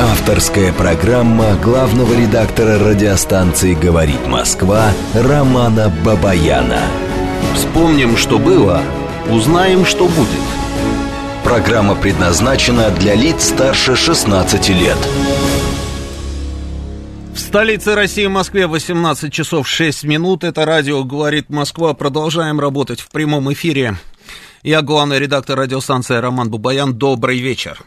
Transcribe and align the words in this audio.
Авторская 0.00 0.72
программа 0.72 1.56
главного 1.56 2.12
редактора 2.14 2.78
радиостанции 2.78 3.74
«Говорит 3.74 4.28
Москва» 4.28 4.92
Романа 5.12 5.92
Бабаяна. 6.04 6.82
Вспомним, 7.56 8.16
что 8.16 8.38
было, 8.38 8.80
узнаем, 9.28 9.84
что 9.84 10.06
будет. 10.06 10.28
Программа 11.42 11.96
предназначена 11.96 12.90
для 12.90 13.16
лиц 13.16 13.48
старше 13.48 13.96
16 13.96 14.68
лет. 14.68 14.98
В 17.34 17.38
столице 17.40 17.96
России, 17.96 18.28
Москве, 18.28 18.68
18 18.68 19.32
часов 19.32 19.66
6 19.66 20.04
минут. 20.04 20.44
Это 20.44 20.64
радио 20.64 21.02
«Говорит 21.02 21.50
Москва». 21.50 21.92
Продолжаем 21.92 22.60
работать 22.60 23.00
в 23.00 23.10
прямом 23.10 23.52
эфире. 23.52 23.96
Я 24.62 24.82
главный 24.82 25.18
редактор 25.18 25.58
радиостанции 25.58 26.14
Роман 26.14 26.52
Бабаян. 26.52 26.94
Добрый 26.94 27.40
вечер. 27.40 27.84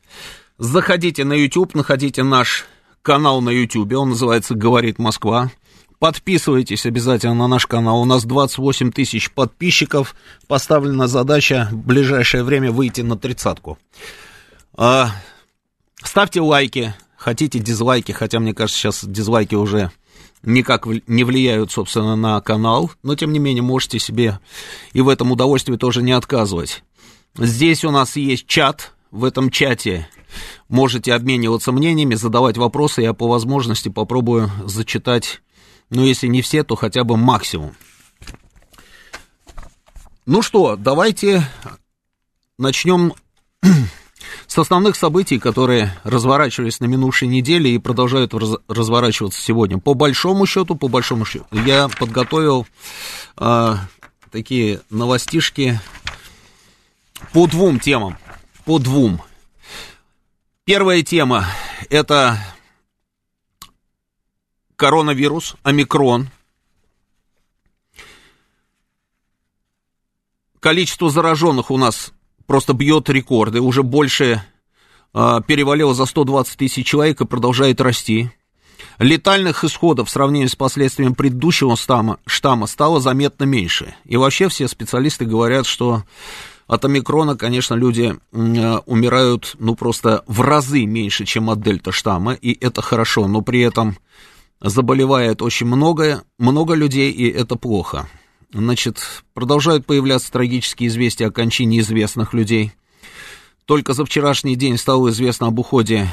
Заходите 0.56 1.24
на 1.24 1.34
YouTube, 1.34 1.74
находите 1.74 2.22
наш 2.22 2.64
канал 3.02 3.42
на 3.42 3.50
Ютьюбе, 3.50 3.96
он 3.96 4.10
называется 4.10 4.54
«Говорит 4.54 4.98
Москва». 4.98 5.50
Подписывайтесь 5.98 6.86
обязательно 6.86 7.34
на 7.34 7.48
наш 7.48 7.66
канал. 7.66 8.00
У 8.00 8.04
нас 8.04 8.24
28 8.24 8.92
тысяч 8.92 9.30
подписчиков. 9.32 10.14
Поставлена 10.46 11.08
задача 11.08 11.68
в 11.72 11.76
ближайшее 11.76 12.44
время 12.44 12.70
выйти 12.70 13.00
на 13.00 13.18
тридцатку. 13.18 13.78
А, 14.76 15.10
ставьте 16.02 16.40
лайки. 16.40 16.94
Хотите 17.16 17.58
дизлайки, 17.58 18.12
хотя 18.12 18.38
мне 18.38 18.54
кажется, 18.54 18.80
сейчас 18.80 19.04
дизлайки 19.04 19.56
уже 19.56 19.90
никак 20.44 20.86
не 20.86 21.24
влияют, 21.24 21.72
собственно, 21.72 22.14
на 22.14 22.40
канал. 22.40 22.92
Но, 23.02 23.16
тем 23.16 23.32
не 23.32 23.40
менее, 23.40 23.62
можете 23.62 23.98
себе 23.98 24.38
и 24.92 25.00
в 25.00 25.08
этом 25.08 25.32
удовольствии 25.32 25.76
тоже 25.76 26.02
не 26.02 26.12
отказывать. 26.12 26.84
Здесь 27.36 27.84
у 27.84 27.90
нас 27.90 28.14
есть 28.14 28.46
чат. 28.46 28.92
В 29.10 29.24
этом 29.24 29.50
чате 29.50 30.08
можете 30.68 31.14
обмениваться 31.14 31.72
мнениями, 31.72 32.14
задавать 32.14 32.56
вопросы. 32.56 33.02
Я 33.02 33.14
по 33.14 33.26
возможности 33.26 33.88
попробую 33.88 34.50
зачитать 34.64 35.40
ну, 35.90 36.04
если 36.04 36.26
не 36.26 36.42
все, 36.42 36.64
то 36.64 36.76
хотя 36.76 37.04
бы 37.04 37.16
максимум. 37.16 37.74
Ну 40.26 40.42
что, 40.42 40.76
давайте 40.76 41.48
начнем 42.58 43.14
с 44.46 44.58
основных 44.58 44.96
событий, 44.96 45.38
которые 45.38 45.94
разворачивались 46.04 46.80
на 46.80 46.84
минувшей 46.84 47.28
неделе 47.28 47.74
и 47.74 47.78
продолжают 47.78 48.34
раз, 48.34 48.56
разворачиваться 48.68 49.40
сегодня. 49.40 49.78
По 49.78 49.94
большому 49.94 50.44
счету, 50.44 50.74
по 50.74 50.88
большому 50.88 51.24
счету, 51.24 51.46
я 51.52 51.88
подготовил 51.88 52.66
э, 53.38 53.74
такие 54.30 54.80
новостишки 54.90 55.80
по 57.32 57.46
двум 57.46 57.80
темам. 57.80 58.18
По 58.66 58.78
двум. 58.78 59.22
Первая 60.64 61.02
тема– 61.02 61.46
это 61.88 62.38
коронавирус, 64.78 65.56
омикрон. 65.64 66.28
Количество 70.60 71.10
зараженных 71.10 71.70
у 71.70 71.76
нас 71.76 72.12
просто 72.46 72.72
бьет 72.72 73.10
рекорды. 73.10 73.60
Уже 73.60 73.82
больше 73.82 74.42
э, 75.14 75.40
перевалило 75.46 75.94
за 75.94 76.06
120 76.06 76.56
тысяч 76.56 76.86
человек 76.86 77.20
и 77.20 77.26
продолжает 77.26 77.80
расти. 77.80 78.30
Летальных 79.00 79.64
исходов 79.64 80.08
в 80.08 80.12
сравнении 80.12 80.46
с 80.46 80.54
последствиями 80.54 81.12
предыдущего 81.12 81.76
штамма, 81.76 82.18
штамма 82.24 82.66
стало 82.66 83.00
заметно 83.00 83.44
меньше. 83.44 83.94
И 84.04 84.16
вообще 84.16 84.48
все 84.48 84.68
специалисты 84.68 85.24
говорят, 85.24 85.66
что 85.66 86.04
от 86.68 86.84
омикрона, 86.84 87.36
конечно, 87.36 87.74
люди 87.74 88.16
умирают, 88.30 89.56
ну, 89.58 89.74
просто 89.74 90.22
в 90.28 90.40
разы 90.42 90.84
меньше, 90.84 91.24
чем 91.24 91.50
от 91.50 91.60
дельта 91.62 91.90
штамма, 91.90 92.34
и 92.34 92.56
это 92.64 92.80
хорошо, 92.80 93.26
но 93.26 93.42
при 93.42 93.60
этом 93.60 93.96
заболевает 94.60 95.42
очень 95.42 95.66
много, 95.66 96.24
много 96.38 96.74
людей, 96.74 97.10
и 97.10 97.28
это 97.28 97.56
плохо. 97.56 98.08
Значит, 98.52 99.24
продолжают 99.34 99.86
появляться 99.86 100.32
трагические 100.32 100.88
известия 100.88 101.28
о 101.28 101.30
кончине 101.30 101.80
известных 101.80 102.32
людей. 102.32 102.72
Только 103.66 103.92
за 103.92 104.04
вчерашний 104.04 104.56
день 104.56 104.78
стало 104.78 105.10
известно 105.10 105.48
об 105.48 105.58
уходе 105.58 106.08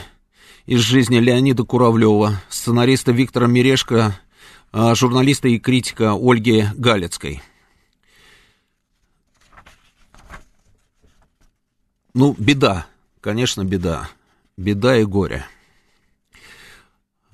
из 0.66 0.82
жизни 0.82 1.18
Леонида 1.18 1.64
Куравлева, 1.64 2.42
сценариста 2.50 3.12
Виктора 3.12 3.48
Мирешко, 3.48 4.20
а, 4.72 4.94
журналиста 4.96 5.48
и 5.48 5.60
критика 5.60 6.16
Ольги 6.20 6.66
Галецкой. 6.76 7.42
Ну, 12.14 12.36
беда, 12.38 12.88
конечно, 13.22 13.64
беда. 13.64 14.10
Беда 14.58 14.98
и 14.98 15.04
горе. 15.04 15.46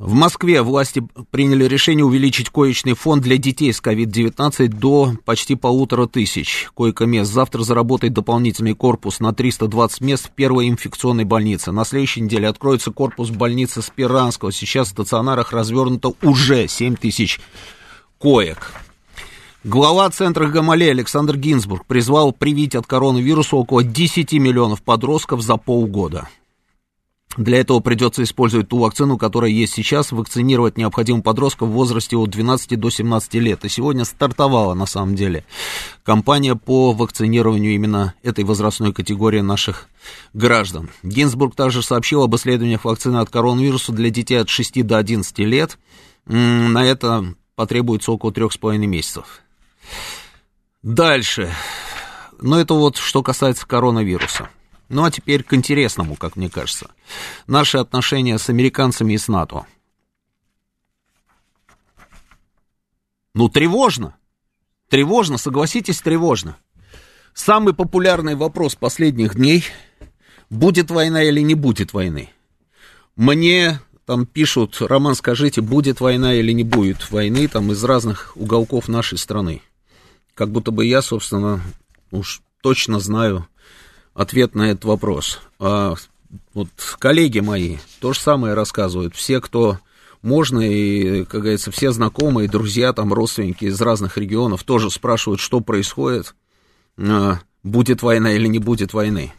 В 0.01 0.13
Москве 0.13 0.63
власти 0.63 1.07
приняли 1.29 1.65
решение 1.65 2.03
увеличить 2.03 2.49
коечный 2.49 2.95
фонд 2.95 3.21
для 3.21 3.37
детей 3.37 3.71
с 3.71 3.79
COVID-19 3.79 4.69
до 4.69 5.13
почти 5.25 5.53
полутора 5.53 6.07
тысяч 6.07 6.69
койко-мест. 6.73 7.31
Завтра 7.31 7.61
заработает 7.61 8.13
дополнительный 8.13 8.73
корпус 8.73 9.19
на 9.19 9.31
320 9.31 10.01
мест 10.01 10.25
в 10.25 10.31
первой 10.31 10.69
инфекционной 10.69 11.25
больнице. 11.25 11.71
На 11.71 11.85
следующей 11.85 12.21
неделе 12.21 12.47
откроется 12.47 12.89
корпус 12.89 13.29
больницы 13.29 13.83
Спиранского. 13.83 14.51
Сейчас 14.51 14.87
в 14.87 14.91
стационарах 14.93 15.53
развернуто 15.53 16.13
уже 16.23 16.67
7 16.67 16.95
тысяч 16.95 17.39
коек. 18.17 18.73
Глава 19.63 20.09
центра 20.09 20.47
Гамале 20.47 20.89
Александр 20.89 21.37
Гинзбург 21.37 21.85
призвал 21.85 22.31
привить 22.33 22.73
от 22.73 22.87
коронавируса 22.87 23.55
около 23.55 23.83
10 23.83 24.33
миллионов 24.33 24.81
подростков 24.81 25.43
за 25.43 25.57
полгода. 25.57 26.27
Для 27.37 27.59
этого 27.59 27.79
придется 27.79 28.23
использовать 28.23 28.67
ту 28.67 28.79
вакцину, 28.79 29.17
которая 29.17 29.51
есть 29.51 29.73
сейчас. 29.73 30.11
Вакцинировать 30.11 30.77
необходимо 30.77 31.21
подростков 31.21 31.69
в 31.69 31.71
возрасте 31.71 32.17
от 32.17 32.29
12 32.29 32.77
до 32.79 32.89
17 32.89 33.33
лет. 33.35 33.63
И 33.63 33.69
сегодня 33.69 34.03
стартовала, 34.03 34.73
на 34.73 34.85
самом 34.85 35.15
деле, 35.15 35.45
кампания 36.03 36.55
по 36.55 36.91
вакцинированию 36.91 37.73
именно 37.73 38.13
этой 38.21 38.43
возрастной 38.43 38.93
категории 38.93 39.39
наших 39.39 39.87
граждан. 40.33 40.89
Гинзбург 41.03 41.55
также 41.55 41.81
сообщил 41.81 42.23
об 42.23 42.35
исследованиях 42.35 42.83
вакцины 42.83 43.17
от 43.17 43.29
коронавируса 43.29 43.93
для 43.93 44.09
детей 44.09 44.35
от 44.35 44.49
6 44.49 44.85
до 44.85 44.97
11 44.97 45.39
лет. 45.39 45.77
На 46.25 46.85
это 46.85 47.33
потребуется 47.55 48.11
около 48.11 48.31
3,5 48.31 48.77
месяцев. 48.77 49.41
Дальше. 50.83 51.53
Но 52.41 52.59
это 52.59 52.73
вот 52.73 52.97
что 52.97 53.23
касается 53.23 53.65
коронавируса. 53.65 54.49
Ну 54.91 55.03
а 55.03 55.11
теперь 55.11 55.43
к 55.43 55.53
интересному, 55.53 56.15
как 56.15 56.35
мне 56.35 56.49
кажется. 56.49 56.91
Наши 57.47 57.77
отношения 57.77 58.37
с 58.37 58.49
американцами 58.49 59.13
и 59.13 59.17
с 59.17 59.27
НАТО. 59.27 59.65
Ну, 63.33 63.49
тревожно. 63.49 64.15
Тревожно, 64.89 65.37
согласитесь, 65.37 66.01
тревожно. 66.01 66.57
Самый 67.33 67.73
популярный 67.73 68.35
вопрос 68.35 68.75
последних 68.75 69.35
дней– 69.35 69.65
будет 70.51 70.91
война 70.91 71.23
или 71.23 71.39
не 71.39 71.55
будет 71.55 71.93
войны? 71.93 72.29
Мне 73.15 73.79
там 74.05 74.27
пишут, 74.27 74.77
Роман, 74.81 75.15
скажите, 75.15 75.61
будет 75.61 76.01
война 76.01 76.35
или 76.35 76.51
не 76.51 76.63
будет 76.63 77.09
войны, 77.09 77.47
там 77.47 77.71
из 77.71 77.83
разных 77.83 78.33
уголков 78.35 78.87
нашей 78.87 79.17
страны. 79.17 79.61
Как 80.35 80.51
будто 80.51 80.71
бы 80.71 80.85
я, 80.85 81.01
собственно, 81.01 81.61
уж 82.11 82.41
точно 82.61 82.99
знаю, 82.99 83.47
ответ 84.13 84.55
на 84.55 84.71
этот 84.71 84.85
вопрос. 84.85 85.39
А, 85.59 85.95
вот 86.53 86.69
коллеги 86.99 87.39
мои 87.39 87.77
то 87.99 88.13
же 88.13 88.19
самое 88.19 88.53
рассказывают. 88.53 89.15
Все, 89.15 89.41
кто 89.41 89.79
можно, 90.21 90.59
и, 90.59 91.25
как 91.25 91.41
говорится, 91.41 91.71
все 91.71 91.91
знакомые, 91.91 92.49
друзья, 92.49 92.93
там, 92.93 93.13
родственники 93.13 93.65
из 93.65 93.79
разных 93.81 94.17
регионов 94.17 94.63
тоже 94.63 94.91
спрашивают, 94.91 95.41
что 95.41 95.61
происходит, 95.61 96.35
а, 96.97 97.39
будет 97.63 98.01
война 98.01 98.33
или 98.33 98.47
не 98.47 98.59
будет 98.59 98.93
войны. 98.93 99.33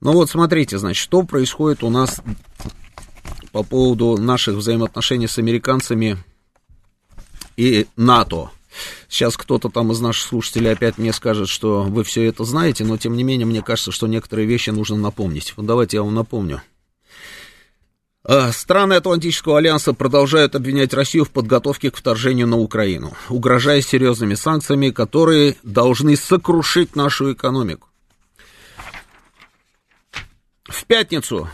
Ну 0.00 0.12
вот, 0.12 0.30
смотрите, 0.30 0.78
значит, 0.78 1.02
что 1.02 1.22
происходит 1.22 1.84
у 1.84 1.90
нас 1.90 2.20
по 3.52 3.62
поводу 3.62 4.16
наших 4.16 4.56
взаимоотношений 4.56 5.28
с 5.28 5.38
американцами 5.38 6.16
и 7.56 7.86
НАТО. 7.96 8.50
Сейчас 9.08 9.36
кто-то 9.36 9.68
там 9.68 9.92
из 9.92 10.00
наших 10.00 10.26
слушателей 10.26 10.72
опять 10.72 10.98
мне 10.98 11.12
скажет, 11.12 11.48
что 11.48 11.82
вы 11.82 12.04
все 12.04 12.24
это 12.24 12.44
знаете, 12.44 12.84
но 12.84 12.96
тем 12.96 13.16
не 13.16 13.24
менее 13.24 13.46
мне 13.46 13.62
кажется, 13.62 13.92
что 13.92 14.06
некоторые 14.06 14.46
вещи 14.46 14.70
нужно 14.70 14.96
напомнить. 14.96 15.52
Вот 15.56 15.66
давайте 15.66 15.98
я 15.98 16.02
вам 16.02 16.14
напомню. 16.14 16.62
А, 18.24 18.52
страны 18.52 18.94
Атлантического 18.94 19.58
альянса 19.58 19.94
продолжают 19.94 20.54
обвинять 20.54 20.94
Россию 20.94 21.24
в 21.24 21.30
подготовке 21.30 21.90
к 21.90 21.96
вторжению 21.96 22.46
на 22.46 22.56
Украину, 22.56 23.14
угрожая 23.28 23.82
серьезными 23.82 24.34
санкциями, 24.34 24.90
которые 24.90 25.56
должны 25.64 26.16
сокрушить 26.16 26.94
нашу 26.94 27.32
экономику. 27.32 27.88
В 30.64 30.84
пятницу 30.84 31.48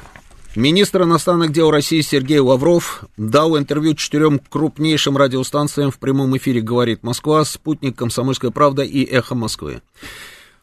министр 0.56 1.02
иностранных 1.02 1.52
дел 1.52 1.70
России 1.70 2.00
Сергей 2.00 2.38
Лавров 2.38 3.04
дал 3.16 3.58
интервью 3.58 3.94
четырем 3.94 4.38
крупнейшим 4.38 5.16
радиостанциям 5.16 5.90
в 5.90 5.98
прямом 5.98 6.36
эфире 6.36 6.60
«Говорит 6.60 7.02
Москва», 7.02 7.44
«Спутник», 7.44 7.96
«Комсомольская 7.96 8.50
правда» 8.50 8.82
и 8.82 9.04
«Эхо 9.04 9.34
Москвы». 9.34 9.82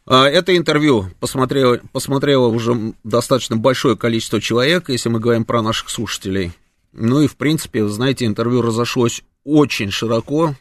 А, 0.07 0.27
это 0.27 0.55
интервью 0.55 1.09
посмотрело, 1.19 1.79
посмотрело 1.91 2.47
уже 2.47 2.93
достаточно 3.03 3.57
большое 3.57 3.97
количество 3.97 4.39
человек, 4.39 4.89
если 4.89 5.09
мы 5.09 5.19
говорим 5.19 5.45
про 5.45 5.61
наших 5.61 5.89
слушателей. 5.89 6.51
Ну 6.93 7.21
и, 7.21 7.27
в 7.27 7.35
принципе, 7.35 7.85
знаете, 7.87 8.25
интервью 8.25 8.61
разошлось 8.61 9.23
очень 9.43 9.91
широко. 9.91 10.55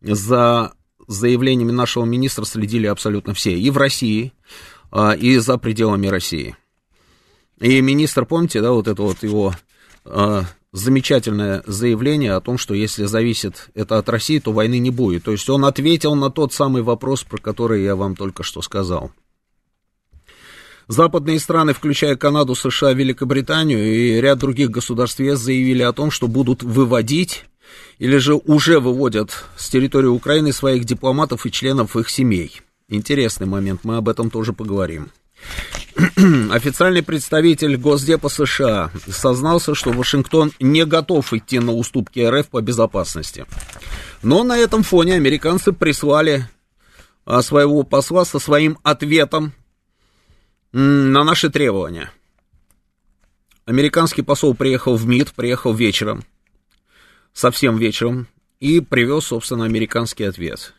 За 0.00 0.72
заявлениями 1.06 1.72
нашего 1.72 2.04
министра 2.04 2.44
следили 2.44 2.86
абсолютно 2.86 3.34
все. 3.34 3.58
И 3.58 3.70
в 3.70 3.78
России, 3.78 4.32
а, 4.90 5.12
и 5.12 5.38
за 5.38 5.58
пределами 5.58 6.08
России. 6.08 6.56
И 7.60 7.80
министр, 7.80 8.24
помните, 8.24 8.60
да, 8.60 8.72
вот 8.72 8.88
это 8.88 9.02
вот 9.02 9.22
его 9.22 9.54
а, 10.04 10.44
замечательное 10.72 11.62
заявление 11.66 12.34
о 12.34 12.40
том, 12.40 12.58
что 12.58 12.74
если 12.74 13.04
зависит 13.04 13.68
это 13.74 13.98
от 13.98 14.08
России, 14.08 14.38
то 14.38 14.52
войны 14.52 14.78
не 14.78 14.90
будет. 14.90 15.24
То 15.24 15.32
есть 15.32 15.48
он 15.50 15.64
ответил 15.64 16.14
на 16.14 16.30
тот 16.30 16.52
самый 16.52 16.82
вопрос, 16.82 17.24
про 17.24 17.38
который 17.38 17.82
я 17.82 17.96
вам 17.96 18.16
только 18.16 18.42
что 18.42 18.62
сказал. 18.62 19.10
Западные 20.86 21.38
страны, 21.38 21.74
включая 21.74 22.16
Канаду, 22.16 22.54
США, 22.54 22.92
Великобританию 22.92 23.84
и 23.84 24.20
ряд 24.20 24.38
других 24.38 24.70
государств 24.70 25.20
ЕС, 25.20 25.38
заявили 25.38 25.82
о 25.82 25.92
том, 25.92 26.10
что 26.10 26.28
будут 26.28 26.62
выводить 26.62 27.44
или 27.98 28.16
же 28.16 28.34
уже 28.34 28.80
выводят 28.80 29.44
с 29.56 29.68
территории 29.68 30.06
Украины 30.06 30.52
своих 30.52 30.84
дипломатов 30.84 31.44
и 31.44 31.52
членов 31.52 31.96
их 31.96 32.08
семей. 32.08 32.62
Интересный 32.88 33.46
момент, 33.46 33.80
мы 33.82 33.96
об 33.96 34.08
этом 34.08 34.30
тоже 34.30 34.54
поговорим. 34.54 35.10
Официальный 36.50 37.02
представитель 37.02 37.76
Госдепа 37.76 38.28
США 38.28 38.90
сознался, 39.08 39.74
что 39.74 39.90
Вашингтон 39.90 40.52
не 40.60 40.84
готов 40.84 41.32
идти 41.32 41.58
на 41.58 41.72
уступки 41.72 42.20
РФ 42.20 42.48
по 42.48 42.60
безопасности. 42.60 43.46
Но 44.22 44.44
на 44.44 44.56
этом 44.56 44.82
фоне 44.82 45.14
американцы 45.14 45.72
прислали 45.72 46.48
а, 47.24 47.42
своего 47.42 47.82
посла 47.82 48.24
со 48.24 48.38
своим 48.38 48.78
ответом 48.82 49.52
на 50.72 51.24
наши 51.24 51.50
требования. 51.50 52.10
Американский 53.64 54.22
посол 54.22 54.54
приехал 54.54 54.96
в 54.96 55.06
МИД, 55.06 55.32
приехал 55.32 55.74
вечером, 55.74 56.24
совсем 57.32 57.76
вечером, 57.76 58.28
и 58.60 58.80
привез, 58.80 59.24
собственно, 59.24 59.64
американский 59.64 60.24
ответ. 60.24 60.74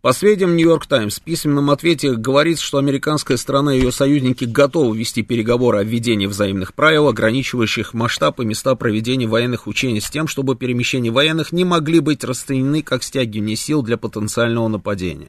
По 0.00 0.12
сведениям 0.12 0.56
Нью-Йорк 0.56 0.86
Таймс, 0.86 1.18
в 1.18 1.22
письменном 1.22 1.70
ответе 1.70 2.14
говорится, 2.14 2.64
что 2.64 2.78
американская 2.78 3.36
страна 3.36 3.74
и 3.74 3.78
ее 3.78 3.92
союзники 3.92 4.44
готовы 4.44 4.96
вести 4.96 5.22
переговоры 5.22 5.78
о 5.78 5.84
введении 5.84 6.26
взаимных 6.26 6.74
правил, 6.74 7.08
ограничивающих 7.08 7.92
масштаб 7.92 8.40
и 8.40 8.44
места 8.44 8.74
проведения 8.74 9.26
военных 9.26 9.66
учений 9.66 10.00
с 10.00 10.10
тем, 10.10 10.26
чтобы 10.26 10.56
перемещения 10.56 11.10
военных 11.10 11.52
не 11.52 11.64
могли 11.64 12.00
быть 12.00 12.24
расценены 12.24 12.82
как 12.82 13.02
стягивание 13.02 13.56
сил 13.56 13.82
для 13.82 13.96
потенциального 13.96 14.68
нападения. 14.68 15.28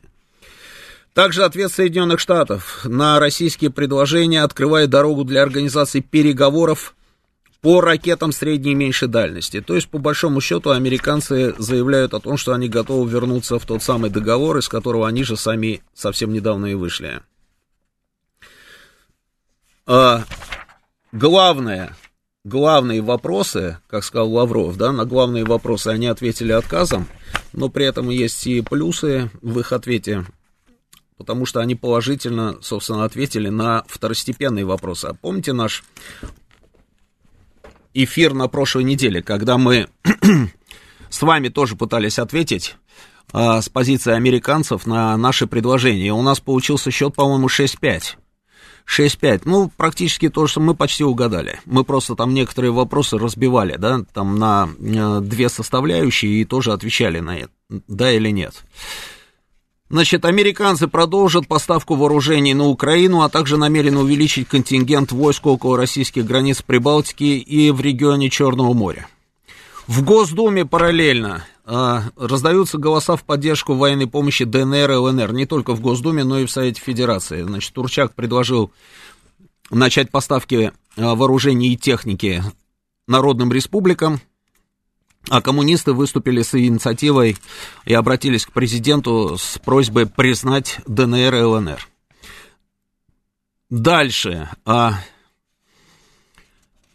Также 1.14 1.44
ответ 1.44 1.72
Соединенных 1.72 2.22
Штатов 2.22 2.86
на 2.86 3.20
российские 3.20 3.70
предложения 3.70 4.44
открывает 4.44 4.90
дорогу 4.90 5.26
для 5.26 5.44
организации 5.44 6.00
переговоров 6.00 6.96
по 7.62 7.80
ракетам 7.80 8.32
средней 8.32 8.72
и 8.72 8.76
меньшей 8.76 9.08
дальности. 9.08 9.62
То 9.62 9.76
есть, 9.76 9.88
по 9.88 10.00
большому 10.00 10.42
счету, 10.42 10.72
американцы 10.72 11.54
заявляют 11.60 12.14
о 12.14 12.20
том, 12.20 12.38
что 12.38 12.54
они 12.54 12.68
готовы 12.68 13.10
вернуться 13.10 13.60
в 13.60 13.66
тот 13.66 13.84
самый 13.84 14.10
договор, 14.10 14.58
из 14.58 14.68
которого 14.68 15.08
они 15.08 15.24
же 15.24 15.38
сами 15.38 15.82
совсем 15.94 16.34
недавно 16.34 16.66
и 16.66 16.74
вышли. 16.74 17.22
А, 19.86 20.24
главное, 21.12 21.96
главные 22.44 23.02
вопросы, 23.02 23.78
как 23.88 24.04
сказал 24.04 24.32
Лавров, 24.32 24.76
да, 24.78 24.92
на 24.92 25.06
главные 25.06 25.46
вопросы 25.46 25.90
они 25.90 26.08
ответили 26.08 26.52
отказом, 26.52 27.08
но 27.54 27.70
при 27.70 27.86
этом 27.86 28.10
есть 28.10 28.46
и 28.48 28.62
плюсы 28.62 29.30
в 29.42 29.60
их 29.60 29.72
ответе, 29.72 30.26
потому 31.18 31.46
что 31.46 31.60
они 31.60 31.76
положительно, 31.76 32.58
собственно, 32.62 33.04
ответили 33.04 33.50
на 33.50 33.84
второстепенные 33.88 34.66
вопросы. 34.66 35.06
А 35.06 35.14
помните 35.14 35.54
наш 35.54 35.84
эфир 37.94 38.34
на 38.34 38.48
прошлой 38.48 38.84
неделе, 38.84 39.22
когда 39.22 39.58
мы 39.58 39.88
с 41.10 41.22
вами 41.22 41.50
тоже 41.50 41.76
пытались 41.76 42.20
ответить 42.20 42.76
э, 43.34 43.62
с 43.62 43.70
позиции 43.70 44.14
американцев 44.14 44.86
на 44.86 45.16
наши 45.18 45.48
предложения. 45.48 46.14
У 46.14 46.22
нас 46.22 46.40
получился 46.40 46.92
счет, 46.92 47.16
по-моему, 47.16 47.48
6-5. 47.48 48.16
6-5. 48.88 49.42
Ну, 49.46 49.72
практически 49.76 50.30
то, 50.30 50.48
что 50.48 50.60
мы 50.60 50.76
почти 50.76 51.04
угадали. 51.04 51.60
Мы 51.66 51.84
просто 51.84 52.16
там 52.16 52.34
некоторые 52.34 52.72
вопросы 52.72 53.18
разбивали, 53.18 53.78
да, 53.78 54.04
там 54.14 54.38
на 54.38 54.70
э, 54.80 55.20
две 55.22 55.50
составляющие 55.50 56.42
и 56.42 56.46
тоже 56.46 56.74
отвечали 56.74 57.20
на 57.20 57.38
это, 57.38 57.52
да 57.70 58.12
или 58.12 58.30
нет. 58.30 58.64
Значит, 59.92 60.24
американцы 60.24 60.88
продолжат 60.88 61.50
поставку 61.50 61.96
вооружений 61.96 62.54
на 62.54 62.64
Украину, 62.64 63.24
а 63.24 63.30
также 63.30 63.58
намерены 63.58 64.00
увеличить 64.00 64.48
контингент 64.48 65.12
войск 65.12 65.46
около 65.46 65.76
российских 65.76 66.26
границ 66.26 66.62
Прибалтики 66.62 67.38
и 67.38 67.72
в 67.72 67.82
регионе 67.82 68.30
Черного 68.30 68.72
моря. 68.72 69.10
В 69.88 70.02
Госдуме 70.06 70.66
параллельно 70.66 71.46
э, 71.66 72.00
раздаются 72.16 72.78
голоса 72.78 73.18
в 73.18 73.26
поддержку 73.26 73.74
военной 73.74 74.08
помощи 74.08 74.46
ДНР 74.46 74.92
и 74.92 74.96
ЛНР, 74.96 75.34
не 75.34 75.46
только 75.46 75.74
в 75.74 75.82
Госдуме, 75.82 76.24
но 76.24 76.40
и 76.40 76.46
в 76.46 76.52
Совете 76.52 76.80
Федерации. 76.80 77.42
Значит, 77.42 77.74
Турчак 77.74 78.16
предложил 78.16 78.72
начать 79.72 80.10
поставки 80.10 80.72
э, 80.96 81.04
вооружений 81.04 81.74
и 81.74 81.78
техники 81.78 82.42
народным 83.10 83.52
республикам, 83.52 84.22
а 85.30 85.42
коммунисты 85.42 85.94
выступили 85.94 86.42
с 86.42 86.56
инициативой 86.56 87.38
и 87.86 87.94
обратились 87.94 88.46
к 88.46 88.52
президенту 88.52 89.38
с 89.38 89.60
просьбой 89.60 90.08
признать 90.08 90.80
ДНР 90.88 91.36
и 91.36 91.42
ЛНР. 91.42 91.88
Дальше. 93.70 94.50
А, 94.66 95.00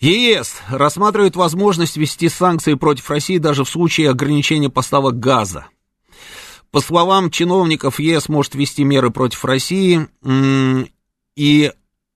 ЕС 0.00 0.56
рассматривает 0.68 1.36
возможность 1.36 1.96
ввести 1.96 2.28
санкции 2.28 2.74
против 2.74 3.08
России 3.08 3.38
даже 3.38 3.64
в 3.64 3.68
случае 3.68 4.10
ограничения 4.10 4.68
поставок 4.68 5.18
газа. 5.18 5.66
По 6.70 6.80
словам 6.80 7.30
чиновников, 7.30 8.00
ЕС 8.00 8.28
может 8.28 8.54
ввести 8.54 8.84
меры 8.84 9.10
против 9.10 9.44
России, 9.44 10.08
и 11.36 11.72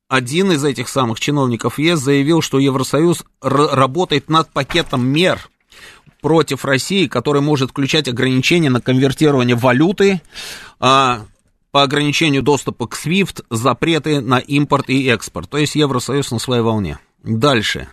один 0.08 0.52
из 0.52 0.64
этих 0.64 0.88
самых 0.88 1.20
чиновников 1.20 1.78
ЕС 1.78 2.00
заявил, 2.00 2.42
что 2.42 2.58
Евросоюз 2.58 3.24
работает 3.40 4.28
над 4.28 4.50
пакетом 4.52 5.06
мер– 5.06 5.48
против 6.20 6.64
России, 6.64 7.06
который 7.06 7.42
может 7.42 7.70
включать 7.70 8.08
ограничения 8.08 8.70
на 8.70 8.80
конвертирование 8.80 9.56
валюты, 9.56 10.20
а, 10.78 11.26
по 11.70 11.82
ограничению 11.82 12.42
доступа 12.42 12.86
к 12.86 12.96
SWIFT, 12.96 13.44
запреты 13.50 14.20
на 14.20 14.38
импорт 14.38 14.90
и 14.90 15.06
экспорт. 15.08 15.48
То 15.48 15.58
есть 15.58 15.76
Евросоюз 15.76 16.30
на 16.30 16.38
своей 16.38 16.62
волне. 16.62 16.98
Дальше. 17.22 17.88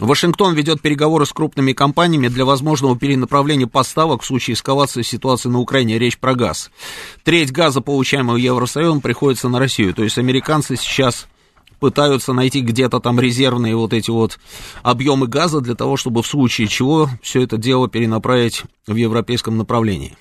Вашингтон 0.00 0.54
ведет 0.54 0.80
переговоры 0.80 1.26
с 1.26 1.32
крупными 1.32 1.72
компаниями 1.72 2.28
для 2.28 2.44
возможного 2.44 2.98
перенаправления 2.98 3.68
поставок 3.68 4.22
в 4.22 4.26
случае 4.26 4.54
эскалации 4.54 5.02
ситуации 5.02 5.48
на 5.48 5.60
Украине. 5.60 5.98
Речь 5.98 6.18
про 6.18 6.34
газ. 6.34 6.70
Треть 7.22 7.52
газа, 7.52 7.80
получаемого 7.80 8.36
Евросоюзом, 8.36 9.00
приходится 9.00 9.48
на 9.48 9.60
Россию. 9.60 9.94
То 9.94 10.02
есть 10.02 10.18
американцы 10.18 10.76
сейчас 10.76 11.28
пытаются 11.82 12.32
найти 12.32 12.60
где-то 12.60 13.00
там 13.00 13.18
резервные 13.18 13.74
вот 13.74 13.92
эти 13.92 14.08
вот 14.08 14.38
объемы 14.84 15.26
газа 15.26 15.60
для 15.60 15.74
того, 15.74 15.96
чтобы 15.96 16.22
в 16.22 16.28
случае 16.28 16.68
чего 16.68 17.08
все 17.22 17.42
это 17.42 17.56
дело 17.56 17.88
перенаправить 17.88 18.62
в 18.86 18.94
европейском 18.94 19.58
направлении. 19.58 20.16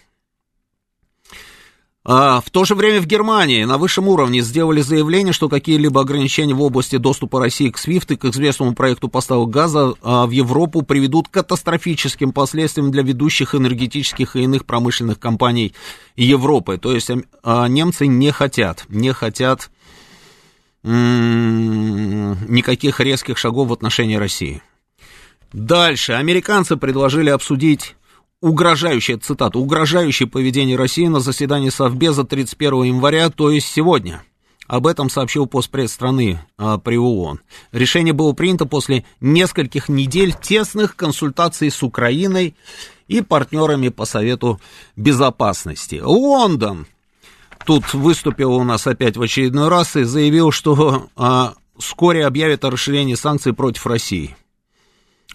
А 2.04 2.42
в 2.42 2.50
то 2.50 2.66
же 2.66 2.74
время 2.74 3.00
в 3.00 3.06
Германии 3.06 3.64
на 3.64 3.78
высшем 3.78 4.08
уровне 4.08 4.42
сделали 4.42 4.82
заявление, 4.82 5.34
что 5.34 5.50
какие-либо 5.50 6.02
ограничения 6.02 6.56
в 6.56 6.62
области 6.64 6.98
доступа 6.98 7.40
России 7.40 7.70
к 7.70 7.78
SWIFT 7.78 8.14
и 8.14 8.18
к 8.18 8.26
известному 8.26 8.74
проекту 8.74 9.08
поставок 9.08 9.52
газа 9.52 9.94
а, 10.02 10.26
в 10.26 10.32
Европу 10.32 10.82
приведут 10.82 11.28
к 11.28 11.32
катастрофическим 11.32 12.32
последствиям 12.32 12.90
для 12.90 13.04
ведущих 13.04 13.54
энергетических 13.54 14.36
и 14.36 14.42
иных 14.46 14.66
промышленных 14.66 15.20
компаний 15.20 15.76
Европы. 16.16 16.80
То 16.80 16.92
есть 16.92 17.12
а, 17.44 17.68
немцы 17.68 18.08
не 18.08 18.32
хотят, 18.32 18.86
не 18.90 19.14
хотят 19.14 19.70
никаких 20.84 23.00
резких 23.00 23.38
шагов 23.38 23.70
в 23.70 23.74
отношении 23.74 24.16
России. 24.16 24.62
Дальше. 25.54 26.14
Американцы 26.14 26.78
предложили 26.78 27.30
обсудить 27.30 27.96
угрожающее, 28.42 29.18
цитата, 29.18 29.60
угрожающее 29.60 30.28
поведение 30.28 30.76
России 30.76 31.08
на 31.08 31.20
заседании 31.20 31.70
Совбеза 31.70 32.24
31 32.24 32.84
января, 32.84 33.30
то 33.30 33.52
есть 33.52 33.68
сегодня. 33.68 34.24
Об 34.68 34.88
этом 34.88 35.10
сообщил 35.10 35.48
постпресс 35.48 35.92
страны 35.92 36.40
а, 36.58 36.78
при 36.78 36.98
ООН. 36.98 37.42
Решение 37.74 38.14
было 38.14 38.32
принято 38.32 38.66
после 38.66 39.04
нескольких 39.20 39.90
недель 39.90 40.34
тесных 40.34 40.96
консультаций 40.96 41.70
с 41.70 41.84
Украиной 41.84 42.56
и 43.10 43.22
партнерами 43.22 43.90
по 43.90 44.06
Совету 44.06 44.62
Безопасности. 44.96 46.00
Лондон 46.02 46.88
тут 47.66 47.94
выступил 47.94 48.54
у 48.54 48.64
нас 48.64 48.88
опять 48.88 49.18
в 49.18 49.22
очередной 49.22 49.70
раз 49.70 49.96
и 49.96 50.04
заявил, 50.04 50.52
что 50.52 51.10
а, 51.16 51.54
вскоре 51.78 52.26
объявит 52.26 52.64
о 52.64 52.72
расширении 52.72 53.16
санкций 53.16 53.54
против 53.54 53.86
России. 53.86 54.36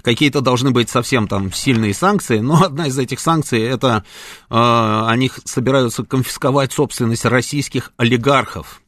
Какие-то 0.02 0.40
должны 0.40 0.70
быть 0.70 0.88
совсем 0.88 1.26
там 1.26 1.52
сильные 1.52 1.92
санкции, 1.92 2.38
но 2.38 2.62
одна 2.62 2.86
из 2.86 2.98
этих 2.98 3.18
санкций 3.18 3.60
это 3.62 4.04
э, 4.48 5.04
они 5.06 5.30
собираются 5.44 6.04
конфисковать 6.04 6.72
собственность 6.72 7.24
российских 7.24 7.92
олигархов, 7.96 8.82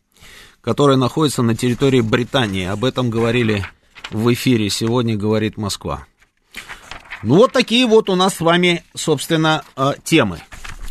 которые 0.61 0.97
находятся 0.97 1.42
на 1.42 1.57
территории 1.57 2.02
Британии. 2.02 2.66
Об 2.66 2.85
этом 2.85 3.11
говорили 3.11 3.66
в 4.11 4.33
эфире 4.33 4.71
сегодня, 4.71 5.16
говорит 5.16 5.57
Москва. 5.57 6.07
Ну 7.23 7.37
вот 7.37 7.52
такие 7.52 7.87
вот 7.87 8.09
у 8.11 8.14
нас 8.14 8.37
с 8.37 8.40
вами, 8.40 8.85
собственно, 8.95 9.64
э, 9.76 9.95
темы. 10.04 10.40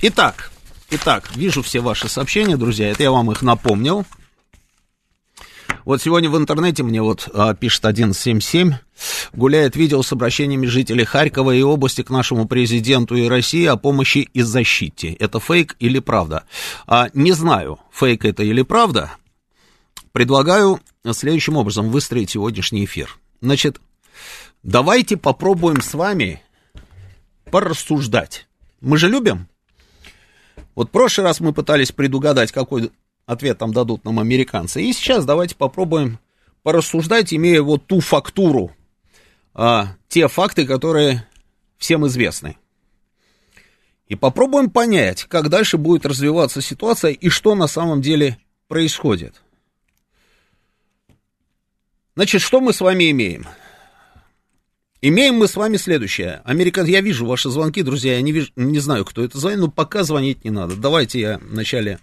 Итак, 0.01 0.51
итак, 0.89 1.35
вижу 1.35 1.61
все 1.61 1.79
ваши 1.79 2.07
сообщения, 2.09 2.57
друзья, 2.57 2.89
это 2.89 3.03
я 3.03 3.11
вам 3.11 3.31
их 3.31 3.41
напомнил. 3.41 4.05
Вот 5.87 6.01
сегодня 6.01 6.29
в 6.29 6.37
интернете 6.37 6.83
мне 6.83 7.01
вот 7.01 7.29
а, 7.33 7.53
пишет 7.53 7.77
177, 7.77 8.73
гуляет 9.31 9.77
видео 9.77 10.03
с 10.03 10.11
обращениями 10.11 10.65
жителей 10.65 11.05
Харькова 11.05 11.51
и 11.51 11.61
области 11.61 12.01
к 12.01 12.09
нашему 12.09 12.45
президенту 12.45 13.15
и 13.15 13.27
России 13.27 13.65
о 13.65 13.77
помощи 13.77 14.29
и 14.33 14.41
защите. 14.41 15.13
Это 15.13 15.39
фейк 15.39 15.77
или 15.79 15.99
правда? 15.99 16.43
А, 16.87 17.07
не 17.13 17.31
знаю, 17.31 17.79
фейк 17.91 18.25
это 18.25 18.43
или 18.43 18.63
правда. 18.63 19.11
Предлагаю 20.11 20.81
следующим 21.13 21.55
образом 21.55 21.89
выстроить 21.89 22.31
сегодняшний 22.31 22.83
эфир. 22.83 23.17
Значит, 23.39 23.79
давайте 24.63 25.15
попробуем 25.15 25.81
с 25.81 25.93
вами 25.93 26.41
порассуждать. 27.49 28.47
Мы 28.81 28.97
же 28.97 29.07
любим? 29.07 29.47
Вот 30.77 30.89
в 30.89 30.91
прошлый 30.91 31.25
раз 31.25 31.39
мы 31.39 31.53
пытались 31.53 31.91
предугадать, 31.91 32.51
какой 32.51 32.91
ответ 33.25 33.57
там 33.57 33.73
дадут 33.73 34.05
нам 34.05 34.19
американцы. 34.19 34.79
И 34.83 34.93
сейчас 34.93 35.25
давайте 35.25 35.55
попробуем 35.55 36.19
порассуждать, 36.61 37.33
имея 37.33 37.63
вот 37.63 37.87
ту 37.87 37.99
фактуру, 37.99 38.71
а, 39.55 39.95
те 40.07 40.27
факты, 40.27 40.67
которые 40.67 41.27
всем 41.79 42.05
известны. 42.05 42.57
И 44.07 44.13
попробуем 44.13 44.69
понять, 44.69 45.23
как 45.23 45.49
дальше 45.49 45.79
будет 45.79 46.05
развиваться 46.05 46.61
ситуация 46.61 47.09
и 47.09 47.27
что 47.29 47.55
на 47.55 47.65
самом 47.65 48.03
деле 48.03 48.37
происходит. 48.67 49.41
Значит, 52.15 52.43
что 52.43 52.61
мы 52.61 52.71
с 52.71 52.81
вами 52.81 53.09
имеем? 53.09 53.47
Имеем 55.01 55.35
мы 55.35 55.47
с 55.47 55.55
вами 55.55 55.77
следующее. 55.77 56.41
Америка... 56.43 56.83
Я 56.83 57.01
вижу 57.01 57.25
ваши 57.25 57.49
звонки, 57.49 57.83
друзья, 57.83 58.15
я 58.15 58.21
не, 58.21 58.31
вижу, 58.31 58.51
не 58.55 58.79
знаю, 58.79 59.05
кто 59.05 59.23
это 59.23 59.37
звонит, 59.37 59.59
но 59.59 59.71
пока 59.71 60.03
звонить 60.03 60.43
не 60.43 60.49
надо. 60.49 60.75
Давайте 60.75 61.19
я 61.19 61.37
вначале 61.39 61.99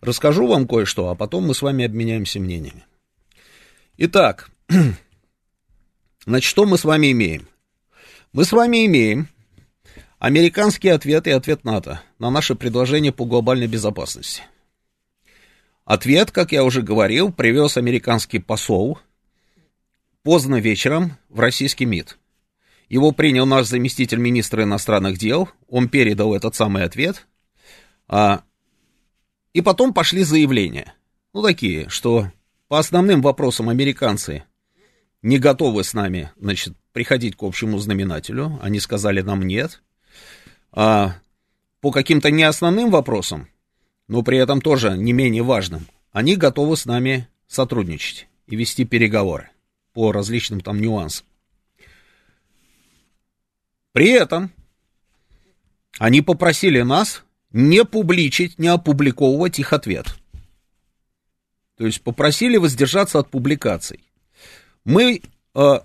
Расскажу 0.00 0.46
вам 0.46 0.68
кое-что, 0.68 1.08
а 1.08 1.14
потом 1.14 1.46
мы 1.46 1.54
с 1.54 1.62
вами 1.62 1.84
обменяемся 1.84 2.38
мнениями. 2.38 2.84
Итак, 3.96 4.50
значит, 6.26 6.48
что 6.48 6.66
мы 6.66 6.78
с 6.78 6.84
вами 6.84 7.10
имеем? 7.10 7.48
Мы 8.32 8.44
с 8.44 8.52
вами 8.52 8.86
имеем 8.86 9.28
американский 10.20 10.88
ответ 10.88 11.26
и 11.26 11.32
ответ 11.32 11.64
НАТО 11.64 12.00
на 12.18 12.30
наше 12.30 12.54
предложение 12.54 13.12
по 13.12 13.24
глобальной 13.24 13.66
безопасности. 13.66 14.42
Ответ, 15.84 16.30
как 16.30 16.52
я 16.52 16.62
уже 16.64 16.82
говорил, 16.82 17.32
привез 17.32 17.76
американский 17.76 18.38
посол 18.38 18.98
поздно 20.22 20.56
вечером 20.56 21.16
в 21.28 21.40
российский 21.40 21.84
МИД. 21.84 22.18
Его 22.88 23.12
принял 23.12 23.46
наш 23.46 23.66
заместитель 23.66 24.18
министра 24.18 24.62
иностранных 24.62 25.18
дел, 25.18 25.48
он 25.68 25.88
передал 25.88 26.34
этот 26.34 26.54
самый 26.54 26.84
ответ, 26.84 27.26
а 28.06 28.42
и 29.52 29.60
потом 29.60 29.92
пошли 29.92 30.22
заявления. 30.22 30.94
Ну, 31.34 31.42
такие, 31.42 31.88
что 31.88 32.30
по 32.68 32.78
основным 32.78 33.20
вопросам 33.20 33.68
американцы 33.68 34.44
не 35.22 35.38
готовы 35.38 35.84
с 35.84 35.94
нами, 35.94 36.30
значит, 36.36 36.74
приходить 36.92 37.36
к 37.36 37.42
общему 37.42 37.78
знаменателю. 37.78 38.58
Они 38.62 38.80
сказали 38.80 39.20
нам 39.20 39.42
нет. 39.42 39.82
А 40.72 41.16
по 41.80 41.90
каким-то 41.90 42.30
не 42.30 42.42
основным 42.44 42.90
вопросам, 42.90 43.48
но 44.06 44.22
при 44.22 44.38
этом 44.38 44.60
тоже 44.60 44.96
не 44.96 45.12
менее 45.12 45.42
важным, 45.42 45.86
они 46.12 46.36
готовы 46.36 46.76
с 46.76 46.86
нами 46.86 47.28
сотрудничать 47.46 48.28
и 48.46 48.56
вести 48.56 48.84
переговоры 48.84 49.50
по 49.98 50.12
различным 50.12 50.60
там 50.60 50.80
нюансам. 50.80 51.26
При 53.90 54.10
этом 54.10 54.52
они 55.98 56.22
попросили 56.22 56.82
нас 56.82 57.24
не 57.50 57.84
публичить, 57.84 58.60
не 58.60 58.68
опубликовывать 58.68 59.58
их 59.58 59.72
ответ. 59.72 60.14
То 61.78 61.84
есть 61.84 62.00
попросили 62.02 62.58
воздержаться 62.58 63.18
от 63.18 63.28
публикаций. 63.28 64.04
Мы 64.84 65.20
э, 65.56 65.80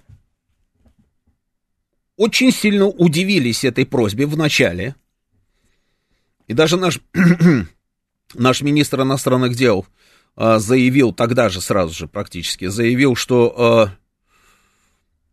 очень 2.15 2.51
сильно 2.51 2.85
удивились 2.85 3.63
этой 3.63 3.87
просьбе 3.87 4.27
в 4.27 4.37
начале. 4.37 4.95
И 6.45 6.53
даже 6.53 6.77
наш, 6.77 6.99
наш 8.35 8.61
министр 8.61 9.01
иностранных 9.01 9.55
дел 9.55 9.87
э, 10.35 10.59
заявил, 10.59 11.13
тогда 11.13 11.49
же 11.49 11.61
сразу 11.61 11.95
же 11.95 12.07
практически, 12.07 12.67
заявил, 12.67 13.15
что 13.15 13.89
э, 13.89 14.02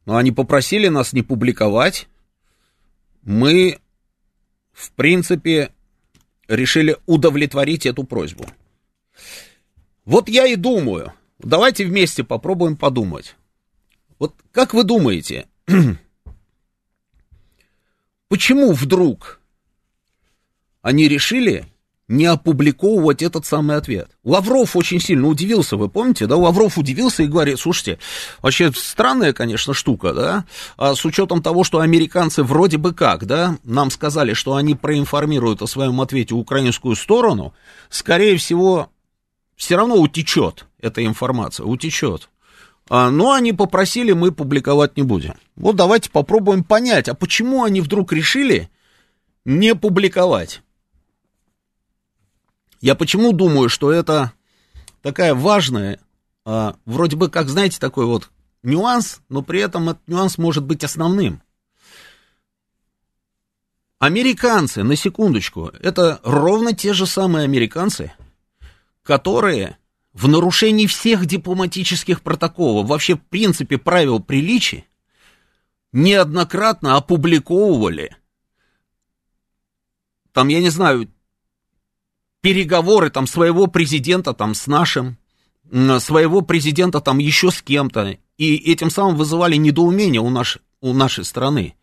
ну, 0.06 0.16
они 0.16 0.32
попросили 0.32 0.88
нас 0.88 1.12
не 1.12 1.22
публиковать. 1.22 2.08
Мы, 3.22 3.78
в 4.72 4.92
принципе, 4.92 5.72
решили 6.48 6.96
удовлетворить 7.06 7.86
эту 7.86 8.04
просьбу. 8.04 8.46
Вот 10.04 10.28
я 10.28 10.46
и 10.46 10.56
думаю, 10.56 11.12
давайте 11.38 11.84
вместе 11.84 12.24
попробуем 12.24 12.76
подумать. 12.76 13.36
Вот 14.18 14.34
как 14.52 14.74
вы 14.74 14.84
думаете, 14.84 15.46
почему 18.28 18.72
вдруг 18.72 19.40
они 20.82 21.08
решили 21.08 21.66
не 22.10 22.26
опубликовывать 22.26 23.22
этот 23.22 23.46
самый 23.46 23.76
ответ. 23.76 24.10
Лавров 24.24 24.74
очень 24.74 25.00
сильно 25.00 25.28
удивился, 25.28 25.76
вы 25.76 25.88
помните, 25.88 26.26
да? 26.26 26.36
Лавров 26.36 26.76
удивился 26.76 27.22
и 27.22 27.28
говорит, 27.28 27.60
слушайте, 27.60 28.00
вообще 28.42 28.72
странная, 28.74 29.32
конечно, 29.32 29.74
штука, 29.74 30.12
да? 30.12 30.44
А 30.76 30.96
с 30.96 31.04
учетом 31.04 31.40
того, 31.40 31.62
что 31.62 31.78
американцы 31.78 32.42
вроде 32.42 32.78
бы 32.78 32.94
как, 32.94 33.26
да, 33.26 33.58
нам 33.62 33.92
сказали, 33.92 34.32
что 34.32 34.56
они 34.56 34.74
проинформируют 34.74 35.62
о 35.62 35.68
своем 35.68 36.00
ответе 36.00 36.34
украинскую 36.34 36.96
сторону, 36.96 37.54
скорее 37.90 38.36
всего, 38.38 38.90
все 39.54 39.76
равно 39.76 39.94
утечет 39.94 40.66
эта 40.80 41.06
информация, 41.06 41.64
утечет. 41.64 42.28
А, 42.88 43.10
но 43.10 43.34
они 43.34 43.52
попросили, 43.52 44.10
мы 44.14 44.32
публиковать 44.32 44.96
не 44.96 45.04
будем. 45.04 45.34
Вот 45.54 45.76
давайте 45.76 46.10
попробуем 46.10 46.64
понять, 46.64 47.08
а 47.08 47.14
почему 47.14 47.62
они 47.62 47.80
вдруг 47.80 48.12
решили 48.12 48.68
не 49.44 49.76
публиковать? 49.76 50.60
Я 52.80 52.94
почему 52.94 53.32
думаю, 53.32 53.68
что 53.68 53.92
это 53.92 54.32
такая 55.02 55.34
важная, 55.34 56.00
а, 56.44 56.76
вроде 56.86 57.16
бы, 57.16 57.28
как, 57.28 57.48
знаете, 57.48 57.78
такой 57.78 58.06
вот 58.06 58.30
нюанс, 58.62 59.20
но 59.28 59.42
при 59.42 59.60
этом 59.60 59.90
этот 59.90 60.06
нюанс 60.08 60.38
может 60.38 60.64
быть 60.64 60.82
основным. 60.82 61.42
Американцы, 63.98 64.82
на 64.82 64.96
секундочку, 64.96 65.70
это 65.80 66.20
ровно 66.24 66.72
те 66.72 66.94
же 66.94 67.06
самые 67.06 67.44
американцы, 67.44 68.12
которые 69.02 69.76
в 70.14 70.26
нарушении 70.26 70.86
всех 70.86 71.26
дипломатических 71.26 72.22
протоколов, 72.22 72.88
вообще 72.88 73.16
в 73.16 73.20
принципе 73.20 73.76
правил 73.76 74.20
приличия, 74.20 74.86
неоднократно 75.92 76.96
опубликовывали, 76.96 78.16
там, 80.32 80.48
я 80.48 80.60
не 80.60 80.70
знаю, 80.70 81.10
переговоры 82.40 83.10
там 83.10 83.26
своего 83.26 83.66
президента 83.66 84.32
там 84.32 84.54
с 84.54 84.66
нашим, 84.66 85.18
своего 85.98 86.40
президента 86.42 87.00
там 87.00 87.18
еще 87.18 87.50
с 87.50 87.62
кем-то, 87.62 88.16
и 88.38 88.56
этим 88.56 88.90
самым 88.90 89.16
вызывали 89.16 89.56
недоумение 89.56 90.20
у, 90.20 90.30
наш, 90.30 90.58
у 90.80 90.92
нашей 90.92 91.24
страны. 91.24 91.74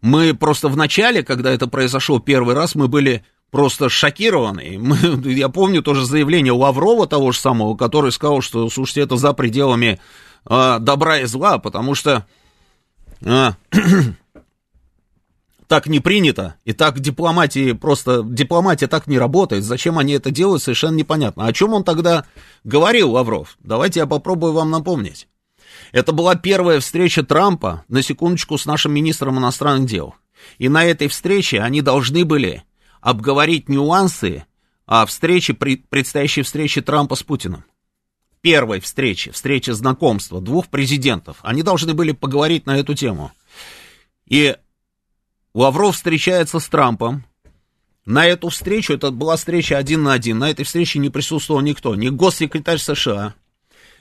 Мы 0.00 0.34
просто 0.34 0.68
в 0.68 0.76
начале, 0.76 1.22
когда 1.22 1.50
это 1.52 1.66
произошло 1.66 2.18
первый 2.18 2.54
раз, 2.54 2.74
мы 2.74 2.88
были 2.88 3.24
просто 3.50 3.88
шокированы. 3.88 4.78
Мы, 4.78 4.96
я 5.32 5.48
помню 5.48 5.82
тоже 5.82 6.04
заявление 6.04 6.52
Лаврова 6.52 7.06
того 7.06 7.32
же 7.32 7.38
самого, 7.38 7.76
который 7.76 8.12
сказал, 8.12 8.40
что, 8.40 8.68
слушайте, 8.70 9.02
это 9.02 9.16
за 9.16 9.32
пределами 9.32 10.00
а, 10.44 10.78
добра 10.78 11.18
и 11.20 11.26
зла, 11.26 11.58
потому 11.58 11.94
что 11.94 12.26
а, 13.24 13.54
так 15.68 15.86
не 15.86 16.00
принято, 16.00 16.56
и 16.64 16.72
так 16.72 16.98
дипломатии 16.98 17.72
просто, 17.72 18.22
дипломатия 18.24 18.88
так 18.88 19.06
не 19.06 19.18
работает, 19.18 19.64
зачем 19.64 19.98
они 19.98 20.14
это 20.14 20.30
делают, 20.30 20.62
совершенно 20.62 20.96
непонятно. 20.96 21.46
О 21.46 21.52
чем 21.52 21.74
он 21.74 21.84
тогда 21.84 22.24
говорил, 22.64 23.12
Лавров? 23.12 23.56
Давайте 23.60 24.00
я 24.00 24.06
попробую 24.06 24.54
вам 24.54 24.70
напомнить. 24.70 25.28
Это 25.92 26.12
была 26.12 26.34
первая 26.34 26.80
встреча 26.80 27.22
Трампа, 27.22 27.84
на 27.88 28.02
секундочку, 28.02 28.56
с 28.56 28.64
нашим 28.64 28.92
министром 28.92 29.38
иностранных 29.38 29.88
дел. 29.88 30.14
И 30.56 30.68
на 30.70 30.84
этой 30.84 31.08
встрече 31.08 31.60
они 31.60 31.82
должны 31.82 32.24
были 32.24 32.64
обговорить 33.02 33.68
нюансы 33.68 34.44
о 34.86 35.04
встрече, 35.04 35.52
предстоящей 35.52 36.42
встрече 36.42 36.80
Трампа 36.80 37.14
с 37.14 37.22
Путиным. 37.22 37.64
Первой 38.40 38.80
встречи, 38.80 39.30
встречи 39.32 39.70
знакомства 39.72 40.40
двух 40.40 40.68
президентов. 40.68 41.38
Они 41.42 41.62
должны 41.62 41.92
были 41.92 42.12
поговорить 42.12 42.64
на 42.64 42.78
эту 42.78 42.94
тему. 42.94 43.32
И 44.26 44.56
Лавров 45.58 45.96
встречается 45.96 46.60
с 46.60 46.68
Трампом. 46.68 47.24
На 48.04 48.26
эту 48.26 48.48
встречу, 48.48 48.92
это 48.92 49.10
была 49.10 49.34
встреча 49.34 49.76
один 49.76 50.04
на 50.04 50.12
один, 50.12 50.38
на 50.38 50.50
этой 50.50 50.64
встрече 50.64 51.00
не 51.00 51.10
присутствовал 51.10 51.60
никто, 51.62 51.96
ни 51.96 52.10
госсекретарь 52.10 52.78
США, 52.78 53.34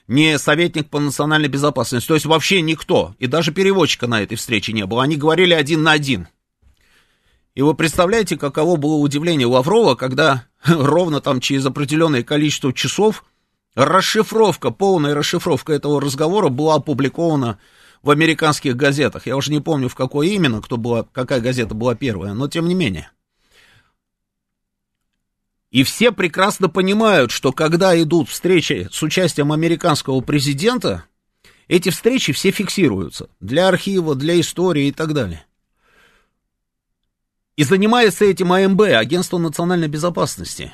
ни 0.08 0.38
советник 0.38 0.88
по 0.92 1.00
национальной 1.00 1.48
безопасности, 1.48 2.08
то 2.08 2.14
есть 2.14 2.28
вообще 2.28 2.62
никто, 2.62 3.16
и 3.18 3.26
даже 3.26 3.52
переводчика 3.52 4.06
на 4.06 4.22
этой 4.22 4.36
встрече 4.36 4.72
не 4.72 4.86
было, 4.86 5.02
они 5.02 5.16
говорили 5.16 5.56
один 5.56 5.82
на 5.82 5.94
один. 5.94 6.28
И 7.56 7.64
вы 7.64 7.74
представляете, 7.74 8.38
каково 8.38 8.76
было 8.76 8.98
удивление 8.98 9.48
Лаврова, 9.48 9.96
когда 9.96 10.44
ровно 10.64 11.22
там 11.22 11.40
через 11.40 11.66
определенное 11.66 12.22
количество 12.22 12.72
часов 12.72 13.26
расшифровка, 13.74 14.70
полная 14.70 15.16
расшифровка 15.16 15.74
этого 15.74 16.00
разговора 16.00 16.50
была 16.50 16.76
опубликована 16.76 17.58
в 18.08 18.10
американских 18.10 18.78
газетах. 18.78 19.28
Я 19.28 19.36
уже 19.36 19.52
не 19.52 19.60
помню, 19.60 19.90
в 19.90 19.96
какой 19.96 20.30
именно, 20.30 20.62
кто 20.62 20.78
была, 20.78 21.04
какая 21.12 21.42
газета 21.42 21.76
была 21.76 21.94
первая, 21.94 22.34
но 22.34 22.48
тем 22.48 22.70
не 22.70 22.74
менее. 22.74 23.12
И 25.72 25.84
все 25.84 26.14
прекрасно 26.14 26.70
понимают, 26.70 27.32
что 27.32 27.52
когда 27.52 28.02
идут 28.02 28.30
встречи 28.30 28.88
с 28.94 29.04
участием 29.04 29.52
американского 29.52 30.22
президента, 30.22 31.04
эти 31.68 31.90
встречи 31.90 32.32
все 32.32 32.52
фиксируются 32.52 33.30
для 33.42 33.68
архива, 33.68 34.16
для 34.16 34.40
истории 34.40 34.88
и 34.88 34.92
так 34.94 35.14
далее. 35.14 35.46
И 37.58 37.66
занимается 37.66 38.24
этим 38.24 38.54
АМБ, 38.54 38.84
Агентство 38.84 39.38
национальной 39.38 39.90
безопасности. 39.90 40.72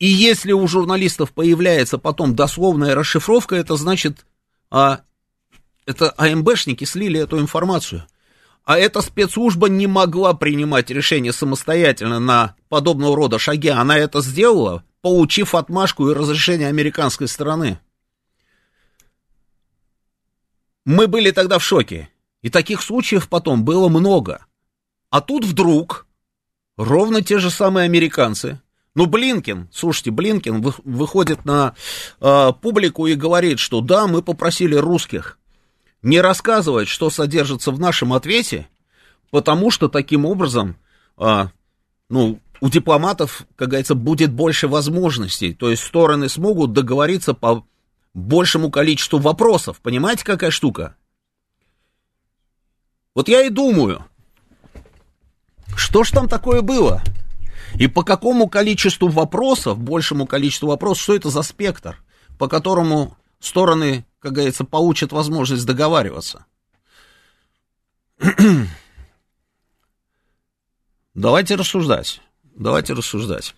И 0.00 0.08
если 0.08 0.50
у 0.50 0.66
журналистов 0.66 1.30
появляется 1.30 1.96
потом 1.96 2.34
дословная 2.34 2.96
расшифровка, 2.96 3.54
это 3.54 3.76
значит, 3.76 4.26
а, 4.68 5.02
это 5.86 6.14
АМБшники 6.16 6.84
слили 6.84 7.20
эту 7.20 7.38
информацию. 7.40 8.06
А 8.64 8.78
эта 8.78 9.00
спецслужба 9.00 9.68
не 9.68 9.88
могла 9.88 10.34
принимать 10.34 10.90
решение 10.90 11.32
самостоятельно 11.32 12.20
на 12.20 12.54
подобного 12.68 13.16
рода 13.16 13.38
шаги. 13.38 13.68
Она 13.68 13.98
это 13.98 14.20
сделала, 14.20 14.84
получив 15.00 15.54
отмашку 15.54 16.08
и 16.08 16.14
разрешение 16.14 16.68
американской 16.68 17.26
стороны. 17.26 17.80
Мы 20.84 21.08
были 21.08 21.32
тогда 21.32 21.58
в 21.58 21.64
шоке. 21.64 22.08
И 22.42 22.50
таких 22.50 22.82
случаев 22.82 23.28
потом 23.28 23.64
было 23.64 23.88
много. 23.88 24.46
А 25.10 25.20
тут 25.20 25.44
вдруг 25.44 26.06
ровно 26.76 27.22
те 27.22 27.38
же 27.38 27.50
самые 27.50 27.84
американцы. 27.84 28.60
Ну, 28.94 29.06
Блинкин, 29.06 29.68
слушайте, 29.72 30.10
Блинкин 30.10 30.60
выходит 30.60 31.44
на 31.44 31.74
э, 32.20 32.52
публику 32.60 33.06
и 33.06 33.14
говорит, 33.14 33.58
что 33.58 33.80
да, 33.80 34.06
мы 34.06 34.22
попросили 34.22 34.74
русских 34.74 35.38
не 36.02 36.20
рассказывать, 36.20 36.88
что 36.88 37.10
содержится 37.10 37.70
в 37.70 37.80
нашем 37.80 38.12
ответе, 38.12 38.68
потому 39.30 39.70
что 39.70 39.88
таким 39.88 40.24
образом, 40.24 40.76
а, 41.16 41.50
ну, 42.08 42.40
у 42.60 42.68
дипломатов, 42.68 43.46
как 43.56 43.68
говорится, 43.68 43.94
будет 43.94 44.32
больше 44.32 44.68
возможностей, 44.68 45.54
то 45.54 45.70
есть 45.70 45.82
стороны 45.82 46.28
смогут 46.28 46.72
договориться 46.72 47.34
по 47.34 47.64
большему 48.14 48.70
количеству 48.70 49.18
вопросов. 49.18 49.80
Понимаете, 49.80 50.24
какая 50.24 50.50
штука? 50.50 50.96
Вот 53.14 53.28
я 53.28 53.42
и 53.42 53.50
думаю, 53.50 54.04
что 55.76 56.04
ж 56.04 56.10
там 56.10 56.28
такое 56.28 56.62
было? 56.62 57.02
И 57.74 57.86
по 57.86 58.02
какому 58.02 58.48
количеству 58.48 59.08
вопросов, 59.08 59.78
большему 59.78 60.26
количеству 60.26 60.68
вопросов, 60.68 61.02
что 61.02 61.16
это 61.16 61.30
за 61.30 61.42
спектр, 61.42 62.02
по 62.38 62.48
которому 62.48 63.16
стороны 63.44 64.04
как 64.22 64.32
говорится, 64.34 64.64
получат 64.64 65.10
возможность 65.10 65.66
договариваться. 65.66 66.46
Давайте 71.14 71.56
рассуждать. 71.56 72.20
Давайте 72.54 72.92
рассуждать. 72.92 73.56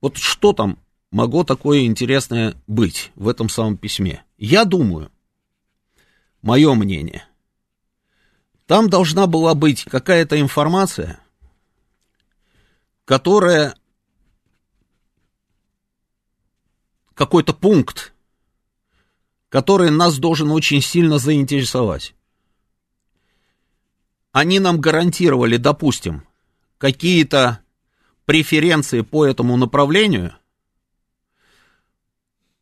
Вот 0.00 0.16
что 0.16 0.52
там 0.52 0.78
могло 1.10 1.42
такое 1.42 1.80
интересное 1.80 2.54
быть 2.68 3.10
в 3.16 3.26
этом 3.28 3.48
самом 3.48 3.76
письме? 3.76 4.24
Я 4.38 4.64
думаю, 4.64 5.10
мое 6.42 6.72
мнение, 6.74 7.26
там 8.70 8.88
должна 8.88 9.26
была 9.26 9.56
быть 9.56 9.82
какая-то 9.82 10.40
информация, 10.40 11.18
которая 13.04 13.74
какой-то 17.14 17.52
пункт, 17.52 18.12
который 19.48 19.90
нас 19.90 20.18
должен 20.18 20.52
очень 20.52 20.80
сильно 20.82 21.18
заинтересовать. 21.18 22.14
Они 24.30 24.60
нам 24.60 24.80
гарантировали, 24.80 25.56
допустим, 25.56 26.24
какие-то 26.78 27.64
преференции 28.24 29.00
по 29.00 29.26
этому 29.26 29.56
направлению, 29.56 30.36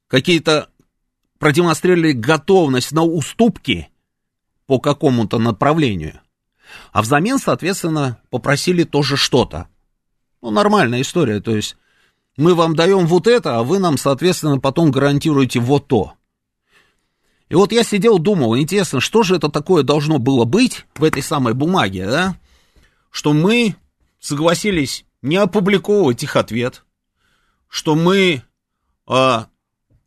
какие-то 0.07 0.71
продемонстрировали 1.39 2.13
готовность 2.13 2.93
на 2.93 3.03
уступки 3.03 3.91
по 4.69 4.79
какому-то 4.79 5.39
направлению, 5.39 6.21
а 6.93 7.01
взамен, 7.01 7.39
соответственно, 7.39 8.21
попросили 8.29 8.85
тоже 8.85 9.17
что-то. 9.17 9.67
Ну, 10.43 10.51
нормальная 10.51 11.01
история, 11.01 11.41
то 11.41 11.57
есть 11.57 11.77
мы 12.37 12.55
вам 12.55 12.77
даем 12.77 13.07
вот 13.07 13.27
это, 13.27 13.59
а 13.59 13.63
вы 13.63 13.79
нам, 13.79 13.97
соответственно, 13.97 14.61
потом 14.61 14.91
гарантируете 14.91 15.59
вот 15.59 15.89
то. 15.89 16.13
И 17.49 17.55
вот 17.55 17.73
я 17.73 17.83
сидел, 17.83 18.19
думал, 18.19 18.59
интересно, 18.59 19.01
что 19.01 19.23
же 19.23 19.37
это 19.37 19.49
такое 19.49 19.83
должно 19.83 20.19
было 20.19 20.45
быть 20.45 20.85
в 20.97 21.03
этой 21.03 21.23
самой 21.23 21.55
бумаге, 21.55 22.05
да? 22.05 22.37
Что 23.11 23.33
мы 23.33 23.75
согласились 24.21 25.07
не 25.23 25.37
опубликовывать 25.37 26.23
их 26.23 26.37
ответ, 26.37 26.85
что 27.69 27.95
мы, 27.95 28.43
э, 29.09 29.39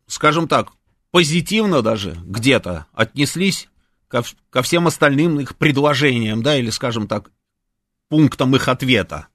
скажем 0.06 0.48
так, 0.48 0.70
позитивно 1.10 1.82
даже 1.82 2.16
где-то 2.24 2.86
отнеслись 2.94 3.71
ко, 4.12 4.24
ко 4.50 4.62
всем 4.62 4.88
остальным 4.88 5.40
их 5.40 5.56
предложениям, 5.56 6.44
да, 6.44 6.58
или, 6.58 6.70
скажем 6.70 7.08
так, 7.08 7.32
пунктам 8.10 8.56
их 8.56 8.68
ответа. 8.68 9.28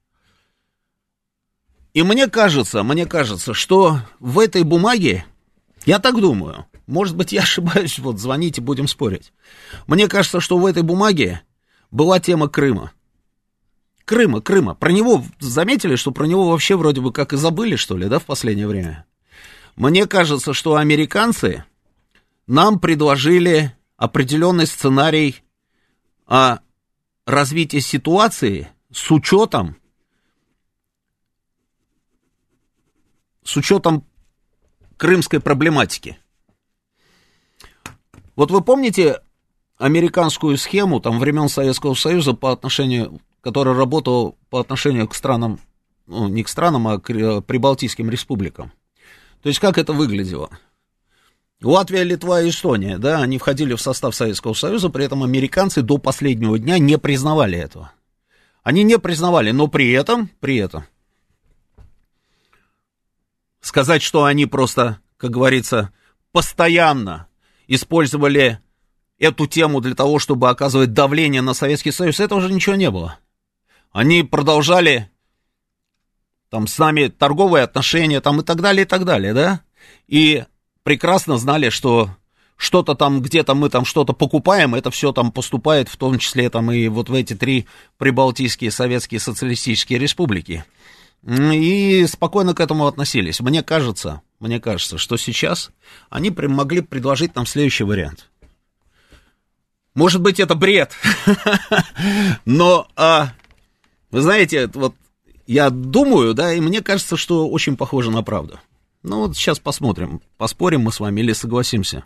И 1.93 2.03
мне 2.03 2.27
кажется, 2.27 2.83
мне 2.83 3.07
кажется, 3.07 3.55
что 3.55 3.99
в 4.19 4.37
этой 4.37 4.61
бумаге, 4.61 5.25
я 5.85 5.97
так 5.97 6.21
думаю, 6.21 6.67
может 6.85 7.15
быть, 7.15 7.31
я 7.31 7.41
ошибаюсь, 7.43 7.97
вот 7.97 8.19
звоните, 8.19 8.61
будем 8.61 8.87
спорить. 8.87 9.33
Мне 9.87 10.07
кажется, 10.07 10.39
что 10.39 10.59
в 10.59 10.65
этой 10.65 10.83
бумаге 10.83 11.41
была 11.89 12.19
тема 12.19 12.47
Крыма. 12.47 12.91
Крыма, 14.05 14.41
Крыма. 14.41 14.75
Про 14.75 14.91
него 14.91 15.25
заметили, 15.39 15.95
что 15.95 16.11
про 16.11 16.25
него 16.25 16.49
вообще 16.49 16.77
вроде 16.77 17.01
бы 17.01 17.11
как 17.11 17.33
и 17.33 17.37
забыли, 17.37 17.75
что 17.75 17.97
ли, 17.97 18.07
да, 18.07 18.19
в 18.19 18.25
последнее 18.25 18.67
время? 18.67 19.05
Мне 19.75 20.05
кажется, 20.05 20.53
что 20.53 20.75
американцы 20.75 21.65
нам 22.45 22.79
предложили 22.79 23.76
определенный 23.97 24.67
сценарий 24.67 25.43
о 26.25 26.59
развитии 27.25 27.79
ситуации 27.79 28.69
с 28.91 29.11
учетом 29.11 29.75
с 33.43 33.55
учетом 33.55 34.05
крымской 34.97 35.39
проблематики. 35.39 36.17
Вот 38.35 38.51
вы 38.51 38.61
помните 38.61 39.21
американскую 39.77 40.57
схему 40.57 40.99
там 40.99 41.19
времен 41.19 41.49
Советского 41.49 41.93
Союза 41.93 42.33
по 42.33 42.51
отношению, 42.51 43.21
которая 43.41 43.75
работала 43.75 44.35
по 44.49 44.59
отношению 44.59 45.07
к 45.07 45.15
странам, 45.15 45.59
ну, 46.07 46.27
не 46.27 46.43
к 46.43 46.49
странам, 46.49 46.87
а 46.87 46.99
к 46.99 47.09
э, 47.09 47.41
прибалтийским 47.41 48.09
республикам. 48.09 48.71
То 49.41 49.49
есть 49.49 49.59
как 49.59 49.77
это 49.77 49.93
выглядело? 49.93 50.49
Латвия, 51.61 52.03
Литва 52.03 52.41
и 52.41 52.49
Эстония, 52.49 52.97
да, 52.97 53.21
они 53.21 53.37
входили 53.39 53.73
в 53.73 53.81
состав 53.81 54.15
Советского 54.15 54.53
Союза, 54.53 54.89
при 54.89 55.05
этом 55.05 55.23
американцы 55.23 55.81
до 55.81 55.97
последнего 55.97 56.59
дня 56.59 56.77
не 56.77 56.97
признавали 56.97 57.57
этого. 57.57 57.91
Они 58.63 58.83
не 58.83 58.99
признавали, 58.99 59.51
но 59.51 59.67
при 59.67 59.91
этом, 59.91 60.29
при 60.39 60.57
этом 60.57 60.85
сказать, 63.61 64.01
что 64.01 64.23
они 64.23 64.45
просто, 64.45 64.99
как 65.17 65.31
говорится, 65.31 65.91
постоянно 66.31 67.27
использовали 67.67 68.59
эту 69.19 69.47
тему 69.47 69.81
для 69.81 69.95
того, 69.95 70.19
чтобы 70.19 70.49
оказывать 70.49 70.93
давление 70.93 71.41
на 71.41 71.53
Советский 71.53 71.91
Союз, 71.91 72.19
этого 72.19 72.39
уже 72.39 72.53
ничего 72.53 72.75
не 72.75 72.91
было. 72.91 73.17
Они 73.91 74.23
продолжали 74.23 75.09
там 76.49 76.67
с 76.67 76.77
нами 76.77 77.07
торговые 77.07 77.63
отношения 77.63 78.21
там 78.21 78.41
и 78.41 78.43
так 78.43 78.61
далее, 78.61 78.83
и 78.83 78.87
так 78.87 79.05
далее, 79.05 79.33
да? 79.33 79.61
И 80.07 80.45
прекрасно 80.87 81.37
знали, 81.37 81.67
что 81.67 82.11
что-то 82.55 82.95
там, 82.95 83.21
где-то 83.21 83.55
мы 83.55 83.69
там 83.69 83.83
что-то 83.83 84.13
покупаем, 84.13 84.73
это 84.73 84.89
все 84.89 85.11
там 85.11 85.33
поступает, 85.33 85.89
в 85.89 85.97
том 85.97 86.17
числе 86.17 86.49
там 86.49 86.71
и 86.71 86.87
вот 86.87 87.09
в 87.09 87.13
эти 87.13 87.33
три 87.35 87.67
прибалтийские 87.97 88.71
советские 88.71 89.19
социалистические 89.19 89.99
республики. 89.99 90.63
И 91.25 92.05
спокойно 92.07 92.53
к 92.53 92.61
этому 92.61 92.87
относились. 92.87 93.41
Мне 93.41 93.63
кажется, 93.63 94.21
мне 94.39 94.61
кажется, 94.61 94.97
что 94.97 95.17
сейчас 95.17 95.71
они 96.09 96.29
могли 96.29 96.79
предложить 96.79 97.35
нам 97.35 97.45
следующий 97.45 97.83
вариант. 97.83 98.29
Может 99.93 100.21
быть, 100.21 100.39
это 100.39 100.55
бред, 100.55 100.93
но, 102.45 102.87
а, 102.95 103.33
вы 104.09 104.21
знаете, 104.21 104.67
вот 104.73 104.95
я 105.47 105.69
думаю, 105.69 106.33
да, 106.33 106.53
и 106.53 106.61
мне 106.61 106.81
кажется, 106.81 107.17
что 107.17 107.49
очень 107.49 107.75
похоже 107.75 108.09
на 108.09 108.23
правду. 108.23 108.61
Ну 109.07 109.19
вот 109.19 109.37
сейчас 109.37 109.57
посмотрим, 109.57 110.21
поспорим 110.37 110.81
мы 110.81 110.91
с 110.91 110.99
вами 110.99 111.21
или 111.21 111.31
согласимся. 111.31 112.03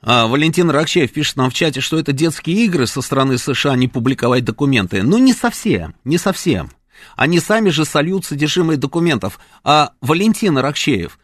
А, 0.00 0.26
Валентин 0.26 0.70
Ракчеев 0.70 1.12
пишет 1.12 1.36
нам 1.36 1.50
в 1.50 1.54
чате, 1.54 1.82
что 1.82 1.98
это 1.98 2.12
детские 2.12 2.64
игры 2.64 2.86
со 2.86 3.02
стороны 3.02 3.36
США 3.36 3.76
не 3.76 3.86
публиковать 3.86 4.46
документы. 4.46 5.02
Ну, 5.02 5.18
не 5.18 5.34
совсем, 5.34 5.94
не 6.04 6.16
совсем. 6.16 6.70
Они 7.16 7.38
сами 7.38 7.68
же 7.68 7.84
сольют 7.84 8.24
содержимое 8.24 8.78
документов. 8.78 9.38
А 9.62 9.92
Валентин 10.00 10.56
Ракчеев, 10.56 11.18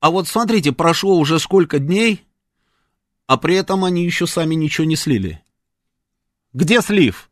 а 0.00 0.10
вот 0.10 0.26
смотрите, 0.26 0.72
прошло 0.72 1.16
уже 1.16 1.38
сколько 1.38 1.78
дней, 1.78 2.24
а 3.28 3.36
при 3.36 3.54
этом 3.54 3.84
они 3.84 4.04
еще 4.04 4.26
сами 4.26 4.56
ничего 4.56 4.88
не 4.88 4.96
слили. 4.96 5.40
Где 6.52 6.80
слив? 6.80 7.30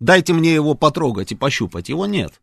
Дайте 0.00 0.32
мне 0.32 0.54
его 0.54 0.74
потрогать 0.74 1.32
и 1.32 1.34
пощупать. 1.34 1.90
Его 1.90 2.06
нет. 2.06 2.40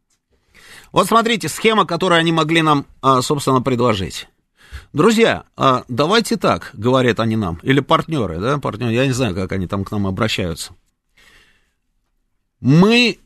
Вот 0.91 1.07
смотрите, 1.07 1.47
схема, 1.47 1.85
которую 1.85 2.19
они 2.19 2.31
могли 2.31 2.61
нам, 2.61 2.85
а, 3.01 3.21
собственно, 3.21 3.61
предложить. 3.61 4.27
Друзья, 4.93 5.45
а, 5.55 5.85
давайте 5.87 6.37
так, 6.37 6.71
говорят 6.73 7.19
они 7.19 7.37
нам, 7.37 7.59
или 7.63 7.79
партнеры, 7.79 8.39
да, 8.39 8.57
партнеры, 8.57 8.93
я 8.93 9.05
не 9.05 9.13
знаю, 9.13 9.33
как 9.33 9.51
они 9.53 9.67
там 9.67 9.85
к 9.85 9.91
нам 9.91 10.05
обращаются. 10.05 10.73
Мы 12.59 13.19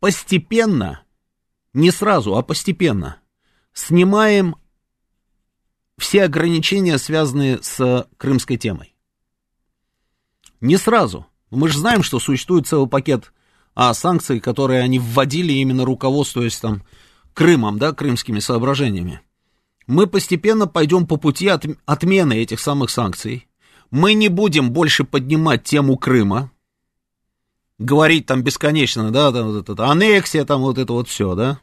постепенно, 0.00 1.02
не 1.72 1.90
сразу, 1.90 2.36
а 2.36 2.42
постепенно 2.42 3.16
снимаем 3.72 4.56
все 5.96 6.24
ограничения, 6.24 6.98
связанные 6.98 7.62
с 7.62 8.06
крымской 8.16 8.56
темой. 8.56 8.94
Не 10.60 10.76
сразу. 10.76 11.26
Мы 11.50 11.68
же 11.68 11.78
знаем, 11.78 12.02
что 12.02 12.20
существует 12.20 12.66
целый 12.66 12.88
пакет 12.88 13.32
а, 13.74 13.94
санкций, 13.94 14.40
которые 14.40 14.82
они 14.82 14.98
вводили 14.98 15.52
именно 15.52 15.84
руководствуясь 15.84 16.58
там 16.58 16.82
Крымом, 17.38 17.78
да, 17.78 17.92
крымскими 17.92 18.40
соображениями. 18.40 19.20
Мы 19.86 20.08
постепенно 20.08 20.66
пойдем 20.66 21.06
по 21.06 21.18
пути 21.18 21.46
от, 21.46 21.66
отмены 21.86 22.32
этих 22.32 22.58
самых 22.58 22.90
санкций. 22.90 23.46
Мы 23.92 24.14
не 24.14 24.28
будем 24.28 24.72
больше 24.72 25.04
поднимать 25.04 25.62
тему 25.62 25.96
Крыма, 25.96 26.50
говорить 27.78 28.26
там 28.26 28.42
бесконечно, 28.42 29.12
да, 29.12 29.30
там, 29.30 29.52
вот 29.52 29.68
это, 29.68 29.86
аннексия, 29.86 30.44
там 30.44 30.62
вот 30.62 30.78
это 30.78 30.92
вот 30.92 31.08
все, 31.08 31.36
да. 31.36 31.60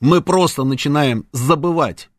Мы 0.00 0.20
просто 0.20 0.64
начинаем 0.64 1.28
забывать 1.30 2.10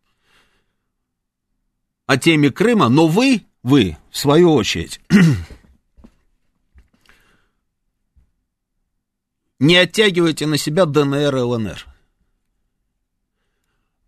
о 2.06 2.16
теме 2.16 2.50
Крыма, 2.50 2.88
но 2.88 3.08
вы, 3.08 3.46
вы, 3.62 3.98
в 4.10 4.18
свою 4.18 4.54
очередь, 4.54 5.02
не 9.60 9.76
оттягивайте 9.76 10.48
на 10.48 10.58
себя 10.58 10.86
ДНР 10.86 11.36
и 11.36 11.42
ЛНР. 11.42 11.93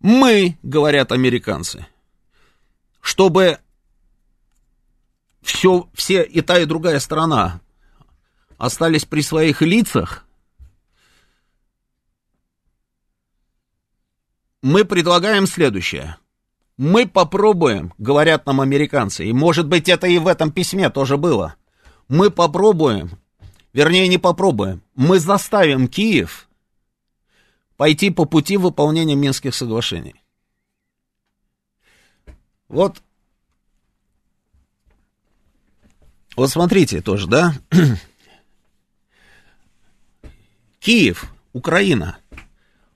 Мы, 0.08 0.56
говорят 0.62 1.12
американцы, 1.12 1.88
чтобы 3.02 3.58
все, 5.42 5.90
все 5.96 6.22
и 6.22 6.42
та, 6.42 6.60
и 6.60 6.66
другая 6.66 7.00
сторона 7.00 7.60
остались 8.60 9.06
при 9.06 9.22
своих 9.22 9.64
лицах, 9.64 10.24
мы 14.62 14.86
предлагаем 14.86 15.48
следующее. 15.48 16.18
Мы 16.78 17.08
попробуем, 17.08 17.92
говорят 17.98 18.46
нам 18.46 18.62
американцы, 18.62 19.26
и 19.26 19.34
может 19.34 19.68
быть 19.68 19.90
это 19.90 20.06
и 20.06 20.20
в 20.20 20.28
этом 20.28 20.52
письме 20.52 20.92
тоже 20.92 21.18
было, 21.18 21.56
мы 22.10 22.30
попробуем 22.30 23.18
вернее, 23.74 24.08
не 24.08 24.20
попробуем, 24.20 24.84
мы 24.94 25.18
заставим 25.18 25.88
Киев 25.88 26.48
пойти 27.78 28.10
по 28.10 28.26
пути 28.26 28.58
выполнения 28.58 29.16
Минских 29.16 29.54
соглашений. 29.54 30.16
Вот, 32.68 33.02
вот 36.36 36.50
смотрите 36.50 37.02
тоже, 37.02 37.28
да? 37.28 37.54
Киев, 40.80 41.32
Украина, 41.54 42.18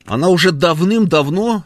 она 0.06 0.30
уже 0.30 0.52
давным-давно 0.52 1.64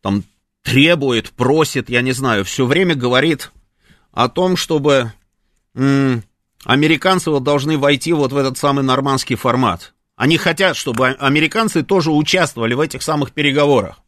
там 0.00 0.24
требует, 0.62 1.30
просит, 1.30 1.88
я 1.88 2.02
не 2.02 2.12
знаю, 2.12 2.44
все 2.44 2.66
время 2.66 2.94
говорит 2.94 3.52
о 4.12 4.28
том, 4.28 4.56
чтобы 4.56 5.12
американцы 5.74 7.30
вот 7.30 7.42
должны 7.42 7.78
войти 7.78 8.12
вот 8.12 8.32
в 8.32 8.36
этот 8.36 8.58
самый 8.58 8.84
нормандский 8.84 9.36
формат. 9.36 9.93
Они 10.16 10.36
хотят, 10.38 10.76
чтобы 10.76 11.08
американцы 11.08 11.82
тоже 11.82 12.10
участвовали 12.10 12.74
в 12.74 12.80
этих 12.80 13.02
самых 13.02 13.32
переговорах. 13.32 14.00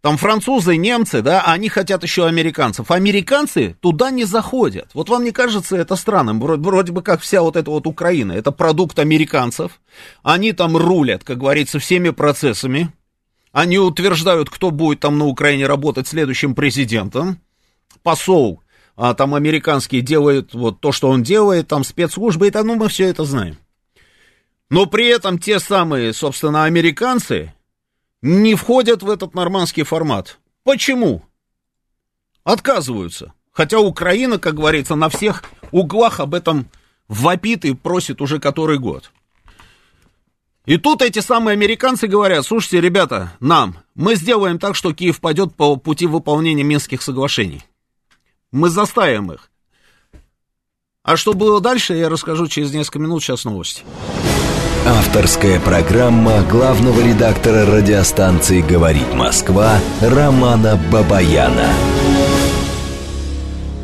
Там 0.00 0.16
французы, 0.16 0.76
немцы, 0.76 1.20
да, 1.20 1.42
они 1.42 1.68
хотят 1.68 2.02
еще 2.02 2.26
американцев. 2.26 2.90
Американцы 2.90 3.76
туда 3.80 4.10
не 4.10 4.24
заходят. 4.24 4.88
Вот 4.94 5.10
вам 5.10 5.24
не 5.24 5.30
кажется 5.30 5.76
это 5.76 5.94
странным? 5.96 6.40
Вроде, 6.40 6.62
вроде 6.62 6.92
бы 6.92 7.02
как 7.02 7.20
вся 7.20 7.42
вот 7.42 7.56
эта 7.56 7.70
вот 7.70 7.86
Украина. 7.86 8.32
Это 8.32 8.50
продукт 8.50 8.98
американцев. 8.98 9.80
Они 10.22 10.52
там 10.52 10.76
рулят, 10.76 11.22
как 11.22 11.38
говорится, 11.38 11.78
всеми 11.78 12.10
процессами. 12.10 12.90
Они 13.52 13.78
утверждают, 13.78 14.48
кто 14.48 14.70
будет 14.70 15.00
там 15.00 15.18
на 15.18 15.26
Украине 15.26 15.66
работать 15.66 16.08
следующим 16.08 16.54
президентом. 16.54 17.40
Посол 18.02 18.62
а 19.02 19.14
там 19.14 19.34
американские 19.34 20.02
делают 20.02 20.52
вот 20.52 20.80
то, 20.80 20.92
что 20.92 21.08
он 21.08 21.22
делает, 21.22 21.68
там 21.68 21.84
спецслужбы, 21.84 22.50
там, 22.50 22.66
ну, 22.66 22.74
мы 22.74 22.90
все 22.90 23.06
это 23.08 23.24
знаем. 23.24 23.56
Но 24.70 24.86
при 24.86 25.08
этом 25.08 25.38
те 25.38 25.58
самые, 25.58 26.12
собственно, 26.12 26.64
американцы 26.64 27.52
не 28.22 28.54
входят 28.54 29.02
в 29.02 29.10
этот 29.10 29.34
нормандский 29.34 29.82
формат. 29.82 30.38
Почему? 30.62 31.24
Отказываются. 32.44 33.34
Хотя 33.52 33.80
Украина, 33.80 34.38
как 34.38 34.54
говорится, 34.54 34.94
на 34.94 35.08
всех 35.08 35.42
углах 35.72 36.20
об 36.20 36.34
этом 36.34 36.68
вопит 37.08 37.64
и 37.64 37.74
просит 37.74 38.20
уже 38.22 38.38
который 38.38 38.78
год. 38.78 39.10
И 40.66 40.76
тут 40.76 41.02
эти 41.02 41.18
самые 41.18 41.54
американцы 41.54 42.06
говорят, 42.06 42.46
слушайте, 42.46 42.80
ребята, 42.80 43.32
нам, 43.40 43.78
мы 43.96 44.14
сделаем 44.14 44.60
так, 44.60 44.76
что 44.76 44.92
Киев 44.92 45.20
пойдет 45.20 45.54
по 45.56 45.74
пути 45.76 46.06
выполнения 46.06 46.62
Минских 46.62 47.02
соглашений. 47.02 47.64
Мы 48.52 48.68
заставим 48.68 49.32
их. 49.32 49.50
А 51.02 51.16
что 51.16 51.32
было 51.32 51.60
дальше, 51.60 51.94
я 51.94 52.08
расскажу 52.08 52.46
через 52.46 52.72
несколько 52.72 53.00
минут. 53.00 53.22
Сейчас 53.22 53.44
новости. 53.44 53.82
Авторская 54.86 55.60
программа 55.60 56.42
главного 56.42 57.06
редактора 57.06 57.66
радиостанции 57.66 58.62
«Говорит 58.62 59.12
Москва» 59.14 59.78
Романа 60.00 60.80
Бабаяна. 60.90 61.68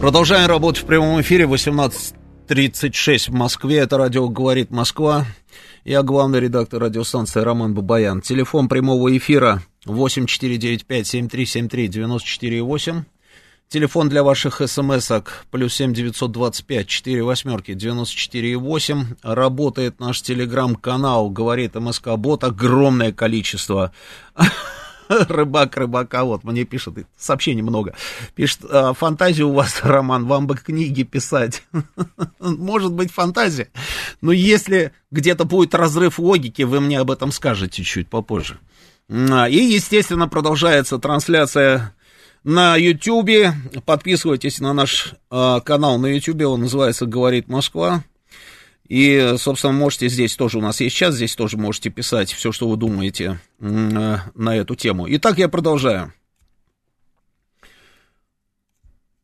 Продолжаем 0.01 0.49
работать 0.49 0.83
в 0.83 0.87
прямом 0.87 1.21
эфире. 1.21 1.45
18.36 1.45 3.31
в 3.31 3.35
Москве. 3.35 3.79
Это 3.79 3.99
радио 3.99 4.29
«Говорит 4.31 4.71
Москва». 4.71 5.27
Я 5.85 6.03
главный 6.03 6.41
редактор 6.41 6.81
радиостанции 6.83 7.41
Роман 7.41 7.75
Бабаян. 7.75 8.23
Телефон 8.23 8.67
прямого 8.67 9.15
эфира 9.17 9.63
8495 9.85 11.07
7373 11.07 11.89
94,8. 11.89 13.05
Телефон 13.69 14.09
для 14.09 14.23
ваших 14.23 14.63
смс-ок 14.65 15.45
плюс 15.51 15.75
семь 15.75 15.93
девятьсот 15.93 16.31
двадцать 16.31 16.65
пять 16.67 16.87
четыре 16.87 17.25
восьмерки 17.25 17.75
девяносто 17.75 18.15
четыре 18.15 18.57
восемь. 18.57 19.07
Работает 19.25 19.99
наш 19.99 20.23
телеграм-канал, 20.23 21.31
говорит 21.31 21.75
МСК 21.75 22.11
Бот, 22.17 22.45
огромное 22.45 23.11
количество. 23.11 23.93
Рыбак 25.09 25.77
рыбака, 25.77 26.23
вот 26.23 26.45
мне 26.45 26.65
пишет, 26.65 26.95
сообщений 27.19 27.63
много. 27.63 27.97
Пишет, 28.37 28.61
«А, 28.71 28.93
фантазия 28.93 29.43
у 29.43 29.53
вас, 29.53 29.81
Роман, 29.83 30.27
вам 30.27 30.47
бы 30.47 30.57
книги 30.57 31.03
писать. 31.03 31.65
Может 32.39 32.93
быть, 32.93 33.11
фантазия. 33.11 33.69
Но 34.21 34.31
если 34.31 34.93
где-то 35.11 35.45
будет 35.45 35.75
разрыв 35.75 36.21
логики, 36.21 36.63
вы 36.63 36.81
мне 36.81 37.01
об 37.01 37.11
этом 37.11 37.33
скажете 37.33 37.83
чуть 37.83 38.09
попозже. 38.09 38.59
И, 39.09 39.13
естественно, 39.13 40.29
продолжается 40.29 40.99
трансляция 40.99 41.95
на 42.47 42.77
Ютьюбе. 42.77 43.55
Подписывайтесь 43.85 44.61
на 44.61 44.73
наш 44.73 45.15
э, 45.33 45.61
канал 45.65 45.99
на 45.99 46.07
Ютьюбе, 46.07 46.47
он 46.47 46.61
называется 46.61 47.05
«Говорит 47.05 47.49
Москва». 47.49 48.05
И, 48.89 49.35
собственно, 49.37 49.73
можете 49.73 50.09
здесь 50.09 50.37
тоже, 50.37 50.59
у 50.59 50.61
нас 50.61 50.81
есть 50.81 50.95
чат, 50.95 51.13
здесь 51.13 51.35
тоже 51.35 51.57
можете 51.57 51.91
писать 51.91 52.33
все, 52.33 52.53
что 52.53 52.69
вы 52.69 52.77
думаете 52.77 53.41
э, 53.59 54.17
на 54.35 54.57
эту 54.57 54.77
тему. 54.77 55.07
Итак, 55.09 55.39
я 55.39 55.49
продолжаю. 55.49 56.13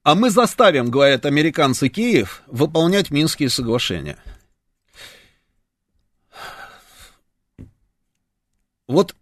А 0.02 0.16
мы 0.16 0.30
заставим, 0.30 0.90
говорят 0.90 1.24
американцы, 1.24 1.88
Киев 1.88 2.42
выполнять 2.48 3.12
Минские 3.12 3.50
соглашения. 3.50 4.18
Вот, 8.88 9.14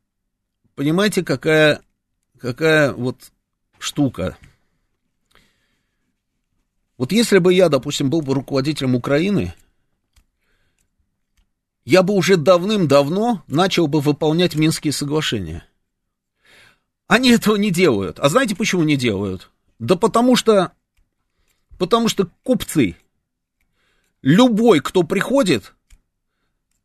понимаете, 0.75 1.23
какая, 1.23 1.83
какая 2.39 2.95
вот 2.95 3.31
штука. 3.81 4.37
Вот 6.97 7.13
если 7.13 7.39
бы 7.39 7.53
я, 7.53 7.69
допустим, 7.69 8.11
был 8.11 8.21
бы 8.21 8.35
руководителем 8.35 8.95
Украины, 8.95 9.55
я 11.85 12.03
бы 12.03 12.15
уже 12.15 12.37
давным-давно 12.37 13.43
начал 13.47 13.87
бы 13.87 14.01
выполнять 14.01 14.55
Минские 14.55 14.93
соглашения. 14.93 15.67
Они 17.07 17.31
этого 17.31 17.57
не 17.57 17.71
делают. 17.71 18.21
А 18.21 18.29
знаете, 18.29 18.55
почему 18.55 18.83
не 18.85 18.97
делают? 18.97 19.51
Да 19.79 19.97
потому 19.97 20.37
что, 20.37 20.73
потому 21.79 22.09
что 22.09 22.31
купцы, 22.45 22.97
любой, 24.21 24.81
кто 24.81 25.03
приходит 25.03 25.75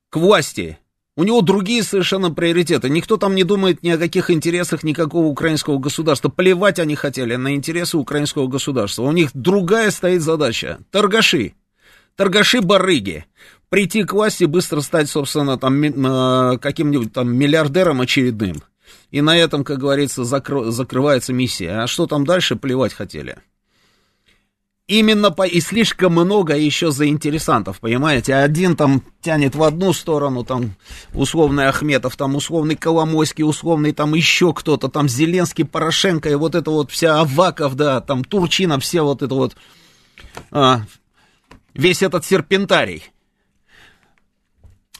к 0.09 0.15
власти, 0.15 0.79
у 1.17 1.23
него 1.23 1.41
другие 1.41 1.81
совершенно 1.81 2.29
приоритеты. 2.31 2.89
Никто 2.89 3.17
там 3.17 3.35
не 3.35 3.43
думает 3.43 3.83
ни 3.83 3.89
о 3.89 3.97
каких 3.97 4.29
интересах 4.29 4.83
никакого 4.83 5.27
украинского 5.27 5.77
государства. 5.77 6.29
Плевать 6.29 6.79
они 6.79 6.95
хотели 6.95 7.35
на 7.35 7.55
интересы 7.55 7.97
украинского 7.97 8.47
государства. 8.47 9.03
У 9.03 9.11
них 9.11 9.29
другая 9.33 9.91
стоит 9.91 10.21
задача. 10.21 10.79
Торгаши. 10.91 11.53
Торгаши-барыги. 12.17 13.25
Прийти 13.69 14.03
к 14.03 14.13
власти, 14.13 14.43
быстро 14.43 14.81
стать, 14.81 15.09
собственно, 15.09 15.57
там, 15.57 15.81
э, 15.81 16.57
каким-нибудь 16.59 17.13
там 17.13 17.35
миллиардером 17.35 18.01
очередным. 18.01 18.61
И 19.11 19.21
на 19.21 19.37
этом, 19.37 19.63
как 19.63 19.79
говорится, 19.79 20.23
закро- 20.23 20.69
закрывается 20.69 21.33
миссия. 21.33 21.83
А 21.83 21.87
что 21.87 22.07
там 22.07 22.25
дальше, 22.25 22.55
плевать 22.55 22.93
хотели. 22.93 23.37
Именно 24.87 25.31
по... 25.31 25.47
И 25.47 25.61
слишком 25.61 26.13
много 26.13 26.55
еще 26.55 26.91
заинтересантов, 26.91 27.79
понимаете? 27.79 28.35
Один 28.35 28.75
там 28.75 29.01
тянет 29.19 29.55
в 29.55 29.63
одну 29.63 29.93
сторону, 29.93 30.43
там 30.43 30.75
условный 31.13 31.67
Ахметов, 31.67 32.15
там 32.15 32.35
условный 32.35 32.75
Коломойский, 32.75 33.43
условный 33.43 33.93
там 33.93 34.13
еще 34.13 34.53
кто-то, 34.53 34.87
там 34.87 35.09
Зеленский, 35.09 35.65
Порошенко, 35.65 36.29
и 36.29 36.35
вот 36.35 36.53
это 36.53 36.69
вот 36.69 36.91
вся 36.91 37.19
Аваков, 37.19 37.75
да, 37.75 37.99
там 37.99 38.23
Турчина, 38.23 38.79
все 38.79 39.01
вот 39.01 39.23
это 39.23 39.33
вот, 39.33 39.55
а, 40.51 40.81
весь 41.73 42.03
этот 42.03 42.23
серпентарий. 42.23 43.05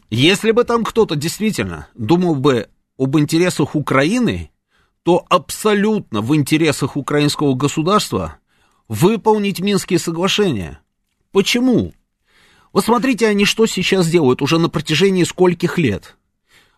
Если 0.09 0.49
бы 0.49 0.63
там 0.63 0.83
кто-то 0.83 1.15
действительно 1.15 1.89
думал 1.93 2.33
бы 2.33 2.69
об 2.97 3.19
интересах 3.19 3.75
Украины, 3.75 4.49
то 5.03 5.23
абсолютно 5.29 6.21
в 6.21 6.35
интересах 6.35 6.97
украинского 6.97 7.53
государства 7.53 8.39
выполнить 8.87 9.59
Минские 9.59 9.99
соглашения. 9.99 10.79
Почему? 11.31 11.93
Вот 12.71 12.85
смотрите, 12.85 13.27
они 13.27 13.45
что 13.45 13.65
сейчас 13.65 14.07
делают 14.07 14.41
уже 14.41 14.57
на 14.57 14.69
протяжении 14.69 15.23
скольких 15.23 15.77
лет. 15.77 16.15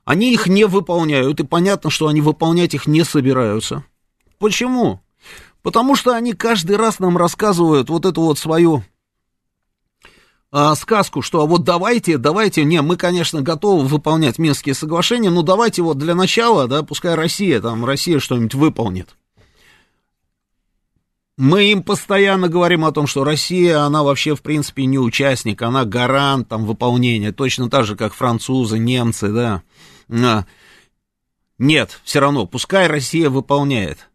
Они 0.06 0.32
их 0.32 0.48
не 0.48 0.66
выполняют, 0.66 1.40
и 1.40 1.44
понятно, 1.44 1.90
что 1.90 2.08
они 2.08 2.22
выполнять 2.22 2.74
их 2.74 2.88
не 2.88 3.04
собираются. 3.04 3.84
Почему? 4.40 5.02
Потому 5.62 5.96
что 5.96 6.16
они 6.16 6.34
каждый 6.34 6.78
раз 6.78 7.00
нам 7.00 7.18
рассказывают 7.18 7.90
вот 7.90 8.06
эту 8.06 8.22
вот 8.22 8.40
свою 8.40 8.84
а, 10.50 10.76
сказку, 10.76 11.22
что 11.22 11.42
а 11.42 11.46
вот 11.46 11.64
давайте, 11.64 12.18
давайте, 12.18 12.64
не, 12.64 12.82
мы, 12.82 12.96
конечно, 12.96 13.42
готовы 13.42 13.86
выполнять 13.86 14.40
Минские 14.40 14.76
соглашения, 14.76 15.30
но 15.30 15.42
давайте 15.42 15.82
вот 15.82 15.98
для 15.98 16.16
начала, 16.16 16.68
да, 16.68 16.84
пускай 16.84 17.16
Россия, 17.16 17.60
там, 17.60 17.84
Россия 17.84 18.20
что-нибудь 18.20 18.54
выполнит. 18.56 19.18
Мы 21.38 21.72
им 21.72 21.84
постоянно 21.84 22.48
говорим 22.48 22.84
о 22.84 22.92
том, 22.92 23.06
что 23.06 23.24
Россия, 23.24 23.82
она 23.82 24.02
вообще, 24.02 24.36
в 24.36 24.42
принципе, 24.42 24.86
не 24.86 24.98
участник, 24.98 25.62
она 25.62 25.86
гарант 25.86 26.50
там 26.50 26.66
выполнения, 26.66 27.32
точно 27.32 27.70
так 27.70 27.86
же, 27.86 27.96
как 27.96 28.16
французы, 28.16 28.80
немцы, 28.80 29.30
да. 29.30 29.62
А. 30.10 30.46
Нет, 31.60 32.00
все 32.04 32.22
равно, 32.22 32.48
пускай 32.48 32.88
Россия 32.88 33.30
выполняет. 33.30 34.10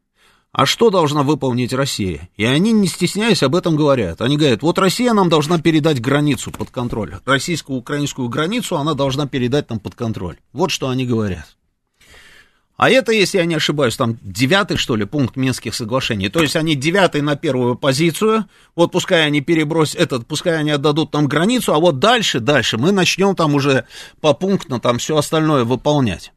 А 0.50 0.66
что 0.66 0.90
должна 0.90 1.22
выполнить 1.22 1.72
Россия? 1.72 2.28
И 2.36 2.44
они, 2.44 2.72
не 2.72 2.88
стесняясь, 2.88 3.42
об 3.42 3.54
этом 3.54 3.74
говорят. 3.76 4.20
Они 4.20 4.36
говорят, 4.36 4.62
вот 4.62 4.78
Россия 4.78 5.14
нам 5.14 5.28
должна 5.28 5.58
передать 5.58 6.00
границу 6.00 6.50
под 6.50 6.70
контроль. 6.70 7.14
Российско-украинскую 7.24 8.28
границу 8.28 8.76
она 8.76 8.94
должна 8.94 9.26
передать 9.26 9.70
нам 9.70 9.78
под 9.78 9.94
контроль. 9.94 10.38
Вот 10.52 10.70
что 10.70 10.88
они 10.88 11.06
говорят. 11.06 11.56
А 12.76 12.90
это, 12.90 13.12
если 13.12 13.38
я 13.38 13.44
не 13.44 13.54
ошибаюсь, 13.54 13.96
там 13.96 14.18
девятый, 14.22 14.76
что 14.76 14.96
ли, 14.96 15.04
пункт 15.04 15.36
Минских 15.36 15.74
соглашений. 15.74 16.28
То 16.28 16.40
есть 16.40 16.56
они 16.56 16.74
девятый 16.74 17.20
на 17.20 17.36
первую 17.36 17.76
позицию. 17.76 18.46
Вот 18.74 18.92
пускай 18.92 19.26
они 19.26 19.40
перебросят 19.40 20.00
этот, 20.00 20.26
пускай 20.26 20.58
они 20.58 20.70
отдадут 20.70 21.12
нам 21.12 21.26
границу, 21.26 21.74
а 21.74 21.78
вот 21.78 21.98
дальше, 21.98 22.40
дальше 22.40 22.78
мы 22.78 22.92
начнем 22.92 23.36
там 23.36 23.54
уже 23.54 23.84
по 24.20 24.32
пунктно 24.32 24.80
там 24.80 24.98
все 24.98 25.16
остальное 25.16 25.64
выполнять. 25.64 26.32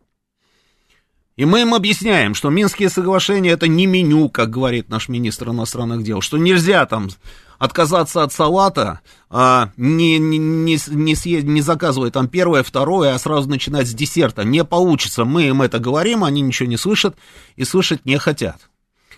И 1.36 1.44
мы 1.44 1.62
им 1.62 1.74
объясняем, 1.74 2.34
что 2.34 2.50
Минские 2.50 2.90
соглашения 2.90 3.52
это 3.52 3.68
не 3.68 3.88
меню, 3.88 4.30
как 4.30 4.50
говорит 4.50 4.88
наш 4.88 5.10
министр 5.10 5.50
иностранных 5.50 6.04
дел, 6.04 6.22
что 6.22 6.38
нельзя 6.38 6.86
там 6.86 7.10
отказаться 7.58 8.24
от 8.24 8.32
салата, 8.32 9.02
а, 9.30 9.72
не, 9.76 10.18
не, 10.18 10.38
не, 10.38 10.78
не, 10.78 11.42
не 11.42 11.62
заказывая 11.62 12.12
там 12.12 12.30
первое, 12.30 12.64
второе, 12.64 13.14
а 13.14 13.20
сразу 13.20 13.50
начинать 13.50 13.88
с 13.88 13.94
десерта. 13.94 14.44
Не 14.44 14.64
получится. 14.64 15.26
Мы 15.26 15.48
им 15.48 15.62
это 15.62 15.80
говорим, 15.80 16.24
они 16.24 16.42
ничего 16.42 16.70
не 16.70 16.78
слышат 16.78 17.18
и 17.56 17.66
слышать 17.66 18.06
не 18.06 18.18
хотят. 18.18 18.70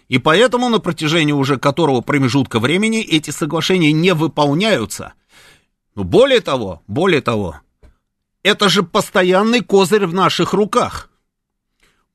И 0.07 0.17
поэтому 0.17 0.69
на 0.69 0.79
протяжении 0.79 1.33
уже 1.33 1.57
которого 1.57 2.01
промежутка 2.01 2.59
времени 2.59 3.01
эти 3.01 3.29
соглашения 3.29 3.91
не 3.91 4.13
выполняются. 4.13 5.13
Но 5.95 6.03
более 6.03 6.41
того, 6.41 6.81
более 6.87 7.21
того, 7.21 7.57
это 8.41 8.69
же 8.69 8.83
постоянный 8.83 9.61
козырь 9.61 10.05
в 10.05 10.13
наших 10.13 10.53
руках. 10.53 11.06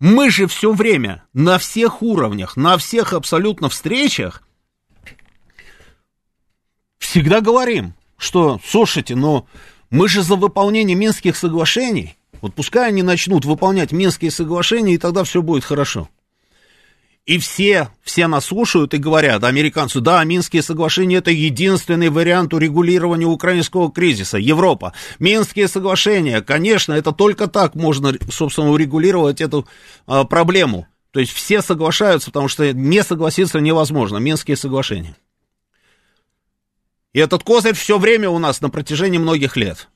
Мы 0.02 0.30
же 0.30 0.48
все 0.48 0.72
время 0.72 1.22
на 1.32 1.58
всех 1.58 2.02
уровнях, 2.02 2.56
на 2.56 2.76
всех 2.76 3.12
абсолютно 3.12 3.68
встречах 3.68 4.42
всегда 6.98 7.40
говорим, 7.40 7.94
что, 8.16 8.60
слушайте, 8.66 9.14
но 9.14 9.46
мы 9.90 10.08
же 10.08 10.24
за 10.24 10.34
выполнение 10.34 10.96
Минских 10.96 11.36
соглашений, 11.36 12.16
вот 12.40 12.52
пускай 12.52 12.88
они 12.88 13.04
начнут 13.04 13.44
выполнять 13.44 13.92
Минские 13.92 14.32
соглашения, 14.32 14.94
и 14.94 14.98
тогда 14.98 15.22
все 15.22 15.40
будет 15.40 15.62
хорошо. 15.62 16.08
И 17.24 17.38
все, 17.38 17.88
все 18.02 18.26
нас 18.26 18.46
слушают 18.46 18.94
и 18.94 18.98
говорят, 18.98 19.44
американцы, 19.44 20.00
да, 20.00 20.24
Минские 20.24 20.60
соглашения 20.60 21.18
это 21.18 21.30
единственный 21.30 22.08
вариант 22.08 22.52
урегулирования 22.52 23.26
украинского 23.26 23.92
кризиса. 23.92 24.38
Европа, 24.38 24.92
Минские 25.20 25.68
соглашения, 25.68 26.40
конечно, 26.40 26.92
это 26.92 27.12
только 27.12 27.46
так 27.46 27.76
можно, 27.76 28.12
собственно, 28.28 28.70
урегулировать 28.70 29.40
эту 29.40 29.68
а, 30.06 30.24
проблему. 30.24 30.88
То 31.12 31.20
есть 31.20 31.30
все 31.30 31.62
соглашаются, 31.62 32.30
потому 32.30 32.48
что 32.48 32.72
не 32.72 33.04
согласиться 33.04 33.60
невозможно. 33.60 34.16
Минские 34.16 34.56
соглашения. 34.56 35.16
И 37.12 37.20
этот 37.20 37.44
козырь 37.44 37.74
все 37.74 37.98
время 37.98 38.30
у 38.30 38.38
нас 38.40 38.60
на 38.62 38.68
протяжении 38.68 39.18
многих 39.18 39.56
лет. 39.56 39.88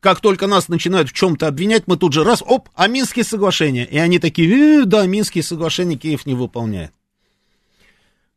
Как 0.00 0.20
только 0.20 0.46
нас 0.46 0.68
начинают 0.68 1.10
в 1.10 1.12
чем-то 1.12 1.48
обвинять, 1.48 1.84
мы 1.86 1.96
тут 1.96 2.12
же 2.12 2.22
раз, 2.22 2.42
оп, 2.46 2.68
а 2.74 2.86
Минские 2.86 3.24
соглашения. 3.24 3.84
И 3.84 3.98
они 3.98 4.18
такие, 4.18 4.82
э, 4.82 4.84
да, 4.84 5.06
Минские 5.06 5.42
соглашения 5.42 5.96
Киев 5.96 6.24
не 6.24 6.34
выполняет. 6.34 6.92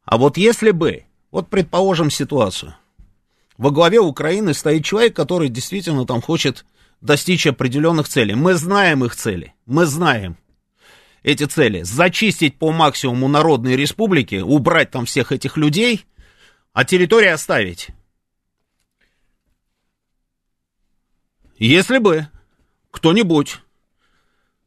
А 0.04 0.18
вот 0.18 0.38
если 0.38 0.72
бы, 0.72 1.04
вот 1.30 1.50
предположим 1.50 2.10
ситуацию, 2.10 2.76
во 3.58 3.70
главе 3.70 4.00
Украины 4.00 4.56
стоит 4.56 4.84
человек, 4.84 5.16
который 5.16 5.50
действительно 5.50 6.06
там 6.08 6.22
хочет 6.22 6.66
достичь 7.00 7.46
определенных 7.46 8.08
целей. 8.08 8.34
Мы 8.34 8.56
знаем 8.56 9.06
их 9.06 9.16
цели, 9.16 9.54
мы 9.66 9.86
знаем 9.86 10.38
эти 11.24 11.44
цели. 11.44 11.84
Зачистить 11.84 12.58
по 12.58 12.72
максимуму 12.72 13.28
народные 13.28 13.76
республики, 13.76 14.36
убрать 14.36 14.90
там 14.90 15.06
всех 15.06 15.32
этих 15.32 15.58
людей, 15.58 16.06
а 16.74 16.86
территорию 16.86 17.36
оставить. 17.36 17.90
Если 21.62 22.00
бы 22.00 22.28
кто-нибудь, 22.90 23.60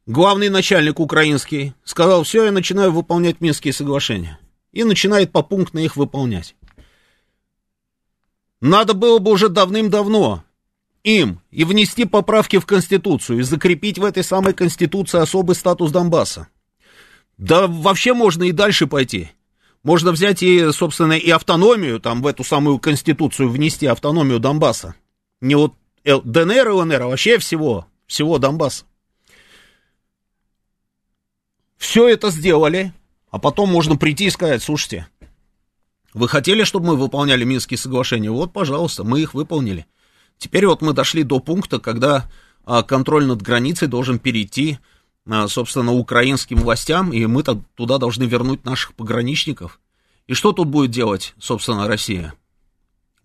главный 0.06 0.48
начальник 0.48 1.00
украинский, 1.00 1.74
сказал, 1.82 2.22
все, 2.22 2.44
я 2.44 2.52
начинаю 2.52 2.92
выполнять 2.92 3.40
Минские 3.40 3.72
соглашения, 3.72 4.38
и 4.70 4.84
начинает 4.84 5.32
попунктно 5.32 5.80
их 5.80 5.96
выполнять. 5.96 6.54
Надо 8.60 8.94
было 8.94 9.18
бы 9.18 9.32
уже 9.32 9.48
давным-давно 9.48 10.44
им 11.02 11.40
и 11.50 11.64
внести 11.64 12.04
поправки 12.04 12.60
в 12.60 12.64
Конституцию, 12.64 13.40
и 13.40 13.42
закрепить 13.42 13.98
в 13.98 14.04
этой 14.04 14.22
самой 14.22 14.54
Конституции 14.54 15.18
особый 15.18 15.56
статус 15.56 15.90
Донбасса. 15.90 16.46
Да 17.38 17.66
вообще 17.66 18.14
можно 18.14 18.44
и 18.44 18.52
дальше 18.52 18.86
пойти. 18.86 19.30
Можно 19.82 20.12
взять 20.12 20.44
и, 20.44 20.70
собственно, 20.70 21.14
и 21.14 21.28
автономию, 21.28 21.98
там, 21.98 22.22
в 22.22 22.26
эту 22.28 22.44
самую 22.44 22.78
конституцию 22.78 23.50
внести 23.50 23.84
автономию 23.86 24.38
Донбасса. 24.38 24.94
Не 25.40 25.56
вот 25.56 25.74
ДНР 26.04 26.68
и 26.68 26.72
ЛНР, 26.72 27.02
а 27.02 27.06
вообще 27.08 27.38
всего, 27.38 27.86
всего 28.06 28.38
Донбасса. 28.38 28.84
Все 31.76 32.08
это 32.08 32.30
сделали, 32.30 32.92
а 33.30 33.38
потом 33.38 33.70
можно 33.70 33.96
прийти 33.96 34.26
и 34.26 34.30
сказать, 34.30 34.62
слушайте, 34.62 35.08
вы 36.12 36.28
хотели, 36.28 36.64
чтобы 36.64 36.88
мы 36.88 36.96
выполняли 36.96 37.44
Минские 37.44 37.78
соглашения? 37.78 38.30
Вот, 38.30 38.52
пожалуйста, 38.52 39.04
мы 39.04 39.20
их 39.20 39.34
выполнили. 39.34 39.86
Теперь 40.38 40.66
вот 40.66 40.82
мы 40.82 40.92
дошли 40.92 41.22
до 41.22 41.40
пункта, 41.40 41.78
когда 41.78 42.30
а, 42.64 42.82
контроль 42.82 43.26
над 43.26 43.42
границей 43.42 43.88
должен 43.88 44.18
перейти 44.18 44.78
а, 45.26 45.48
собственно, 45.48 45.92
украинским 45.92 46.58
властям, 46.58 47.12
и 47.12 47.24
мы 47.26 47.42
туда 47.42 47.98
должны 47.98 48.24
вернуть 48.24 48.64
наших 48.64 48.94
пограничников. 48.94 49.80
И 50.26 50.34
что 50.34 50.52
тут 50.52 50.68
будет 50.68 50.90
делать, 50.90 51.34
собственно, 51.38 51.86
Россия? 51.88 52.34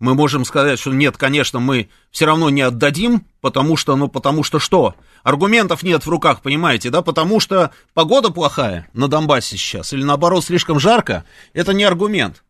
Мы 0.00 0.14
можем 0.14 0.46
сказать, 0.46 0.78
что 0.78 0.92
нет, 0.92 1.18
конечно, 1.18 1.60
мы 1.60 1.90
все 2.10 2.24
равно 2.24 2.48
не 2.48 2.62
отдадим, 2.62 3.26
потому 3.42 3.76
что, 3.76 3.94
ну, 3.96 4.08
потому 4.08 4.42
что 4.42 4.58
что? 4.58 4.94
Аргументов 5.22 5.82
нет 5.82 6.06
в 6.06 6.08
руках, 6.08 6.40
понимаете, 6.40 6.88
да? 6.88 7.02
Потому 7.02 7.38
что 7.38 7.72
погода 7.92 8.30
плохая 8.30 8.88
на 8.94 9.08
Донбассе 9.08 9.58
сейчас, 9.58 9.92
или 9.92 10.02
наоборот, 10.02 10.42
слишком 10.42 10.80
жарко, 10.80 11.26
это 11.52 11.74
не 11.74 11.84
аргумент. 11.84 12.42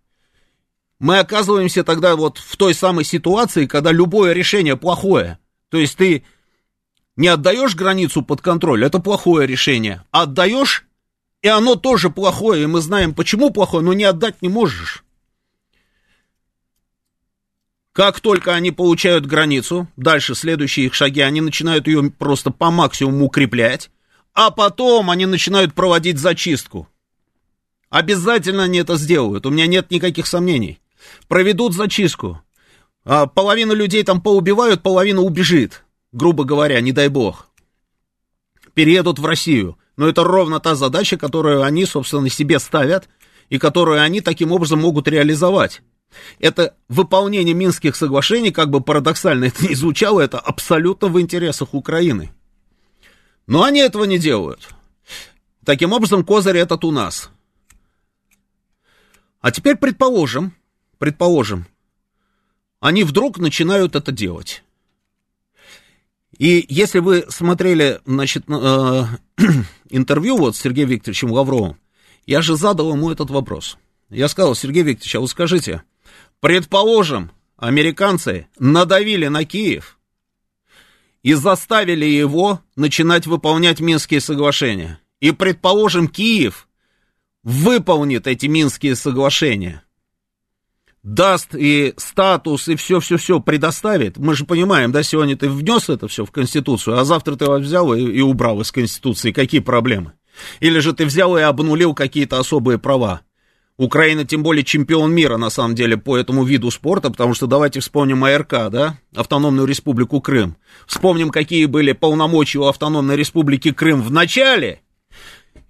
Мы 1.01 1.19
оказываемся 1.19 1.83
тогда 1.83 2.15
вот 2.15 2.39
в 2.39 2.57
той 2.57 2.73
самой 2.73 3.05
ситуации, 3.05 3.67
когда 3.67 3.91
любое 3.91 4.33
решение 4.33 4.77
плохое. 4.77 5.41
То 5.71 5.79
есть 5.79 5.97
ты 5.97 6.25
не 7.17 7.27
отдаешь 7.27 7.75
границу 7.75 8.23
под 8.23 8.43
контроль, 8.43 8.85
это 8.85 9.01
плохое 9.01 9.49
решение. 9.49 10.05
А 10.13 10.23
отдаешь, 10.23 10.87
и 11.43 11.49
оно 11.49 11.75
тоже 11.75 12.11
плохое, 12.11 12.63
и 12.63 12.67
мы 12.67 12.81
знаем, 12.81 13.13
почему 13.13 13.51
плохое, 13.51 13.83
но 13.83 13.93
не 13.93 14.05
отдать 14.05 14.41
не 14.41 14.49
можешь. 14.49 15.03
Как 18.01 18.21
только 18.21 18.55
они 18.55 18.71
получают 18.71 19.27
границу, 19.27 19.87
дальше 19.99 20.35
следующие 20.35 20.87
их 20.87 20.95
шаги, 20.95 21.21
они 21.21 21.43
начинают 21.43 21.87
ее 21.87 22.11
просто 22.11 22.51
по 22.51 22.71
максимуму 22.71 23.27
укреплять, 23.27 23.91
а 24.33 24.51
потом 24.51 25.11
они 25.11 25.27
начинают 25.27 25.75
проводить 25.75 26.19
зачистку. 26.19 26.89
Обязательно 27.91 28.63
они 28.63 28.79
это 28.79 28.97
сделают, 28.97 29.45
у 29.45 29.51
меня 29.51 29.67
нет 29.67 29.91
никаких 29.91 30.27
сомнений. 30.27 30.81
Проведут 31.29 31.75
зачистку. 31.75 32.41
А 33.05 33.27
половину 33.27 33.75
людей 33.75 34.03
там 34.03 34.23
поубивают, 34.23 34.83
половина 34.83 35.21
убежит 35.21 35.85
грубо 36.11 36.45
говоря, 36.45 36.81
не 36.81 36.93
дай 36.93 37.09
бог, 37.09 37.51
переедут 38.73 39.19
в 39.19 39.27
Россию. 39.27 39.77
Но 39.99 40.09
это 40.09 40.25
ровно 40.25 40.59
та 40.59 40.75
задача, 40.75 41.19
которую 41.19 41.63
они, 41.65 41.85
собственно, 41.85 42.31
себе 42.31 42.61
ставят 42.61 43.11
и 43.51 43.59
которую 43.59 44.01
они 44.01 44.23
таким 44.23 44.53
образом 44.53 44.81
могут 44.81 45.07
реализовать. 45.07 45.83
Это 46.39 46.77
выполнение 46.89 47.55
Минских 47.55 47.97
соглашений, 47.97 48.51
как 48.51 48.71
бы 48.71 48.81
парадоксально 48.81 49.47
это 49.47 49.67
ни 49.67 49.75
звучало, 49.75 50.21
это 50.21 50.39
абсолютно 50.39 51.09
в 51.09 51.21
интересах 51.21 51.75
Украины. 51.75 52.33
Но 53.47 53.63
они 53.63 53.81
этого 53.81 54.05
не 54.05 54.19
делают. 54.19 54.69
Таким 55.65 55.93
образом, 55.93 56.25
козырь 56.25 56.59
этот 56.59 56.85
у 56.85 56.91
нас. 56.91 57.31
А 59.41 59.51
теперь 59.51 59.77
предположим, 59.77 60.55
предположим, 60.99 61.67
они 62.81 63.05
вдруг 63.05 63.39
начинают 63.39 63.95
это 63.95 64.13
делать. 64.13 64.63
И 66.39 66.65
если 66.69 67.01
вы 67.01 67.27
смотрели, 67.29 68.01
значит, 68.07 68.45
э, 68.49 69.05
интервью 69.91 70.39
вот 70.39 70.57
с 70.57 70.61
Сергеем 70.61 70.89
Викторовичем 70.89 71.31
Лавровым, 71.33 71.77
я 72.27 72.41
же 72.41 72.57
задал 72.57 72.93
ему 72.95 73.11
этот 73.11 73.31
вопрос. 73.31 73.77
Я 74.09 74.29
сказал, 74.29 74.55
Сергей 74.55 74.83
Викторович, 74.83 75.17
а 75.17 75.21
вы 75.21 75.29
скажите, 75.29 75.83
предположим, 76.41 77.31
американцы 77.57 78.49
надавили 78.59 79.29
на 79.29 79.45
Киев 79.45 79.99
и 81.23 81.35
заставили 81.35 82.07
его 82.07 82.61
начинать 82.77 83.27
выполнять 83.27 83.81
Минские 83.81 84.21
соглашения. 84.21 85.01
И, 85.21 85.33
предположим, 85.33 86.09
Киев 86.09 86.69
выполнит 87.43 88.27
эти 88.27 88.47
Минские 88.47 88.97
соглашения– 88.97 89.85
даст 91.03 91.55
и 91.55 91.95
статус, 91.97 92.69
и 92.69 92.77
все-все-все 92.77 93.41
предоставит. 93.41 94.19
Мы 94.19 94.35
же 94.35 94.45
понимаем, 94.45 94.93
да, 94.93 95.03
сегодня 95.03 95.37
ты 95.37 95.49
внес 95.49 95.89
это 95.89 96.09
все 96.09 96.25
в 96.25 96.31
Конституцию, 96.31 96.99
а 96.99 97.05
завтра 97.05 97.37
ты 97.37 97.51
взял 97.51 97.95
и, 97.95 98.01
и 98.01 98.21
убрал 98.21 98.61
из 98.61 98.71
Конституции. 98.71 99.33
Какие 99.33 99.61
проблемы? 99.61 100.13
Или 100.61 100.79
же 100.79 100.93
ты 100.93 101.05
взял 101.07 101.37
и 101.37 101.43
обнулил 101.43 101.95
какие-то 101.95 102.39
особые 102.39 102.79
права. 102.79 103.23
Украина, 103.81 104.27
тем 104.27 104.43
более, 104.43 104.63
чемпион 104.63 105.11
мира, 105.15 105.39
на 105.39 105.49
самом 105.49 105.75
деле, 105.75 105.97
по 105.97 106.15
этому 106.15 106.45
виду 106.45 106.71
спорта, 106.71 107.11
потому 107.11 107.33
что 107.33 107.47
давайте 107.47 107.81
вспомним 107.81 108.23
АРК, 108.25 108.69
да, 108.71 108.99
Автономную 109.17 109.67
Республику 109.67 110.21
Крым. 110.21 110.57
Вспомним, 110.87 111.31
какие 111.31 111.65
были 111.65 111.93
полномочия 111.93 112.59
у 112.59 112.67
Автономной 112.67 113.17
Республики 113.17 113.73
Крым 113.73 114.03
в 114.03 114.11
начале, 114.11 114.83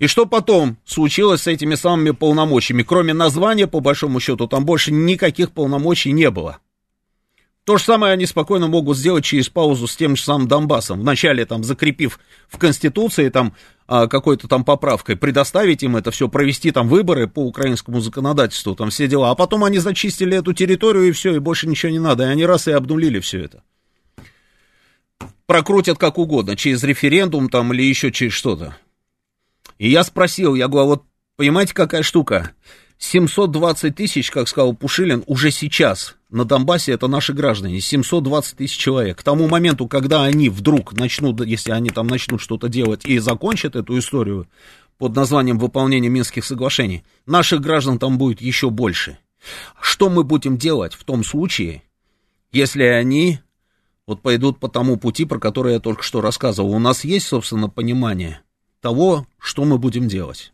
и 0.01 0.09
что 0.09 0.27
потом 0.27 0.77
случилось 0.85 1.43
с 1.43 1.47
этими 1.47 1.77
самыми 1.77 2.11
полномочиями? 2.11 2.83
Кроме 2.83 3.13
названия, 3.13 3.69
по 3.69 3.79
большому 3.79 4.19
счету, 4.19 4.49
там 4.49 4.65
больше 4.65 4.91
никаких 4.91 5.53
полномочий 5.53 6.11
не 6.11 6.31
было. 6.31 6.59
То 7.65 7.77
же 7.77 7.85
самое 7.85 8.15
они 8.15 8.27
спокойно 8.27 8.67
могут 8.67 8.97
сделать 8.97 9.25
через 9.25 9.49
паузу 9.49 9.87
с 9.87 9.95
тем 9.95 10.17
же 10.17 10.23
самым 10.23 10.49
Донбассом. 10.49 11.01
Вначале 11.01 11.45
там 11.45 11.63
закрепив 11.63 12.19
в 12.49 12.59
Конституции 12.59 13.29
там 13.29 13.55
какой-то 13.91 14.47
там 14.47 14.65
поправкой, 14.65 15.17
предоставить 15.17 15.83
им 15.83 15.97
это 15.97 16.13
все, 16.13 16.29
провести 16.29 16.71
там 16.71 16.89
выборы 16.89 17.27
по 17.27 17.45
украинскому 17.45 18.01
законодательству, 18.01 18.77
там 18.77 18.91
все 18.91 19.09
дела. 19.09 19.33
А 19.33 19.35
потом 19.35 19.65
они 19.65 19.79
зачистили 19.79 20.37
эту 20.37 20.53
территорию 20.53 21.09
и 21.09 21.13
все, 21.13 21.35
и 21.35 21.41
больше 21.41 21.67
ничего 21.67 21.91
не 21.91 21.99
надо. 21.99 22.25
И 22.25 22.29
они 22.29 22.47
раз 22.47 22.69
и 22.69 22.71
обнулили 22.71 23.19
все 23.19 23.45
это. 23.45 23.65
Прокрутят 25.47 25.99
как 25.99 26.19
угодно, 26.19 26.55
через 26.55 26.85
референдум 26.85 27.49
там 27.49 27.73
или 27.73 27.83
еще 27.83 28.13
через 28.13 28.33
что-то. 28.33 28.77
И 29.79 29.91
я 29.91 30.05
спросил, 30.05 30.55
я 30.55 30.69
говорю, 30.69 30.85
а 30.85 30.89
вот 30.91 31.05
понимаете, 31.37 31.75
какая 31.75 32.05
штука? 32.05 32.53
720 32.99 33.97
тысяч, 33.97 34.31
как 34.31 34.47
сказал 34.47 34.73
Пушилин, 34.77 35.25
уже 35.27 35.51
сейчас 35.51 36.17
на 36.31 36.45
Донбассе 36.45 36.93
это 36.93 37.09
наши 37.09 37.33
граждане, 37.33 37.81
720 37.81 38.57
тысяч 38.57 38.77
человек. 38.77 39.19
К 39.19 39.23
тому 39.23 39.49
моменту, 39.49 39.87
когда 39.89 40.23
они 40.25 40.49
вдруг 40.49 40.93
начнут, 40.93 41.45
если 41.45 41.73
они 41.73 41.91
там 41.91 42.07
начнут 42.07 42.41
что-то 42.41 42.69
делать 42.69 43.05
и 43.05 43.19
закончат 43.19 43.77
эту 43.77 43.99
историю 43.99 44.49
под 44.99 45.15
названием 45.17 45.59
выполнения 45.59 46.09
Минских 46.09 46.45
соглашений, 46.45 47.05
наших 47.27 47.61
граждан 47.61 47.99
там 47.99 48.19
будет 48.19 48.41
еще 48.41 48.71
больше. 48.71 49.19
Что 49.81 50.11
мы 50.11 50.25
будем 50.25 50.57
делать 50.57 50.95
в 50.95 51.05
том 51.05 51.25
случае, 51.25 51.83
если 52.53 52.85
они 52.85 53.41
вот 54.07 54.23
пойдут 54.23 54.59
по 54.59 54.69
тому 54.69 54.97
пути, 54.97 55.25
про 55.25 55.39
который 55.39 55.75
я 55.75 55.81
только 55.81 56.03
что 56.03 56.21
рассказывал? 56.21 56.73
У 56.73 56.79
нас 56.79 57.05
есть, 57.05 57.27
собственно, 57.27 57.69
понимание– 57.69 58.41
того, 58.81 59.27
что 59.39 59.65
мы 59.65 59.79
будем 59.79 60.09
делать. 60.09 60.53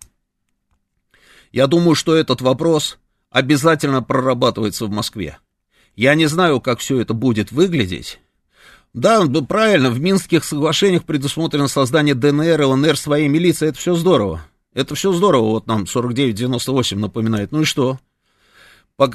Я 1.52 1.66
думаю, 1.66 1.94
что 1.94 2.14
этот 2.14 2.40
вопрос 2.40 2.98
обязательно 3.30 4.02
прорабатывается 4.02 4.86
в 4.86 4.90
Москве. 4.90 5.38
Я 5.96 6.14
не 6.14 6.26
знаю, 6.26 6.60
как 6.60 6.78
все 6.78 7.00
это 7.00 7.14
будет 7.14 7.50
выглядеть. 7.50 8.20
Да, 8.92 9.26
правильно, 9.26 9.90
в 9.90 10.00
Минских 10.00 10.44
соглашениях 10.44 11.04
предусмотрено 11.04 11.68
создание 11.68 12.14
ДНР, 12.14 12.62
ЛНР, 12.62 12.96
своей 12.96 13.28
милиции, 13.28 13.68
это 13.68 13.78
все 13.78 13.94
здорово. 13.94 14.46
Это 14.74 14.94
все 14.94 15.12
здорово, 15.12 15.50
вот 15.50 15.66
нам 15.66 15.84
49-98 15.84 16.96
напоминает. 16.96 17.50
Ну 17.50 17.62
и 17.62 17.64
что? 17.64 17.98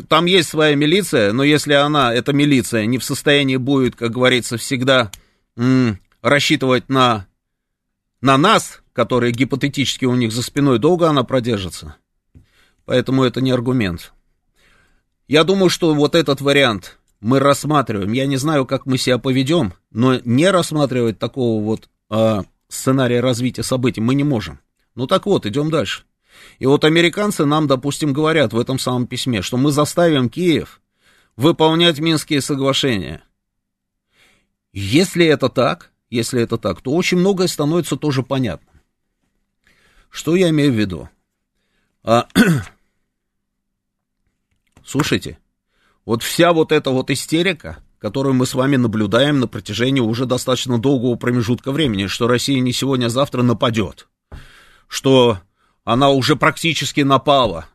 Там 0.08 0.26
есть 0.26 0.50
своя 0.50 0.76
милиция, 0.76 1.34
но 1.34 1.44
если 1.44 1.74
она, 1.74 2.13
эта 2.13 2.34
милиция, 2.34 2.86
не 2.86 2.98
в 2.98 3.04
состоянии 3.04 3.58
будет, 3.58 3.96
как 3.96 4.12
говорится, 4.12 4.58
всегда 4.58 5.12
м- 5.58 6.00
рассчитывать 6.22 6.89
на, 6.89 7.28
на 8.22 8.38
нас, 8.38 8.82
которые 8.94 9.32
гипотетически 9.34 10.06
у 10.06 10.15
них 10.15 10.32
за 10.32 10.44
спиной, 10.44 10.78
долго 10.78 11.10
она 11.10 11.24
продержится. 11.24 11.96
Поэтому 12.86 13.24
это 13.24 13.41
не 13.41 13.52
аргумент. 13.52 14.13
Я 15.32 15.46
думаю, 15.46 15.70
что 15.70 15.94
вот 15.94 16.13
этот 16.13 16.41
вариант 16.41 17.00
мы 17.22 17.39
рассматриваем. 17.39 18.12
Я 18.12 18.26
не 18.26 18.36
знаю, 18.36 18.65
как 18.65 18.86
мы 18.86 18.98
себя 18.98 19.17
поведем, 19.17 19.74
но 19.89 20.20
не 20.26 20.52
рассматривать 20.52 21.20
такого 21.20 21.63
вот 21.63 21.88
э, 22.10 22.41
сценария 22.67 23.22
развития 23.22 23.63
событий 23.63 24.02
мы 24.02 24.13
не 24.13 24.26
можем. 24.26 24.60
Ну 24.93 25.08
так 25.08 25.26
вот, 25.26 25.45
идем 25.45 25.70
дальше. 25.70 26.03
И 26.60 26.66
вот 26.66 26.84
американцы 26.84 27.45
нам, 27.45 27.66
допустим, 27.66 28.12
говорят 28.12 28.51
в 28.51 28.60
этом 28.60 28.78
самом 28.78 29.08
письме, 29.08 29.41
что 29.41 29.55
мы 29.55 29.72
заставим 29.72 30.30
Киев 30.30 30.82
выполнять 31.38 31.99
Минские 31.99 32.41
соглашения. 32.41 33.24
Если 34.74 35.26
это 35.26 35.47
так, 35.47 35.93
если 36.10 36.41
это 36.41 36.58
так, 36.58 36.82
то 36.82 36.91
очень 36.91 37.20
многое 37.20 37.47
становится 37.47 37.95
тоже 37.95 38.22
понятно. 38.22 38.82
Что 40.10 40.36
я 40.36 40.49
имею 40.49 40.74
в 40.74 40.76
виду? 40.76 41.08
А, 42.03 42.28
слушайте, 44.92 45.39
вот 46.06 46.22
вся 46.22 46.52
вот 46.52 46.72
эта 46.72 46.92
вот 46.92 47.10
истерика, 47.10 47.78
которую 47.98 48.36
мы 48.36 48.46
с 48.46 48.54
вами 48.54 48.76
наблюдаем 48.76 49.39
на 49.39 49.48
протяжении 49.48 50.02
уже 50.02 50.26
достаточно 50.26 50.78
долгого 50.78 51.16
промежутка 51.16 51.72
времени, 51.72 52.08
что 52.08 52.28
Россия 52.28 52.60
не 52.60 52.74
сегодня, 52.74 53.06
а 53.06 53.10
завтра 53.10 53.42
нападет, 53.42 54.08
что 54.88 55.39
она 55.84 56.10
уже 56.10 56.36
практически 56.36 57.02
напала. 57.02 57.68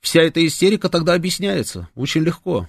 Вся 0.00 0.22
эта 0.22 0.46
истерика 0.46 0.88
тогда 0.88 1.14
объясняется 1.14 1.88
очень 1.94 2.22
легко. 2.22 2.68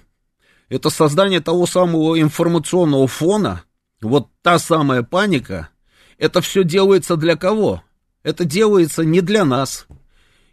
Это 0.68 0.88
создание 0.88 1.40
того 1.40 1.66
самого 1.66 2.20
информационного 2.20 3.06
фона, 3.08 3.64
вот 4.00 4.28
та 4.42 4.58
самая 4.58 5.02
паника, 5.02 5.68
это 6.16 6.40
все 6.40 6.64
делается 6.64 7.16
для 7.16 7.36
кого? 7.36 7.82
Это 8.22 8.44
делается 8.44 9.04
не 9.04 9.20
для 9.20 9.44
нас, 9.44 9.86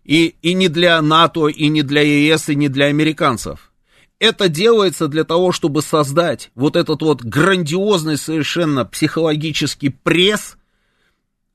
и, 0.08 0.36
и 0.42 0.54
не 0.54 0.70
для 0.70 1.00
НАТО, 1.02 1.48
и 1.48 1.68
не 1.68 1.84
для 1.84 2.02
ЕС, 2.02 2.50
и 2.50 2.56
не 2.56 2.70
для 2.70 2.86
американцев. 2.86 3.72
Это 4.20 4.50
делается 4.50 5.08
для 5.08 5.26
того, 5.26 5.52
чтобы 5.52 5.84
создать 5.84 6.50
вот 6.56 6.76
этот 6.76 7.04
вот 7.04 7.22
грандиозный 7.22 8.18
совершенно 8.18 8.84
психологический 8.84 9.90
пресс 9.90 10.58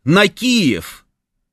на 0.04 0.28
Киев. 0.28 1.04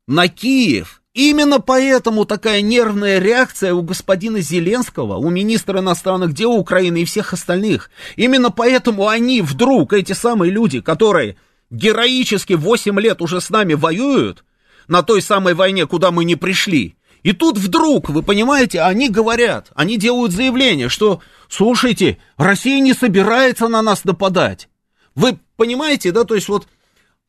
На 0.07 0.27
Киев. 0.27 1.01
Именно 1.15 1.59
поэтому 1.59 2.25
такая 2.25 2.61
нервная 2.61 3.17
реакция 3.17 3.73
у 3.73 3.81
господина 3.81 4.41
Зеленского, 4.41 5.15
у 5.17 5.29
министра 5.29 5.79
иностранных 5.79 6.33
дел 6.33 6.51
Украины 6.51 7.01
и 7.01 7.05
всех 7.05 7.33
остальных. 7.33 7.89
Именно 8.15 8.51
поэтому 8.51 9.07
они 9.07 9.41
вдруг, 9.41 9.93
эти 9.93 10.13
самые 10.13 10.51
люди, 10.51 10.81
которые 10.81 11.37
героически 11.71 12.53
8 12.53 12.99
лет 12.99 13.21
уже 13.21 13.41
с 13.41 13.49
нами 13.49 13.73
воюют, 13.73 14.43
на 14.89 15.03
той 15.03 15.21
самой 15.21 15.53
войне, 15.53 15.85
куда 15.85 16.11
мы 16.11 16.25
не 16.25 16.35
пришли. 16.35 16.95
И 17.23 17.33
тут 17.33 17.57
вдруг, 17.57 18.09
вы 18.09 18.23
понимаете, 18.23 18.81
они 18.81 19.09
говорят, 19.09 19.69
они 19.75 19.97
делают 19.97 20.31
заявление, 20.31 20.89
что, 20.89 21.21
слушайте, 21.49 22.17
Россия 22.37 22.79
не 22.79 22.93
собирается 22.93 23.67
на 23.67 23.81
нас 23.81 24.03
нападать. 24.05 24.69
Вы 25.15 25.39
понимаете, 25.57 26.11
да, 26.11 26.23
то 26.23 26.35
есть 26.35 26.47
вот 26.47 26.67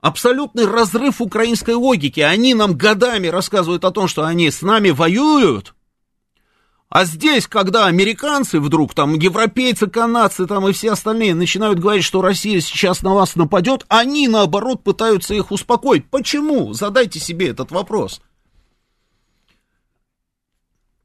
абсолютный 0.00 0.66
разрыв 0.66 1.20
украинской 1.20 1.74
логики. 1.74 2.20
Они 2.20 2.54
нам 2.54 2.76
годами 2.76 3.26
рассказывают 3.26 3.84
о 3.84 3.90
том, 3.90 4.08
что 4.08 4.24
они 4.24 4.50
с 4.50 4.62
нами 4.62 4.90
воюют, 4.90 5.74
а 6.90 7.04
здесь, 7.04 7.46
когда 7.46 7.86
американцы 7.86 8.58
вдруг, 8.58 8.94
там, 8.94 9.14
европейцы, 9.14 9.86
канадцы, 9.86 10.48
там, 10.48 10.68
и 10.68 10.72
все 10.72 10.90
остальные 10.90 11.36
начинают 11.36 11.78
говорить, 11.78 12.02
что 12.02 12.20
Россия 12.20 12.60
сейчас 12.60 13.02
на 13.02 13.14
вас 13.14 13.36
нападет, 13.36 13.86
они, 13.88 14.26
наоборот, 14.26 14.82
пытаются 14.82 15.32
их 15.32 15.52
успокоить. 15.52 16.10
Почему? 16.10 16.72
Задайте 16.72 17.20
себе 17.20 17.50
этот 17.50 17.70
вопрос. 17.70 18.20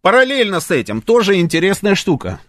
Параллельно 0.01 0.59
с 0.59 0.71
этим, 0.71 1.03
тоже 1.03 1.39
интересная 1.39 1.93
штука. 1.93 2.41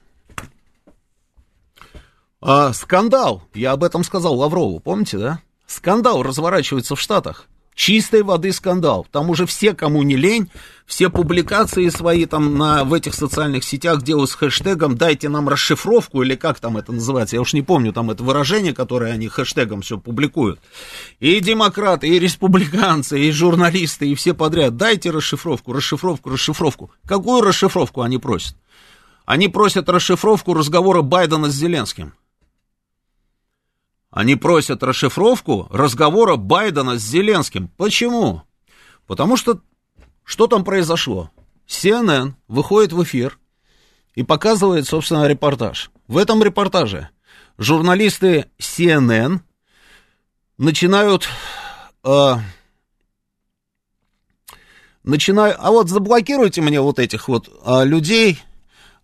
А, 2.40 2.72
скандал, 2.72 3.42
я 3.52 3.72
об 3.72 3.84
этом 3.84 4.02
сказал 4.02 4.34
Лаврову, 4.36 4.80
помните, 4.80 5.18
да? 5.18 5.40
Скандал 5.66 6.22
разворачивается 6.22 6.96
в 6.96 7.00
Штатах 7.00 7.48
чистой 7.76 8.22
воды 8.22 8.52
скандал. 8.52 9.06
Там 9.12 9.30
уже 9.30 9.46
все, 9.46 9.74
кому 9.74 10.02
не 10.02 10.16
лень, 10.16 10.50
все 10.86 11.10
публикации 11.10 11.88
свои 11.90 12.24
там 12.24 12.56
на, 12.56 12.82
в 12.84 12.92
этих 12.94 13.14
социальных 13.14 13.62
сетях 13.62 14.02
делают 14.02 14.30
с 14.30 14.34
хэштегом 14.34 14.96
«дайте 14.96 15.28
нам 15.28 15.48
расшифровку» 15.48 16.22
или 16.22 16.34
как 16.34 16.58
там 16.58 16.78
это 16.78 16.92
называется, 16.92 17.36
я 17.36 17.42
уж 17.42 17.52
не 17.52 17.62
помню 17.62 17.92
там 17.92 18.10
это 18.10 18.24
выражение, 18.24 18.74
которое 18.74 19.12
они 19.12 19.28
хэштегом 19.28 19.82
все 19.82 19.98
публикуют. 19.98 20.58
И 21.20 21.38
демократы, 21.40 22.08
и 22.08 22.18
республиканцы, 22.18 23.20
и 23.20 23.30
журналисты, 23.30 24.08
и 24.08 24.14
все 24.14 24.32
подряд 24.34 24.76
«дайте 24.76 25.10
расшифровку, 25.10 25.72
расшифровку, 25.72 26.30
расшифровку». 26.30 26.90
Какую 27.06 27.42
расшифровку 27.42 28.00
они 28.00 28.18
просят? 28.18 28.56
Они 29.26 29.48
просят 29.48 29.88
расшифровку 29.88 30.54
разговора 30.54 31.02
Байдена 31.02 31.50
с 31.50 31.54
Зеленским. 31.54 32.14
Они 34.16 34.34
просят 34.34 34.82
расшифровку 34.82 35.68
разговора 35.70 36.36
Байдена 36.36 36.98
с 36.98 37.02
Зеленским. 37.02 37.68
Почему? 37.76 38.44
Потому 39.06 39.36
что 39.36 39.60
что 40.24 40.46
там 40.46 40.64
произошло? 40.64 41.30
CNN 41.68 42.32
выходит 42.48 42.94
в 42.94 43.02
эфир 43.02 43.38
и 44.14 44.22
показывает, 44.22 44.88
собственно, 44.88 45.26
репортаж. 45.26 45.90
В 46.08 46.16
этом 46.16 46.42
репортаже 46.42 47.10
журналисты 47.58 48.46
CNN 48.58 49.40
начинают... 50.56 51.28
Э, 52.02 52.36
начинаю, 55.04 55.56
а 55.58 55.70
вот 55.70 55.90
заблокируйте 55.90 56.62
мне 56.62 56.80
вот 56.80 56.98
этих 56.98 57.28
вот 57.28 57.50
э, 57.50 57.84
людей. 57.84 58.42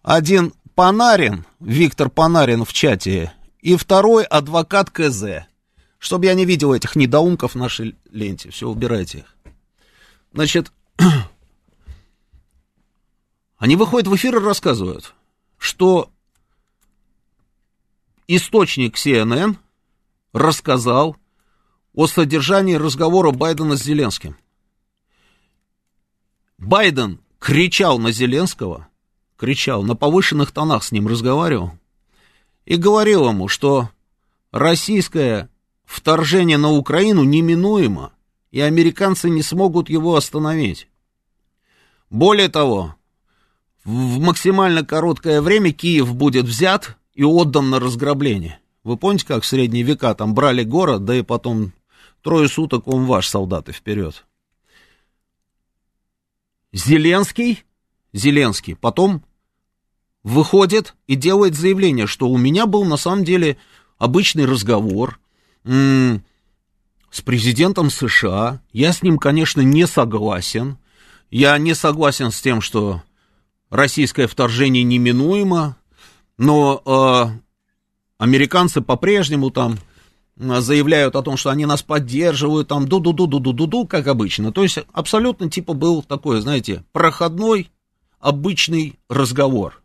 Один 0.02 0.54
Панарин, 0.74 1.44
Виктор 1.60 2.08
Панарин 2.08 2.64
в 2.64 2.72
чате 2.72 3.30
и 3.62 3.76
второй 3.76 4.24
адвокат 4.24 4.90
КЗ. 4.90 5.46
Чтобы 5.98 6.26
я 6.26 6.34
не 6.34 6.44
видел 6.44 6.74
этих 6.74 6.96
недоумков 6.96 7.54
в 7.54 7.58
нашей 7.58 7.96
ленте. 8.10 8.50
Все, 8.50 8.68
убирайте 8.68 9.18
их. 9.18 9.36
Значит, 10.32 10.72
они 13.56 13.76
выходят 13.76 14.08
в 14.08 14.16
эфир 14.16 14.36
и 14.36 14.44
рассказывают, 14.44 15.14
что 15.58 16.10
источник 18.26 18.96
CNN 18.96 19.56
рассказал 20.32 21.16
о 21.94 22.08
содержании 22.08 22.74
разговора 22.74 23.30
Байдена 23.30 23.76
с 23.76 23.82
Зеленским. 23.82 24.36
Байден 26.58 27.20
кричал 27.38 27.98
на 27.98 28.10
Зеленского, 28.10 28.88
кричал, 29.36 29.82
на 29.82 29.94
повышенных 29.94 30.50
тонах 30.50 30.82
с 30.82 30.90
ним 30.90 31.06
разговаривал, 31.06 31.72
и 32.64 32.76
говорил 32.76 33.28
ему, 33.28 33.48
что 33.48 33.90
российское 34.50 35.48
вторжение 35.84 36.58
на 36.58 36.70
Украину 36.72 37.22
неминуемо, 37.22 38.12
и 38.50 38.60
американцы 38.60 39.30
не 39.30 39.42
смогут 39.42 39.88
его 39.88 40.16
остановить. 40.16 40.88
Более 42.10 42.48
того, 42.48 42.94
в 43.84 44.20
максимально 44.20 44.84
короткое 44.84 45.40
время 45.40 45.72
Киев 45.72 46.14
будет 46.14 46.44
взят 46.44 46.96
и 47.14 47.24
отдан 47.24 47.70
на 47.70 47.80
разграбление. 47.80 48.60
Вы 48.84 48.96
помните, 48.96 49.26
как 49.26 49.42
в 49.42 49.46
средние 49.46 49.84
века 49.84 50.14
там 50.14 50.34
брали 50.34 50.64
город, 50.64 51.04
да 51.04 51.16
и 51.16 51.22
потом 51.22 51.72
трое 52.20 52.48
суток 52.48 52.86
он 52.86 53.06
ваш, 53.06 53.28
солдаты, 53.28 53.72
вперед. 53.72 54.24
Зеленский, 56.72 57.64
Зеленский 58.12 58.76
потом 58.76 59.24
выходит 60.22 60.94
и 61.06 61.14
делает 61.14 61.54
заявление, 61.54 62.06
что 62.06 62.28
у 62.28 62.38
меня 62.38 62.66
был 62.66 62.84
на 62.84 62.96
самом 62.96 63.24
деле 63.24 63.56
обычный 63.98 64.46
разговор 64.46 65.18
с 65.64 67.20
президентом 67.24 67.90
США. 67.90 68.60
Я 68.72 68.92
с 68.92 69.02
ним, 69.02 69.18
конечно, 69.18 69.60
не 69.60 69.86
согласен. 69.86 70.78
Я 71.30 71.56
не 71.58 71.74
согласен 71.74 72.30
с 72.30 72.40
тем, 72.40 72.60
что 72.60 73.02
российское 73.70 74.26
вторжение 74.26 74.82
неминуемо, 74.82 75.76
но 76.36 76.82
э, 76.84 77.38
американцы 78.18 78.80
по-прежнему 78.80 79.50
там 79.50 79.78
заявляют 80.36 81.16
о 81.16 81.22
том, 81.22 81.36
что 81.36 81.50
они 81.50 81.66
нас 81.66 81.82
поддерживают, 81.82 82.68
там 82.68 82.88
ду-ду-ду-ду-ду-ду-ду, 82.88 83.86
как 83.86 84.06
обычно. 84.08 84.52
То 84.52 84.62
есть 84.62 84.78
абсолютно 84.92 85.50
типа 85.50 85.74
был 85.74 86.02
такой, 86.02 86.40
знаете, 86.40 86.84
проходной, 86.92 87.70
обычный 88.18 88.98
разговор. 89.08 89.81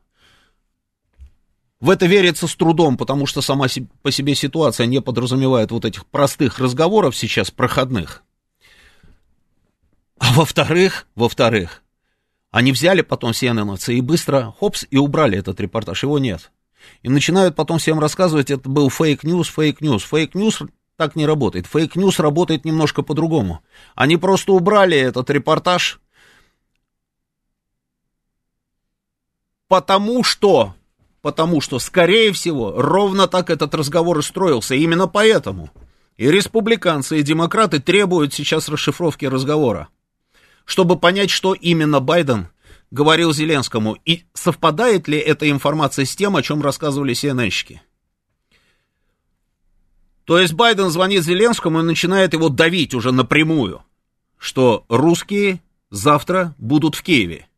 В 1.80 1.92
это 1.92 2.08
верится 2.08 2.48
с 2.48 2.56
трудом, 2.56 2.98
потому 2.98 3.28
что 3.28 3.42
сама 3.42 3.68
по 4.02 4.12
себе 4.12 4.34
ситуация 4.34 4.88
не 4.88 5.00
подразумевает 5.00 5.72
вот 5.72 5.86
этих 5.86 6.08
простых 6.08 6.58
разговоров 6.58 7.16
сейчас, 7.16 7.52
проходных. 7.52 8.24
А 10.18 10.34
во-вторых, 10.34 11.08
во-вторых, 11.14 11.84
они 12.50 12.72
взяли 12.72 13.02
потом 13.02 13.34
все 13.34 13.54
ННЦ 13.54 13.90
и 13.90 14.02
быстро, 14.02 14.56
хопс, 14.60 14.88
и 14.90 14.98
убрали 14.98 15.38
этот 15.38 15.60
репортаж, 15.60 16.02
его 16.02 16.18
нет. 16.18 16.52
И 17.04 17.10
начинают 17.10 17.56
потом 17.56 17.78
всем 17.78 18.00
рассказывать, 18.00 18.50
это 18.50 18.68
был 18.68 18.90
fake 18.90 19.15
news, 19.15 19.48
fake 19.48 19.72
news. 19.72 20.04
Fake 20.04 20.34
news 20.34 20.64
так 20.96 21.16
не 21.16 21.28
работает. 21.28 21.68
Fake 21.68 21.94
news 21.94 22.20
работает 22.20 22.66
немножко 22.66 23.04
по-другому. 23.04 23.62
Они 23.94 24.18
просто 24.18 24.54
убрали 24.54 24.98
этот 24.98 25.30
репортаж, 25.30 26.00
потому 29.68 30.24
что 30.24 30.74
потому 31.28 31.60
что, 31.60 31.78
скорее 31.78 32.32
всего, 32.32 32.72
ровно 32.78 33.28
так 33.28 33.50
этот 33.50 33.76
разговор 33.76 34.20
и 34.20 34.22
строился. 34.22 34.76
И 34.76 34.80
именно 34.80 35.10
поэтому 35.10 35.72
и 36.16 36.32
республиканцы, 36.32 37.20
и 37.20 37.22
демократы 37.22 37.82
требуют 37.82 38.34
сейчас 38.34 38.70
расшифровки 38.70 39.26
разговора, 39.26 39.90
чтобы 40.64 40.98
понять, 40.98 41.30
что 41.30 41.54
именно 41.54 42.00
Байден 42.00 42.48
говорил 42.92 43.34
Зеленскому, 43.34 43.98
и 44.06 44.24
совпадает 44.34 45.10
ли 45.10 45.18
эта 45.18 45.50
информация 45.50 46.06
с 46.06 46.16
тем, 46.16 46.38
о 46.38 46.42
чем 46.42 46.62
рассказывали 46.62 47.14
cnn 47.14 47.80
То 50.24 50.40
есть 50.40 50.54
Байден 50.54 50.90
звонит 50.92 51.26
Зеленскому 51.26 51.82
и 51.82 51.84
начинает 51.84 52.32
его 52.32 52.48
давить 52.48 52.94
уже 52.94 53.12
напрямую, 53.12 53.84
что 54.38 54.86
русские 54.88 55.60
завтра 55.90 56.56
будут 56.58 56.96
в 56.96 57.04
Киеве. 57.04 57.50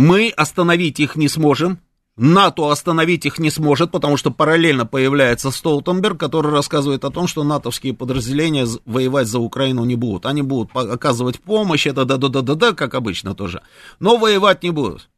Мы 0.00 0.28
остановить 0.28 1.00
их 1.00 1.16
не 1.16 1.26
сможем, 1.26 1.80
НАТО 2.14 2.70
остановить 2.70 3.26
их 3.26 3.40
не 3.40 3.50
сможет, 3.50 3.90
потому 3.90 4.16
что 4.16 4.30
параллельно 4.30 4.86
появляется 4.86 5.50
Столтенберг, 5.50 6.20
который 6.20 6.52
рассказывает 6.52 7.04
о 7.04 7.10
том, 7.10 7.26
что 7.26 7.42
натовские 7.42 7.94
подразделения 7.94 8.68
воевать 8.84 9.26
за 9.26 9.40
Украину 9.40 9.84
не 9.84 9.96
будут. 9.96 10.24
Они 10.24 10.42
будут 10.42 10.70
оказывать 10.76 11.40
помощь, 11.40 11.84
это 11.88 12.04
да-да-да-да-да, 12.04 12.74
как 12.74 12.94
обычно 12.94 13.34
тоже, 13.34 13.60
но 13.98 14.18
воевать 14.18 14.62
не 14.62 14.70
будут. 14.70 15.10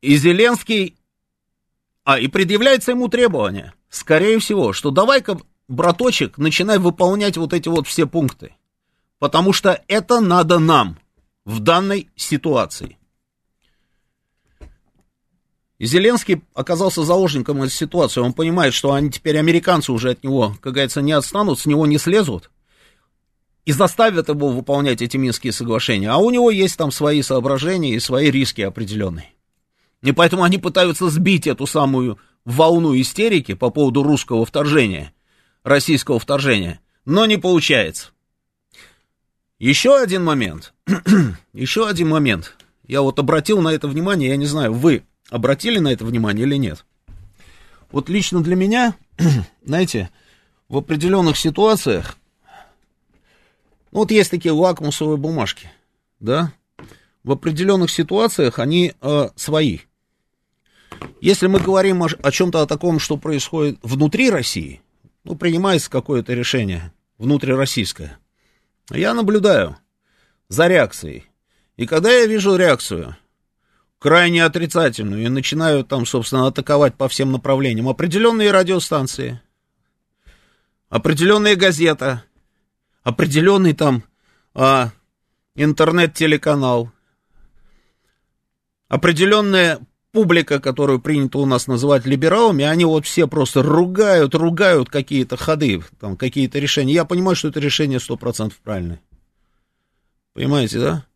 И 0.00 0.16
Зеленский... 0.16 0.96
А, 2.02 2.18
и 2.18 2.26
предъявляется 2.26 2.90
ему 2.90 3.06
требование, 3.06 3.74
скорее 3.90 4.40
всего, 4.40 4.72
что 4.72 4.90
давай-ка, 4.90 5.38
браточек, 5.68 6.36
начинай 6.36 6.78
выполнять 6.78 7.36
вот 7.36 7.52
эти 7.52 7.68
вот 7.68 7.86
все 7.86 8.08
пункты. 8.08 8.56
Потому 9.22 9.52
что 9.52 9.80
это 9.86 10.18
надо 10.18 10.58
нам 10.58 10.98
в 11.44 11.60
данной 11.60 12.08
ситуации. 12.16 12.98
Зеленский 15.78 16.42
оказался 16.54 17.04
заложником 17.04 17.62
этой 17.62 17.70
ситуации. 17.70 18.20
Он 18.20 18.32
понимает, 18.32 18.74
что 18.74 18.92
они 18.92 19.12
теперь 19.12 19.38
американцы 19.38 19.92
уже 19.92 20.10
от 20.10 20.24
него, 20.24 20.56
как 20.60 20.72
говорится, 20.72 21.02
не 21.02 21.12
отстанут, 21.12 21.60
с 21.60 21.66
него 21.66 21.86
не 21.86 21.98
слезут 21.98 22.50
и 23.64 23.70
заставят 23.70 24.28
его 24.28 24.48
выполнять 24.48 25.02
эти 25.02 25.16
Минские 25.18 25.52
соглашения. 25.52 26.10
А 26.10 26.16
у 26.16 26.30
него 26.30 26.50
есть 26.50 26.76
там 26.76 26.90
свои 26.90 27.22
соображения 27.22 27.94
и 27.94 28.00
свои 28.00 28.28
риски 28.28 28.62
определенные. 28.62 29.30
И 30.02 30.10
поэтому 30.10 30.42
они 30.42 30.58
пытаются 30.58 31.08
сбить 31.10 31.46
эту 31.46 31.68
самую 31.68 32.18
волну 32.44 33.00
истерики 33.00 33.54
по 33.54 33.70
поводу 33.70 34.02
русского 34.02 34.44
вторжения, 34.44 35.14
российского 35.62 36.18
вторжения, 36.18 36.80
но 37.04 37.24
не 37.24 37.36
получается. 37.36 38.08
Еще 39.62 39.96
один 39.96 40.24
момент. 40.24 40.74
Еще 41.52 41.88
один 41.88 42.08
момент. 42.08 42.56
Я 42.84 43.00
вот 43.00 43.20
обратил 43.20 43.60
на 43.60 43.68
это 43.68 43.86
внимание, 43.86 44.30
я 44.30 44.36
не 44.36 44.46
знаю, 44.46 44.72
вы 44.72 45.04
обратили 45.30 45.78
на 45.78 45.92
это 45.92 46.04
внимание 46.04 46.44
или 46.44 46.56
нет. 46.56 46.84
Вот 47.92 48.08
лично 48.08 48.42
для 48.42 48.56
меня, 48.56 48.96
знаете, 49.64 50.10
в 50.68 50.78
определенных 50.78 51.36
ситуациях, 51.36 52.16
ну, 53.92 54.00
вот 54.00 54.10
есть 54.10 54.32
такие 54.32 54.50
лакмусовые 54.50 55.16
бумажки, 55.16 55.70
да, 56.18 56.52
в 57.22 57.30
определенных 57.30 57.92
ситуациях 57.92 58.58
они 58.58 58.94
э, 59.00 59.28
свои. 59.36 59.78
Если 61.20 61.46
мы 61.46 61.60
говорим 61.60 62.02
о, 62.02 62.08
о 62.20 62.32
чем-то 62.32 62.62
о 62.62 62.66
таком, 62.66 62.98
что 62.98 63.16
происходит 63.16 63.78
внутри 63.82 64.28
России, 64.28 64.82
ну, 65.22 65.36
принимается 65.36 65.88
какое-то 65.88 66.34
решение 66.34 66.92
внутрироссийское, 67.18 68.18
я 68.94 69.14
наблюдаю 69.14 69.76
за 70.48 70.68
реакцией. 70.68 71.26
И 71.76 71.86
когда 71.86 72.10
я 72.10 72.26
вижу 72.26 72.56
реакцию, 72.56 73.16
крайне 73.98 74.44
отрицательную, 74.44 75.24
и 75.24 75.28
начинаю 75.28 75.84
там, 75.84 76.04
собственно, 76.06 76.46
атаковать 76.46 76.94
по 76.96 77.08
всем 77.08 77.32
направлениям 77.32 77.88
определенные 77.88 78.50
радиостанции, 78.50 79.40
определенная 80.88 81.56
газета, 81.56 82.24
определенный 83.02 83.74
там 83.74 84.04
а, 84.54 84.90
интернет-телеканал, 85.54 86.90
определенная 88.88 89.80
публика, 90.12 90.60
которую 90.60 91.00
принято 91.00 91.38
у 91.38 91.46
нас 91.46 91.66
называть 91.66 92.06
либералами, 92.06 92.64
они 92.64 92.84
вот 92.84 93.06
все 93.06 93.26
просто 93.26 93.62
ругают, 93.62 94.34
ругают 94.34 94.90
какие-то 94.90 95.36
ходы, 95.36 95.82
там, 95.98 96.16
какие-то 96.16 96.58
решения. 96.58 96.92
Я 96.92 97.04
понимаю, 97.04 97.34
что 97.34 97.48
это 97.48 97.60
решение 97.60 97.98
100% 97.98 98.52
правильное. 98.62 99.00
Понимаете, 100.34 100.78
да? 100.78 101.06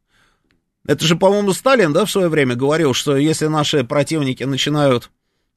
Это 0.87 1.05
же, 1.05 1.17
по-моему, 1.17 1.53
Сталин, 1.53 1.93
да, 1.93 2.05
в 2.05 2.11
свое 2.11 2.29
время 2.29 2.55
говорил, 2.55 2.95
что 2.95 3.17
если 3.17 3.47
наши 3.47 3.85
противники 3.85 4.45
начинают 4.45 5.11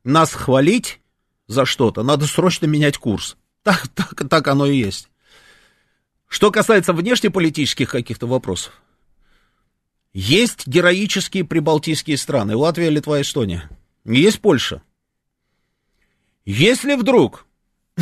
нас 0.04 0.34
хвалить 0.34 1.00
за 1.48 1.66
что-то, 1.66 2.04
надо 2.04 2.26
срочно 2.26 2.66
менять 2.66 2.98
курс. 2.98 3.38
Так, 3.64 3.88
так, 3.90 4.28
так 4.30 4.48
оно 4.48 4.66
и 4.66 4.78
есть. 4.78 5.10
Что 6.28 6.52
касается 6.52 6.94
внешнеполитических 6.94 7.90
каких-то 7.90 8.28
вопросов, 8.28 8.74
есть 10.14 10.68
героические 10.68 11.44
прибалтийские 11.44 12.18
страны, 12.18 12.56
Латвия, 12.56 12.90
Литва, 12.90 13.22
Эстония. 13.22 13.70
Есть 14.06 14.42
Польша. 14.42 14.82
Если 16.46 16.96
вдруг 16.96 17.46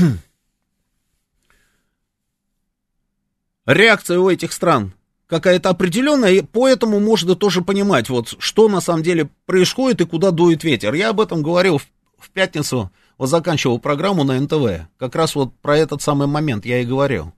реакция 3.65 4.19
у 4.19 4.29
этих 4.29 4.53
стран 4.53 4.93
какая-то 5.27 5.69
определенная, 5.69 6.41
поэтому 6.43 6.99
можно 7.01 7.35
тоже 7.35 7.61
понимать, 7.61 8.09
вот, 8.09 8.35
что 8.39 8.69
на 8.69 8.79
самом 8.79 9.03
деле 9.03 9.29
происходит 9.45 10.01
и 10.01 10.05
куда 10.05 10.31
дует 10.31 10.63
ветер. 10.63 10.93
Я 10.93 11.09
об 11.09 11.19
этом 11.19 11.43
говорил 11.43 11.77
в, 11.79 11.87
в 12.17 12.29
пятницу, 12.29 12.89
вот 13.17 13.27
заканчивал 13.27 13.79
программу 13.79 14.23
на 14.23 14.39
НТВ. 14.39 14.87
Как 14.97 15.15
раз 15.15 15.35
вот 15.35 15.53
про 15.59 15.77
этот 15.77 16.01
самый 16.01 16.27
момент 16.27 16.65
я 16.65 16.81
и 16.81 16.85
говорил. 16.85 17.33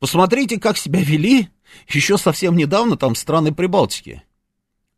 Посмотрите, 0.00 0.58
как 0.58 0.76
себя 0.76 1.00
вели 1.00 1.48
еще 1.88 2.18
совсем 2.18 2.56
недавно 2.56 2.96
там 2.96 3.14
страны 3.14 3.52
Прибалтики. 3.52 4.22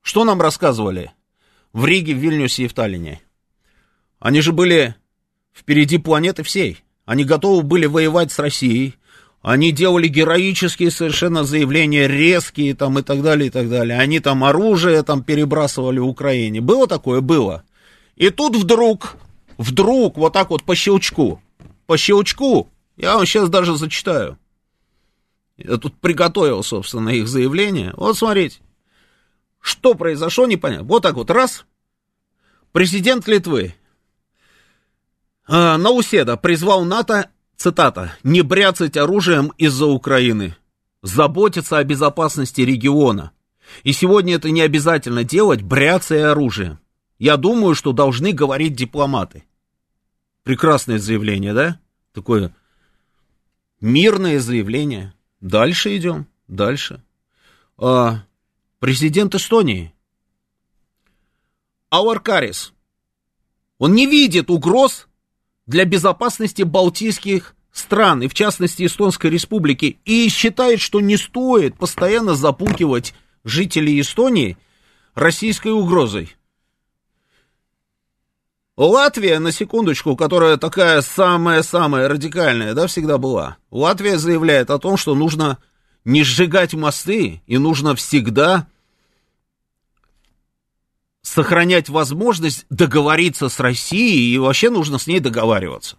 Что 0.02 0.24
нам 0.24 0.40
рассказывали 0.40 1.12
в 1.72 1.84
Риге, 1.86 2.14
в 2.14 2.18
Вильнюсе 2.18 2.64
и 2.64 2.68
в 2.68 2.74
Таллине? 2.74 3.20
Они 4.18 4.40
же 4.40 4.52
были 4.52 4.94
впереди 5.52 5.98
планеты 5.98 6.42
всей. 6.42 6.82
Они 7.04 7.24
готовы 7.24 7.62
были 7.62 7.86
воевать 7.86 8.32
с 8.32 8.38
Россией. 8.38 8.94
Они 9.42 9.72
делали 9.72 10.08
героические 10.08 10.90
совершенно 10.90 11.44
заявления, 11.44 12.08
резкие 12.08 12.74
там 12.74 12.98
и 12.98 13.02
так 13.02 13.22
далее, 13.22 13.48
и 13.48 13.50
так 13.50 13.68
далее. 13.68 13.98
Они 13.98 14.20
там 14.20 14.42
оружие 14.42 15.02
там 15.02 15.22
перебрасывали 15.22 15.98
Украине. 15.98 16.62
Было 16.62 16.86
такое? 16.86 17.20
Было. 17.20 17.62
И 18.16 18.30
тут 18.30 18.56
вдруг, 18.56 19.16
вдруг, 19.58 20.16
вот 20.16 20.32
так 20.32 20.50
вот 20.50 20.62
по 20.62 20.74
щелчку, 20.74 21.42
по 21.86 21.98
щелчку, 21.98 22.70
я 22.96 23.16
вам 23.16 23.26
сейчас 23.26 23.50
даже 23.50 23.76
зачитаю. 23.76 24.38
Я 25.56 25.76
тут 25.76 25.98
приготовил, 26.00 26.62
собственно, 26.62 27.10
их 27.10 27.28
заявление. 27.28 27.92
Вот 27.96 28.18
смотрите, 28.18 28.60
что 29.60 29.94
произошло, 29.94 30.46
непонятно. 30.46 30.86
Вот 30.86 31.02
так 31.02 31.14
вот, 31.14 31.30
раз. 31.30 31.64
Президент 32.72 33.28
Литвы 33.28 33.74
э, 35.46 35.76
Науседа 35.76 36.36
призвал 36.36 36.84
НАТО, 36.84 37.30
цитата, 37.56 38.16
не 38.24 38.42
бряцать 38.42 38.96
оружием 38.96 39.52
из-за 39.58 39.86
Украины, 39.86 40.56
заботиться 41.02 41.78
о 41.78 41.84
безопасности 41.84 42.62
региона. 42.62 43.30
И 43.84 43.92
сегодня 43.92 44.34
это 44.34 44.50
не 44.50 44.60
обязательно 44.60 45.24
делать, 45.24 45.62
бряцая 45.62 46.32
оружием. 46.32 46.78
Я 47.18 47.36
думаю, 47.36 47.74
что 47.74 47.92
должны 47.92 48.32
говорить 48.32 48.74
дипломаты. 48.74 49.44
Прекрасное 50.42 50.98
заявление, 50.98 51.54
да? 51.54 51.80
Такое 52.12 52.54
мирное 53.80 54.40
заявление. 54.40 55.14
Дальше 55.44 55.94
идем, 55.98 56.26
дальше. 56.48 57.02
А, 57.76 58.24
президент 58.78 59.34
Эстонии. 59.34 59.92
Ауаркарис. 61.90 62.72
Он 63.76 63.92
не 63.92 64.06
видит 64.06 64.48
угроз 64.48 65.06
для 65.66 65.84
безопасности 65.84 66.62
балтийских 66.62 67.54
стран, 67.72 68.22
и 68.22 68.28
в 68.28 68.32
частности 68.32 68.86
Эстонской 68.86 69.30
республики, 69.30 69.98
и 70.06 70.30
считает, 70.30 70.80
что 70.80 71.02
не 71.02 71.18
стоит 71.18 71.76
постоянно 71.76 72.34
запугивать 72.34 73.12
жителей 73.44 74.00
Эстонии 74.00 74.56
российской 75.14 75.72
угрозой. 75.72 76.36
Латвия, 78.76 79.38
на 79.38 79.52
секундочку, 79.52 80.16
которая 80.16 80.56
такая 80.56 81.00
самая-самая 81.00 82.08
радикальная, 82.08 82.74
да, 82.74 82.88
всегда 82.88 83.18
была. 83.18 83.56
Латвия 83.70 84.18
заявляет 84.18 84.70
о 84.70 84.78
том, 84.78 84.96
что 84.96 85.14
нужно 85.14 85.58
не 86.04 86.24
сжигать 86.24 86.74
мосты 86.74 87.40
и 87.46 87.58
нужно 87.58 87.94
всегда 87.94 88.66
сохранять 91.22 91.88
возможность 91.88 92.66
договориться 92.68 93.48
с 93.48 93.60
Россией 93.60 94.34
и 94.34 94.38
вообще 94.38 94.70
нужно 94.70 94.98
с 94.98 95.06
ней 95.06 95.20
договариваться. 95.20 95.96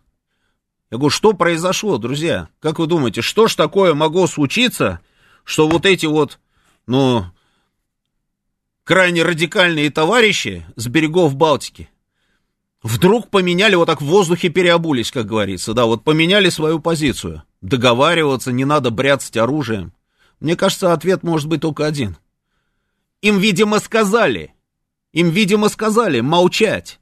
Я 0.91 0.97
говорю, 0.97 1.11
что 1.11 1.33
произошло, 1.33 1.97
друзья? 1.97 2.49
Как 2.59 2.77
вы 2.77 2.87
думаете, 2.87 3.21
что 3.21 3.47
ж 3.47 3.55
такое 3.55 3.93
могло 3.93 4.27
случиться, 4.27 4.99
что 5.45 5.67
вот 5.67 5.85
эти 5.85 6.05
вот, 6.05 6.39
ну, 6.87 7.25
крайне 8.83 9.23
радикальные 9.23 9.89
товарищи 9.91 10.65
с 10.75 10.87
берегов 10.87 11.35
Балтики 11.35 11.89
вдруг 12.85 13.29
поменяли, 13.31 13.73
вот 13.73 13.87
так 13.87 13.99
в 13.99 14.05
воздухе 14.05 14.49
переобулись, 14.49 15.11
как 15.11 15.25
говорится, 15.25 15.73
да, 15.73 15.85
вот 15.85 16.03
поменяли 16.03 16.49
свою 16.49 16.79
позицию. 16.79 17.41
Договариваться, 17.61 18.51
не 18.51 18.63
надо 18.63 18.91
бряцать 18.91 19.37
оружием. 19.37 19.91
Мне 20.39 20.55
кажется, 20.55 20.93
ответ 20.93 21.23
может 21.23 21.47
быть 21.47 21.61
только 21.61 21.87
один. 21.87 22.17
Им, 23.23 23.39
видимо, 23.39 23.79
сказали, 23.79 24.53
им, 25.13 25.31
видимо, 25.31 25.69
сказали 25.69 26.19
молчать. 26.19 26.99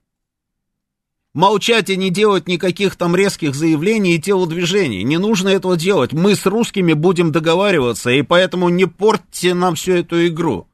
Молчать 1.34 1.90
и 1.90 1.98
не 1.98 2.12
делать 2.12 2.48
никаких 2.48 2.96
там 2.96 3.14
резких 3.14 3.54
заявлений 3.54 4.16
и 4.16 4.22
телодвижений. 4.22 5.04
Не 5.04 5.18
нужно 5.18 5.50
этого 5.50 5.76
делать. 5.76 6.14
Мы 6.14 6.36
с 6.36 6.46
русскими 6.46 6.94
будем 6.94 7.34
договариваться, 7.34 8.10
и 8.12 8.22
поэтому 8.22 8.70
не 8.70 8.86
портите 8.86 9.54
нам 9.54 9.76
всю 9.76 9.94
эту 9.94 10.28
игру. 10.28 10.68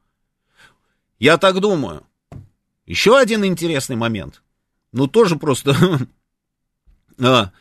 Я 1.18 1.36
так 1.36 1.58
думаю. 1.58 2.04
Еще 2.86 3.18
один 3.18 3.44
интересный 3.44 3.96
момент. 3.96 4.42
Ну, 4.92 5.06
тоже 5.06 5.36
просто... 5.36 5.74
а, 7.18 7.52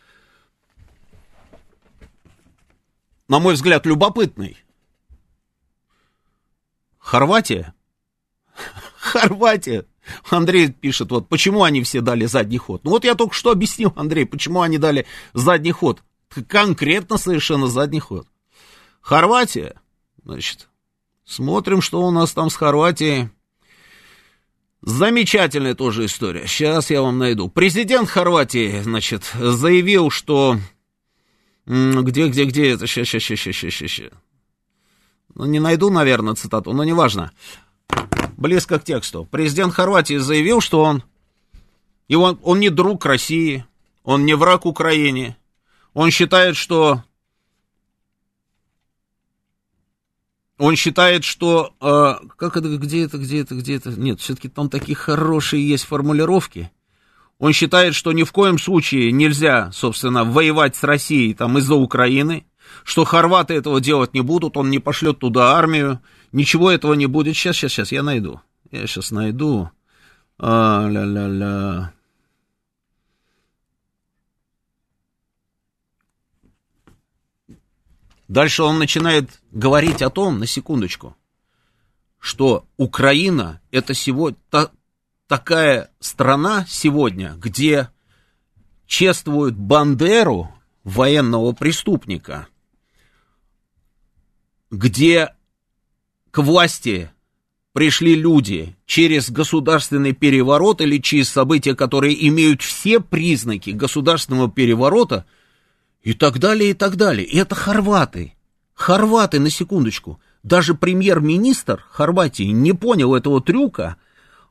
на 3.27 3.39
мой 3.39 3.53
взгляд, 3.53 3.85
любопытный. 3.85 4.57
Хорватия. 6.97 7.73
Хорватия. 8.99 9.85
Андрей 10.29 10.71
пишет, 10.71 11.11
вот 11.11 11.29
почему 11.29 11.63
они 11.63 11.83
все 11.83 12.01
дали 12.01 12.25
задний 12.25 12.57
ход. 12.57 12.83
Ну 12.83 12.91
вот 12.91 13.05
я 13.05 13.15
только 13.15 13.33
что 13.33 13.51
объяснил, 13.51 13.93
Андрей, 13.95 14.25
почему 14.25 14.61
они 14.61 14.77
дали 14.77 15.05
задний 15.33 15.71
ход. 15.71 16.01
Конкретно 16.47 17.17
совершенно 17.17 17.67
задний 17.67 17.99
ход. 17.99 18.27
Хорватия, 19.01 19.75
значит, 20.23 20.69
смотрим, 21.25 21.81
что 21.81 22.01
у 22.01 22.11
нас 22.11 22.31
там 22.33 22.49
с 22.49 22.55
Хорватией. 22.55 23.29
Замечательная 24.81 25.75
тоже 25.75 26.05
история. 26.05 26.47
Сейчас 26.47 26.89
я 26.89 27.01
вам 27.01 27.17
найду. 27.17 27.49
Президент 27.49 28.09
Хорватии, 28.09 28.81
значит, 28.81 29.31
заявил, 29.33 30.09
что... 30.09 30.57
Где, 31.65 32.27
где, 32.29 32.45
где 32.45 32.71
это? 32.71 32.87
Сейчас, 32.87 33.07
сейчас, 33.07 33.23
сейчас, 33.23 33.55
сейчас, 33.55 33.73
сейчас. 33.73 34.11
Ну, 35.35 35.45
не 35.45 35.59
найду, 35.59 35.89
наверное, 35.89 36.33
цитату, 36.33 36.73
но 36.73 36.83
неважно. 36.83 37.31
Близко 38.37 38.79
к 38.79 38.83
тексту. 38.83 39.27
Президент 39.29 39.73
Хорватии 39.73 40.17
заявил, 40.17 40.61
что 40.61 40.81
он... 40.81 41.03
И 42.07 42.15
он, 42.15 42.39
он 42.41 42.59
не 42.59 42.69
друг 42.69 43.05
России, 43.05 43.65
он 44.03 44.25
не 44.25 44.33
враг 44.33 44.65
Украине. 44.65 45.37
Он 45.93 46.09
считает, 46.09 46.55
что 46.55 47.03
Он 50.59 50.75
считает, 50.75 51.23
что... 51.23 51.73
Э, 51.79 52.15
как 52.35 52.57
это, 52.57 52.67
где 52.77 53.05
это, 53.05 53.17
где 53.17 53.39
это, 53.39 53.55
где 53.55 53.77
это? 53.77 53.91
Нет, 53.91 54.19
все-таки 54.19 54.49
там 54.49 54.69
такие 54.69 54.95
хорошие 54.95 55.67
есть 55.67 55.85
формулировки. 55.85 56.69
Он 57.39 57.53
считает, 57.53 57.95
что 57.95 58.11
ни 58.11 58.23
в 58.23 58.33
коем 58.33 58.59
случае 58.59 59.13
нельзя, 59.13 59.71
собственно, 59.71 60.25
воевать 60.25 60.75
с 60.75 60.83
Россией 60.83 61.33
там 61.33 61.57
из-за 61.57 61.75
Украины, 61.75 62.45
что 62.83 63.05
хорваты 63.05 63.53
этого 63.53 63.79
делать 63.79 64.13
не 64.13 64.19
будут, 64.19 64.57
он 64.57 64.69
не 64.69 64.79
пошлет 64.79 65.19
туда 65.19 65.53
армию, 65.57 66.01
ничего 66.33 66.69
этого 66.69 66.93
не 66.93 67.05
будет. 67.05 67.37
Сейчас, 67.37 67.55
сейчас, 67.55 67.71
сейчас, 67.71 67.91
я 67.93 68.03
найду. 68.03 68.41
Я 68.69 68.85
сейчас 68.85 69.11
найду. 69.11 69.69
А, 70.37 70.89
ля-ля-ля. 70.89 71.93
Дальше 78.29 78.61
он 78.61 78.77
начинает 78.77 79.41
говорить 79.51 80.03
о 80.03 80.11
том, 80.11 80.37
на 80.37 80.45
секундочку, 80.45 81.17
что 82.19 82.67
Украина 82.77 83.59
это 83.71 83.95
сегодня 83.95 84.37
та, 84.51 84.69
такая 85.27 85.89
страна 85.99 86.63
сегодня, 86.69 87.33
где 87.37 87.89
чествуют 88.85 89.55
Бандеру, 89.55 90.53
военного 90.83 91.53
преступника, 91.53 92.47
где 94.69 95.33
к 96.29 96.37
власти 96.37 97.11
пришли 97.73 98.13
люди 98.13 98.77
через 98.85 99.31
государственный 99.31 100.13
переворот 100.13 100.81
или 100.81 100.99
через 100.99 101.29
события, 101.29 101.73
которые 101.75 102.27
имеют 102.27 102.61
все 102.61 102.99
признаки 102.99 103.71
государственного 103.71 104.51
переворота– 104.51 105.25
и 106.01 106.13
так 106.13 106.39
далее, 106.39 106.71
и 106.71 106.73
так 106.73 106.95
далее. 106.95 107.25
И 107.25 107.37
это 107.37 107.55
хорваты. 107.55 108.33
Хорваты, 108.73 109.39
на 109.39 109.49
секундочку. 109.49 110.19
Даже 110.43 110.73
премьер-министр 110.73 111.83
Хорватии 111.91 112.43
не 112.43 112.73
понял 112.73 113.13
этого 113.13 113.41
трюка, 113.41 113.97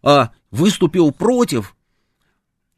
а 0.03 0.30
выступил 0.51 1.12
против. 1.12 1.74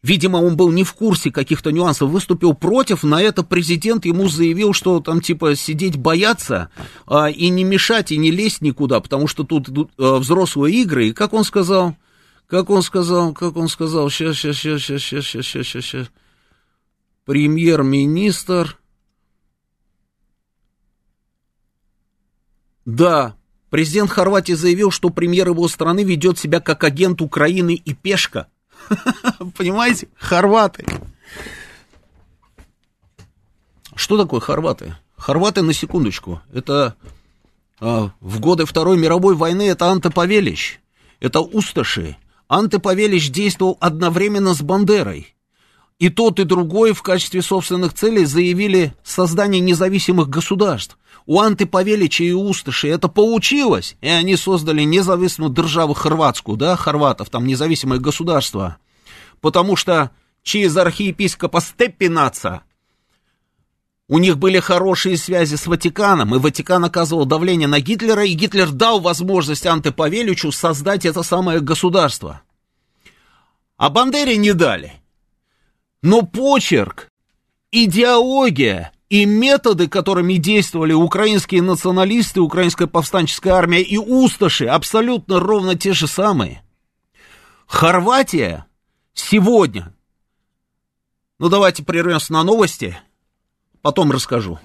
Видимо, 0.03 0.39
он 0.39 0.57
был 0.57 0.71
не 0.71 0.85
в 0.85 0.95
курсе 0.95 1.31
каких-то 1.31 1.73
нюансов, 1.73 2.09
выступил 2.09 2.55
против. 2.55 3.03
На 3.03 3.21
это 3.21 3.43
президент 3.43 4.07
ему 4.07 4.29
заявил, 4.29 4.73
что 4.73 5.01
там 5.01 5.21
типа 5.21 5.57
сидеть 5.57 5.97
бояться 5.99 6.71
а, 7.07 7.29
и 7.29 7.51
не 7.51 7.65
мешать, 7.65 8.11
и 8.11 8.17
не 8.17 8.31
лезть 8.31 8.63
никуда, 8.63 9.01
потому 9.01 9.27
что 9.27 9.45
тут, 9.45 9.67
тут 9.67 9.91
а, 9.99 10.17
э, 10.17 10.19
взрослые 10.19 10.77
игры. 10.77 11.09
И 11.09 11.13
как 11.13 11.35
он 11.35 11.45
сказал? 11.45 11.97
Как 12.47 12.71
он 12.71 12.83
сказал? 12.83 13.35
Как 13.35 13.57
он 13.57 13.69
сказал? 13.69 14.09
Сейчас, 14.09 14.37
сейчас, 14.37 14.57
сейчас, 14.57 14.81
сейчас, 14.81 15.03
сейчас, 15.03 15.27
сейчас, 15.27 15.47
сейчас, 15.47 15.85
сейчас 15.85 16.07
премьер-министр... 17.31 18.77
Да, 22.85 23.37
президент 23.71 24.11
Хорватии 24.11 24.55
заявил, 24.55 24.91
что 24.91 25.11
премьер 25.11 25.47
его 25.47 25.69
страны 25.69 26.03
ведет 26.03 26.41
себя 26.41 26.59
как 26.59 26.83
агент 26.83 27.21
Украины 27.21 27.77
и 27.77 27.95
пешка. 27.95 28.49
Понимаете? 29.57 30.09
Хорваты. 30.19 30.85
Что 33.95 34.19
такое 34.19 34.41
хорваты? 34.41 34.97
Хорваты, 35.17 35.63
на 35.63 35.73
секундочку, 35.73 36.43
это 36.53 36.97
а, 37.79 38.11
в 38.19 38.41
годы 38.41 38.65
Второй 38.65 38.99
мировой 38.99 39.37
войны 39.37 39.69
это 39.69 39.87
Анте 39.87 40.11
это 41.21 41.41
Усташи. 41.41 42.17
Анте 42.49 42.81
действовал 43.31 43.77
одновременно 43.79 44.53
с 44.53 44.63
Бандерой. 44.63 45.33
И 46.01 46.09
тот, 46.09 46.41
и 46.41 46.45
другой 46.45 46.93
в 46.95 47.03
качестве 47.03 47.43
собственных 47.43 47.93
целей 47.93 48.25
заявили 48.25 48.95
создание 49.05 49.61
независимых 49.61 50.31
государств. 50.31 50.97
У 51.27 51.39
Анты 51.39 51.67
Павелича 51.67 52.25
и 52.25 52.33
Усташи 52.33 52.89
это 52.89 53.09
получилось, 53.09 53.97
и 54.01 54.09
они 54.09 54.37
создали 54.37 54.83
независимую 54.83 55.53
державу 55.53 55.93
хорватскую, 55.93 56.57
да, 56.57 56.75
хорватов, 56.75 57.29
там 57.29 57.47
независимое 57.47 57.99
государство. 57.99 58.79
Потому 59.43 59.77
что 59.77 60.11
через 60.43 60.75
архиепископа 60.75 61.61
Степпинаца 61.61 62.63
у 64.09 64.17
них 64.17 64.39
были 64.39 64.59
хорошие 64.59 65.19
связи 65.19 65.57
с 65.57 65.67
Ватиканом, 65.67 66.35
и 66.35 66.39
Ватикан 66.39 66.83
оказывал 66.83 67.27
давление 67.27 67.69
на 67.69 67.81
Гитлера, 67.81 68.25
и 68.25 68.33
Гитлер 68.33 68.71
дал 68.71 69.01
возможность 69.01 69.67
Анте 69.67 69.93
Павеличу 69.93 70.51
создать 70.51 71.05
это 71.05 71.23
самое 71.23 71.61
государство. 71.61 72.41
А 73.77 73.91
Бандере 73.91 74.39
не 74.39 74.55
дали. 74.55 75.00
Но 76.03 76.23
почерк, 76.23 77.09
идеология 77.71 78.93
и 79.11 79.27
методы, 79.27 79.87
которыми 79.89 80.35
действовали 80.35 80.93
украинские 80.95 81.63
националисты, 81.63 82.41
украинская 82.41 82.89
повстанческая 82.89 83.55
армия 83.55 83.83
и 83.83 83.99
усташи, 83.99 84.67
абсолютно 84.67 85.41
ровно 85.41 85.75
те 85.75 85.93
же 85.93 86.07
самые. 86.07 86.63
Хорватия 87.67 88.67
сегодня. 89.13 89.93
Ну, 91.39 91.49
давайте 91.49 91.83
прервемся 91.83 92.33
на 92.33 92.45
новости, 92.45 92.99
потом 93.83 94.11
расскажу. 94.11 94.59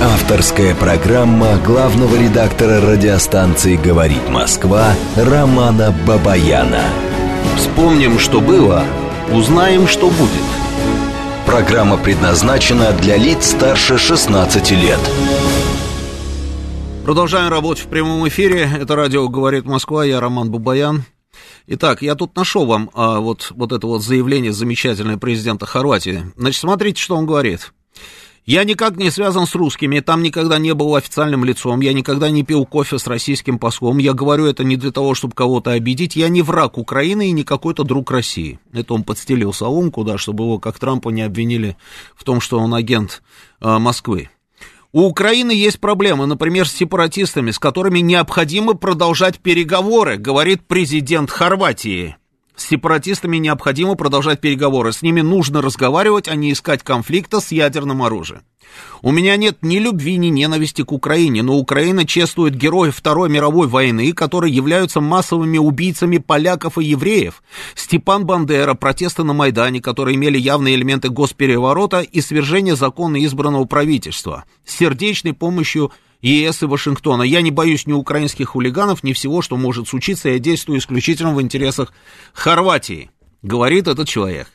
Авторская 0.00 0.74
программа 0.74 1.56
главного 1.58 2.14
редактора 2.16 2.82
радиостанции 2.82 3.76
«Говорит 3.76 4.28
Москва» 4.28 4.94
Романа 5.16 5.94
Бабаяна. 6.06 6.84
Вспомним, 7.56 8.18
что 8.18 8.42
было– 8.42 8.84
Узнаем, 9.32 9.88
что 9.88 10.08
будет. 10.08 10.30
Программа 11.46 11.96
предназначена 11.96 12.92
для 12.92 13.16
лиц 13.16 13.50
старше 13.50 13.98
16 13.98 14.70
лет. 14.70 15.00
Продолжаем 17.04 17.50
работать 17.50 17.84
в 17.84 17.88
прямом 17.88 18.26
эфире. 18.28 18.70
Это 18.80 18.94
радио 18.94 19.28
«Говорит 19.28 19.64
Москва». 19.64 20.04
Я 20.04 20.20
Роман 20.20 20.52
Бабаян. 20.52 21.04
Итак, 21.66 22.02
я 22.02 22.14
тут 22.14 22.36
нашел 22.36 22.66
вам 22.66 22.88
а, 22.94 23.18
вот, 23.18 23.50
вот 23.50 23.72
это 23.72 23.88
вот 23.88 24.04
заявление 24.04 24.52
замечательное 24.52 25.16
президента 25.16 25.66
Хорватии. 25.66 26.32
Значит, 26.36 26.60
смотрите, 26.60 27.02
что 27.02 27.16
он 27.16 27.26
говорит. 27.26 27.72
Я 28.46 28.62
никак 28.62 28.96
не 28.96 29.10
связан 29.10 29.44
с 29.44 29.56
русскими, 29.56 29.98
там 29.98 30.22
никогда 30.22 30.58
не 30.58 30.72
был 30.72 30.94
официальным 30.94 31.44
лицом, 31.44 31.80
я 31.80 31.92
никогда 31.92 32.30
не 32.30 32.44
пил 32.44 32.64
кофе 32.64 32.96
с 32.96 33.08
российским 33.08 33.58
послом, 33.58 33.98
я 33.98 34.12
говорю 34.12 34.46
это 34.46 34.62
не 34.62 34.76
для 34.76 34.92
того, 34.92 35.14
чтобы 35.14 35.34
кого-то 35.34 35.72
обидеть, 35.72 36.14
я 36.14 36.28
не 36.28 36.42
враг 36.42 36.78
Украины 36.78 37.28
и 37.28 37.32
не 37.32 37.42
какой-то 37.42 37.82
друг 37.82 38.12
России. 38.12 38.60
Это 38.72 38.94
он 38.94 39.02
подстелил 39.02 39.52
соломку, 39.52 40.04
да, 40.04 40.16
чтобы 40.16 40.44
его, 40.44 40.60
как 40.60 40.78
Трампа, 40.78 41.08
не 41.08 41.22
обвинили 41.22 41.76
в 42.14 42.22
том, 42.22 42.40
что 42.40 42.60
он 42.60 42.72
агент 42.72 43.20
э, 43.60 43.78
Москвы. 43.78 44.30
У 44.92 45.02
Украины 45.02 45.50
есть 45.50 45.80
проблемы, 45.80 46.26
например, 46.26 46.68
с 46.68 46.72
сепаратистами, 46.72 47.50
с 47.50 47.58
которыми 47.58 47.98
необходимо 47.98 48.74
продолжать 48.74 49.40
переговоры, 49.40 50.18
говорит 50.18 50.62
президент 50.68 51.32
Хорватии. 51.32 52.16
С 52.56 52.68
сепаратистами 52.68 53.36
необходимо 53.36 53.94
продолжать 53.96 54.40
переговоры. 54.40 54.92
С 54.92 55.02
ними 55.02 55.20
нужно 55.20 55.60
разговаривать, 55.60 56.26
а 56.26 56.34
не 56.34 56.52
искать 56.52 56.82
конфликта 56.82 57.40
с 57.40 57.52
ядерным 57.52 58.02
оружием. 58.02 58.42
У 59.02 59.12
меня 59.12 59.36
нет 59.36 59.58
ни 59.62 59.78
любви, 59.78 60.16
ни 60.16 60.28
ненависти 60.28 60.82
к 60.82 60.90
Украине, 60.90 61.42
но 61.42 61.56
Украина 61.56 62.06
чествует 62.06 62.56
героев 62.56 62.96
Второй 62.96 63.28
мировой 63.28 63.68
войны, 63.68 64.12
которые 64.12 64.54
являются 64.54 65.00
массовыми 65.00 65.58
убийцами 65.58 66.18
поляков 66.18 66.78
и 66.78 66.84
евреев. 66.84 67.42
Степан 67.74 68.26
Бандера, 68.26 68.74
протесты 68.74 69.22
на 69.22 69.34
Майдане, 69.34 69.80
которые 69.80 70.16
имели 70.16 70.38
явные 70.38 70.74
элементы 70.74 71.10
госпереворота 71.10 72.00
и 72.00 72.20
свержение 72.20 72.74
закона 72.74 73.24
избранного 73.24 73.66
правительства. 73.66 74.44
С 74.64 74.76
сердечной 74.76 75.34
помощью 75.34 75.92
ЕС 76.26 76.62
и 76.62 76.66
Вашингтона. 76.66 77.22
Я 77.22 77.40
не 77.40 77.50
боюсь 77.50 77.86
ни 77.86 77.92
украинских 77.92 78.50
хулиганов, 78.50 79.04
ни 79.04 79.12
всего, 79.12 79.42
что 79.42 79.56
может 79.56 79.88
случиться. 79.88 80.28
Я 80.28 80.38
действую 80.38 80.80
исключительно 80.80 81.34
в 81.34 81.40
интересах 81.40 81.92
Хорватии, 82.32 83.10
говорит 83.42 83.86
этот 83.86 84.08
человек. 84.08 84.48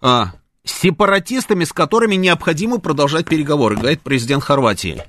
А, 0.00 0.32
сепаратистами, 0.64 1.64
с 1.64 1.72
которыми 1.72 2.14
необходимо 2.14 2.78
продолжать 2.78 3.26
переговоры, 3.26 3.76
говорит 3.76 4.00
президент 4.02 4.44
Хорватии. 4.44 5.02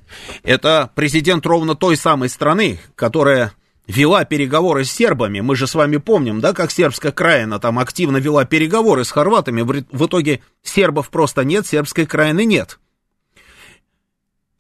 Это 0.44 0.90
президент 0.96 1.46
ровно 1.46 1.76
той 1.76 1.96
самой 1.96 2.30
страны, 2.30 2.80
которая 2.96 3.54
вела 3.86 4.26
переговоры 4.26 4.86
с 4.86 4.92
сербами. 4.92 5.42
Мы 5.42 5.56
же 5.56 5.68
с 5.68 5.76
вами 5.76 5.98
помним, 5.98 6.40
да, 6.40 6.54
как 6.54 6.72
сербская 6.72 7.12
краина 7.12 7.60
там 7.60 7.78
активно 7.78 8.18
вела 8.18 8.46
переговоры 8.46 9.04
с 9.04 9.12
хорватами. 9.12 9.62
В 9.62 10.06
итоге 10.06 10.42
сербов 10.64 11.10
просто 11.10 11.44
нет, 11.44 11.68
сербской 11.68 12.06
краины 12.06 12.46
нет. 12.46 12.80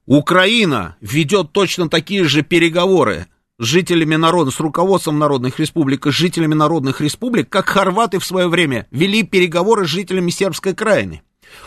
Украина 0.05 0.97
ведет 0.99 1.53
точно 1.53 1.89
такие 1.89 2.25
же 2.25 2.41
переговоры 2.41 3.27
с 3.59 3.65
жителями 3.65 4.15
народа, 4.15 4.51
с 4.51 4.59
руководством 4.59 5.19
народных 5.19 5.59
республик 5.59 6.05
и 6.05 6.11
с 6.11 6.15
жителями 6.15 6.53
народных 6.53 6.99
республик, 6.99 7.49
как 7.49 7.67
хорваты 7.67 8.19
в 8.19 8.25
свое 8.25 8.47
время 8.47 8.87
вели 8.91 9.23
переговоры 9.23 9.85
с 9.85 9.89
жителями 9.89 10.31
сербской 10.31 10.73
краины. 10.73 11.21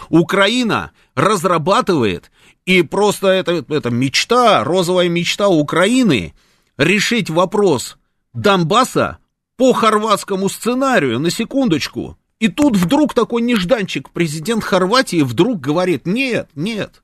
Украина 0.09 0.93
разрабатывает, 1.14 2.30
и 2.66 2.82
просто 2.82 3.28
это, 3.28 3.64
это 3.68 3.91
мечта, 3.91 4.64
розовая 4.64 5.09
мечта 5.09 5.49
Украины, 5.49 6.34
решить 6.76 7.30
вопрос 7.30 7.97
Донбасса 8.34 9.18
по 9.57 9.72
хорватскому 9.72 10.49
сценарию, 10.49 11.18
на 11.20 11.30
секундочку. 11.30 12.18
И 12.39 12.49
тут 12.49 12.76
вдруг 12.76 13.14
такой 13.14 13.41
нежданчик, 13.41 14.11
президент 14.11 14.62
Хорватии 14.62 15.22
вдруг 15.22 15.61
говорит, 15.61 16.05
нет, 16.05 16.51
нет, 16.55 17.03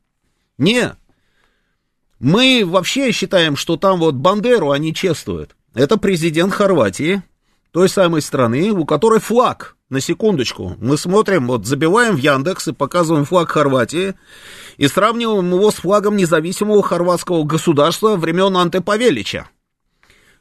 нет, 0.58 0.98
мы 2.22 2.62
вообще 2.64 3.10
считаем, 3.10 3.56
что 3.56 3.76
там 3.76 3.98
вот 3.98 4.14
Бандеру 4.14 4.70
они 4.70 4.94
чествуют. 4.94 5.56
Это 5.74 5.96
президент 5.96 6.52
Хорватии, 6.52 7.22
той 7.72 7.88
самой 7.88 8.22
страны, 8.22 8.70
у 8.70 8.84
которой 8.84 9.18
флаг, 9.18 9.76
на 9.90 10.00
секундочку. 10.00 10.76
Мы 10.80 10.96
смотрим, 10.96 11.48
вот 11.48 11.66
забиваем 11.66 12.14
в 12.14 12.18
Яндекс 12.18 12.68
и 12.68 12.72
показываем 12.72 13.24
флаг 13.24 13.50
Хорватии 13.50 14.14
и 14.76 14.86
сравниваем 14.86 15.52
его 15.52 15.72
с 15.72 15.74
флагом 15.74 16.16
независимого 16.16 16.82
хорватского 16.84 17.42
государства 17.42 18.14
времен 18.14 18.56
Анте 18.56 18.80
Павелича. 18.80 19.48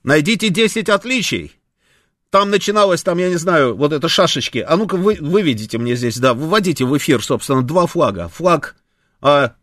Найдите 0.04 0.50
10 0.50 0.88
отличий. 0.88 1.60
Там 2.30 2.52
начиналось, 2.52 3.02
там, 3.02 3.18
я 3.18 3.30
не 3.30 3.38
знаю, 3.38 3.76
вот 3.76 3.92
это 3.92 4.08
шашечки. 4.08 4.60
А 4.60 4.78
ну-ка, 4.78 4.98
вы, 4.98 5.18
выведите 5.20 5.80
мне 5.80 5.96
здесь, 5.96 6.20
да, 6.20 6.36
выводите 6.36 6.86
в 6.86 6.96
эфир, 6.96 7.24
собственно, 7.24 7.64
два 7.64 7.88
флага. 7.88 8.30
Флаг 8.30 8.76
а, 9.20 9.56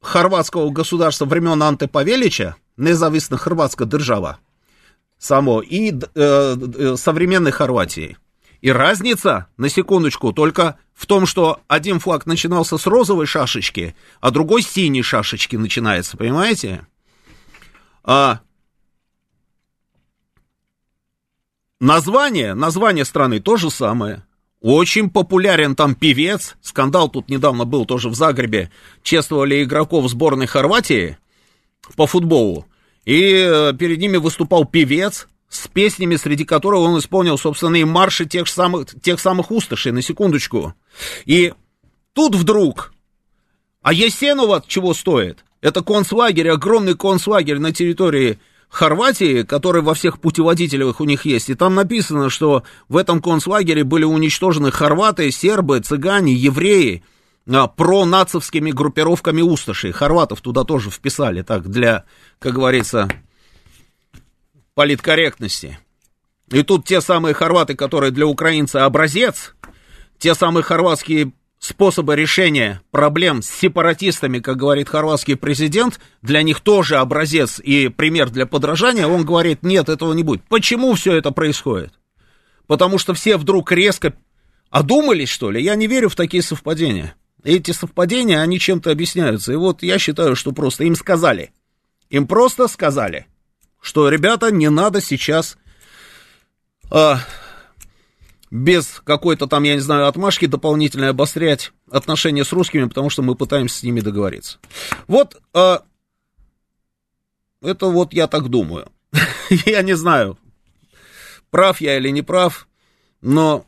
хорватского 0.00 0.70
государства 0.70 1.24
времен 1.24 1.62
Анте 1.62 1.88
Павелича, 1.88 2.56
независна 2.76 3.36
Хорватская 3.36 3.86
держава, 3.86 4.38
само, 5.18 5.60
и 5.60 5.92
э, 5.92 6.00
э, 6.14 6.96
современной 6.96 7.50
Хорватии. 7.50 8.16
И 8.60 8.70
разница, 8.70 9.46
на 9.56 9.68
секундочку, 9.68 10.32
только 10.32 10.78
в 10.94 11.06
том, 11.06 11.24
что 11.26 11.60
один 11.66 11.98
флаг 11.98 12.26
начинался 12.26 12.76
с 12.76 12.86
розовой 12.86 13.26
шашечки, 13.26 13.94
а 14.20 14.30
другой 14.30 14.62
с 14.62 14.68
синей 14.68 15.02
шашечки 15.02 15.56
начинается, 15.56 16.18
понимаете? 16.18 16.86
А, 18.04 18.40
название, 21.80 22.52
название 22.54 23.06
страны 23.06 23.40
то 23.40 23.56
же 23.56 23.70
самое. 23.70 24.24
Очень 24.60 25.08
популярен 25.08 25.74
там 25.74 25.94
певец. 25.94 26.56
Скандал 26.60 27.08
тут 27.08 27.28
недавно 27.28 27.64
был 27.64 27.86
тоже 27.86 28.08
в 28.08 28.14
Загребе. 28.14 28.70
Чествовали 29.02 29.62
игроков 29.64 30.08
сборной 30.10 30.46
Хорватии 30.46 31.16
по 31.96 32.06
футболу. 32.06 32.66
И 33.06 33.32
э, 33.32 33.72
перед 33.78 33.98
ними 33.98 34.18
выступал 34.18 34.66
певец 34.66 35.28
с 35.48 35.66
песнями, 35.66 36.16
среди 36.16 36.44
которых 36.44 36.80
он 36.80 36.98
исполнил, 36.98 37.38
собственно, 37.38 37.76
и 37.76 37.84
марши 37.84 38.26
тех 38.26 38.46
самых, 38.46 39.00
тех 39.00 39.18
самых 39.18 39.50
усташей, 39.50 39.92
на 39.92 40.02
секундочку. 40.02 40.74
И 41.24 41.54
тут 42.12 42.34
вдруг, 42.34 42.92
а 43.82 43.92
Есенова 43.92 44.62
чего 44.66 44.92
стоит? 44.94 45.44
Это 45.62 45.82
концлагерь, 45.82 46.50
огромный 46.50 46.94
концлагерь 46.94 47.58
на 47.58 47.72
территории 47.72 48.38
Хорватии, 48.70 49.42
который 49.42 49.82
во 49.82 49.94
всех 49.94 50.20
путеводителях 50.20 51.00
у 51.00 51.04
них 51.04 51.24
есть, 51.24 51.50
и 51.50 51.54
там 51.54 51.74
написано, 51.74 52.30
что 52.30 52.62
в 52.88 52.96
этом 52.96 53.20
концлагере 53.20 53.82
были 53.82 54.04
уничтожены 54.04 54.70
хорваты, 54.70 55.30
сербы, 55.32 55.80
цыгане, 55.80 56.32
евреи, 56.34 57.02
а, 57.52 57.66
пронацовскими 57.66 58.70
группировками 58.70 59.42
усташей. 59.42 59.90
Хорватов 59.90 60.40
туда 60.40 60.62
тоже 60.62 60.90
вписали, 60.90 61.42
так, 61.42 61.68
для, 61.68 62.04
как 62.38 62.54
говорится, 62.54 63.08
политкорректности. 64.74 65.78
И 66.50 66.62
тут 66.62 66.86
те 66.86 67.00
самые 67.00 67.34
хорваты, 67.34 67.74
которые 67.74 68.12
для 68.12 68.26
украинца 68.26 68.84
образец, 68.84 69.54
те 70.18 70.34
самые 70.34 70.62
хорватские 70.62 71.32
способы 71.60 72.16
решения 72.16 72.80
проблем 72.90 73.42
с 73.42 73.50
сепаратистами, 73.50 74.40
как 74.40 74.56
говорит 74.56 74.88
хорватский 74.88 75.36
президент, 75.36 76.00
для 76.22 76.42
них 76.42 76.60
тоже 76.60 76.96
образец 76.96 77.60
и 77.60 77.88
пример 77.88 78.30
для 78.30 78.46
подражания, 78.46 79.06
он 79.06 79.24
говорит, 79.24 79.62
нет, 79.62 79.88
этого 79.88 80.14
не 80.14 80.22
будет. 80.22 80.42
Почему 80.48 80.94
все 80.94 81.12
это 81.12 81.30
происходит? 81.30 81.92
Потому 82.66 82.98
что 82.98 83.12
все 83.14 83.36
вдруг 83.36 83.70
резко 83.72 84.14
одумались, 84.70 85.28
что 85.28 85.50
ли? 85.50 85.62
Я 85.62 85.74
не 85.74 85.86
верю 85.86 86.08
в 86.08 86.16
такие 86.16 86.42
совпадения. 86.42 87.14
Эти 87.44 87.72
совпадения, 87.72 88.40
они 88.40 88.58
чем-то 88.58 88.90
объясняются. 88.90 89.52
И 89.52 89.56
вот 89.56 89.82
я 89.82 89.98
считаю, 89.98 90.36
что 90.36 90.52
просто 90.52 90.84
им 90.84 90.94
сказали. 90.94 91.52
Им 92.08 92.26
просто 92.26 92.68
сказали, 92.68 93.26
что, 93.80 94.08
ребята, 94.08 94.50
не 94.50 94.70
надо 94.70 95.00
сейчас 95.00 95.58
а, 96.90 97.20
без 98.50 99.00
какой-то 99.04 99.46
там, 99.46 99.62
я 99.62 99.74
не 99.74 99.80
знаю, 99.80 100.06
отмашки 100.06 100.46
дополнительной 100.46 101.10
обострять 101.10 101.72
отношения 101.90 102.44
с 102.44 102.52
русскими, 102.52 102.88
потому 102.88 103.10
что 103.10 103.22
мы 103.22 103.36
пытаемся 103.36 103.78
с 103.78 103.82
ними 103.82 104.00
договориться. 104.00 104.58
Вот, 105.06 105.40
э, 105.54 105.78
это 107.62 107.86
вот 107.86 108.12
я 108.12 108.26
так 108.26 108.48
думаю. 108.48 108.90
я 109.66 109.82
не 109.82 109.94
знаю, 109.94 110.36
прав 111.50 111.80
я 111.80 111.96
или 111.96 112.08
не 112.08 112.22
прав, 112.22 112.68
но, 113.20 113.66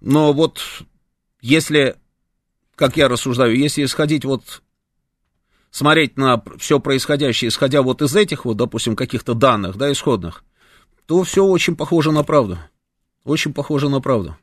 но 0.00 0.32
вот 0.32 0.60
если, 1.40 1.96
как 2.74 2.96
я 2.96 3.08
рассуждаю, 3.08 3.56
если 3.56 3.84
исходить 3.84 4.24
вот 4.24 4.62
смотреть 5.70 6.16
на 6.18 6.42
все 6.58 6.78
происходящее, 6.80 7.48
исходя 7.48 7.82
вот 7.82 8.02
из 8.02 8.14
этих 8.14 8.44
вот, 8.44 8.56
допустим, 8.56 8.96
каких-то 8.96 9.34
данных, 9.34 9.76
да, 9.76 9.90
исходных, 9.92 10.44
то 11.06 11.22
все 11.22 11.44
очень 11.44 11.76
похоже 11.76 12.12
на 12.12 12.22
правду. 12.22 12.58
Очень 13.28 13.52
похоже 13.52 13.90
на 13.90 14.00
правду. 14.00 14.36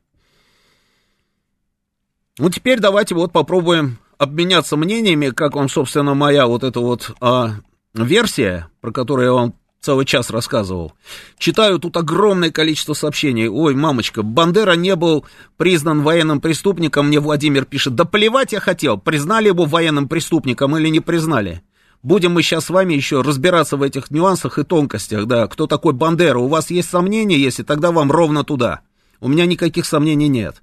Ну, 2.37 2.49
теперь 2.51 2.79
давайте 2.79 3.15
вот 3.15 3.31
попробуем 3.31 3.97
обменяться 4.19 4.77
мнениями, 4.77 5.31
как 5.31 5.55
вам, 5.55 5.69
собственно, 5.69 6.13
моя 6.13 6.45
вот 6.45 6.63
эта 6.63 6.79
вот 6.79 7.11
а, 7.19 7.55
версия, 7.95 8.69
про 8.81 8.91
которую 8.91 9.25
я 9.25 9.33
вам 9.33 9.55
целый 9.81 10.05
час 10.05 10.29
рассказывал. 10.29 10.93
Читаю 11.39 11.79
тут 11.79 11.97
огромное 11.97 12.51
количество 12.51 12.93
сообщений. 12.93 13.47
Ой, 13.47 13.73
мамочка, 13.73 14.21
Бандера 14.21 14.73
не 14.73 14.95
был 14.95 15.25
признан 15.57 16.03
военным 16.03 16.39
преступником, 16.39 17.07
мне 17.07 17.19
Владимир 17.19 17.65
пишет. 17.65 17.95
Да 17.95 18.05
плевать 18.05 18.51
я 18.51 18.59
хотел, 18.59 18.99
признали 18.99 19.47
его 19.47 19.65
военным 19.65 20.07
преступником 20.07 20.77
или 20.77 20.89
не 20.89 20.99
признали. 20.99 21.63
Будем 22.05 22.33
мы 22.33 22.43
сейчас 22.43 22.65
с 22.65 22.69
вами 22.69 22.93
еще 22.93 23.21
разбираться 23.21 23.77
в 23.77 23.81
этих 23.81 24.11
нюансах 24.11 24.59
и 24.59 24.63
тонкостях, 24.63 25.25
да, 25.25 25.47
кто 25.47 25.65
такой 25.65 25.93
Бандера. 25.93 26.37
У 26.37 26.47
вас 26.47 26.69
есть 26.69 26.87
сомнения, 26.87 27.35
если 27.35 27.63
тогда 27.63 27.91
вам 27.91 28.11
ровно 28.11 28.43
туда. 28.43 28.81
У 29.21 29.27
меня 29.27 29.47
никаких 29.47 29.87
сомнений 29.87 30.27
нет. 30.27 30.61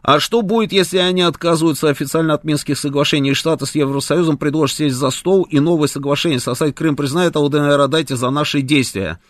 А 0.00 0.20
что 0.20 0.40
будет, 0.40 0.72
если 0.72 0.96
они 0.96 1.20
отказываются 1.20 1.90
официально 1.90 2.32
от 2.32 2.44
Минских 2.44 2.78
соглашений, 2.78 3.34
Штаты 3.34 3.66
с 3.66 3.74
Евросоюзом 3.74 4.38
предложат 4.38 4.78
сесть 4.78 4.96
за 4.96 5.10
стол 5.10 5.42
и 5.42 5.60
новые 5.60 5.86
соглашения 5.86 6.40
сосать 6.40 6.74
Крым 6.74 6.96
признает, 6.96 7.36
а 7.36 7.40
ЛДНР 7.40 7.78
отдайте 7.78 8.16
за 8.16 8.30
наши 8.30 8.62
действия? 8.62 9.20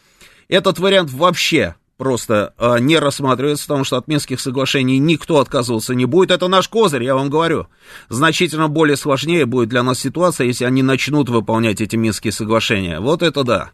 Этот 0.46 0.78
вариант 0.78 1.10
вообще 1.10 1.74
просто 2.00 2.54
э, 2.58 2.78
не 2.80 2.98
рассматривается, 2.98 3.66
потому 3.66 3.84
что 3.84 3.98
от 3.98 4.08
Минских 4.08 4.40
соглашений 4.40 4.98
никто 4.98 5.38
отказываться 5.38 5.94
не 5.94 6.06
будет. 6.06 6.30
Это 6.30 6.48
наш 6.48 6.66
козырь, 6.66 7.04
я 7.04 7.14
вам 7.14 7.28
говорю. 7.28 7.66
Значительно 8.08 8.68
более 8.68 8.96
сложнее 8.96 9.44
будет 9.44 9.68
для 9.68 9.82
нас 9.82 9.98
ситуация, 9.98 10.46
если 10.46 10.64
они 10.64 10.82
начнут 10.82 11.28
выполнять 11.28 11.82
эти 11.82 11.96
Минские 11.96 12.32
соглашения. 12.32 13.00
Вот 13.00 13.22
это 13.22 13.44
да. 13.44 13.70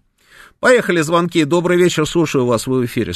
Поехали 0.59 1.03
звонки. 1.03 1.45
Добрый 1.45 1.79
вечер, 1.79 2.05
слушаю 2.05 2.47
вас, 2.47 2.67
вы 2.67 2.81
в 2.81 2.85
эфире. 2.87 3.13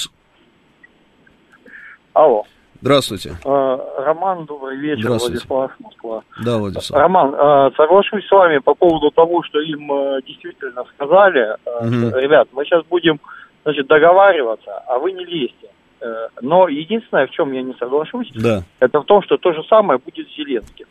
Алло. 2.12 2.44
Здравствуйте. 2.80 3.32
А, 3.44 3.78
Роман, 4.04 4.46
добрый 4.46 4.78
вечер, 4.78 5.08
Владислав, 5.08 5.72
Москва. 5.80 6.22
Да, 6.44 6.58
Владислав. 6.58 7.00
Роман, 7.00 7.34
а, 7.36 7.70
соглашусь 7.72 8.24
с 8.28 8.30
вами 8.30 8.58
по 8.58 8.74
поводу 8.74 9.10
того, 9.10 9.42
что 9.42 9.58
им 9.58 9.88
действительно 10.24 10.84
сказали. 10.94 11.56
Угу. 11.66 12.16
Ребят, 12.16 12.46
мы 12.52 12.64
сейчас 12.64 12.84
будем 12.86 13.18
значит, 13.62 13.86
договариваться, 13.86 14.78
а 14.86 14.98
вы 14.98 15.12
не 15.12 15.24
лезьте. 15.24 15.68
Э, 16.00 16.28
но 16.40 16.68
единственное, 16.68 17.26
в 17.26 17.30
чем 17.30 17.52
я 17.52 17.62
не 17.62 17.74
соглашусь, 17.74 18.30
да. 18.34 18.62
это 18.78 19.00
в 19.00 19.04
том, 19.04 19.22
что 19.22 19.36
то 19.36 19.52
же 19.52 19.62
самое 19.64 19.98
будет 19.98 20.28
с 20.28 20.36
Зеленским. 20.36 20.86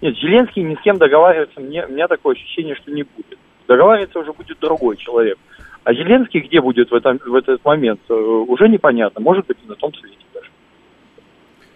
Нет, 0.00 0.16
Зеленский 0.18 0.62
ни 0.62 0.74
с 0.74 0.80
кем 0.80 0.98
договариваться, 0.98 1.60
мне, 1.60 1.86
у 1.86 1.90
меня 1.90 2.08
такое 2.08 2.34
ощущение, 2.34 2.74
что 2.74 2.90
не 2.90 3.04
будет. 3.04 3.38
Договариваться 3.66 4.18
уже 4.18 4.32
будет 4.32 4.58
другой 4.60 4.96
человек. 4.98 5.38
А 5.84 5.94
Зеленский 5.94 6.40
где 6.40 6.60
будет 6.60 6.90
в, 6.90 6.94
этом, 6.94 7.18
в 7.24 7.34
этот 7.34 7.64
момент, 7.64 8.00
э, 8.08 8.14
уже 8.14 8.68
непонятно. 8.68 9.20
Может 9.20 9.46
быть, 9.46 9.56
на 9.66 9.74
том 9.76 9.94
свете 9.94 10.18
даже. 10.34 10.48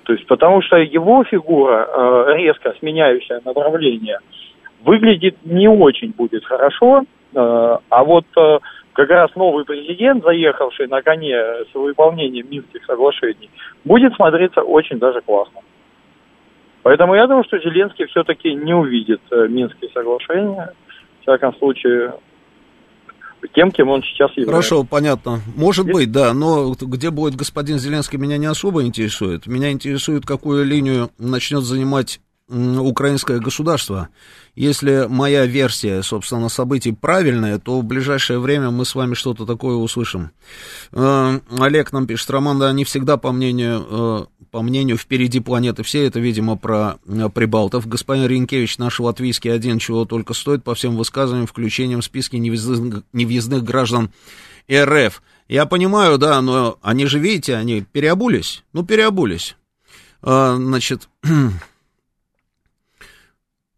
То 0.05 0.13
есть, 0.13 0.27
потому 0.27 0.61
что 0.63 0.77
его 0.77 1.25
фигура, 1.25 1.89
э, 1.89 2.37
резко 2.37 2.75
сменяющая 2.79 3.41
направление, 3.45 4.19
выглядит 4.83 5.37
не 5.45 5.69
очень 5.69 6.13
будет 6.13 6.45
хорошо. 6.45 7.05
А 7.35 8.05
вот 8.05 8.25
как 8.99 9.11
раз 9.11 9.31
новый 9.37 9.65
президент, 9.65 10.25
заехавший 10.25 10.89
на 10.89 11.01
коне 11.03 11.37
с 11.71 11.73
выполнением 11.73 12.51
Минских 12.51 12.85
соглашений, 12.85 13.49
будет 13.85 14.13
смотреться 14.15 14.63
очень 14.63 14.99
даже 14.99 15.21
классно. 15.21 15.61
Поэтому 16.83 17.15
я 17.15 17.29
думаю, 17.29 17.45
что 17.45 17.61
Зеленский 17.61 18.07
все-таки 18.07 18.53
не 18.53 18.75
увидит 18.75 19.21
э, 19.31 19.47
Минские 19.47 19.89
соглашения. 19.95 20.73
В 21.21 21.23
всяком 21.23 21.55
случае, 21.59 22.15
тем, 23.55 23.71
кем 23.71 23.89
он 23.89 24.03
сейчас 24.03 24.31
является. 24.33 24.51
Хорошо, 24.51 24.85
понятно. 24.91 25.39
Может 25.57 25.87
И... 25.87 25.93
быть, 25.93 26.11
да, 26.11 26.35
но 26.35 26.73
где 26.73 27.11
будет 27.11 27.37
господин 27.37 27.79
Зеленский, 27.79 28.19
меня 28.19 28.37
не 28.37 28.47
особо 28.47 28.83
интересует. 28.83 29.47
Меня 29.47 29.71
интересует, 29.71 30.27
какую 30.27 30.65
линию 30.65 31.11
начнет 31.19 31.63
занимать 31.63 32.19
украинское 32.49 33.39
государство. 33.39 34.09
Если 34.55 35.07
моя 35.09 35.47
версия, 35.47 36.03
собственно, 36.03 36.49
событий 36.49 36.93
правильная, 36.93 37.59
то 37.59 37.81
в 37.81 37.85
ближайшее 37.85 38.41
время 38.41 38.71
мы 38.71 38.85
с 38.85 38.95
вами 38.95 39.15
что-то 39.15 39.47
такое 39.47 39.77
услышим. 39.77 40.31
Э, 40.93 41.41
Олег 41.59 41.93
нам 41.93 42.07
пишет, 42.07 42.31
Роман, 42.31 42.59
да, 42.59 42.69
они 42.69 42.85
всегда, 42.85 43.19
по 43.19 43.33
мнению, 43.33 43.87
э, 43.89 44.25
по 44.51 44.63
мнению 44.63 44.97
впереди 44.97 45.41
планеты 45.41 45.83
все, 45.83 46.07
это, 46.07 46.19
видимо, 46.21 46.57
про 46.57 46.99
э, 47.07 47.29
прибалтов. 47.29 47.87
Господин 47.87 48.27
Ренкевич, 48.27 48.79
наш 48.79 48.99
латвийский 48.99 49.53
один, 49.53 49.79
чего 49.79 50.07
только 50.07 50.35
стоит, 50.35 50.65
по 50.65 50.75
всем 50.75 50.97
высказываниям, 50.97 51.47
включением 51.47 52.01
в 52.01 52.05
списки 52.05 52.37
невъездных, 52.37 53.05
невъездных 53.13 53.63
граждан 53.63 54.11
РФ. 54.73 55.23
Я 55.49 55.67
понимаю, 55.67 56.19
да, 56.19 56.41
но 56.43 56.79
они 56.83 57.07
же, 57.07 57.19
видите, 57.19 57.55
они 57.55 57.83
переобулись. 57.83 58.65
Ну, 58.73 58.85
переобулись. 58.85 59.57
Значит, 60.21 61.09
Э, 61.25 61.49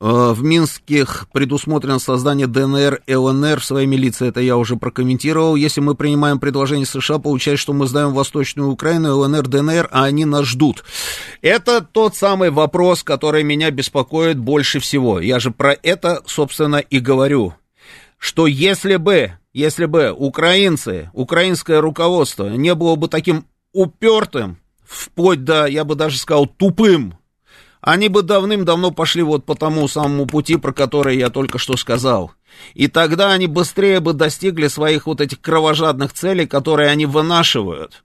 в 0.01 0.43
Минских 0.43 1.29
предусмотрено 1.31 1.99
создание 1.99 2.47
ДНР, 2.47 3.03
ЛНР 3.07 3.61
в 3.61 3.65
своей 3.65 3.87
милиции, 3.87 4.29
это 4.29 4.41
я 4.41 4.57
уже 4.57 4.77
прокомментировал. 4.77 5.57
Если 5.57 5.83
мы 5.83 5.95
принимаем 5.95 6.39
предложение 6.39 6.87
США, 6.87 7.19
получается, 7.19 7.63
что 7.63 7.73
мы 7.75 7.87
сдаем 7.87 8.15
Восточную 8.15 8.71
Украину, 8.71 9.19
ЛНР, 9.19 9.47
ДНР, 9.47 9.89
а 9.93 10.05
они 10.05 10.25
нас 10.25 10.47
ждут. 10.47 10.85
Это 11.43 11.83
тот 11.83 12.17
самый 12.17 12.51
вопрос, 12.51 13.03
который 13.03 13.43
меня 13.43 13.71
беспокоит 13.71 14.39
больше 14.39 14.81
всего. 14.81 15.21
Я 15.21 15.39
же 15.39 15.51
про 15.51 15.75
это, 15.75 16.23
собственно, 16.25 16.77
и 16.77 16.99
говорю. 16.99 17.55
Что 18.17 18.47
если 18.47 18.97
бы, 18.97 19.33
если 19.53 19.85
бы 19.85 20.13
украинцы, 20.17 21.11
украинское 21.13 21.81
руководство 21.83 22.49
не 22.49 22.75
было 22.75 22.97
бы 22.97 23.09
таким 23.09 23.45
упертым, 23.75 24.57
вплоть 24.83 25.45
до, 25.45 25.67
я 25.67 25.85
бы 25.85 25.95
даже 25.95 26.19
сказал, 26.19 26.47
тупым, 26.47 27.20
они 27.81 28.09
бы 28.09 28.23
давным-давно 28.23 28.91
пошли 28.91 29.23
вот 29.23 29.45
по 29.45 29.55
тому 29.55 29.89
самому 29.89 30.27
пути, 30.27 30.57
про 30.57 30.73
который 30.73 31.17
я 31.17 31.31
только 31.31 31.59
что 31.59 31.77
сказал. 31.77 32.33
И 32.75 32.89
тогда 32.89 33.33
они 33.33 33.47
быстрее 33.47 34.01
бы 34.01 34.13
достигли 34.13 34.69
своих 34.69 35.07
вот 35.07 35.21
этих 35.21 35.41
кровожадных 35.41 36.13
целей, 36.13 36.47
которые 36.47 36.91
они 36.91 37.07
вынашивают. 37.07 38.05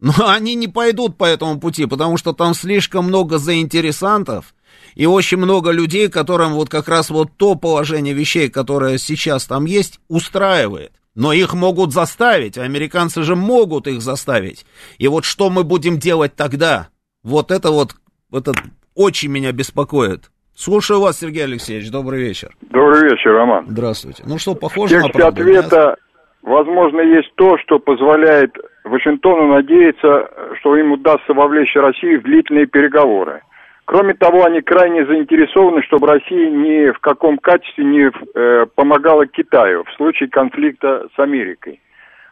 Но 0.00 0.28
они 0.28 0.54
не 0.54 0.68
пойдут 0.68 1.16
по 1.16 1.24
этому 1.24 1.58
пути, 1.58 1.86
потому 1.86 2.18
что 2.18 2.32
там 2.32 2.54
слишком 2.54 3.06
много 3.06 3.38
заинтересантов 3.38 4.54
и 4.94 5.06
очень 5.06 5.38
много 5.38 5.70
людей, 5.70 6.08
которым 6.08 6.52
вот 6.52 6.68
как 6.68 6.88
раз 6.88 7.08
вот 7.10 7.30
то 7.36 7.54
положение 7.54 8.12
вещей, 8.12 8.50
которое 8.50 8.98
сейчас 8.98 9.46
там 9.46 9.64
есть, 9.64 10.00
устраивает. 10.08 10.92
Но 11.14 11.32
их 11.32 11.54
могут 11.54 11.92
заставить, 11.92 12.58
американцы 12.58 13.22
же 13.22 13.36
могут 13.36 13.86
их 13.86 14.02
заставить. 14.02 14.66
И 14.98 15.08
вот 15.08 15.24
что 15.24 15.48
мы 15.48 15.62
будем 15.62 15.98
делать 15.98 16.34
тогда? 16.34 16.88
Вот 17.22 17.50
это 17.50 17.70
вот 17.70 17.94
этот 18.32 18.56
очень 18.94 19.30
меня 19.30 19.52
беспокоит. 19.52 20.30
Слушаю 20.54 21.00
вас, 21.00 21.18
Сергей 21.18 21.44
Алексеевич. 21.44 21.90
Добрый 21.90 22.20
вечер. 22.20 22.50
Добрый 22.70 23.10
вечер, 23.10 23.32
Роман. 23.32 23.66
Здравствуйте. 23.68 24.22
Ну 24.26 24.38
что, 24.38 24.54
похоже 24.54 25.00
на 25.00 25.08
правду? 25.08 25.42
ответа, 25.42 25.96
возможно, 26.42 27.00
есть 27.00 27.34
то, 27.34 27.58
что 27.58 27.80
позволяет 27.80 28.56
Вашингтону 28.84 29.48
надеяться, 29.52 30.30
что 30.60 30.76
им 30.76 30.92
удастся 30.92 31.34
вовлечь 31.34 31.74
Россию 31.74 32.20
в 32.20 32.24
длительные 32.24 32.66
переговоры. 32.66 33.42
Кроме 33.86 34.14
того, 34.14 34.44
они 34.44 34.62
крайне 34.62 35.04
заинтересованы, 35.04 35.82
чтобы 35.82 36.06
Россия 36.06 36.50
ни 36.50 36.90
в 36.90 37.00
каком 37.00 37.36
качестве 37.36 37.84
не 37.84 38.10
э, 38.10 38.66
помогала 38.74 39.26
Китаю 39.26 39.84
в 39.84 39.92
случае 39.96 40.30
конфликта 40.30 41.08
с 41.14 41.18
Америкой. 41.18 41.80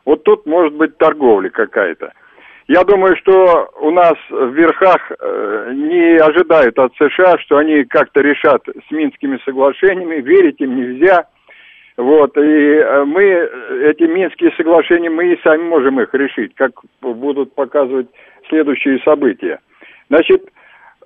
Вот 0.05 0.23
тут 0.25 0.47
может 0.47 0.75
быть 0.75 0.97
торговля 0.97 1.51
какая-то. 1.51 2.13
Я 2.69 2.85
думаю, 2.85 3.17
что 3.17 3.71
у 3.81 3.91
нас 3.91 4.15
в 4.31 4.53
верхах 4.53 5.11
э, 5.11 5.73
не 5.75 6.17
ожидают 6.17 6.79
от 6.79 6.95
США, 6.95 7.37
что 7.39 7.57
они 7.57 7.85
как-то 7.85 8.21
решат 8.21 8.63
с 8.67 8.91
Минскими 8.91 9.39
соглашениями, 9.45 10.21
верить 10.21 10.61
им 10.61 10.77
нельзя. 10.77 11.27
Вот, 11.97 12.37
и 12.37 12.41
э, 12.41 13.05
мы, 13.05 13.23
эти 13.25 14.05
Минские 14.05 14.53
соглашения, 14.57 15.11
мы 15.11 15.33
и 15.33 15.41
сами 15.43 15.63
можем 15.63 16.01
их 16.01 16.15
решить, 16.15 16.55
как 16.55 16.73
будут 17.01 17.55
показывать 17.55 18.07
следующие 18.49 19.01
события. 19.01 19.59
Значит, 20.09 20.43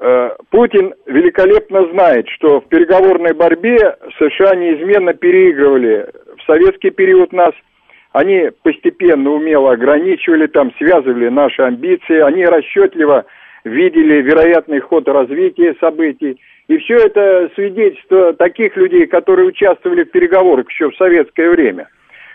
э, 0.00 0.30
Путин 0.50 0.94
великолепно 1.06 1.86
знает, 1.90 2.28
что 2.28 2.60
в 2.60 2.68
переговорной 2.68 3.32
борьбе 3.32 3.96
США 4.18 4.54
неизменно 4.56 5.14
переигрывали. 5.14 6.06
В 6.36 6.42
советский 6.42 6.90
период 6.90 7.32
нас 7.32 7.52
они 8.16 8.50
постепенно, 8.62 9.30
умело 9.30 9.72
ограничивали, 9.72 10.46
там, 10.46 10.72
связывали 10.78 11.28
наши 11.28 11.60
амбиции, 11.60 12.20
они 12.20 12.46
расчетливо 12.46 13.26
видели 13.64 14.22
вероятный 14.22 14.80
ход 14.80 15.06
развития 15.06 15.76
событий. 15.80 16.40
И 16.66 16.78
все 16.78 16.96
это 16.96 17.50
свидетельство 17.54 18.32
таких 18.32 18.74
людей, 18.78 19.06
которые 19.06 19.48
участвовали 19.48 20.04
в 20.04 20.10
переговорах 20.12 20.70
еще 20.70 20.90
в 20.90 20.96
советское 20.96 21.50
время. 21.50 21.88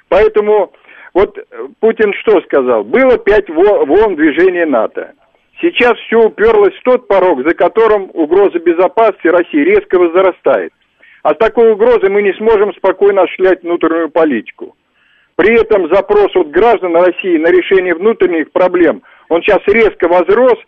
Поэтому 0.08 0.72
вот 1.16 1.40
Путин 1.80 2.14
что 2.22 2.42
сказал? 2.42 2.84
Было 2.84 3.18
пять 3.18 3.50
волн 3.50 4.16
движения 4.16 4.68
НАТО. 4.68 5.14
Сейчас 5.62 5.98
все 6.06 6.28
уперлось 6.28 6.76
в 6.76 6.84
тот 6.84 7.08
порог, 7.08 7.42
за 7.42 7.56
которым 7.56 8.12
угроза 8.14 8.60
безопасности 8.60 9.30
России 9.30 9.64
резко 9.64 9.98
возрастает. 9.98 10.74
А 11.24 11.34
с 11.34 11.38
такой 11.38 11.72
угрозой 11.72 12.12
мы 12.12 12.22
не 12.22 12.34
сможем 12.34 12.72
спокойно 12.76 13.24
осуществлять 13.24 13.64
внутреннюю 13.64 14.12
политику. 14.12 14.76
При 15.42 15.60
этом 15.60 15.92
запрос 15.92 16.36
от 16.36 16.52
граждан 16.52 16.96
России 16.96 17.36
на 17.39 17.48
решение 17.48 17.96
внутренних 17.96 18.52
проблем, 18.52 19.02
он 19.28 19.42
сейчас 19.42 19.62
резко 19.66 20.08
возрос, 20.08 20.60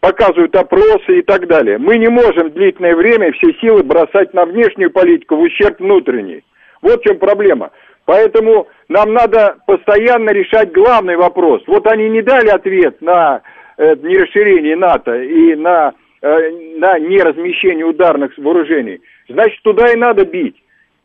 показывают 0.00 0.56
опросы 0.56 1.18
и 1.18 1.20
так 1.20 1.46
далее. 1.46 1.76
Мы 1.76 1.98
не 1.98 2.08
можем 2.08 2.50
длительное 2.50 2.96
время 2.96 3.32
все 3.32 3.52
силы 3.60 3.82
бросать 3.82 4.32
на 4.32 4.46
внешнюю 4.46 4.90
политику 4.92 5.36
в 5.36 5.40
ущерб 5.40 5.78
внутренней. 5.78 6.42
Вот 6.80 7.00
в 7.00 7.04
чем 7.04 7.18
проблема. 7.18 7.70
Поэтому 8.06 8.66
нам 8.88 9.12
надо 9.12 9.58
постоянно 9.66 10.30
решать 10.30 10.72
главный 10.72 11.16
вопрос. 11.16 11.62
Вот 11.66 11.86
они 11.86 12.08
не 12.08 12.22
дали 12.22 12.48
ответ 12.48 13.02
на 13.02 13.42
э, 13.76 13.94
нерасширение 13.96 14.76
НАТО 14.76 15.22
и 15.22 15.54
на, 15.54 15.92
э, 16.22 16.50
на 16.78 16.98
неразмещение 16.98 17.84
ударных 17.84 18.32
вооружений. 18.38 19.02
Значит, 19.28 19.60
туда 19.62 19.92
и 19.92 19.96
надо 19.96 20.24
бить. 20.24 20.56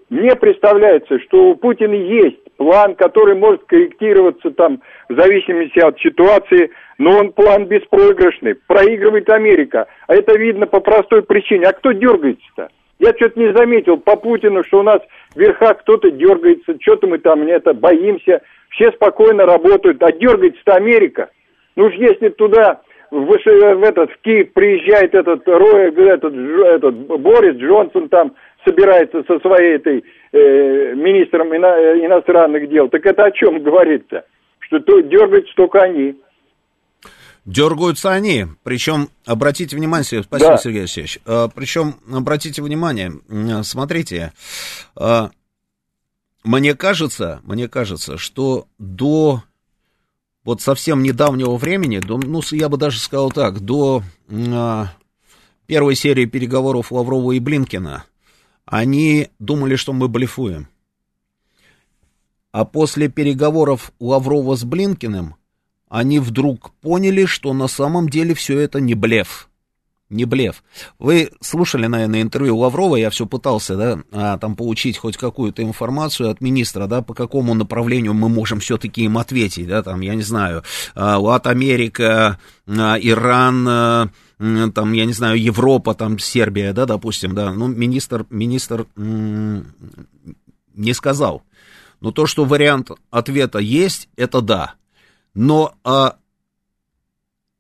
Мне 0.09 0.37
представляется, 0.37 1.19
что 1.19 1.49
у 1.49 1.55
Путина 1.55 1.95
есть 1.95 2.48
план, 2.59 2.95
который 2.95 3.35
может 3.35 3.63
корректироваться 3.63 4.51
там 4.51 4.81
в 5.07 5.15
зависимости 5.15 5.79
от 5.79 5.97
ситуации, 5.99 6.69
но 6.97 7.17
он 7.17 7.31
план 7.31 7.65
беспроигрышный. 7.65 8.55
Проигрывает 8.67 9.29
Америка. 9.29 9.87
А 10.07 10.13
это 10.13 10.37
видно 10.37 10.67
по 10.67 10.81
простой 10.81 11.23
причине. 11.23 11.67
А 11.67 11.73
кто 11.73 11.93
дергается-то? 11.93 12.67
Я 12.99 13.13
что-то 13.15 13.39
не 13.39 13.53
заметил 13.53 13.95
по 13.95 14.17
Путину, 14.17 14.65
что 14.65 14.79
у 14.79 14.83
нас 14.83 14.99
в 15.33 15.39
верхах 15.39 15.79
кто-то 15.79 16.11
дергается, 16.11 16.75
что-то 16.81 17.07
мы 17.07 17.19
там 17.19 17.45
не 17.45 17.53
это 17.53 17.73
боимся, 17.73 18.41
все 18.71 18.91
спокойно 18.91 19.45
работают, 19.45 20.03
а 20.03 20.11
дергается-то 20.11 20.73
Америка. 20.73 21.29
Ну 21.77 21.85
уж 21.85 21.93
если 21.93 22.27
туда 22.27 22.81
в, 23.09 23.25
в 23.25 23.83
этот 23.83 24.11
в 24.11 24.17
Киев 24.21 24.51
приезжает 24.51 25.15
этот 25.15 25.47
Рой, 25.47 25.93
этот, 25.93 26.33
этот 26.33 26.95
Борис 27.21 27.55
Джонсон 27.55 28.09
там 28.09 28.33
собирается 28.65 29.23
со 29.23 29.39
своей 29.39 29.75
этой 29.75 30.03
э, 30.31 30.93
министром 30.95 31.55
ино, 31.55 31.67
иностранных 32.05 32.69
дел, 32.69 32.89
так 32.89 33.05
это 33.05 33.25
о 33.25 33.31
чем 33.31 33.61
говорится? 33.63 34.25
Что 34.59 34.79
то, 34.79 35.01
дергаются 35.01 35.53
только 35.55 35.79
они. 35.79 36.15
Дергаются 37.45 38.11
они, 38.11 38.45
причем, 38.63 39.09
обратите 39.25 39.75
внимание, 39.75 40.03
спасибо, 40.03 40.51
да. 40.51 40.57
Сергей 40.57 40.81
Алексеевич, 40.81 41.19
а, 41.25 41.47
причем, 41.47 41.95
обратите 42.13 42.61
внимание, 42.61 43.11
смотрите, 43.63 44.33
а, 44.95 45.31
мне 46.43 46.75
кажется, 46.75 47.39
мне 47.43 47.67
кажется, 47.67 48.17
что 48.17 48.65
до 48.77 49.41
вот 50.43 50.61
совсем 50.61 51.01
недавнего 51.01 51.55
времени, 51.55 51.99
до, 51.99 52.17
ну, 52.17 52.41
я 52.51 52.69
бы 52.69 52.77
даже 52.77 52.99
сказал 52.99 53.31
так, 53.31 53.61
до 53.61 54.03
первой 55.65 55.95
серии 55.95 56.25
переговоров 56.25 56.91
Лаврова 56.91 57.31
и 57.31 57.39
Блинкина, 57.39 58.05
они 58.69 59.29
думали, 59.39 59.75
что 59.75 59.93
мы 59.93 60.07
блефуем. 60.07 60.67
А 62.51 62.65
после 62.65 63.09
переговоров 63.09 63.91
Лаврова 63.99 64.55
с 64.55 64.63
Блинкиным, 64.63 65.35
они 65.87 66.19
вдруг 66.19 66.71
поняли, 66.81 67.25
что 67.25 67.53
на 67.53 67.67
самом 67.67 68.09
деле 68.09 68.35
все 68.35 68.59
это 68.59 68.79
не 68.79 68.93
блеф 68.93 69.49
не 70.09 70.25
блеф. 70.25 70.63
Вы 70.97 71.31
слушали, 71.39 71.85
наверное, 71.85 72.21
интервью 72.21 72.57
Лаврова, 72.57 72.95
я 72.95 73.09
все 73.09 73.25
пытался, 73.25 73.75
да, 73.75 73.99
а, 74.11 74.37
там 74.37 74.55
получить 74.55 74.97
хоть 74.97 75.17
какую-то 75.17 75.61
информацию 75.63 76.29
от 76.29 76.41
министра, 76.41 76.87
да, 76.87 77.01
по 77.01 77.13
какому 77.13 77.53
направлению 77.53 78.13
мы 78.13 78.27
можем 78.27 78.59
все-таки 78.59 79.03
им 79.03 79.17
ответить, 79.17 79.67
да, 79.67 79.83
там, 79.83 80.01
я 80.01 80.15
не 80.15 80.23
знаю, 80.23 80.63
Лат 80.95 81.47
Америка, 81.47 82.39
а, 82.67 82.97
Иран, 82.99 83.67
а, 83.67 84.09
там, 84.39 84.93
я 84.93 85.05
не 85.05 85.13
знаю, 85.13 85.41
Европа, 85.41 85.93
там, 85.93 86.17
Сербия, 86.17 86.71
да, 86.71 86.85
допустим, 86.85 87.35
да, 87.35 87.53
ну, 87.53 87.67
министр, 87.67 88.25
министр 88.29 88.87
не 88.95 90.93
сказал. 90.93 91.43
Но 91.99 92.11
то, 92.11 92.25
что 92.25 92.45
вариант 92.45 92.91
ответа 93.11 93.59
есть, 93.59 94.07
это 94.15 94.41
да. 94.41 94.75
Но 95.33 95.75
а, 95.83 96.15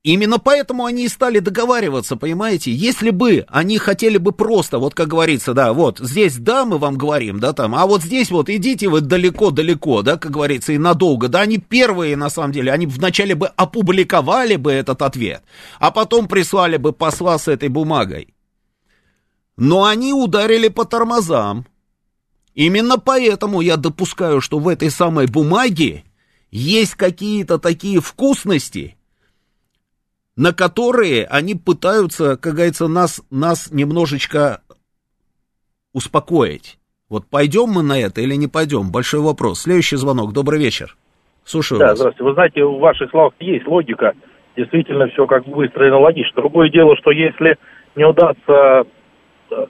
Именно 0.01 0.39
поэтому 0.39 0.85
они 0.85 1.05
и 1.05 1.09
стали 1.09 1.39
договариваться, 1.39 2.15
понимаете? 2.15 2.71
Если 2.71 3.09
бы 3.09 3.45
они 3.49 3.77
хотели 3.77 4.17
бы 4.17 4.31
просто, 4.31 4.79
вот 4.79 4.95
как 4.95 5.09
говорится, 5.09 5.53
да, 5.53 5.73
вот 5.73 5.99
здесь 5.99 6.37
да, 6.37 6.63
мы 6.63 6.77
вам 6.77 6.97
говорим, 6.97 7.41
да, 7.41 7.51
там, 7.51 7.75
а 7.75 7.85
вот 7.85 8.03
здесь 8.03 8.31
вот 8.31 8.49
идите 8.49 8.87
вы 8.87 9.01
далеко-далеко, 9.01 10.01
да, 10.01 10.15
как 10.15 10.31
говорится, 10.31 10.71
и 10.71 10.77
надолго, 10.77 11.27
да, 11.27 11.41
они 11.41 11.57
первые, 11.57 12.15
на 12.15 12.29
самом 12.29 12.53
деле, 12.53 12.71
они 12.71 12.85
вначале 12.85 13.35
бы 13.35 13.47
опубликовали 13.47 14.55
бы 14.55 14.71
этот 14.71 15.01
ответ, 15.01 15.43
а 15.79 15.91
потом 15.91 16.29
прислали 16.29 16.77
бы 16.77 16.93
посла 16.93 17.37
с 17.37 17.49
этой 17.49 17.67
бумагой. 17.67 18.33
Но 19.57 19.83
они 19.83 20.13
ударили 20.13 20.69
по 20.69 20.85
тормозам. 20.85 21.65
Именно 22.55 22.99
поэтому 22.99 23.59
я 23.59 23.75
допускаю, 23.75 24.39
что 24.39 24.59
в 24.59 24.69
этой 24.69 24.91
самой 24.91 25.27
бумаге 25.27 26.05
есть 26.51 26.95
какие-то 26.95 27.57
такие 27.57 27.99
вкусности, 27.99 28.95
на 30.39 30.53
которые 30.53 31.25
они 31.25 31.53
пытаются, 31.53 32.37
как 32.37 32.53
говорится, 32.53 32.87
нас, 32.87 33.21
нас 33.29 33.71
немножечко 33.73 34.61
успокоить. 35.91 36.79
Вот 37.09 37.25
пойдем 37.29 37.67
мы 37.67 37.83
на 37.83 37.99
это 37.99 38.21
или 38.21 38.35
не 38.35 38.47
пойдем? 38.47 38.89
Большой 38.89 39.19
вопрос. 39.19 39.63
Следующий 39.63 39.97
звонок. 39.97 40.31
Добрый 40.31 40.57
вечер. 40.57 40.95
Слушаю 41.43 41.79
да, 41.79 41.87
вас. 41.87 41.97
здравствуйте. 41.99 42.23
Вы 42.23 42.33
знаете, 42.35 42.63
в 42.63 42.79
ваших 42.79 43.09
словах 43.09 43.33
есть 43.41 43.67
логика. 43.67 44.13
Действительно, 44.55 45.09
все 45.09 45.27
как 45.27 45.45
выстроено 45.45 45.99
логично. 45.99 46.31
Другое 46.37 46.69
дело, 46.69 46.95
что 46.95 47.11
если 47.11 47.57
не 47.97 48.05
удастся 48.05 48.85
э, 49.51 49.65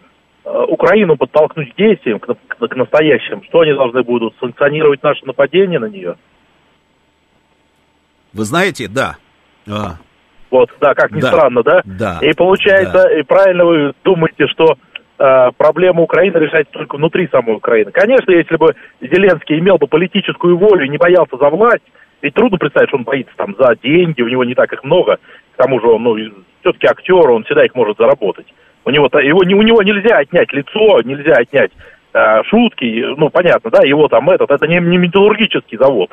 Украину 0.67 1.17
подтолкнуть 1.17 1.73
к 1.73 1.77
действиям, 1.77 2.19
к, 2.19 2.27
к, 2.27 2.67
к 2.67 2.75
настоящим, 2.75 3.41
что 3.45 3.61
они 3.61 3.73
должны 3.73 4.03
будут? 4.03 4.35
Санкционировать 4.39 5.01
наше 5.01 5.25
нападение 5.25 5.79
на 5.79 5.89
нее? 5.89 6.15
Вы 8.33 8.43
знаете, 8.43 8.87
да. 8.87 9.17
А, 9.67 9.97
вот, 10.51 10.69
да, 10.81 10.93
как 10.93 11.11
ни 11.11 11.21
Да. 11.21 11.27
странно, 11.27 11.63
да? 11.63 11.81
Да. 11.85 12.17
И 12.21 12.33
получается, 12.33 13.07
и 13.09 13.23
правильно 13.23 13.65
вы 13.65 13.93
думаете, 14.03 14.47
что 14.47 14.77
э, 15.19 15.49
проблема 15.57 16.01
Украины 16.01 16.37
решается 16.37 16.71
только 16.73 16.95
внутри 16.97 17.27
самой 17.31 17.55
Украины. 17.55 17.91
Конечно, 17.91 18.31
если 18.31 18.55
бы 18.55 18.73
Зеленский 19.01 19.59
имел 19.59 19.77
бы 19.77 19.87
политическую 19.87 20.57
волю 20.57 20.85
и 20.85 20.89
не 20.89 20.97
боялся 20.97 21.37
за 21.37 21.49
власть, 21.49 21.83
ведь 22.21 22.33
трудно 22.33 22.57
представить, 22.57 22.89
что 22.89 22.97
он 22.97 23.03
боится 23.03 23.33
там 23.37 23.55
за 23.57 23.75
деньги, 23.81 24.21
у 24.21 24.27
него 24.27 24.43
не 24.43 24.55
так 24.55 24.73
их 24.73 24.83
много. 24.83 25.17
К 25.53 25.57
тому 25.57 25.79
же 25.79 25.87
он, 25.87 26.03
ну, 26.03 26.15
все-таки 26.61 26.87
актер, 26.87 27.29
он 27.29 27.43
всегда 27.43 27.63
их 27.65 27.75
может 27.75 27.97
заработать. 27.97 28.47
У 28.85 28.89
него, 28.91 29.07
его, 29.21 29.43
не- 29.43 29.55
у 29.55 29.61
него 29.61 29.81
нельзя 29.83 30.17
отнять 30.17 30.51
лицо, 30.53 31.01
нельзя 31.03 31.33
отнять 31.33 31.71
э, 32.13 32.43
шутки, 32.45 33.05
ну, 33.17 33.29
понятно, 33.29 33.69
да, 33.69 33.83
его 33.85 34.07
там 34.07 34.29
этот, 34.31 34.49
это 34.49 34.67
не, 34.67 34.79
не 34.79 34.97
металлургический 34.97 35.77
завод. 35.77 36.11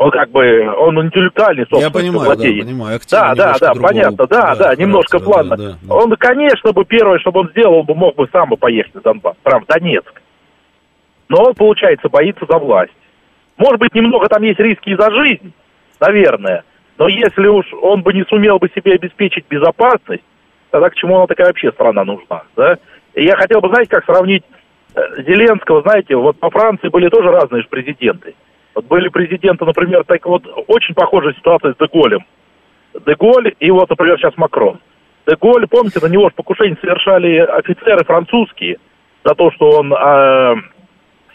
Он 0.00 0.10
как 0.10 0.30
бы, 0.30 0.66
он 0.78 0.98
интеллектуальный, 1.04 1.64
собственно, 1.64 1.82
Я 1.82 1.90
понимаю, 1.90 2.30
да, 2.30 2.34
владеет. 2.34 2.64
понимаю. 2.64 2.96
Актив 2.96 3.10
Да, 3.10 3.34
да, 3.34 3.52
да, 3.60 3.74
другого, 3.74 3.88
понятно, 3.88 4.26
да, 4.26 4.56
да, 4.56 4.74
немножко 4.74 5.18
плавно. 5.18 5.56
да, 5.58 5.76
да. 5.82 5.94
Он, 5.94 6.16
конечно, 6.16 6.72
бы 6.72 6.86
первое, 6.86 7.18
чтобы 7.18 7.40
он 7.40 7.50
сделал, 7.50 7.82
бы 7.82 7.94
мог 7.94 8.16
бы 8.16 8.26
сам 8.32 8.48
бы 8.48 8.56
поехать 8.56 8.94
в 8.94 9.02
Донбасс, 9.02 9.36
прям 9.42 9.62
в 9.62 9.66
Донецк. 9.66 10.22
Но 11.28 11.42
он, 11.42 11.54
получается, 11.54 12.08
боится 12.08 12.46
за 12.48 12.56
власть. 12.56 12.94
Может 13.58 13.78
быть, 13.78 13.94
немного 13.94 14.26
там 14.28 14.42
есть 14.42 14.58
риски 14.58 14.88
и 14.88 14.96
за 14.96 15.10
жизнь, 15.10 15.52
наверное. 16.00 16.64
Но 16.96 17.06
если 17.06 17.46
уж 17.48 17.66
он 17.82 18.00
бы 18.00 18.14
не 18.14 18.24
сумел 18.24 18.58
бы 18.58 18.70
себе 18.74 18.94
обеспечить 18.94 19.44
безопасность, 19.50 20.24
тогда 20.70 20.88
к 20.88 20.94
чему 20.94 21.16
она 21.16 21.26
такая 21.26 21.48
вообще 21.48 21.72
страна 21.72 22.06
нужна, 22.06 22.44
да? 22.56 22.78
И 23.12 23.24
я 23.24 23.36
хотел 23.36 23.60
бы, 23.60 23.68
знаете, 23.68 23.90
как 23.90 24.06
сравнить 24.06 24.44
э, 24.94 25.00
Зеленского, 25.24 25.82
знаете, 25.82 26.16
вот 26.16 26.40
по 26.40 26.48
Франции 26.48 26.88
были 26.88 27.10
тоже 27.10 27.30
разные 27.30 27.60
же 27.60 27.68
президенты. 27.68 28.34
Были 28.82 29.08
президенты, 29.08 29.64
например, 29.64 30.04
так 30.04 30.24
вот, 30.26 30.42
очень 30.68 30.94
похожая 30.94 31.34
ситуация 31.34 31.72
с 31.72 31.76
Деголем. 31.76 32.24
Деголь 33.06 33.54
и 33.58 33.70
вот, 33.70 33.88
например, 33.88 34.18
сейчас 34.18 34.36
Макрон. 34.36 34.80
Деголь, 35.26 35.66
помните, 35.68 36.00
на 36.02 36.08
него 36.10 36.28
же 36.28 36.34
покушение 36.34 36.76
совершали 36.80 37.36
офицеры 37.38 38.04
французские 38.04 38.78
за 39.24 39.34
то, 39.34 39.50
что 39.52 39.70
он 39.78 39.92
э, 39.92 40.54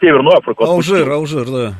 Северную 0.01 0.37
Африку 0.37 0.63
отпустил. 0.63 0.95
Алжир, 0.95 1.11
Алжир, 1.11 1.45
да. 1.45 1.73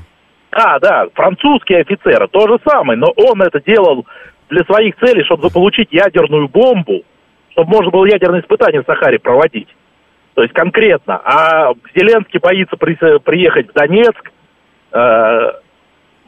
А, 0.51 0.79
да, 0.79 1.07
французские 1.13 1.81
офицеры, 1.81 2.27
то 2.29 2.47
же 2.47 2.57
самое, 2.65 2.97
но 2.97 3.07
он 3.17 3.41
это 3.41 3.59
делал 3.59 4.05
для 4.49 4.63
своих 4.63 4.95
целей, 4.97 5.23
чтобы 5.25 5.43
заполучить 5.43 5.91
ядерную 5.91 6.47
бомбу, 6.47 7.03
чтобы 7.51 7.69
можно 7.71 7.91
было 7.91 8.05
ядерные 8.05 8.41
испытания 8.41 8.81
в 8.81 8.85
Сахаре 8.85 9.19
проводить. 9.19 9.67
То 10.35 10.43
есть 10.43 10.53
конкретно. 10.53 11.19
А 11.23 11.73
Зеленский 11.95 12.39
боится 12.39 12.77
при- 12.77 13.19
приехать 13.19 13.69
в 13.69 13.73
Донецк, 13.73 14.31
э, 14.95 15.51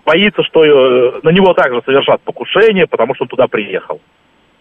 боится, 0.05 0.43
что 0.43 0.63
э, 0.65 1.19
на 1.23 1.29
него 1.29 1.53
также 1.53 1.81
совершат 1.85 2.21
покушение, 2.21 2.85
потому 2.87 3.15
что 3.15 3.23
он 3.23 3.29
туда 3.29 3.47
приехал. 3.47 4.01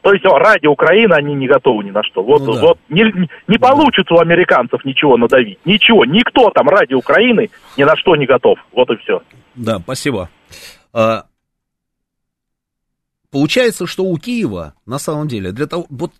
То 0.02 0.12
есть 0.12 0.24
ради 0.24 0.66
Украины 0.66 1.14
они 1.14 1.34
не 1.34 1.48
готовы 1.48 1.82
ни 1.82 1.90
на 1.90 2.02
что. 2.04 2.22
Вот, 2.22 2.42
Ну 2.42 2.54
да. 2.54 2.60
вот 2.60 2.78
не, 2.88 3.02
не- 3.02 3.28
не 3.48 3.58
получится 3.58 4.14
у 4.14 4.18
американцев 4.18 4.84
ничего 4.84 5.16
надавить. 5.16 5.58
Ничего. 5.64 6.04
Никто 6.04 6.50
там 6.50 6.68
ради 6.68 6.94
Украины 6.94 7.50
ни 7.76 7.82
на 7.82 7.96
что 7.96 8.14
не 8.14 8.24
готов. 8.26 8.58
Вот 8.72 8.88
и 8.90 8.96
все. 8.98 9.20
Да, 9.56 9.80
спасибо. 9.80 10.28
А, 10.92 11.24
получается, 13.32 13.86
что 13.86 14.04
у 14.04 14.16
Киева, 14.16 14.74
на 14.86 14.98
самом 14.98 15.26
деле, 15.28 15.50
для 15.52 15.66
того, 15.66 15.86
вот 15.90 16.12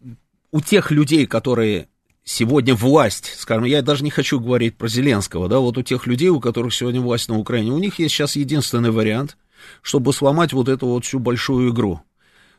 у 0.51 0.61
тех 0.61 0.91
людей, 0.91 1.27
которые 1.27 1.87
сегодня 2.27 2.75
власть, 2.75 3.33
скажем, 3.39 3.65
я 3.65 3.81
даже 3.81 4.05
не 4.05 4.11
хочу 4.11 4.41
говорить 4.41 4.77
про 4.77 4.89
Зеленского, 4.89 5.49
да, 5.49 5.61
вот 5.61 5.79
у 5.79 5.83
тех 5.83 6.07
людей, 6.07 6.29
у 6.29 6.41
которых 6.41 6.75
сегодня 6.75 7.01
власть 7.01 7.29
на 7.29 7.39
Украине, 7.39 7.73
у 7.73 7.79
них 7.79 7.99
есть 7.99 8.15
сейчас 8.15 8.37
единственный 8.37 8.91
вариант, 8.91 9.39
чтобы 9.81 10.13
сломать 10.13 10.53
вот 10.53 10.69
эту 10.69 10.89
вот 10.89 11.05
всю 11.05 11.21
большую 11.21 11.71
игру. 11.71 12.03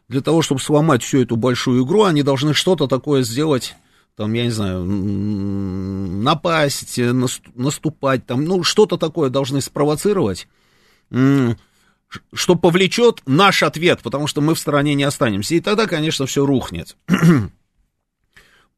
Для 0.07 0.21
того, 0.21 0.41
чтобы 0.41 0.61
сломать 0.61 1.03
всю 1.03 1.21
эту 1.21 1.35
большую 1.35 1.85
игру, 1.85 2.05
они 2.05 2.23
должны 2.23 2.53
что-то 2.53 2.87
такое 2.87 3.23
сделать, 3.23 3.75
там, 4.15 4.31
я 4.33 4.45
не 4.45 4.51
знаю, 4.51 4.85
напасть, 4.85 6.97
нас- 6.97 7.41
наступать, 7.53 8.25
там, 8.25 8.45
ну, 8.45 8.63
что-то 8.63 8.97
такое 8.97 9.29
должны 9.29 9.59
спровоцировать, 9.59 10.47
что 11.11 12.55
повлечет 12.55 13.21
наш 13.25 13.63
ответ, 13.63 13.99
потому 14.01 14.27
что 14.27 14.39
мы 14.39 14.55
в 14.55 14.59
стороне 14.59 14.95
не 14.95 15.03
останемся. 15.03 15.55
И 15.55 15.59
тогда, 15.59 15.87
конечно, 15.87 16.25
все 16.25 16.45
рухнет. 16.45 16.95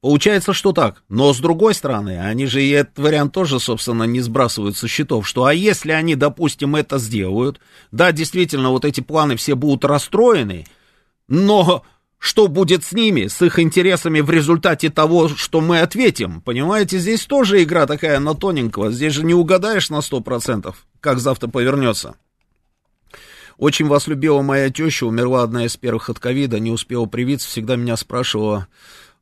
Получается, 0.02 0.54
что 0.54 0.72
так. 0.72 1.04
Но 1.10 1.34
с 1.34 1.39
другой 1.39 1.74
стороны, 1.74 2.20
они 2.20 2.45
же 2.45 2.64
и 2.64 2.70
этот 2.70 2.97
вариант 3.00 3.34
тоже, 3.34 3.60
собственно, 3.60 4.04
не 4.04 4.22
сбрасывают 4.22 4.78
со 4.78 4.88
счетов, 4.88 5.28
что 5.28 5.45
а 5.45 5.54
если 5.54 5.91
они, 5.91 6.16
допустим, 6.16 6.76
это 6.76 7.00
сделают, 7.00 7.60
да, 7.91 8.14
действительно, 8.14 8.70
вот 8.70 8.86
эти 8.86 9.02
планы 9.02 9.36
все 9.36 9.56
будут 9.56 9.84
расстроены, 9.84 10.66
но 11.28 11.84
что 12.18 12.47
будет 12.47 12.84
с 12.86 12.93
ними, 12.93 13.28
с 13.28 13.41
их 13.41 13.60
интересами 13.60 14.22
в 14.22 14.30
результате 14.30 14.89
того, 14.89 15.28
что 15.30 15.60
мы 15.60 15.80
ответим? 15.82 16.41
Понимаете, 16.41 16.97
здесь 16.97 17.26
тоже 17.26 17.62
игра 17.64 17.86
такая 17.86 18.20
на 18.20 18.36
тоненького. 18.36 18.91
Здесь 18.91 19.14
же 19.14 19.26
не 19.26 19.34
угадаешь 19.34 19.89
на 19.89 20.00
100%, 20.00 20.74
как 21.02 21.20
завтра 21.20 21.47
повернется. 21.50 22.16
Очень 23.58 23.88
вас 23.88 24.08
любила 24.08 24.41
моя 24.41 24.70
теща, 24.70 25.06
умерла 25.06 25.43
одна 25.43 25.66
из 25.66 25.76
первых 25.76 26.10
от 26.10 26.20
ковида, 26.20 26.60
не 26.60 26.72
успела 26.72 27.06
привиться, 27.06 27.50
всегда 27.50 27.76
меня 27.76 27.97
спрашивала, 27.97 28.68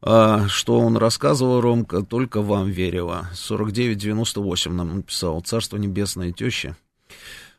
а, 0.09 0.47
что 0.47 0.79
он 0.79 0.95
рассказывал, 0.95 1.59
Ромка, 1.59 2.01
только 2.01 2.41
вам 2.41 2.69
верила. 2.69 3.29
49-98 3.33 4.71
нам 4.71 4.95
написал, 4.95 5.41
царство 5.41 5.75
небесное 5.75 6.31
теща. 6.31 6.77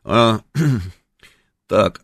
А, 0.03 0.41
так, 1.67 2.01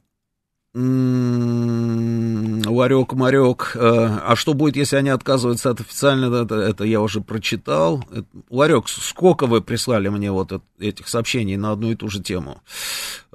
Ларек, 2.67 3.13
Марек. 3.13 3.73
э, 3.77 3.79
А 4.27 4.35
что 4.37 4.55
будет, 4.55 4.75
если 4.77 4.97
они 4.97 5.11
отказываются 5.11 5.71
от 5.71 5.81
официального? 5.81 6.43
Это, 6.45 6.57
это 6.57 6.85
я 6.85 7.01
уже 7.01 7.21
прочитал. 7.21 8.05
Э, 8.11 8.23
Ларек, 8.51 8.89
сколько 8.89 9.47
вы 9.47 9.61
прислали 9.61 10.09
мне 10.09 10.33
вот 10.33 10.51
эт- 10.53 10.63
этих 10.81 11.07
сообщений 11.09 11.57
на 11.57 11.71
одну 11.73 11.93
и 11.93 11.95
ту 11.95 12.09
же 12.09 12.21
тему? 12.21 12.61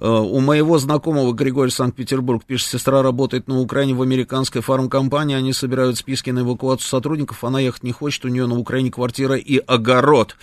у 0.02 0.40
моего 0.40 0.78
знакомого 0.80 1.34
Григория 1.34 1.72
Санкт-Петербург, 1.72 2.46
пишет, 2.46 2.70
сестра 2.70 3.02
работает 3.02 3.50
на 3.50 3.60
Украине 3.60 3.94
в 3.96 4.02
американской 4.02 4.62
фармкомпании, 4.62 5.36
они 5.36 5.52
собирают 5.52 5.98
списки 5.98 6.30
на 6.30 6.40
эвакуацию 6.40 6.88
сотрудников, 6.88 7.44
она 7.44 7.60
ехать 7.60 7.84
не 7.84 7.92
хочет, 7.92 8.24
у 8.24 8.30
нее 8.30 8.48
на 8.48 8.58
Украине 8.58 8.92
квартира 8.92 9.36
и 9.36 9.58
огород. 9.58 10.38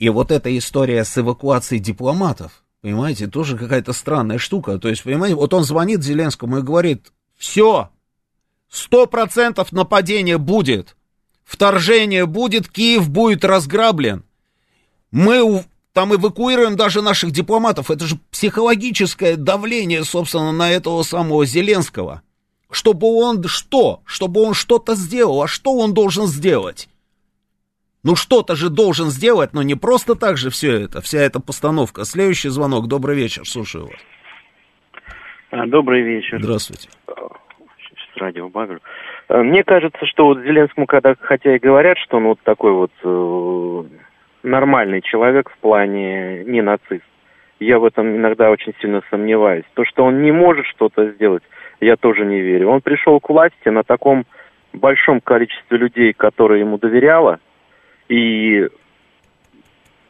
И 0.00 0.08
вот 0.08 0.32
эта 0.32 0.56
история 0.58 1.04
с 1.04 1.16
эвакуацией 1.16 1.80
дипломатов, 1.80 2.61
понимаете, 2.82 3.28
тоже 3.28 3.56
какая-то 3.56 3.92
странная 3.92 4.38
штука. 4.38 4.78
То 4.78 4.88
есть, 4.88 5.04
понимаете, 5.04 5.36
вот 5.36 5.54
он 5.54 5.64
звонит 5.64 6.02
Зеленскому 6.02 6.58
и 6.58 6.62
говорит, 6.62 7.12
все, 7.36 7.90
сто 8.68 9.06
процентов 9.06 9.72
нападение 9.72 10.36
будет, 10.36 10.96
вторжение 11.44 12.26
будет, 12.26 12.68
Киев 12.68 13.08
будет 13.08 13.44
разграблен. 13.44 14.24
Мы 15.10 15.64
там 15.92 16.14
эвакуируем 16.14 16.76
даже 16.76 17.02
наших 17.02 17.30
дипломатов. 17.30 17.90
Это 17.90 18.06
же 18.06 18.18
психологическое 18.30 19.36
давление, 19.36 20.04
собственно, 20.04 20.52
на 20.52 20.70
этого 20.70 21.02
самого 21.02 21.46
Зеленского. 21.46 22.22
Чтобы 22.70 23.08
он 23.08 23.44
что? 23.44 24.00
Чтобы 24.04 24.40
он 24.40 24.54
что-то 24.54 24.94
сделал. 24.94 25.42
А 25.42 25.48
что 25.48 25.74
он 25.74 25.92
должен 25.92 26.26
сделать? 26.26 26.88
Ну 28.04 28.16
что-то 28.16 28.56
же 28.56 28.68
должен 28.68 29.06
сделать, 29.06 29.50
но 29.52 29.62
не 29.62 29.76
просто 29.76 30.16
так 30.16 30.36
же 30.36 30.50
все 30.50 30.84
это, 30.86 31.00
вся 31.00 31.20
эта 31.20 31.40
постановка. 31.40 32.02
Следующий 32.02 32.48
звонок. 32.48 32.88
Добрый 32.88 33.14
вечер, 33.14 33.44
слушаю 33.46 33.84
вас. 33.84 34.00
А, 35.52 35.66
добрый 35.66 36.02
вечер. 36.02 36.42
Здравствуйте. 36.42 36.88
С 37.06 38.16
радио 38.16 38.48
Багр. 38.48 38.80
А, 39.28 39.42
мне 39.44 39.62
кажется, 39.62 40.04
что 40.06 40.26
вот 40.26 40.38
Зеленскому, 40.38 40.86
когда, 40.86 41.14
хотя 41.20 41.54
и 41.54 41.60
говорят, 41.60 41.96
что 41.98 42.16
он 42.16 42.24
вот 42.24 42.40
такой 42.42 42.72
вот 42.72 42.90
э, 43.04 43.84
нормальный 44.42 45.00
человек 45.00 45.48
в 45.50 45.58
плане 45.58 46.42
не 46.42 46.60
нацист, 46.60 47.04
я 47.60 47.78
в 47.78 47.84
этом 47.84 48.16
иногда 48.16 48.50
очень 48.50 48.74
сильно 48.80 49.02
сомневаюсь. 49.10 49.64
То, 49.74 49.84
что 49.84 50.04
он 50.04 50.22
не 50.22 50.32
может 50.32 50.66
что-то 50.66 51.10
сделать, 51.12 51.44
я 51.80 51.94
тоже 51.94 52.24
не 52.24 52.40
верю. 52.40 52.70
Он 52.70 52.80
пришел 52.80 53.20
к 53.20 53.28
власти 53.28 53.68
на 53.68 53.84
таком 53.84 54.26
большом 54.72 55.20
количестве 55.20 55.78
людей, 55.78 56.12
которые 56.12 56.60
ему 56.60 56.78
доверяла, 56.78 57.38
и 58.08 58.68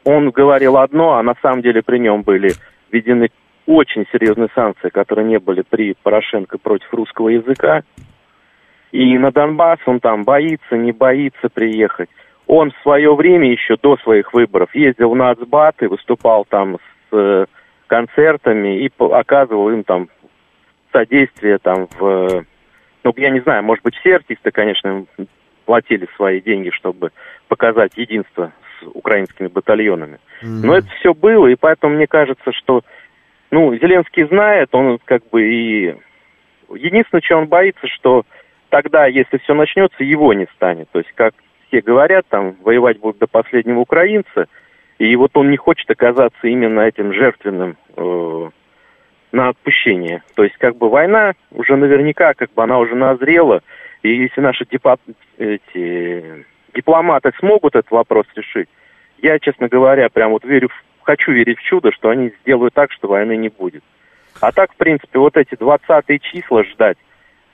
он 0.05 0.31
говорил 0.31 0.77
одно, 0.77 1.15
а 1.15 1.23
на 1.23 1.35
самом 1.43 1.63
деле 1.63 1.83
при 1.83 1.99
нем 1.99 2.23
были 2.23 2.53
введены 2.91 3.31
очень 3.67 4.07
серьезные 4.13 4.49
санкции, 4.55 4.89
которые 4.89 5.27
не 5.27 5.39
были 5.39 5.63
при 5.63 5.95
Порошенко 6.03 6.59
против 6.59 6.93
русского 6.93 7.29
языка. 7.29 7.83
И 8.91 9.17
на 9.19 9.31
Донбасс 9.31 9.79
он 9.87 10.01
там 10.01 10.25
боится, 10.25 10.77
не 10.77 10.93
боится 10.93 11.49
приехать. 11.49 12.11
Он 12.47 12.71
в 12.73 12.83
свое 12.83 13.15
время 13.15 13.51
еще 13.51 13.77
до 13.81 13.97
своих 13.99 14.35
выборов 14.35 14.75
ездил 14.75 15.15
на 15.15 15.31
Ацбат 15.31 15.83
и 15.83 15.87
выступал 15.87 16.45
там 16.45 16.77
с 16.77 17.17
э, 17.17 17.47
концертами 17.87 18.85
и 18.85 18.93
оказывал 18.99 19.71
им 19.71 19.85
там 19.85 20.09
содействие 20.93 21.59
там 21.59 21.89
в... 21.99 22.45
Ну, 23.05 23.15
я 23.17 23.31
не 23.31 23.41
знаю, 23.41 23.63
может 23.63 23.83
быть, 23.85 23.95
все 23.97 24.17
артисты, 24.17 24.51
конечно, 24.51 25.07
платили 25.65 26.09
свои 26.17 26.41
деньги, 26.41 26.71
чтобы 26.71 27.13
показать 27.53 27.93
единство 27.97 28.51
с 28.81 28.87
украинскими 28.95 29.49
батальонами. 29.49 30.21
Mm-hmm. 30.43 30.65
Но 30.65 30.75
это 30.75 30.89
все 30.99 31.13
было, 31.13 31.49
и 31.49 31.55
поэтому 31.55 31.97
мне 31.97 32.07
кажется, 32.07 32.51
что 32.53 32.83
ну, 33.51 33.77
Зеленский 33.77 34.25
знает, 34.25 34.71
он 34.73 34.99
как 35.05 35.29
бы 35.29 35.43
и... 35.43 35.95
Единственное, 36.75 37.21
что 37.21 37.37
он 37.37 37.47
боится, 37.47 37.87
что 37.89 38.25
тогда, 38.71 39.05
если 39.05 39.37
все 39.37 39.53
начнется, 39.53 40.03
его 40.03 40.33
не 40.33 40.47
станет. 40.57 40.89
То 40.93 41.01
есть, 41.01 41.13
как 41.13 41.35
все 41.69 41.83
говорят, 41.83 42.25
там, 42.31 42.57
воевать 42.63 42.99
будут 43.01 43.19
до 43.19 43.27
последнего 43.27 43.81
украинца, 43.81 44.47
и 44.99 45.15
вот 45.17 45.33
он 45.35 45.51
не 45.51 45.59
хочет 45.59 45.91
оказаться 45.91 46.49
именно 46.49 46.81
этим 46.81 47.13
жертвенным 47.13 47.77
э, 47.95 48.51
на 49.33 49.49
отпущение. 49.51 50.23
То 50.35 50.45
есть, 50.45 50.57
как 50.57 50.79
бы 50.79 50.89
война 50.89 51.35
уже 51.51 51.77
наверняка, 51.77 52.33
как 52.33 52.51
бы 52.55 52.63
она 52.63 52.79
уже 52.79 52.95
назрела, 52.95 53.61
и 54.03 54.09
если 54.09 54.41
наши 54.41 54.65
депа, 54.65 54.97
эти, 55.37 56.47
дипломаты 56.75 57.33
смогут 57.39 57.75
этот 57.77 57.91
вопрос 57.91 58.27
решить, 58.35 58.69
я, 59.19 59.39
честно 59.39 59.69
говоря, 59.69 60.09
прям 60.09 60.33
вот 60.33 60.45
верю, 60.45 60.69
хочу 61.03 61.33
верить 61.33 61.59
в 61.59 61.63
чудо, 61.63 61.93
что 61.93 62.11
они 62.11 62.33
сделают 62.43 62.75
так, 62.75 62.91
что 62.93 63.09
войны 63.09 63.37
не 63.37 63.49
будет. 63.49 63.83
А 64.41 64.51
так, 64.53 64.73
в 64.73 64.77
принципе, 64.77 65.19
вот 65.19 65.37
эти 65.37 65.55
20 65.55 66.23
числа 66.23 66.65
ждать, 66.65 66.99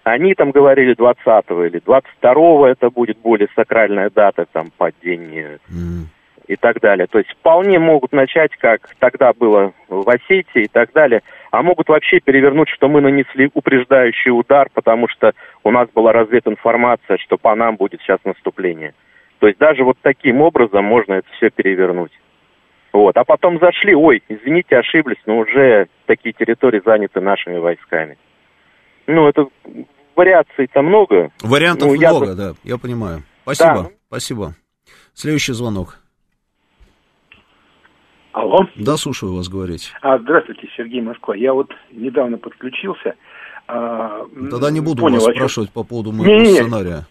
они 0.05 0.35
там 0.35 0.51
говорили 0.51 0.95
20 0.95 1.45
или 1.51 1.81
22 1.85 2.71
это 2.71 2.91
будет 2.91 3.19
более 3.19 3.49
сакральная 3.55 4.11
дата, 4.11 4.47
там, 4.51 4.71
по 4.77 4.91
день 5.03 5.57
mm. 5.69 6.05
и 6.47 6.57
так 6.57 6.81
далее. 6.81 7.07
То 7.07 7.19
есть 7.19 7.31
вполне 7.31 7.79
могут 7.79 8.13
начать, 8.13 8.53
как 8.57 8.89
тогда 8.99 9.33
было 9.35 9.73
в 9.89 10.09
Осетии 10.09 10.63
и 10.63 10.69
так 10.69 10.93
далее, 10.93 11.23
а 11.51 11.63
могут 11.63 11.89
вообще 11.89 12.21
перевернуть, 12.21 12.69
что 12.71 12.89
мы 12.89 13.01
нанесли 13.01 13.51
упреждающий 13.53 14.31
удар, 14.31 14.69
потому 14.73 15.09
что 15.09 15.33
у 15.65 15.71
нас 15.71 15.89
была 15.95 16.13
разведана 16.13 16.55
информация, 16.55 17.19
что 17.19 17.37
по 17.37 17.55
нам 17.55 17.77
будет 17.77 18.01
сейчас 18.01 18.19
наступление. 18.25 18.95
То 19.39 19.47
есть 19.47 19.59
даже 19.59 19.85
вот 19.85 19.97
таким 20.03 20.41
образом 20.41 20.85
можно 20.85 21.15
это 21.15 21.29
все 21.37 21.51
перевернуть. 21.51 22.13
Вот. 22.93 23.17
А 23.17 23.25
потом 23.25 23.59
зашли, 23.61 23.95
ой, 23.95 24.23
извините, 24.29 24.77
ошиблись, 24.77 25.19
но 25.27 25.39
уже 25.39 25.89
такие 26.07 26.33
территории 26.33 26.83
заняты 26.85 27.21
нашими 27.21 27.59
войсками. 27.59 28.19
Ну, 29.07 29.29
это 29.29 29.47
вариаций-то 30.17 30.83
много. 30.83 31.31
Вариантов 31.43 31.89
ну, 31.89 31.97
много, 31.97 32.27
я... 32.27 32.35
да, 32.35 32.53
я 32.65 32.79
понимаю. 32.79 33.23
Спасибо, 33.43 33.75
да. 33.75 33.89
спасибо. 34.09 34.55
Следующий 35.15 35.53
звонок. 35.53 35.99
Алло. 38.33 38.69
Да, 38.77 38.97
слушаю 38.97 39.35
вас 39.35 39.49
говорить. 39.49 39.93
А, 40.03 40.19
здравствуйте, 40.19 40.69
Сергей 40.77 41.01
Москва. 41.01 41.35
Я 41.35 41.55
вот 41.55 41.71
недавно 41.91 42.39
подключился. 42.39 43.15
А, 43.67 44.25
Тогда 44.51 44.71
не 44.71 44.81
буду 44.81 45.03
понял, 45.03 45.21
вас 45.21 45.35
спрашивать 45.35 45.71
по 45.71 45.83
поводу 45.83 46.13
моего 46.13 46.35
не, 46.35 46.53
не, 46.53 46.55
сценария. 46.55 47.07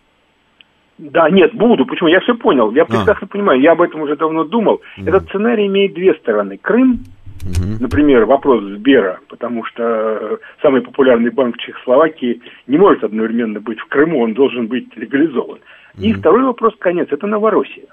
Да, 0.97 1.29
нет, 1.29 1.53
буду. 1.53 1.85
Почему? 1.85 2.09
Я 2.09 2.19
все 2.21 2.33
понял. 2.33 2.71
Я 2.71 2.85
прекрасно 2.85 3.27
а. 3.27 3.27
понимаю. 3.27 3.61
Я 3.61 3.73
об 3.73 3.81
этом 3.81 4.01
уже 4.01 4.15
давно 4.15 4.43
думал. 4.43 4.81
Mm. 4.97 5.09
Этот 5.09 5.29
сценарий 5.29 5.67
имеет 5.67 5.93
две 5.93 6.13
стороны. 6.15 6.57
Крым, 6.57 7.03
угу. 7.43 7.77
например, 7.79 8.25
вопрос 8.25 8.63
Сбера, 8.63 9.19
потому 9.29 9.63
что 9.65 10.39
самый 10.61 10.81
популярный 10.81 11.29
банк 11.29 11.57
Чехословакии 11.57 12.41
не 12.65 12.77
может 12.77 13.03
одновременно 13.03 13.59
быть 13.59 13.79
в 13.79 13.85
Крыму, 13.87 14.21
он 14.21 14.33
должен 14.33 14.67
быть 14.67 14.95
легализован. 14.97 15.59
Угу. 15.95 16.03
И 16.03 16.13
второй 16.13 16.43
вопрос, 16.43 16.73
конец, 16.79 17.07
это 17.11 17.27
Новороссия. 17.27 17.87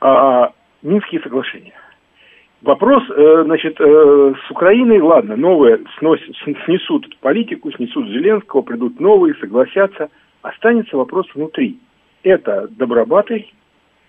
А, 0.00 0.52
Минские 0.82 1.20
соглашения. 1.22 1.74
Вопрос, 2.62 3.04
э, 3.10 3.42
значит, 3.44 3.80
э, 3.80 4.34
с 4.46 4.50
Украиной, 4.50 5.00
ладно, 5.00 5.36
новые 5.36 5.80
сносят, 5.98 6.34
снесут 6.64 7.16
политику, 7.20 7.70
снесут 7.72 8.08
Зеленского, 8.08 8.62
придут 8.62 8.98
новые, 8.98 9.34
согласятся. 9.36 10.08
Останется 10.42 10.96
вопрос 10.96 11.26
внутри. 11.34 11.78
Это 12.22 12.68
Добробаты, 12.68 13.46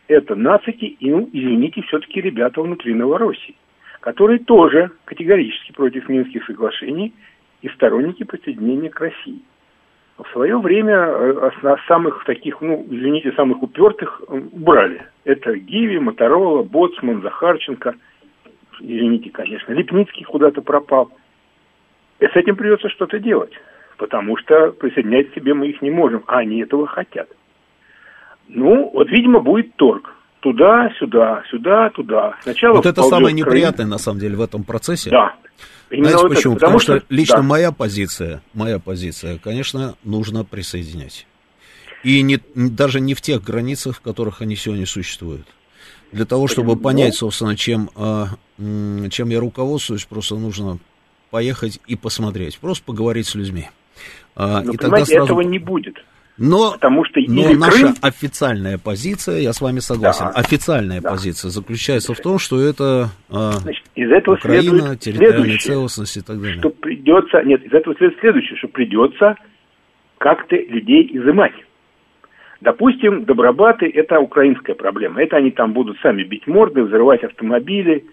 это 0.07 0.35
нацики 0.35 0.85
и, 0.85 1.11
ну, 1.11 1.29
извините, 1.31 1.81
все-таки 1.83 2.21
ребята 2.21 2.61
внутри 2.61 2.93
Новороссии, 2.93 3.55
которые 3.99 4.39
тоже 4.39 4.91
категорически 5.05 5.71
против 5.71 6.09
Минских 6.09 6.45
соглашений 6.45 7.13
и 7.61 7.69
сторонники 7.69 8.23
присоединения 8.23 8.89
к 8.89 8.99
России. 8.99 9.41
В 10.17 10.27
свое 10.33 10.57
время 10.59 10.95
э, 10.95 11.51
самых 11.87 12.25
таких, 12.25 12.59
ну, 12.61 12.85
извините, 12.89 13.31
самых 13.33 13.63
упертых 13.63 14.21
убрали. 14.27 15.03
Это 15.23 15.55
Гиви, 15.55 15.99
Моторола, 15.99 16.63
Боцман, 16.63 17.21
Захарченко– 17.21 17.95
извините, 18.81 19.29
конечно, 19.29 19.73
Лепницкий 19.73 20.23
куда-то 20.23 20.61
пропал. 20.61 21.11
И 22.19 22.25
с 22.25 22.35
этим 22.35 22.55
придется 22.55 22.89
что-то 22.89 23.19
делать, 23.19 23.53
потому 23.99 24.37
что 24.37 24.71
присоединять 24.71 25.29
к 25.31 25.35
себе 25.35 25.53
мы 25.53 25.67
их 25.67 25.81
не 25.81 25.91
можем, 25.91 26.23
а 26.25 26.39
они 26.39 26.61
этого 26.63 26.87
хотят. 26.87 27.29
Ну, 28.47 28.89
вот, 28.91 29.09
видимо, 29.09 29.41
будет 29.41 29.75
торг. 29.75 30.15
Туда, 30.39 30.89
сюда, 30.97 31.43
сюда, 31.51 31.89
туда. 31.89 32.35
Сначала 32.41 32.77
вот 32.77 32.85
это 32.85 33.03
самое 33.03 33.35
неприятное, 33.35 33.85
на 33.85 33.97
самом 33.97 34.19
деле, 34.19 34.37
в 34.37 34.41
этом 34.41 34.63
процессе. 34.63 35.09
Да. 35.09 35.35
Именно 35.91 36.09
Знаете 36.09 36.27
вот 36.27 36.35
почему? 36.35 36.53
Это, 36.53 36.59
потому, 36.61 36.79
потому 36.79 36.99
что, 36.99 37.05
что 37.05 37.13
лично 37.13 37.37
да. 37.37 37.43
моя 37.43 37.71
позиция, 37.73 38.41
моя 38.53 38.79
позиция, 38.79 39.37
конечно, 39.37 39.95
нужно 40.05 40.45
присоединять. 40.45 41.27
И 42.03 42.21
не, 42.21 42.39
даже 42.55 43.01
не 43.01 43.13
в 43.13 43.21
тех 43.21 43.43
границах, 43.43 43.97
в 43.97 44.01
которых 44.01 44.41
они 44.41 44.55
сегодня 44.55 44.85
существуют. 44.85 45.45
Для 46.13 46.25
того, 46.25 46.47
чтобы 46.47 46.77
понять, 46.77 47.15
собственно, 47.15 47.57
чем, 47.57 47.89
а, 47.95 48.27
чем 48.57 49.29
я 49.29 49.39
руководствуюсь, 49.41 50.05
просто 50.05 50.35
нужно 50.35 50.79
поехать 51.31 51.81
и 51.85 51.97
посмотреть, 51.97 52.57
просто 52.59 52.83
поговорить 52.85 53.27
с 53.27 53.35
людьми. 53.35 53.69
А, 54.35 54.61
но, 54.61 54.73
и 54.73 54.77
тогда 54.77 55.05
сразу... 55.05 55.25
этого 55.25 55.41
не 55.41 55.59
будет. 55.59 55.97
Но, 56.39 56.71
Потому 56.71 57.03
что 57.03 57.19
но 57.27 57.53
наша 57.53 57.81
Крым... 57.81 57.93
официальная 58.01 58.77
позиция, 58.77 59.39
я 59.39 59.51
с 59.51 59.59
вами 59.59 59.79
согласен, 59.79 60.25
да, 60.33 60.39
официальная 60.39 61.01
да. 61.01 61.09
позиция 61.09 61.49
заключается 61.49 62.13
в 62.13 62.19
том, 62.21 62.39
что 62.39 62.61
это 62.61 63.09
а, 63.29 63.51
Значит, 63.51 63.83
из 63.95 64.09
этого 64.09 64.35
Украина, 64.35 64.95
территориальная 64.95 65.57
целостность 65.57 66.15
и 66.15 66.21
так 66.21 66.39
далее. 66.39 66.59
Что 66.59 66.69
придется, 66.69 67.41
нет, 67.43 67.61
из 67.65 67.73
этого 67.73 67.93
следует 67.95 68.19
следующее, 68.21 68.57
что 68.57 68.69
придется 68.69 69.35
как-то 70.17 70.55
людей 70.55 71.09
изымать. 71.11 71.53
Допустим, 72.61 73.25
добробаты– 73.25 73.89
это 73.93 74.19
украинская 74.19 74.75
проблема. 74.75 75.21
Это 75.21 75.37
они 75.37 75.51
там 75.51 75.73
будут 75.73 75.97
сами 75.99 76.23
бить 76.23 76.47
морды, 76.47 76.83
взрывать 76.83 77.23
автомобили, 77.23 78.05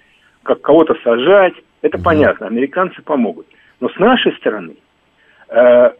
как 0.43 0.63
кого-то 0.63 0.97
сажать. 1.05 1.55
Это 1.83 1.99
понятно, 1.99 2.47
американцы 2.47 3.03
помогут. 3.03 3.47
Но 3.81 3.89
с 3.89 3.97
нашей 3.99 4.33
стороны, 4.37 4.73
э, 4.73 4.86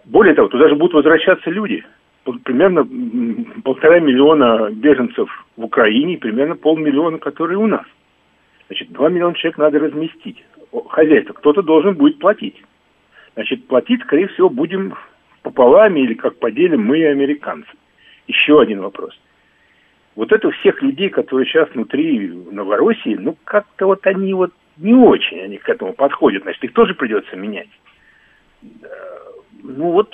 более 0.05 0.35
того, 0.35 0.49
туда 0.49 0.69
же 0.69 0.75
будут 0.75 0.95
возвращаться 0.95 1.51
люди. 1.51 1.85
Примерно 2.45 2.87
полтора 3.63 4.01
миллиона 4.01 4.71
беженцев 4.73 5.29
в 5.57 5.65
Украине 5.65 6.19
примерно 6.19 6.57
полмиллиона, 6.57 7.19
которые 7.19 7.59
у 7.59 7.67
нас. 7.67 7.85
Значит, 8.67 8.91
два 8.91 9.09
миллиона 9.09 9.35
человек 9.37 9.59
надо 9.59 9.79
разместить. 9.79 10.45
Хозяйство, 10.89 11.35
кто-то 11.35 11.63
должен 11.63 11.95
будет 11.95 12.19
платить. 12.19 12.61
Значит, 13.35 13.67
платить, 13.69 14.03
скорее 14.03 14.27
всего, 14.29 14.49
будем 14.49 14.95
пополам 15.43 15.97
или 15.97 16.15
как 16.15 16.39
поделим 16.39 16.85
мы 16.85 16.99
и 16.99 17.05
американцы. 17.05 17.69
Еще 18.27 18.61
один 18.61 18.81
вопрос. 18.81 19.17
Вот 20.17 20.33
это 20.33 20.51
всех 20.51 20.83
людей, 20.83 21.11
которые 21.11 21.47
сейчас 21.47 21.69
внутри 21.71 22.29
Новороссии, 22.51 23.15
ну, 23.15 23.37
как-то 23.45 23.87
вот 23.87 24.05
они 24.07 24.35
вот 24.35 24.53
не 24.79 24.95
очень 24.95 25.41
они 25.41 25.59
к 25.59 25.69
этому 25.69 25.93
подходят. 25.93 26.43
Значит, 26.43 26.65
их 26.65 26.73
тоже 26.73 26.95
придется 26.95 27.37
менять. 27.37 27.69
Да, 29.67 29.73
Ну, 29.77 29.93
вот 29.93 30.11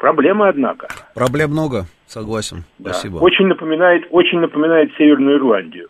проблема, 0.00 0.48
однако. 0.48 0.88
Проблем 1.14 1.50
много, 1.50 1.86
согласен. 2.06 2.64
Да. 2.78 2.92
Спасибо. 2.92 3.18
Очень 3.18 3.46
напоминает, 3.46 4.04
очень 4.10 4.38
напоминает 4.40 4.90
Северную 4.96 5.38
Ирландию. 5.38 5.88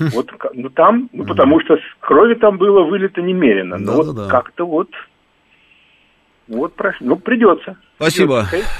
Вот, 0.14 0.30
ну 0.54 0.70
там, 0.70 1.10
ну 1.12 1.24
потому 1.26 1.60
что 1.60 1.76
крови 2.00 2.34
там 2.34 2.56
было 2.58 2.84
вылито 2.84 3.20
немерено. 3.20 3.76
Но 3.78 3.92
вот 3.92 4.06
Да-да-да. 4.06 4.30
как-то 4.30 4.66
вот, 4.66 4.88
вот, 6.48 6.74
прош- 6.74 6.96
ну 7.00 7.16
придется. 7.16 7.76
Спасибо. 7.96 8.46
Придется. 8.50 8.70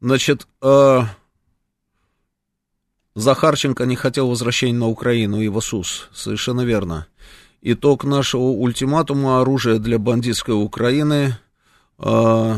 Значит, 0.00 0.46
э, 0.62 1.00
Захарченко 3.14 3.84
не 3.86 3.96
хотел 3.96 4.28
возвращения 4.28 4.78
на 4.78 4.86
Украину 4.88 5.40
и 5.40 5.48
в 5.48 5.60
СУС. 5.60 6.08
Совершенно 6.12 6.64
верно. 6.64 7.06
Итог 7.60 8.04
нашего 8.04 8.42
ультиматума 8.44 9.40
оружие 9.40 9.78
для 9.78 9.98
бандитской 9.98 10.54
Украины. 10.54 11.32
Э, 12.00 12.56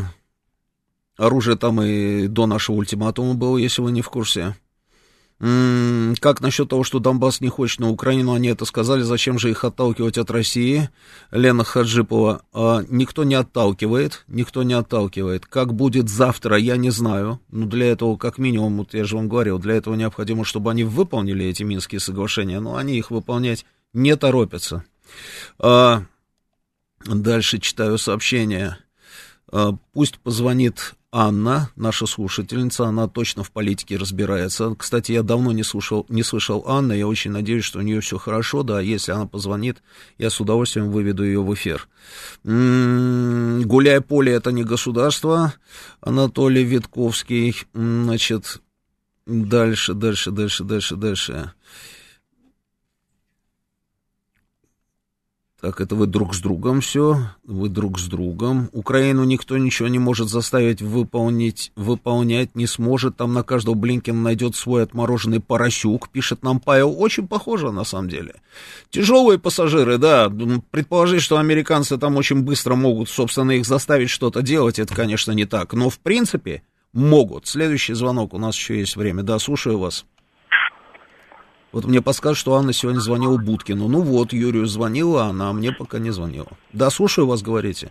оружие 1.17 1.57
там 1.57 1.83
и 1.83 2.27
до 2.27 2.47
нашего 2.47 2.77
ультиматума 2.77 3.35
было, 3.35 3.57
если 3.57 3.83
вы 3.83 3.93
не 3.93 4.03
в 4.03 4.11
курсе. 4.11 4.57
Как 6.21 6.41
насчет 6.41 6.69
того, 6.69 6.85
что 6.85 7.01
Донбасс 7.01 7.41
не 7.41 7.49
хочет 7.49 7.81
на 7.81 7.91
Украину, 7.91 8.33
они 8.33 8.47
это 8.47 8.65
сказали, 8.65 9.03
зачем 9.03 9.41
же 9.41 9.51
их 9.51 9.65
отталкивать 9.65 10.17
от 10.17 10.31
России? 10.31 10.89
Лена 11.33 11.65
Хаджипова, 11.65 12.43
а, 12.53 12.85
никто 12.89 13.25
не 13.25 13.35
отталкивает, 13.35 14.23
никто 14.29 14.63
не 14.63 14.75
отталкивает. 14.75 15.45
Как 15.45 15.75
будет 15.75 16.09
завтра, 16.09 16.57
я 16.59 16.77
не 16.77 16.91
знаю, 16.91 17.41
но 17.51 17.67
для 17.67 17.87
этого, 17.87 18.17
как 18.17 18.39
минимум, 18.39 18.77
вот 18.77 18.95
я 18.95 19.03
же 19.03 19.17
вам 19.17 19.29
говорил, 19.29 19.59
для 19.59 19.75
этого 19.75 19.97
необходимо, 19.97 20.45
чтобы 20.45 20.71
они 20.71 20.85
выполнили 20.85 21.45
эти 21.45 21.65
Минские 21.65 21.99
соглашения, 21.99 22.61
но 22.61 22.77
они 22.77 22.97
их 22.97 23.11
выполнять 23.11 23.67
не 23.93 24.15
торопятся. 24.15 24.85
А, 25.59 26.05
Дальше 27.05 27.59
читаю 27.59 27.99
сообщение. 27.99 28.79
А, 29.53 29.77
Пусть 29.93 30.19
позвонит 30.19 30.95
Анна, 31.15 31.69
наша 31.77 32.07
слушательница, 32.07 32.87
она 32.87 33.07
точно 33.07 33.45
в 33.45 33.51
политике 33.51 33.99
разбирается. 33.99 34.75
Кстати, 34.75 35.13
я 35.13 35.23
давно 35.23 35.53
не 35.53 35.63
слушал, 35.63 36.07
не 36.09 36.23
слышал 36.23 36.65
Анны, 36.67 36.95
я 36.95 37.07
очень 37.07 37.33
надеюсь, 37.33 37.65
что 37.65 37.81
у 37.81 37.83
нее 37.83 38.01
все 38.01 38.17
хорошо, 38.17 38.63
да, 38.63 38.81
если 38.81 39.13
она 39.13 39.27
позвонит, 39.27 39.83
я 40.17 40.31
с 40.31 40.41
удовольствием 40.41 40.91
выведу 40.91 41.23
ее 41.23 41.43
в 41.43 41.53
эфир. 41.53 41.87
М, 42.45 43.61
Гуляй 43.67 44.01
поле 44.01 44.33
это 44.33 44.53
не 44.53 44.65
государство, 44.65 45.53
Анатолий 46.01 46.65
Витковский, 46.65 47.57
значит, 47.75 48.63
дальше, 49.27 49.93
дальше, 49.93 50.31
дальше, 50.31 50.65
дальше, 50.65 50.97
дальше. 50.97 51.53
Так, 55.63 55.81
это 55.81 55.95
вы 55.95 56.09
друг 56.09 56.35
с 56.35 56.41
другом 56.41 56.81
все, 56.81 57.19
вы 57.45 57.69
друг 57.69 58.01
с 58.01 58.09
другом. 58.09 58.69
Украину 58.73 59.23
никто 59.23 59.57
ничего 59.59 59.87
не 59.87 60.01
может 60.01 60.29
заставить 60.29 60.83
выполнить, 60.83 61.71
выполнять 61.77 62.57
не 62.57 62.67
сможет. 62.67 63.17
Там 63.17 63.33
на 63.33 63.45
каждого 63.45 63.75
Блинкина 63.77 64.21
найдет 64.21 64.57
свой 64.57 64.83
отмороженный 64.83 65.39
поросюк, 65.39 66.09
пишет 66.09 66.43
нам 66.43 66.59
Павел. 66.59 67.01
Очень 67.01 67.29
похоже, 67.29 67.71
на 67.71 67.85
самом 67.85 68.09
деле. 68.09 68.35
Тяжелые 68.91 69.39
пассажиры, 69.39 69.99
да. 69.99 70.29
Предположить, 70.73 71.23
что 71.23 71.39
американцы 71.39 71.97
там 71.97 72.17
очень 72.17 72.43
быстро 72.43 72.75
могут, 72.75 73.09
собственно, 73.09 73.53
их 73.53 73.65
заставить 73.65 74.11
что-то 74.11 74.43
делать, 74.43 74.81
это, 74.81 74.93
конечно, 74.93 75.31
не 75.31 75.45
так. 75.45 75.75
Но, 75.75 75.91
в 75.91 76.01
принципе, 76.01 76.65
могут. 76.93 77.47
Следующий 77.47 77.95
звонок, 77.95 78.35
у 78.35 78.39
нас 78.39 78.57
еще 78.57 78.81
есть 78.81 78.97
время. 78.97 79.23
Да, 79.23 79.39
слушаю 79.39 79.79
вас. 79.79 80.07
Вот 81.73 81.87
мне 81.87 82.03
подсказывают, 82.03 82.39
что 82.39 82.55
Анна 82.55 82.73
сегодня 82.75 83.01
звонила 83.01 83.39
Будкину. 83.39 83.89
Ну 83.89 84.03
вот, 84.03 84.33
Юрию 84.33 84.67
звонила, 84.67 85.25
она 85.25 85.51
а 85.51 85.53
мне 85.53 85.73
пока 85.73 85.99
не 85.99 86.11
звонила. 86.11 86.49
Да, 86.73 86.91
слушаю 86.91 87.27
вас, 87.27 87.43
говорите. 87.43 87.89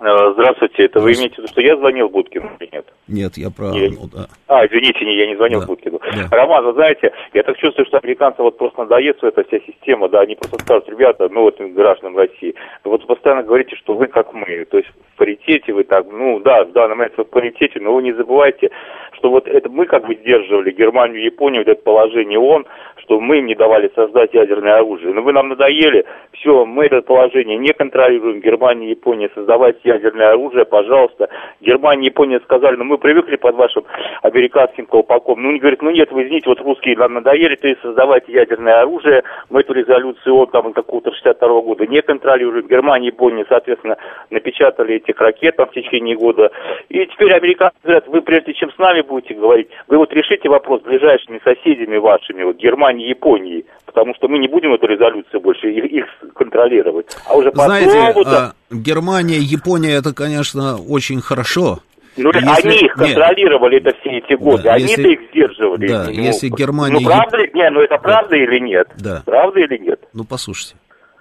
Э, 0.00 0.32
Здравствуйте, 0.34 0.84
это 0.84 1.00
вы 1.00 1.12
имеете 1.14 1.36
в 1.36 1.38
виду, 1.38 1.48
что 1.48 1.62
я 1.62 1.76
звонил 1.76 2.10
Будкину 2.10 2.50
или 2.60 2.68
нет? 2.70 2.86
Нет, 3.08 3.36
я 3.36 3.50
про 3.50 3.66
Я- 3.76 3.88
Анну, 3.88 4.08
да. 4.12 4.26
А, 4.48 4.64
извините, 4.66 5.04
не, 5.04 5.16
я 5.16 5.26
не 5.26 5.36
звонил 5.36 5.60
Да. 5.60 5.66
Будкину. 5.66 6.00
Да. 6.00 6.36
Роман, 6.36 6.64
вы 6.64 6.72
знаете, 6.72 7.12
я 7.34 7.42
так 7.42 7.56
чувствую, 7.58 7.86
что 7.86 7.98
американцам 7.98 8.44
вот 8.44 8.56
просто 8.56 8.80
надоест 8.80 9.22
эта 9.22 9.44
вся 9.44 9.58
система, 9.66 10.08
да, 10.08 10.20
они 10.20 10.36
просто 10.36 10.58
скажут, 10.60 10.88
ребята, 10.88 11.28
ну 11.30 11.42
вот 11.42 11.60
гражданам 11.60 12.16
России, 12.16 12.54
вот 12.84 13.06
постоянно 13.06 13.42
говорите, 13.42 13.76
что 13.76 13.94
вы 13.94 14.06
как 14.06 14.32
мы, 14.32 14.64
то 14.64 14.78
есть 14.78 14.88
в 14.88 15.18
паритете 15.18 15.72
вы 15.72 15.84
так, 15.84 16.06
ну 16.10 16.40
да, 16.40 16.64
в 16.64 16.72
данный 16.72 16.96
момент 16.96 17.14
вы 17.16 17.24
в 17.24 17.30
паритете, 17.30 17.78
но 17.80 17.94
вы 17.94 18.02
не 18.02 18.12
забывайте, 18.12 18.70
что 19.12 19.30
вот 19.30 19.48
это 19.48 19.68
мы 19.68 19.86
как 19.86 20.06
бы 20.06 20.14
сдерживали 20.14 20.70
Германию, 20.70 21.22
Японию, 21.22 21.62
вот 21.62 21.68
это 21.68 21.82
положение 21.82 22.38
ООН, 22.38 22.66
что 23.04 23.20
мы 23.20 23.38
им 23.38 23.46
не 23.46 23.54
давали 23.54 23.90
создать 23.94 24.32
ядерное 24.34 24.76
оружие. 24.76 25.12
Но 25.12 25.22
вы 25.22 25.32
нам 25.32 25.48
надоели, 25.48 26.04
все, 26.32 26.64
мы 26.64 26.86
это 26.86 27.02
положение 27.02 27.58
не 27.58 27.72
контролируем. 27.72 28.40
Германия, 28.40 28.90
Япония, 28.90 29.30
создавайте 29.34 29.80
ядерное 29.84 30.30
оружие, 30.30 30.64
пожалуйста. 30.64 31.28
Германия, 31.60 32.06
Япония 32.06 32.40
сказали, 32.40 32.76
ну 32.76 32.84
мы 32.84 32.93
привыкли 32.98 33.36
под 33.36 33.54
вашим 33.56 33.84
американским 34.22 34.86
колпаком. 34.86 35.42
Ну, 35.42 35.50
они 35.50 35.58
говорят, 35.58 35.82
ну 35.82 35.90
нет, 35.90 36.10
вы 36.12 36.24
извините, 36.24 36.48
вот 36.48 36.60
русские 36.60 36.96
нам 36.96 37.14
надоели, 37.14 37.56
то 37.56 37.68
есть 37.68 37.80
создавайте 37.82 38.32
ядерное 38.32 38.80
оружие. 38.80 39.22
Мы 39.50 39.60
эту 39.60 39.72
резолюцию 39.72 40.34
ООН 40.34 40.48
там 40.48 40.72
какого-то 40.72 41.12
62 41.12 41.60
года 41.62 41.86
не 41.86 42.02
контролируем. 42.02 42.66
Германия, 42.66 43.08
Япония, 43.08 43.44
соответственно, 43.48 43.96
напечатали 44.30 44.96
этих 44.96 45.18
ракет 45.20 45.56
там 45.56 45.68
в 45.68 45.72
течение 45.72 46.16
года. 46.16 46.50
И 46.88 47.06
теперь 47.06 47.32
американцы 47.32 47.76
говорят, 47.82 48.08
вы 48.08 48.22
прежде 48.22 48.54
чем 48.54 48.70
с 48.72 48.78
нами 48.78 49.02
будете 49.02 49.34
говорить, 49.34 49.68
вы 49.88 49.98
вот 49.98 50.12
решите 50.12 50.48
вопрос 50.48 50.82
с 50.82 50.84
ближайшими 50.84 51.40
соседями 51.44 51.96
вашими, 51.96 52.42
вот 52.42 52.56
Германией, 52.56 53.10
Японией, 53.10 53.66
потому 53.86 54.14
что 54.14 54.28
мы 54.28 54.38
не 54.38 54.48
будем 54.48 54.72
эту 54.74 54.86
резолюцию 54.86 55.40
больше 55.40 55.70
их, 55.70 55.84
их 55.84 56.06
контролировать. 56.34 57.06
А 57.28 57.36
уже 57.36 57.50
потом 57.50 57.66
Знаете, 57.66 57.98
а, 58.26 58.52
Германия, 58.70 59.38
Япония, 59.38 59.94
это, 59.96 60.14
конечно, 60.14 60.76
очень 60.88 61.20
хорошо. 61.20 61.78
Ну, 62.16 62.30
если- 62.32 62.68
они 62.68 62.76
их 62.76 62.82
нет. 62.82 62.92
контролировали 62.96 63.78
это 63.78 63.92
все 64.00 64.18
эти 64.18 64.34
годы, 64.38 64.62
Да, 64.64 64.74
они-то 64.74 64.90
если- 65.02 65.12
их 65.12 65.30
сдерживали. 65.30 65.88
да, 65.88 66.04
Ну, 66.04 66.10
если 66.10 66.48
Германия, 66.48 67.00
Ну, 67.00 67.04
правда 67.06 67.38
не, 67.52 67.70
ну 67.70 67.80
это 67.80 67.98
правда 67.98 68.36
или 68.36 68.58
нет? 68.60 68.88
Да. 68.98 69.22
Правда 69.24 69.60
или 69.60 69.78
нет? 69.78 70.00
Ну, 70.12 70.24
послушайте, 70.24 70.76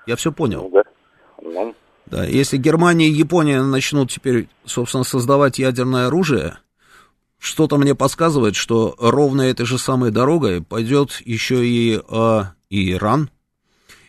я 0.06 0.16
все 0.16 0.32
понял. 0.32 0.64
Ну, 0.64 0.70
да. 0.72 0.84
Ну, 1.42 1.76
Да, 2.06 2.26
если 2.26 2.58
Германия 2.58 3.08
и 3.08 3.12
Япония 3.14 3.62
начнут 3.64 4.12
теперь, 4.12 4.48
собственно, 4.66 5.04
создавать 5.04 5.58
ядерное 5.58 6.08
оружие, 6.08 6.58
что-то 7.40 7.78
мне 7.78 7.96
подсказывает, 7.96 8.56
что 8.56 8.96
ровно 9.00 9.42
этой 9.42 9.66
же 9.66 9.78
самой 9.78 10.12
дорогой 10.12 10.62
пойдет 10.62 11.22
еще 11.26 11.66
и, 11.66 12.00
а, 12.10 12.54
и 12.70 12.92
Иран, 12.94 13.30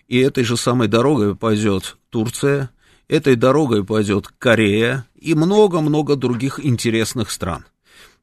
и 0.07 0.21
этой 0.21 0.45
же 0.45 0.57
самой 0.57 0.87
дорогой 0.89 1.35
пойдет 1.35 1.97
Турция, 2.11 2.71
этой 3.09 3.37
дорогой 3.37 3.85
пойдет 3.85 4.29
Корея 4.39 5.07
и 5.19 5.35
много-много 5.35 6.17
других 6.17 6.65
интересных 6.65 7.31
стран. 7.31 7.65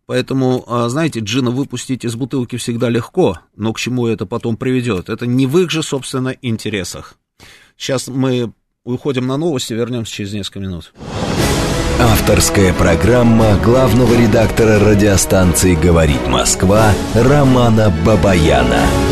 Поэтому, 0.05 0.63
а, 0.67 0.89
знаете, 0.89 1.19
джина 1.19 1.51
выпустить 1.51 2.03
из 2.03 2.15
бутылки 2.15 2.57
всегда 2.57 2.89
легко, 2.89 3.39
но 3.55 3.71
к 3.71 3.79
чему 3.79 4.07
это 4.07 4.25
потом 4.25 4.57
приведет? 4.57 5.09
Это 5.09 5.25
не 5.25 5.47
в 5.47 5.57
их 5.57 5.71
же, 5.71 5.83
собственно, 5.83 6.35
интересах. 6.41 7.15
Сейчас 7.77 8.07
мы 8.07 8.51
уходим 8.83 9.27
на 9.27 9.37
новости, 9.37 9.73
вернемся 9.73 10.13
через 10.13 10.33
несколько 10.33 10.59
минут. 10.59 10.93
Авторская 11.99 12.73
программа 12.73 13.57
главного 13.57 14.13
редактора 14.19 14.79
радиостанции 14.79 15.75
«Говорит 15.75 16.27
Москва» 16.27 16.93
Романа 17.13 17.93
Бабаяна. 18.03 19.10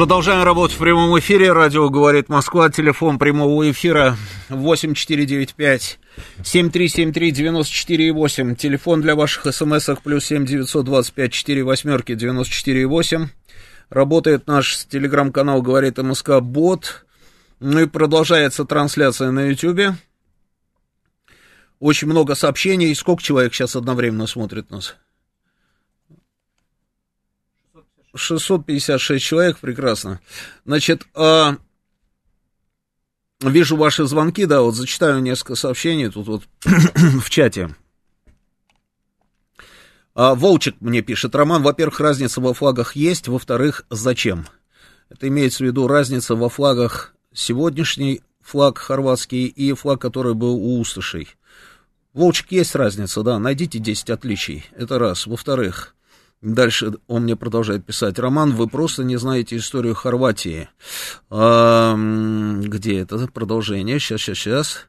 Продолжаем 0.00 0.44
работать 0.44 0.76
в 0.76 0.80
прямом 0.80 1.18
эфире. 1.18 1.52
Радио 1.52 1.90
«Говорит 1.90 2.30
Москва». 2.30 2.70
Телефон 2.70 3.18
прямого 3.18 3.70
эфира 3.70 4.16
8495 4.48 5.98
7373-94,8. 6.38 8.54
Телефон 8.54 9.02
для 9.02 9.14
ваших 9.14 9.54
смс-ок 9.54 10.00
плюс 10.00 10.24
7 10.24 10.46
925 10.46 11.32
4 11.34 11.64
восьмерки 11.64 12.12
94,8. 12.12 13.26
Работает 13.90 14.46
наш 14.46 14.86
телеграм-канал 14.86 15.60
«Говорит 15.60 15.98
МСК» 15.98 16.40
бот. 16.40 17.04
Ну 17.58 17.80
и 17.80 17.86
продолжается 17.86 18.64
трансляция 18.64 19.32
на 19.32 19.50
Ютьюбе. 19.50 19.96
Очень 21.78 22.08
много 22.08 22.34
сообщений. 22.34 22.94
Сколько 22.94 23.22
человек 23.22 23.52
сейчас 23.52 23.76
одновременно 23.76 24.26
смотрит 24.26 24.70
нас? 24.70 24.96
656 28.14 29.24
человек, 29.24 29.58
прекрасно. 29.58 30.20
Значит, 30.64 31.06
а, 31.14 31.56
вижу 33.40 33.76
ваши 33.76 34.04
звонки, 34.06 34.46
да, 34.46 34.62
вот 34.62 34.74
зачитаю 34.74 35.20
несколько 35.20 35.54
сообщений 35.54 36.10
тут 36.10 36.26
вот 36.26 36.42
в 36.64 37.30
чате. 37.30 37.74
А, 40.14 40.34
Волчек 40.34 40.76
мне 40.80 41.02
пишет, 41.02 41.34
Роман, 41.34 41.62
во-первых, 41.62 42.00
разница 42.00 42.40
во 42.40 42.52
флагах 42.52 42.96
есть, 42.96 43.28
во-вторых, 43.28 43.84
зачем? 43.90 44.46
Это 45.08 45.28
имеется 45.28 45.64
в 45.64 45.66
виду 45.66 45.86
разница 45.86 46.34
во 46.34 46.48
флагах 46.48 47.14
сегодняшний 47.32 48.22
флаг 48.40 48.78
хорватский 48.78 49.46
и 49.46 49.72
флаг, 49.72 50.00
который 50.00 50.34
был 50.34 50.54
у 50.56 50.80
Усташей. 50.80 51.28
Волчек, 52.12 52.50
есть 52.50 52.74
разница, 52.74 53.22
да, 53.22 53.38
найдите 53.38 53.78
10 53.78 54.10
отличий, 54.10 54.66
это 54.72 54.98
раз. 54.98 55.26
Во-вторых, 55.26 55.94
Дальше 56.42 56.94
он 57.06 57.24
мне 57.24 57.36
продолжает 57.36 57.84
писать. 57.84 58.18
Роман, 58.18 58.54
вы 58.54 58.66
просто 58.66 59.04
не 59.04 59.16
знаете 59.16 59.56
историю 59.56 59.94
Хорватии. 59.94 60.70
А, 61.28 61.94
где 61.94 63.00
это 63.00 63.26
продолжение? 63.28 63.98
Сейчас, 63.98 64.22
сейчас, 64.22 64.38
сейчас. 64.38 64.88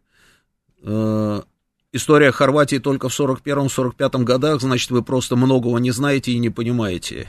А, 0.84 1.44
история 1.92 2.32
Хорватии 2.32 2.78
только 2.78 3.10
в 3.10 3.20
41-45 3.20 4.24
годах, 4.24 4.62
значит, 4.62 4.92
вы 4.92 5.02
просто 5.02 5.36
многого 5.36 5.78
не 5.80 5.92
знаете 5.92 6.32
и 6.32 6.40
не 6.40 6.50
понимаете. 6.50 7.28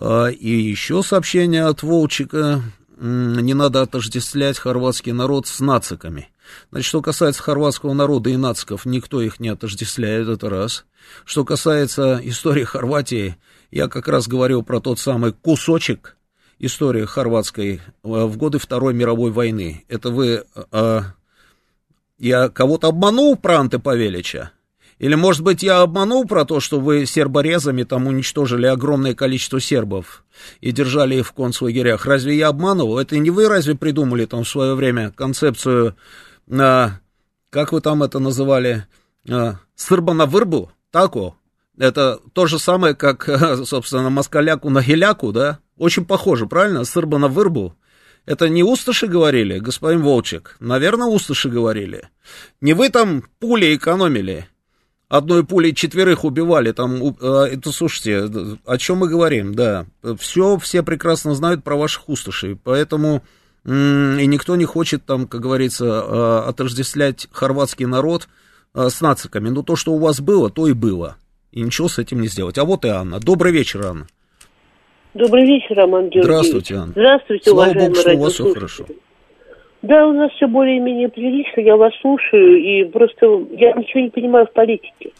А, 0.00 0.28
и 0.28 0.48
еще 0.48 1.02
сообщение 1.02 1.66
от 1.66 1.82
Волчика. 1.82 2.62
Не 2.96 3.52
надо 3.52 3.82
отождествлять 3.82 4.58
хорватский 4.58 5.12
народ 5.12 5.46
с 5.46 5.60
нациками. 5.60 6.31
Значит, 6.70 6.88
что 6.88 7.02
касается 7.02 7.42
хорватского 7.42 7.92
народа 7.92 8.30
и 8.30 8.36
нациков, 8.36 8.84
никто 8.86 9.20
их 9.20 9.40
не 9.40 9.48
отождествляет, 9.48 10.28
это 10.28 10.48
раз. 10.48 10.84
Что 11.24 11.44
касается 11.44 12.20
истории 12.22 12.64
Хорватии, 12.64 13.36
я 13.70 13.88
как 13.88 14.08
раз 14.08 14.28
говорил 14.28 14.62
про 14.62 14.80
тот 14.80 14.98
самый 14.98 15.32
кусочек 15.32 16.16
истории 16.58 17.04
хорватской 17.04 17.76
э, 17.76 17.80
в 18.02 18.36
годы 18.36 18.58
Второй 18.58 18.94
мировой 18.94 19.30
войны. 19.30 19.84
Это 19.88 20.10
вы... 20.10 20.44
А, 20.70 21.02
я 22.18 22.48
кого-то 22.48 22.88
обманул 22.88 23.36
про 23.36 23.58
Анте? 23.58 23.80
Или, 25.02 25.16
может 25.16 25.42
быть, 25.42 25.64
я 25.64 25.80
обманул 25.80 26.24
про 26.24 26.44
то, 26.44 26.60
что 26.60 26.78
вы 26.78 27.06
серборезами 27.06 27.82
там 27.82 28.06
уничтожили 28.06 28.66
огромное 28.66 29.14
количество 29.14 29.60
сербов 29.60 30.24
и 30.60 30.70
держали 30.70 31.16
их 31.16 31.26
в 31.26 31.32
концлагерях? 31.32 32.06
Разве 32.06 32.36
я 32.36 32.46
обманывал? 32.46 33.00
Это 33.00 33.18
не 33.18 33.30
вы 33.30 33.48
разве 33.48 33.74
придумали 33.74 34.26
там 34.26 34.44
в 34.44 34.48
свое 34.48 34.76
время 34.76 35.10
концепцию, 35.10 35.96
а, 36.50 37.00
как 37.50 37.72
вы 37.72 37.80
там 37.80 38.02
это 38.02 38.18
называли, 38.18 38.86
а, 39.28 39.56
сырба 39.74 40.14
на 40.14 40.26
вырбу? 40.26 40.70
Тако. 40.90 41.36
Это 41.78 42.20
то 42.32 42.46
же 42.46 42.58
самое, 42.58 42.94
как, 42.94 43.28
собственно, 43.64 44.10
москаляку 44.10 44.70
на 44.70 44.82
геляку, 44.82 45.32
да? 45.32 45.58
Очень 45.76 46.04
похоже, 46.04 46.46
правильно? 46.46 46.84
Сырба 46.84 47.18
на 47.18 47.28
вырбу. 47.28 47.76
Это 48.24 48.48
не 48.48 48.62
усташи 48.62 49.06
говорили, 49.08 49.58
господин 49.58 50.02
Волчек? 50.02 50.56
Наверное, 50.60 51.08
усташи 51.08 51.48
говорили. 51.48 52.08
Не 52.60 52.72
вы 52.72 52.88
там 52.88 53.24
пули 53.40 53.74
экономили. 53.74 54.46
Одной 55.08 55.44
пулей 55.44 55.74
четверых 55.74 56.24
убивали, 56.24 56.72
там, 56.72 57.16
а, 57.20 57.44
это, 57.44 57.70
слушайте, 57.70 58.30
о 58.64 58.78
чем 58.78 58.98
мы 58.98 59.08
говорим, 59.08 59.54
да. 59.54 59.86
Все, 60.18 60.56
все 60.58 60.82
прекрасно 60.82 61.34
знают 61.34 61.64
про 61.64 61.76
ваших 61.76 62.08
усташей, 62.08 62.56
поэтому 62.56 63.22
и 63.64 64.26
никто 64.26 64.56
не 64.56 64.64
хочет 64.64 65.04
там, 65.04 65.26
как 65.26 65.40
говорится, 65.40 65.84
а, 65.86 66.48
отождествлять 66.48 67.28
хорватский 67.30 67.86
народ 67.86 68.28
а, 68.74 68.88
с 68.88 69.00
нациками. 69.00 69.50
Но 69.50 69.62
то, 69.62 69.76
что 69.76 69.92
у 69.92 69.98
вас 69.98 70.20
было, 70.20 70.50
то 70.50 70.66
и 70.66 70.72
было. 70.72 71.16
И 71.52 71.60
ничего 71.60 71.88
с 71.88 71.98
этим 71.98 72.20
не 72.20 72.28
сделать. 72.28 72.58
А 72.58 72.64
вот 72.64 72.84
и 72.84 72.88
Анна. 72.88 73.20
Добрый 73.20 73.52
вечер, 73.52 73.86
Анна. 73.86 74.06
Добрый 75.14 75.44
вечер, 75.44 75.76
Роман 75.76 76.08
Георгиевич. 76.08 76.24
Здравствуйте, 76.24 76.74
Анна. 76.74 76.92
Здравствуйте, 76.92 77.50
Слава 77.50 77.70
уважаемые 77.70 77.88
Богу, 77.88 78.00
что 78.00 78.14
у 78.14 78.18
вас 78.18 78.32
все 78.32 78.54
хорошо. 78.54 78.86
Да, 79.82 80.06
у 80.06 80.12
нас 80.12 80.30
все 80.32 80.46
более-менее 80.46 81.08
прилично, 81.08 81.60
я 81.60 81.76
вас 81.76 81.92
слушаю, 82.00 82.56
и 82.56 82.84
просто 82.84 83.26
я 83.50 83.72
ничего 83.72 84.00
не 84.00 84.10
понимаю 84.10 84.46
в 84.46 84.52
политике. 84.52 85.10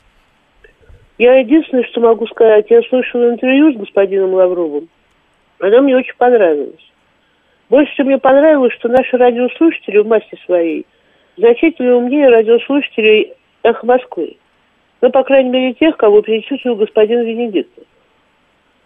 Я 1.18 1.38
единственное, 1.40 1.84
что 1.84 2.00
могу 2.00 2.26
сказать, 2.28 2.66
я 2.70 2.80
слышала 2.88 3.30
интервью 3.30 3.72
с 3.72 3.76
господином 3.76 4.34
Лавровым, 4.34 4.88
оно 5.58 5.82
мне 5.82 5.96
очень 5.96 6.14
понравилось. 6.16 6.91
Больше 7.72 7.90
всего 7.94 8.08
мне 8.08 8.18
понравилось, 8.18 8.74
что 8.74 8.90
наши 8.90 9.16
радиослушатели 9.16 9.96
в 9.96 10.06
массе 10.06 10.36
своей 10.44 10.86
значительно 11.38 11.96
умнее 11.96 12.28
радиослушателей 12.28 13.32
«Эхо 13.62 13.86
Москвы». 13.86 14.36
Ну, 15.00 15.10
по 15.10 15.22
крайней 15.22 15.48
мере, 15.48 15.72
тех, 15.72 15.96
кого 15.96 16.20
перечислил 16.20 16.76
господин 16.76 17.22
Венедиктов. 17.22 17.84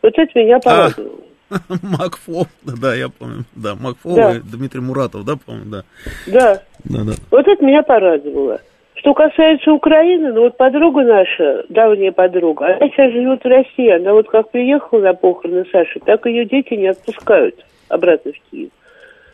Вот 0.02 0.16
это 0.16 0.38
меня 0.38 0.58
а, 0.58 0.60
порадовало. 0.60 1.18
Макфов, 1.82 2.46
да, 2.62 2.94
я 2.94 3.08
помню, 3.08 3.42
да, 3.56 3.74
Макфов 3.74 4.14
да. 4.14 4.36
и 4.36 4.38
Дмитрий 4.38 4.80
Муратов, 4.80 5.24
да, 5.24 5.32
помню, 5.34 5.64
да. 5.64 5.82
Да. 6.28 6.62
да, 6.84 7.00
да. 7.06 7.12
Вот 7.32 7.48
это 7.48 7.64
меня 7.64 7.82
порадовало. 7.82 8.60
Что 8.94 9.14
касается 9.14 9.72
Украины, 9.72 10.32
ну 10.32 10.42
вот 10.42 10.56
подруга 10.56 11.02
наша, 11.02 11.64
давняя 11.70 12.12
подруга, 12.12 12.66
она 12.66 12.88
сейчас 12.90 13.10
живет 13.10 13.42
в 13.42 13.48
России, 13.48 13.90
она 13.90 14.12
вот 14.12 14.28
как 14.28 14.52
приехала 14.52 15.00
на 15.00 15.14
похороны 15.14 15.64
Саши, 15.72 15.98
так 15.98 16.24
ее 16.26 16.44
дети 16.44 16.74
не 16.74 16.86
отпускают 16.86 17.56
обратно 17.88 18.32
в 18.32 18.50
Киев. 18.50 18.70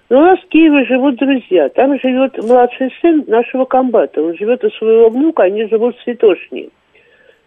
Но 0.08 0.18
у 0.18 0.22
нас 0.22 0.38
в 0.40 0.48
Киеве 0.48 0.84
живут 0.84 1.16
друзья. 1.16 1.68
Там 1.70 1.98
живет 1.98 2.36
младший 2.36 2.92
сын 3.00 3.24
нашего 3.26 3.64
комбата. 3.64 4.22
Он 4.22 4.36
живет 4.36 4.62
у 4.62 4.70
своего 4.70 5.08
внука, 5.08 5.44
они 5.44 5.66
живут 5.68 5.96
в 5.96 6.02
Святошне. 6.02 6.68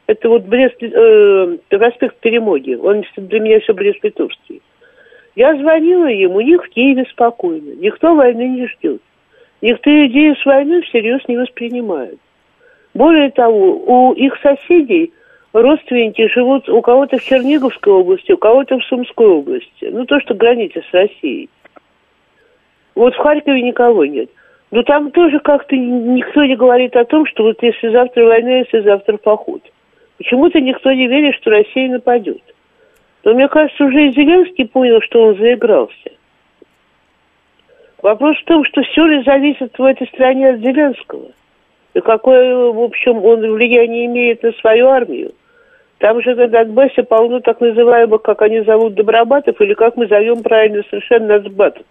Это 0.08 0.30
вот 0.30 0.44
Брест, 0.44 0.82
э, 0.82 1.58
проспект 1.70 2.18
Перемоги. 2.18 2.76
Он 2.76 3.04
для 3.18 3.40
меня 3.40 3.60
все 3.60 3.74
Брест-Литовский. 3.74 4.62
Я 5.36 5.56
звонила 5.56 6.08
ему, 6.08 6.38
у 6.38 6.42
них 6.42 6.64
в 6.64 6.70
Киеве 6.70 7.06
спокойно. 7.12 7.76
Никто 7.76 8.16
войны 8.16 8.48
не 8.48 8.68
ждет. 8.68 9.02
Никто 9.62 9.90
идею 10.08 10.36
с 10.36 10.46
войной 10.46 10.82
всерьез 10.84 11.22
не 11.28 11.38
воспринимает. 11.38 12.18
Более 12.94 13.30
того, 13.32 14.10
у 14.10 14.14
их 14.14 14.38
соседей 14.42 15.12
родственники 15.62 16.28
живут 16.28 16.68
у 16.70 16.82
кого-то 16.82 17.18
в 17.18 17.24
Черниговской 17.24 17.94
области, 17.94 18.32
у 18.32 18.38
кого-то 18.38 18.80
в 18.80 18.84
Сумской 18.86 19.28
области. 19.28 19.86
Ну, 19.86 20.06
то, 20.06 20.20
что 20.20 20.34
граница 20.34 20.82
с 20.82 20.94
Россией. 20.94 21.50
Вот 22.96 23.14
в 23.14 23.18
Харькове 23.18 23.62
никого 23.62 24.06
нет. 24.06 24.30
Но 24.72 24.84
там 24.84 25.12
тоже 25.12 25.40
как-то 25.40 25.76
никто 25.76 26.44
не 26.44 26.56
говорит 26.56 26.96
о 26.96 27.06
том, 27.06 27.26
что 27.26 27.44
вот 27.44 27.62
если 27.62 27.90
завтра 27.90 28.26
война, 28.26 28.58
если 28.58 28.82
завтра 28.82 29.18
поход. 29.18 29.62
Почему-то 30.18 30.60
никто 30.60 30.92
не 30.92 31.08
верит, 31.08 31.36
что 31.36 31.52
Россия 31.52 31.90
нападет. 31.90 32.42
Но 33.24 33.34
мне 33.34 33.48
кажется, 33.48 33.84
уже 33.84 34.08
и 34.08 34.12
Зеленский 34.12 34.68
понял, 34.68 35.02
что 35.02 35.24
он 35.24 35.38
заигрался. 35.38 36.12
Вопрос 38.02 38.38
в 38.38 38.46
том, 38.46 38.64
что 38.66 38.84
все 38.84 39.06
ли 39.06 39.24
зависит 39.24 39.78
в 39.78 39.84
этой 39.84 40.08
стране 40.08 40.50
от 40.50 40.60
Зеленского. 40.60 41.32
И 41.94 42.02
какое, 42.02 42.72
в 42.72 42.80
общем, 42.80 43.24
он 43.24 43.40
влияние 43.40 44.06
имеет 44.06 44.44
на 44.44 44.52
свою 44.54 44.88
армию. 44.88 45.34
Там 46.00 46.22
же 46.22 46.36
на 46.36 46.48
Донбассе 46.48 47.04
полно 47.04 47.40
так 47.40 47.62
называемых, 47.62 48.22
как 48.22 48.42
они 48.42 48.62
зовут, 48.62 48.96
добробатов, 48.96 49.60
или 49.62 49.74
как 49.74 49.96
мы 49.96 50.08
зовем 50.08 50.44
правильно 50.44 50.84
совершенно 50.90 51.40
нацбатов. 51.40 51.86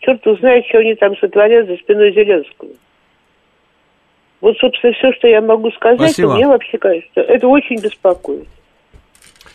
Черт 0.00 0.24
узнает, 0.26 0.64
что 0.66 0.78
они 0.78 0.94
там 0.94 1.16
сотворят 1.16 1.66
за 1.66 1.76
спиной 1.76 2.12
Зеленского. 2.12 2.70
Вот, 4.40 4.56
собственно, 4.58 4.92
все, 4.92 5.12
что 5.14 5.26
я 5.26 5.40
могу 5.40 5.70
сказать, 5.72 5.98
Спасибо. 6.12 6.34
мне 6.34 6.46
вообще 6.46 6.78
кажется, 6.78 7.20
это 7.20 7.48
очень 7.48 7.80
беспокоит. 7.80 8.46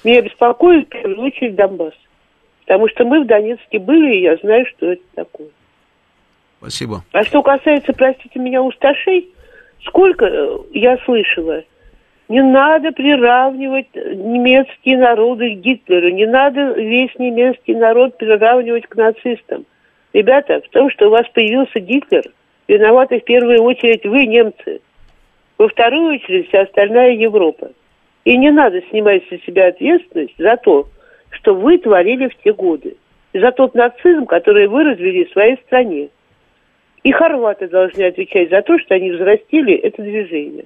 Меня 0.04 0.22
беспокоит, 0.22 0.88
в 0.88 0.90
первую 0.90 1.22
очередь, 1.22 1.56
Донбасс. 1.56 1.94
Потому 2.66 2.90
что 2.90 3.06
мы 3.06 3.24
в 3.24 3.28
Донецке 3.28 3.80
были, 3.80 4.16
и 4.16 4.22
я 4.22 4.36
знаю, 4.38 4.66
что 4.66 4.92
это 4.92 5.04
такое. 5.16 5.48
Спасибо. 6.60 7.04
А 7.12 7.24
что 7.24 7.42
касается, 7.42 7.94
простите 7.94 8.40
меня, 8.40 8.62
усташей, 8.62 9.30
сколько 9.86 10.26
э, 10.26 10.58
я 10.72 10.98
слышала, 11.06 11.64
не 12.30 12.42
надо 12.42 12.92
приравнивать 12.92 13.94
немецкие 13.94 14.98
народы 14.98 15.56
к 15.56 15.60
Гитлеру, 15.60 16.10
не 16.10 16.26
надо 16.26 16.74
весь 16.74 17.14
немецкий 17.20 17.76
народ 17.76 18.18
приравнивать 18.18 18.88
к 18.88 18.96
нацистам. 18.96 19.66
Ребята, 20.14 20.62
в 20.62 20.70
том, 20.70 20.90
что 20.90 21.08
у 21.08 21.10
вас 21.10 21.28
появился 21.34 21.80
Гитлер, 21.80 22.24
виноваты 22.68 23.20
в 23.20 23.24
первую 23.24 23.62
очередь 23.64 24.06
вы, 24.06 24.26
немцы. 24.26 24.82
Во 25.58 25.68
вторую 25.68 26.16
очередь 26.16 26.48
вся 26.48 26.62
остальная 26.62 27.12
Европа. 27.12 27.72
И 28.26 28.38
не 28.38 28.52
надо 28.52 28.82
снимать 28.90 29.24
с 29.26 29.46
себя 29.46 29.68
ответственность 29.68 30.36
за 30.38 30.56
то, 30.58 30.88
что 31.32 31.56
вы 31.56 31.78
творили 31.78 32.28
в 32.28 32.36
те 32.44 32.54
годы. 32.54 32.96
За 33.34 33.52
тот 33.52 33.74
нацизм, 33.74 34.26
который 34.26 34.68
вы 34.68 34.84
развели 34.84 35.26
в 35.26 35.32
своей 35.32 35.58
стране. 35.66 36.10
И 37.04 37.12
хорваты 37.12 37.68
должны 37.68 38.04
отвечать 38.04 38.50
за 38.50 38.62
то, 38.62 38.80
что 38.80 38.96
они 38.96 39.12
взрастили 39.12 39.74
это 39.74 40.02
движение. 40.02 40.66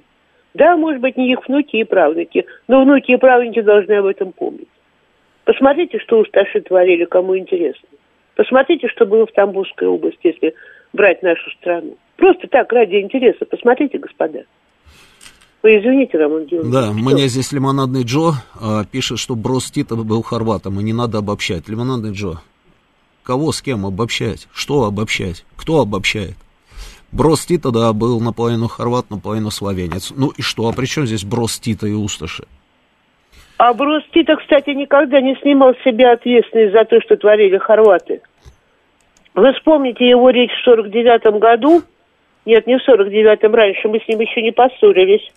Да, 0.58 0.76
может 0.76 1.00
быть, 1.00 1.16
не 1.16 1.30
их 1.30 1.46
внуки 1.46 1.76
и 1.76 1.84
правнуки, 1.84 2.44
но 2.66 2.82
внуки 2.82 3.12
и 3.12 3.16
правнуки 3.16 3.60
должны 3.60 3.92
об 3.92 4.06
этом 4.06 4.32
помнить. 4.32 4.68
Посмотрите, 5.44 6.00
что 6.00 6.18
усташи 6.18 6.60
творили, 6.62 7.04
кому 7.04 7.38
интересно. 7.38 7.88
Посмотрите, 8.34 8.88
что 8.88 9.06
было 9.06 9.24
в 9.24 9.30
Тамбовской 9.30 9.86
области, 9.86 10.18
если 10.24 10.54
брать 10.92 11.22
нашу 11.22 11.48
страну. 11.52 11.96
Просто 12.16 12.48
так, 12.48 12.72
ради 12.72 12.96
интереса. 12.96 13.44
Посмотрите, 13.46 13.98
господа. 13.98 14.46
Вы 15.62 15.78
извините, 15.78 16.18
Роман 16.18 16.46
Георгиевич. 16.46 16.72
Да, 16.72 16.86
что? 16.86 16.92
мне 16.94 17.28
здесь 17.28 17.52
Лимонадный 17.52 18.02
Джо 18.02 18.32
а, 18.60 18.84
пишет, 18.84 19.20
что 19.20 19.36
Брос 19.36 19.70
Тита 19.70 19.94
был 19.94 20.22
хорватом, 20.22 20.80
и 20.80 20.82
не 20.82 20.92
надо 20.92 21.18
обобщать. 21.18 21.68
Лимонадный 21.68 22.12
Джо, 22.12 22.40
кого 23.22 23.52
с 23.52 23.62
кем 23.62 23.86
обобщать? 23.86 24.48
Что 24.52 24.84
обобщать? 24.84 25.44
Кто 25.56 25.78
обобщает? 25.78 26.34
Брос 27.12 27.46
Тита, 27.46 27.70
да, 27.70 27.92
был 27.92 28.20
наполовину 28.20 28.68
хорват, 28.68 29.10
наполовину 29.10 29.50
словенец. 29.50 30.12
Ну 30.14 30.28
и 30.36 30.42
что, 30.42 30.68
а 30.68 30.72
при 30.72 30.86
чем 30.86 31.06
здесь 31.06 31.24
Брос 31.24 31.58
Тита 31.58 31.86
и 31.86 31.92
Усташи? 31.92 32.44
А 33.56 33.72
Брос 33.72 34.04
Тита, 34.12 34.36
кстати, 34.36 34.70
никогда 34.70 35.20
не 35.20 35.34
снимал 35.36 35.74
с 35.74 35.82
себя 35.84 36.12
ответственность 36.12 36.72
за 36.72 36.84
то, 36.84 37.00
что 37.00 37.16
творили 37.16 37.58
хорваты. 37.58 38.20
Вы 39.34 39.52
вспомните 39.54 40.08
его 40.08 40.30
речь 40.30 40.50
в 40.50 40.64
49 40.64 41.40
году. 41.40 41.82
Нет, 42.44 42.66
не 42.66 42.78
в 42.78 42.88
49-м, 42.88 43.54
раньше 43.54 43.88
мы 43.88 44.00
с 44.00 44.08
ним 44.08 44.20
еще 44.20 44.42
не 44.42 44.52
поссорились. 44.52 45.32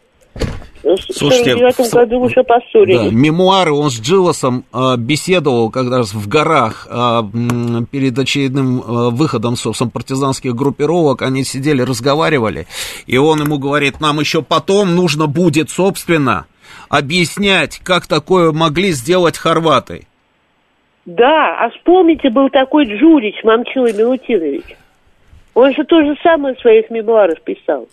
Слушайте, 0.82 1.56
в 1.56 1.76
49 1.76 1.94
году 1.94 2.20
уже 2.22 2.44
поссорились. 2.44 3.12
Да, 3.12 3.16
мемуары 3.16 3.72
он 3.72 3.90
с 3.92 4.00
Джилосом 4.02 4.66
э, 4.74 4.96
беседовал 4.98 5.70
как 5.70 5.90
раз 5.92 6.14
в 6.14 6.28
горах 6.28 6.88
э, 6.90 7.22
перед 7.92 8.18
очередным 8.18 8.80
э, 8.80 9.10
выходом, 9.12 9.56
собственно, 9.56 9.92
партизанских 9.92 10.56
группировок. 10.56 11.22
Они 11.22 11.44
сидели, 11.44 11.84
разговаривали, 11.84 12.66
и 13.06 13.18
он 13.18 13.42
ему 13.42 13.60
говорит, 13.60 14.00
нам 14.00 14.20
еще 14.20 14.42
потом 14.42 14.96
нужно 14.96 15.28
будет, 15.28 15.70
собственно, 15.70 16.48
объяснять, 16.90 17.80
как 17.84 18.08
такое 18.08 18.52
могли 18.52 18.92
сделать 18.92 19.38
хорваты. 19.38 20.08
Да, 21.06 21.58
а 21.60 21.70
вспомните, 21.72 22.30
был 22.30 22.50
такой 22.50 22.86
Джурич, 22.86 23.44
Мамчила 23.44 23.92
Милутинович. 23.92 24.78
Он 25.54 25.74
же 25.74 25.84
то 25.84 26.02
же 26.02 26.16
самое 26.24 26.56
в 26.56 26.60
своих 26.60 26.90
мемуарах 26.90 27.42
писал. 27.42 27.88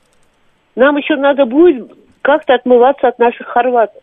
Нам 0.77 0.97
еще 0.97 1.17
надо 1.17 1.45
будет 1.45 1.91
как-то 2.29 2.55
отмываться 2.55 3.09
от 3.09 3.19
наших 3.19 3.47
хорватов. 3.47 4.03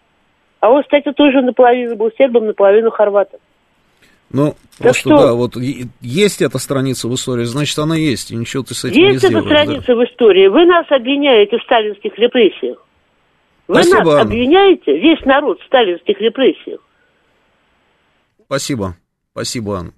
А 0.60 0.72
он, 0.72 0.82
кстати, 0.82 1.12
тоже 1.12 1.44
наполовину 1.44 1.96
был 1.96 2.10
сербом, 2.18 2.48
наполовину 2.48 2.90
хорватом. 2.90 3.40
Ну, 4.32 4.56
так 4.80 4.88
просто, 4.88 5.02
что? 5.02 5.18
да, 5.18 5.34
вот 5.34 5.56
есть 6.02 6.42
эта 6.42 6.58
страница 6.58 7.08
в 7.08 7.14
истории, 7.14 7.44
значит, 7.44 7.78
она 7.78 7.96
есть, 7.96 8.32
и 8.32 8.36
ничего 8.36 8.64
ты 8.64 8.74
с 8.74 8.84
этим 8.84 9.00
есть 9.00 9.14
не 9.14 9.18
сделаешь. 9.20 9.46
Есть 9.46 9.54
эта 9.54 9.64
страница 9.64 9.88
да. 9.88 9.96
в 9.96 10.04
истории. 10.06 10.48
Вы 10.48 10.66
нас 10.66 10.88
обвиняете 10.90 11.60
в 11.60 11.62
сталинских 11.62 12.18
репрессиях. 12.18 12.84
Вы 13.68 13.76
Спасибо, 13.76 13.98
нас 13.98 14.08
Анна. 14.08 14.22
обвиняете, 14.22 14.98
весь 14.98 15.24
народ 15.24 15.62
в 15.62 15.66
сталинских 15.68 16.20
репрессиях. 16.20 16.80
Спасибо. 18.48 18.96
Спасибо, 19.34 19.78
Анна. 19.78 19.92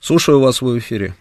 Слушаю 0.00 0.40
вас 0.40 0.60
в 0.60 0.76
эфире. 0.78 1.14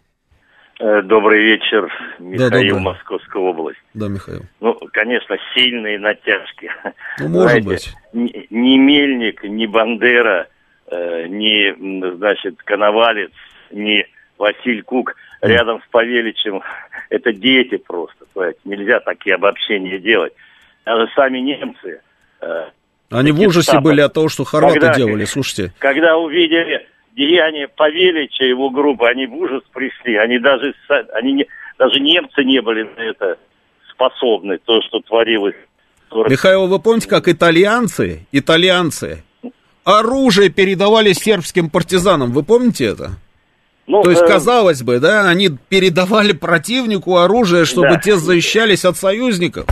Э, 0.84 1.03
добрый 1.03 1.44
вечер, 1.44 1.94
Михаил, 2.18 2.78
да, 2.78 2.82
Московская 2.82 3.40
область. 3.40 3.78
Да, 3.94 4.08
Михаил. 4.08 4.41
Ну, 4.62 4.74
конечно, 4.91 5.38
сильные 5.53 5.99
натяжки. 5.99 6.72
Ну, 7.20 7.28
может 7.28 7.64
Знаете, 7.64 7.68
быть. 7.68 7.94
Ни, 8.14 8.48
ни 8.49 8.78
Мельник, 8.80 9.44
ни 9.44 9.68
Бандера, 9.68 10.48
э, 10.88 11.28
ни, 11.28 12.16
значит, 12.16 12.64
Коновалец, 12.64 13.30
ни 13.70 14.03
Василь 14.40 14.82
Кук 14.82 15.14
mm. 15.44 15.48
рядом 15.48 15.84
с 15.84 15.91
Павеличем, 15.91 16.64
это 17.12 17.32
дети 17.32 17.78
просто, 17.78 18.26
понимаете, 18.34 18.60
нельзя 18.64 18.99
такие 19.02 19.36
обобщения 19.36 19.99
делать. 19.99 20.34
Даже 20.84 21.12
сами 21.16 21.38
немцы... 21.38 22.02
Э, 22.41 22.70
Они 23.12 23.32
в 23.32 23.40
ужасе 23.40 23.80
были 23.82 24.02
от 24.02 24.14
того, 24.14 24.30
что 24.30 24.45
хорваты 24.45 24.80
когда, 24.80 24.95
делали, 24.95 25.26
слушайте. 25.26 25.74
Когда 25.78 26.18
увидели 26.18 26.88
деяния 27.16 27.68
Павелича, 27.68 28.46
его 28.46 28.70
группы, 28.70 29.08
они 29.08 29.28
в 29.28 29.36
ужас 29.36 29.64
пришли. 29.74 30.16
Они 30.16 30.40
даже, 30.40 30.74
они 31.14 31.34
не, 31.34 31.48
даже 31.78 32.00
немцы 32.00 32.44
не 32.44 32.62
были 32.62 32.84
на 32.84 33.02
это 33.02 33.38
способны, 33.92 34.58
то, 34.58 34.82
что 34.82 35.00
творилось. 35.00 35.56
Михаил, 36.12 36.68
вы 36.68 36.80
помните, 36.80 37.08
как 37.08 37.28
итальянцы, 37.28 38.28
итальянцы 38.32 39.24
оружие 39.84 40.50
передавали 40.50 41.14
сербским 41.14 41.70
партизанам, 41.70 42.32
вы 42.32 42.44
помните 42.44 42.86
это? 42.86 43.12
Ну, 43.88 44.04
То 44.04 44.12
есть, 44.12 44.22
э... 44.22 44.28
казалось 44.28 44.84
бы, 44.84 45.00
да, 45.00 45.28
они 45.28 45.50
передавали 45.70 46.34
противнику 46.34 47.18
оружие, 47.18 47.66
чтобы 47.66 47.90
да. 47.90 47.98
те 47.98 48.16
защищались 48.16 48.86
от 48.86 48.96
союзников. 48.96 49.66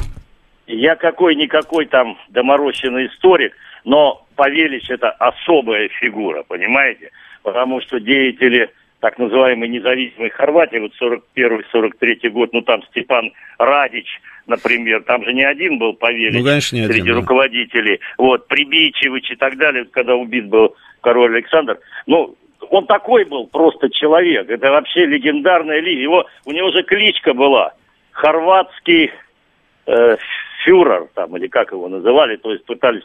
Я 0.68 0.96
какой-никакой 0.96 1.86
там 1.86 2.18
доморощенный 2.30 3.08
историк, 3.08 3.54
но 3.86 4.26
Павелич 4.36 4.90
это 4.90 5.10
особая 5.12 5.90
фигура, 5.90 6.44
понимаете? 6.48 7.12
Потому 7.52 7.82
что 7.82 8.00
деятели 8.00 8.70
так 9.00 9.18
называемой 9.18 9.70
независимой 9.70 10.30
Хорватии, 10.30 10.78
вот 10.78 10.92
41-43 11.36 12.30
год, 12.30 12.54
ну 12.54 12.62
там 12.62 12.84
Степан 12.84 13.32
Радич, 13.58 14.08
например, 14.46 15.04
там 15.04 15.24
же 15.24 15.34
не 15.34 15.44
один 15.44 15.80
был 15.80 15.94
Павелич 15.94 16.36
ну, 16.36 16.44
конечно, 16.44 16.76
не 16.76 16.86
среди 16.86 17.02
один, 17.02 17.16
руководителей, 17.16 17.98
да. 17.98 18.24
вот, 18.24 18.48
Прибичевич 18.48 19.32
и 19.32 19.36
так 19.36 19.58
далее, 19.58 19.86
когда 19.86 20.16
убит 20.16 20.48
был 20.48 20.76
король 21.02 21.36
Александр, 21.36 21.80
ну, 22.06 22.36
он 22.70 22.86
такой 22.86 23.24
был 23.26 23.48
просто 23.48 23.90
человек, 23.90 24.50
это 24.50 24.70
вообще 24.70 25.06
легендарная 25.06 25.80
линия, 25.80 26.04
его, 26.04 26.26
у 26.46 26.52
него 26.52 26.72
же 26.72 26.84
кличка 26.84 27.34
была, 27.34 27.74
хорватский 28.12 29.12
э, 29.88 30.18
фюрер, 30.70 31.08
там, 31.16 31.36
или 31.36 31.48
как 31.48 31.72
его 31.72 31.90
называли, 31.90 32.36
то 32.36 32.52
есть 32.52 32.64
пытались... 32.66 33.04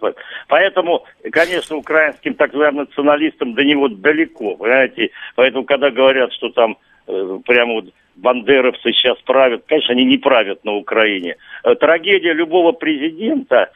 Поэтому, 0.48 1.04
конечно, 1.32 1.76
украинским 1.76 2.34
так 2.34 2.52
называемым 2.52 2.84
националистам 2.84 3.54
до 3.54 3.64
него 3.64 3.88
далеко, 3.88 4.56
понимаете? 4.56 5.10
Поэтому, 5.34 5.64
когда 5.64 5.90
говорят, 5.90 6.32
что 6.34 6.50
там 6.50 6.76
э, 7.06 7.38
прямо 7.46 7.74
вот 7.74 7.86
бандеровцы 8.16 8.92
сейчас 8.92 9.18
правят, 9.22 9.64
конечно, 9.66 9.94
они 9.94 10.04
не 10.04 10.18
правят 10.18 10.64
на 10.64 10.72
Украине. 10.72 11.36
Э, 11.64 11.74
трагедия 11.74 12.34
любого 12.34 12.72
президента, 12.72 13.70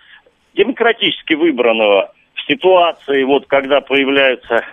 демократически 0.54 1.34
выбранного, 1.34 2.12
в 2.34 2.46
ситуации, 2.46 3.24
вот 3.24 3.46
когда 3.46 3.80
появляются 3.80 4.64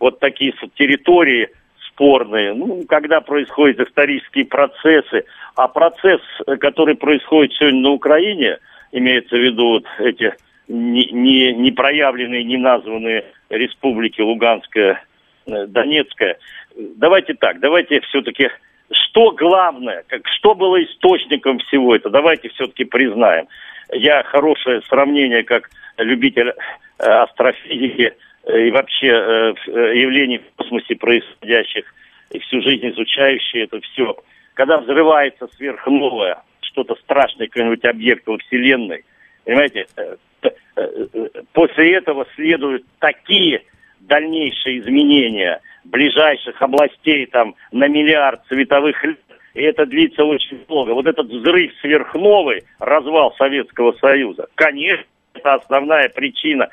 вот 0.00 0.18
такие 0.18 0.54
территории 0.74 1.50
спорные, 1.92 2.54
ну, 2.54 2.84
когда 2.88 3.20
происходят 3.20 3.80
исторические 3.80 4.46
процессы, 4.46 5.24
а 5.54 5.68
процесс, 5.68 6.20
который 6.60 6.96
происходит 6.96 7.52
сегодня 7.54 7.80
на 7.80 7.90
Украине, 7.90 8.58
имеется 8.92 9.36
в 9.36 9.40
виду 9.40 9.68
вот 9.72 9.84
эти 9.98 10.32
не, 10.68 11.06
не, 11.12 11.52
не 11.52 11.70
проявленные, 11.70 12.44
не 12.44 12.56
названные 12.56 13.24
республики 13.50 14.20
Луганская, 14.20 15.04
э, 15.46 15.66
Донецкая. 15.66 16.38
Давайте 16.76 17.34
так, 17.34 17.60
давайте 17.60 18.00
все-таки, 18.00 18.48
что 18.90 19.32
главное, 19.32 20.04
как, 20.06 20.22
что 20.38 20.54
было 20.54 20.82
источником 20.82 21.58
всего 21.58 21.94
этого, 21.94 22.12
давайте 22.12 22.48
все-таки 22.50 22.84
признаем. 22.84 23.46
Я 23.92 24.22
хорошее 24.22 24.80
сравнение 24.88 25.42
как 25.42 25.68
любитель 25.98 26.48
э, 26.48 27.04
астрофизики 27.04 28.02
э, 28.02 28.12
и 28.46 28.70
вообще 28.70 29.08
э, 29.08 29.54
э, 29.66 29.98
явлений 29.98 30.38
в 30.38 30.56
космосе 30.56 30.96
происходящих, 30.96 31.84
и 32.30 32.38
всю 32.40 32.60
жизнь 32.62 32.88
изучающий 32.88 33.62
это 33.62 33.80
все– 33.80 34.16
когда 34.54 34.78
взрывается 34.78 35.48
сверхновое, 35.56 36.42
что-то 36.60 36.94
страшное, 36.96 37.48
какой-нибудь 37.48 37.84
объект 37.84 38.26
во 38.26 38.38
Вселенной, 38.38 39.04
понимаете, 39.44 39.86
э, 39.96 40.16
э, 40.42 40.50
э, 40.76 41.28
после 41.52 41.94
этого 41.96 42.26
следуют 42.34 42.84
такие 42.98 43.62
дальнейшие 44.00 44.80
изменения 44.80 45.60
ближайших 45.84 46.60
областей 46.60 47.26
там 47.26 47.54
на 47.72 47.88
миллиард 47.88 48.40
световых 48.48 49.02
лет, 49.04 49.18
и 49.54 49.62
это 49.62 49.86
длится 49.86 50.24
очень 50.24 50.64
долго. 50.68 50.90
Вот 50.92 51.06
этот 51.06 51.26
взрыв 51.26 51.72
сверхновой, 51.80 52.62
развал 52.78 53.34
Советского 53.36 53.92
Союза, 53.92 54.48
конечно, 54.54 55.04
это 55.34 55.54
основная 55.54 56.08
причина 56.08 56.68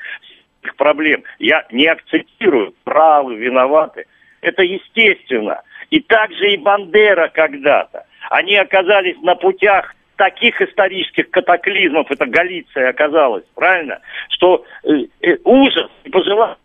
всех 0.60 0.76
проблем. 0.76 1.24
Я 1.38 1.66
не 1.70 1.86
акцентирую, 1.86 2.74
правы, 2.84 3.36
виноваты. 3.36 4.06
Это 4.40 4.62
естественно. 4.62 5.62
И 5.90 6.00
также 6.00 6.52
и 6.52 6.56
Бандера 6.56 7.28
когда-то. 7.28 8.06
Они 8.30 8.56
оказались 8.56 9.20
на 9.22 9.34
путях 9.34 9.94
таких 10.16 10.60
исторических 10.60 11.30
катаклизмов, 11.30 12.10
это 12.10 12.26
Галиция 12.26 12.90
оказалась, 12.90 13.44
правильно, 13.54 14.00
что 14.28 14.66
э, 14.84 15.06
э, 15.22 15.38
ужас 15.44 15.90
и 16.04 16.10
пожелание 16.10 16.56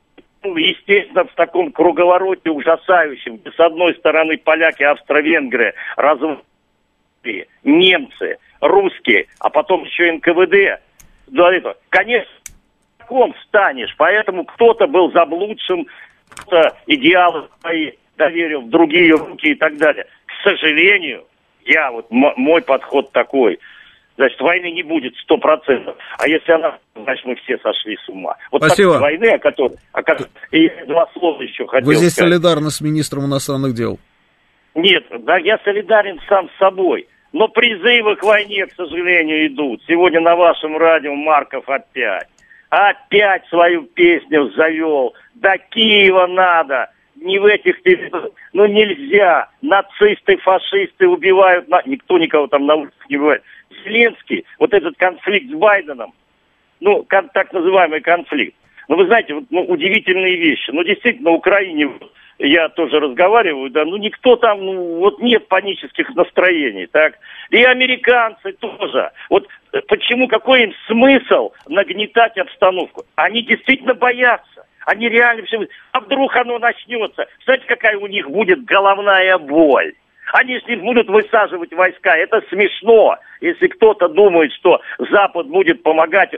ну, 0.44 0.58
естественно, 0.58 1.24
в 1.24 1.34
таком 1.34 1.72
круговороте 1.72 2.52
ужасающем, 2.52 3.42
с 3.46 3.60
одной 3.60 3.96
стороны 3.96 4.38
поляки, 4.38 4.84
австро-венгры, 4.84 5.74
развали, 5.96 6.44
немцы, 7.64 8.38
русские, 8.62 9.26
а 9.40 9.50
потом 9.50 9.86
еще 9.86 10.12
НКВД. 10.12 10.82
Конечно, 11.90 12.32
ком 13.06 13.34
станешь, 13.48 13.94
поэтому 13.98 14.46
кто-то 14.46 14.88
был 14.88 15.12
заблудшим, 15.12 15.88
кто-то 16.30 16.76
идеалы 16.88 17.48
свои 17.62 17.92
доверил 18.18 18.62
в 18.62 18.70
другие 18.70 19.14
руки 19.14 19.52
и 19.52 19.56
так 19.56 19.78
далее. 19.78 20.06
К 20.26 20.44
сожалению, 20.44 21.26
я 21.66 21.92
вот 21.92 22.08
мой 22.10 22.62
подход 22.62 23.12
такой. 23.12 23.60
Значит, 24.18 24.40
войны 24.40 24.72
не 24.72 24.84
будет 24.84 25.14
сто 25.18 25.38
процентов. 25.38 25.98
А 26.18 26.28
если 26.28 26.54
она, 26.54 26.78
значит, 26.96 27.26
мы 27.26 27.36
все 27.36 27.58
сошли 27.58 27.98
с 27.98 28.08
ума. 28.08 28.38
Вот 28.50 28.64
Спасибо. 28.64 28.92
войны, 29.00 29.26
о 29.26 29.40
которой, 29.40 29.78
о 29.92 30.02
которой... 30.04 30.30
И 30.52 30.70
два 30.88 31.08
слова 31.12 31.42
еще 31.42 31.68
хотел 31.68 31.86
Вы 31.86 31.96
здесь 31.96 32.14
сказать. 32.14 32.32
солидарны 32.32 32.72
с 32.72 32.80
министром 32.80 33.26
иностранных 33.26 33.74
дел? 33.74 34.00
Нет, 34.74 35.04
да, 35.20 35.38
я 35.38 35.58
солидарен 35.66 36.22
сам 36.30 36.50
с 36.50 36.58
собой. 36.60 37.08
Но 37.34 37.50
призывы 37.50 38.16
к 38.16 38.24
войне, 38.24 38.66
к 38.66 38.74
сожалению, 38.76 39.48
идут. 39.48 39.82
Сегодня 39.86 40.22
на 40.22 40.38
вашем 40.38 40.78
радио 40.78 41.14
Марков 41.14 41.68
опять. 41.68 42.30
Опять 42.76 43.48
свою 43.48 43.84
песню 43.84 44.52
завел. 44.52 45.14
До 45.36 45.58
Киева 45.70 46.28
надо 46.28 46.90
не 47.16 47.40
в 47.40 47.46
этих. 47.46 47.78
Ну 48.52 48.66
нельзя. 48.66 49.48
Нацисты, 49.62 50.36
фашисты 50.36 51.08
убивают. 51.08 51.70
На... 51.70 51.82
Никто 51.86 52.18
никого 52.18 52.48
там 52.48 52.66
на 52.66 52.76
улицах 52.76 53.10
не 53.10 53.16
убивает. 53.16 53.44
Зеленский, 53.86 54.44
вот 54.60 54.74
этот 54.74 54.98
конфликт 54.98 55.50
с 55.52 55.54
Байденом, 55.54 56.14
ну, 56.82 57.06
так 57.10 57.54
называемый 57.54 58.02
конфликт. 58.02 58.58
Ну, 58.90 58.98
вы 58.98 59.06
знаете, 59.06 59.36
вот, 59.36 59.46
ну, 59.52 59.62
удивительные 59.62 60.36
вещи. 60.36 60.70
Ну, 60.72 60.84
действительно, 60.84 61.32
на 61.32 61.38
Украине 61.38 61.90
я 62.40 62.68
тоже 62.70 63.00
разговариваю, 63.00 63.70
да, 63.70 63.86
ну 63.86 63.96
никто 63.98 64.36
там, 64.36 64.66
ну 64.66 64.98
вот 64.98 65.22
нет 65.22 65.48
панических 65.48 66.14
настроений, 66.16 66.88
так. 66.88 67.18
И 67.50 67.64
американцы 67.64 68.52
тоже. 68.54 69.12
Вот 69.30 69.48
почему, 69.88 70.28
какой 70.28 70.64
им 70.64 70.74
смысл 70.88 71.52
нагнетать 71.68 72.38
обстановку? 72.38 73.06
Они 73.16 73.42
действительно 73.42 73.94
боятся. 73.94 74.66
Они 74.86 75.10
реально 75.10 75.46
все... 75.46 75.68
А 75.92 76.00
вдруг 76.00 76.36
оно 76.36 76.60
начнется? 76.60 77.28
Знаете, 77.44 77.66
какая 77.68 77.98
у 77.98 78.08
них 78.08 78.30
будет 78.30 78.64
головная 78.66 79.38
боль? 79.38 79.94
Они, 80.34 80.54
если 80.54 80.76
будут 80.76 81.08
высаживать 81.08 81.74
войска, 81.74 82.16
это 82.16 82.42
смешно. 82.50 83.18
Если 83.42 83.68
кто-то 83.68 84.08
думает, 84.10 84.52
что 84.54 84.82
Запад 84.98 85.48
будет 85.48 85.84
помогать 85.84 86.32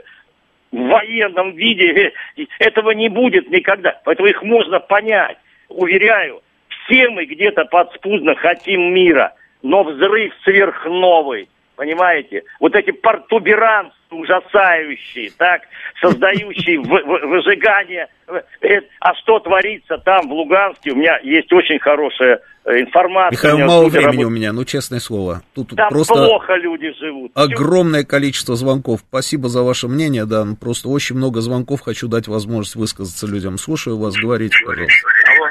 в 0.70 0.88
военном 0.88 1.56
виде, 1.56 2.12
э, 2.36 2.44
этого 2.58 2.90
не 2.90 3.08
будет 3.08 3.50
никогда. 3.50 4.00
Поэтому 4.04 4.28
их 4.28 4.42
можно 4.42 4.80
понять 4.80 5.38
уверяю, 5.68 6.42
все 6.68 7.08
мы 7.10 7.24
где-то 7.26 7.64
подспудно 7.66 8.34
хотим 8.34 8.94
мира, 8.94 9.34
но 9.62 9.84
взрыв 9.84 10.32
сверхновый, 10.44 11.48
понимаете? 11.78 12.42
Вот 12.60 12.74
эти 12.74 12.90
портуберанцы 12.90 13.94
ужасающие, 14.10 15.30
так, 15.38 15.62
создающие 16.00 16.80
выжигание. 16.80 18.08
Э, 18.26 18.80
а 19.00 19.14
что 19.14 19.38
творится 19.38 19.98
там, 19.98 20.28
в 20.28 20.32
Lugansке? 20.32 20.92
У 20.92 20.96
меня 20.96 21.18
есть 21.22 21.52
очень 21.52 21.78
хорошая 21.78 22.40
э, 22.64 22.80
информация. 22.80 23.30
Михаил, 23.30 23.58
мало 23.66 23.88
времени 23.88 24.22
работ... 24.22 24.26
у 24.26 24.30
меня, 24.30 24.52
ну, 24.52 24.64
честное 24.64 24.98
слово. 24.98 25.42
Тут 25.54 25.76
там 25.76 25.90
просто 25.90 26.14
плохо 26.14 26.54
люди 26.56 26.92
живут. 26.98 27.32
Огромное 27.34 28.02
количество 28.02 28.56
звонков. 28.56 29.00
Спасибо 29.08 29.48
за 29.48 29.62
ваше 29.62 29.88
мнение, 29.88 30.24
да, 30.24 30.44
ну, 30.44 30.56
просто 30.56 30.88
очень 30.88 31.16
много 31.16 31.40
звонков. 31.40 31.82
Хочу 31.82 32.08
дать 32.08 32.28
возможность 32.28 32.76
высказаться 32.76 33.26
людям. 33.26 33.56
Слушаю 33.58 33.98
вас, 33.98 34.14
говорите, 34.16 34.56
пожалуйста. 34.64 35.08
Алло. 35.28 35.48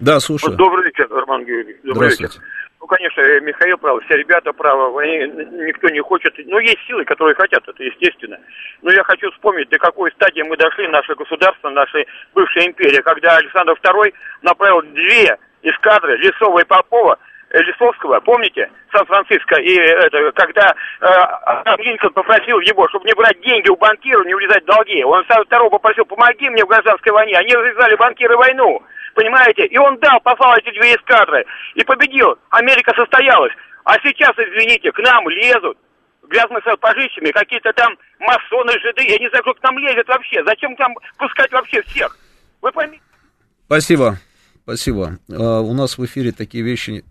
Да, 0.00 0.18
слушаю. 0.18 0.56
Добрый 0.56 0.86
вечер, 0.86 1.06
Роман 1.10 1.44
Георгиевич. 1.44 1.76
Добрый 1.84 2.10
Здравствуйте. 2.10 2.38
вечер. 2.38 2.59
Конечно, 2.90 3.20
э, 3.20 3.40
Михаил 3.40 3.78
прав, 3.78 4.02
все 4.04 4.16
ребята 4.16 4.52
правы, 4.52 5.00
они, 5.00 5.18
никто 5.64 5.88
не 5.90 6.00
хочет, 6.00 6.34
ну, 6.46 6.58
есть 6.58 6.80
силы, 6.88 7.04
которые 7.04 7.36
хотят, 7.36 7.62
это 7.68 7.84
естественно. 7.84 8.36
Но 8.82 8.90
я 8.90 9.04
хочу 9.04 9.30
вспомнить, 9.30 9.68
до 9.68 9.78
какой 9.78 10.10
стадии 10.10 10.42
мы 10.42 10.56
дошли, 10.56 10.88
наше 10.88 11.14
государство, 11.14 11.70
наша 11.70 12.04
бывшая 12.34 12.66
империя, 12.66 13.00
когда 13.02 13.36
Александр 13.36 13.78
II 13.80 14.12
направил 14.42 14.82
две 14.82 15.38
эскадры 15.62 16.16
Лесова 16.16 16.58
и 16.58 16.64
Попова, 16.64 17.16
э, 17.50 17.62
Лисовского, 17.62 18.18
помните, 18.18 18.68
Сан-Франциско, 18.92 19.60
и 19.60 19.76
это, 19.76 20.32
когда 20.32 20.74
э, 21.00 21.82
Линкольн 21.84 22.12
попросил 22.12 22.58
его, 22.58 22.88
чтобы 22.88 23.06
не 23.06 23.14
брать 23.14 23.40
деньги 23.40 23.68
у 23.68 23.76
банкира, 23.76 24.24
не 24.24 24.34
влезать 24.34 24.64
в 24.64 24.66
долги, 24.66 25.04
он 25.04 25.24
второго 25.46 25.70
попросил, 25.70 26.06
помоги 26.06 26.50
мне 26.50 26.64
в 26.64 26.68
гражданской 26.68 27.12
войне, 27.12 27.38
они 27.38 27.54
развязали 27.54 27.94
банкиры 27.94 28.36
войну, 28.36 28.82
понимаете? 29.14 29.66
И 29.66 29.78
он 29.78 29.98
дал, 29.98 30.20
послал 30.20 30.54
эти 30.56 30.70
две 30.78 30.94
эскадры 30.94 31.44
и 31.74 31.84
победил. 31.84 32.36
Америка 32.50 32.92
состоялась. 32.94 33.52
А 33.84 33.94
сейчас, 34.02 34.32
извините, 34.36 34.92
к 34.92 34.98
нам 34.98 35.28
лезут 35.28 35.78
грязными 36.30 36.60
сапожищами, 36.64 37.32
какие-то 37.32 37.72
там 37.72 37.92
масоны, 38.20 38.72
жиды. 38.80 39.02
Я 39.02 39.18
не 39.18 39.28
знаю, 39.28 39.42
кто 39.42 39.54
к 39.54 39.62
нам 39.62 39.78
лезет 39.78 40.06
вообще. 40.08 40.42
Зачем 40.44 40.76
там 40.76 40.94
пускать 41.18 41.50
вообще 41.52 41.82
всех? 41.82 42.16
Вы 42.62 42.72
поймите. 42.72 43.02
Спасибо. 43.66 44.16
Спасибо. 44.62 45.18
А, 45.30 45.60
у 45.60 45.74
нас 45.74 45.98
в 45.98 46.04
эфире 46.04 46.32
такие 46.32 46.62
вещи 46.62 47.04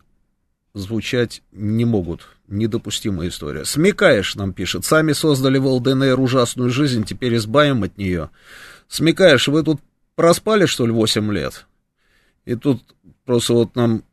звучать 0.73 1.41
не 1.51 1.85
могут. 1.85 2.27
Недопустимая 2.47 3.30
история. 3.30 3.65
Смекаешь, 3.65 4.35
нам 4.35 4.53
пишет. 4.53 4.85
Сами 4.85 5.11
создали 5.11 5.57
в 5.57 5.67
ЛДНР 5.67 6.19
ужасную 6.19 6.69
жизнь, 6.69 7.03
теперь 7.03 7.35
избавим 7.35 7.84
от 7.84 7.97
нее. 7.97 8.30
Смекаешь, 8.88 9.47
вы 9.47 9.63
тут 9.63 9.81
проспали, 10.15 10.65
что 10.65 10.85
ли, 10.85 10.91
8 10.91 11.31
лет? 11.31 11.67
И 12.45 12.55
тут 12.55 12.83
просто 13.25 13.53
вот 13.53 13.75
нам 13.75 14.03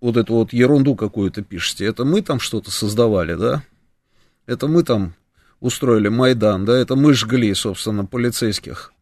вот 0.00 0.16
эту 0.16 0.34
вот 0.34 0.52
ерунду 0.52 0.94
какую-то 0.94 1.42
пишете. 1.42 1.84
Это 1.84 2.04
мы 2.04 2.22
там 2.22 2.40
что-то 2.40 2.70
создавали, 2.70 3.34
да? 3.34 3.62
Это 4.46 4.66
мы 4.66 4.82
там 4.82 5.14
устроили 5.60 6.08
Майдан, 6.08 6.64
да? 6.64 6.76
Это 6.78 6.96
мы 6.96 7.14
жгли, 7.14 7.52
собственно, 7.54 8.04
полицейских. 8.04 8.92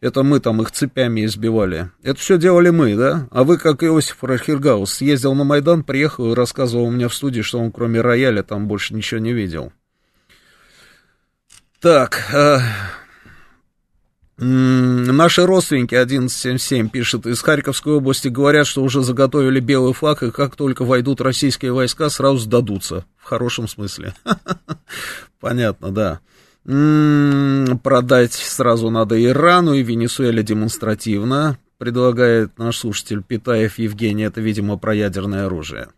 Это 0.00 0.22
мы 0.22 0.40
там 0.40 0.60
их 0.60 0.70
цепями 0.70 1.24
избивали. 1.24 1.90
Это 2.02 2.20
все 2.20 2.36
делали 2.36 2.68
мы, 2.68 2.94
да? 2.96 3.28
А 3.30 3.44
вы, 3.44 3.56
как 3.56 3.82
Иосиф 3.82 4.22
Рахиргаус, 4.22 4.92
съездил 4.92 5.34
на 5.34 5.44
Майдан, 5.44 5.84
приехал 5.84 6.32
и 6.32 6.34
рассказывал 6.34 6.84
у 6.84 6.90
меня 6.90 7.08
в 7.08 7.14
студии, 7.14 7.40
что 7.40 7.58
он 7.58 7.72
кроме 7.72 8.02
рояля 8.02 8.42
там 8.42 8.68
больше 8.68 8.94
ничего 8.94 9.20
не 9.20 9.32
видел. 9.32 9.72
Так, 11.80 12.28
э, 12.32 12.58
Наши 14.38 15.46
родственники 15.46 15.94
1177 15.94 16.90
пишет, 16.90 17.24
из 17.24 17.40
Харьковской 17.40 17.94
области 17.94 18.28
говорят, 18.28 18.66
что 18.66 18.82
уже 18.82 19.02
заготовили 19.02 19.60
белый 19.60 19.94
флаг, 19.94 20.22
и 20.22 20.30
как 20.30 20.56
только 20.56 20.84
войдут 20.84 21.22
российские 21.22 21.72
войска, 21.72 22.10
сразу 22.10 22.38
сдадутся. 22.38 23.06
В 23.16 23.24
хорошем 23.24 23.66
смысле. 23.66 24.14
Понятно, 25.40 25.90
да. 25.90 26.20
Продать 27.82 28.34
сразу 28.34 28.90
надо 28.90 29.22
Ирану 29.24 29.72
и 29.72 29.82
Венесуэле 29.82 30.42
демонстративно, 30.42 31.58
предлагает 31.78 32.58
наш 32.58 32.76
слушатель 32.76 33.22
Питаев 33.22 33.78
Евгений, 33.78 34.24
это, 34.24 34.42
видимо, 34.42 34.76
про 34.76 34.94
ядерное 34.94 35.46
оружие. 35.46 35.88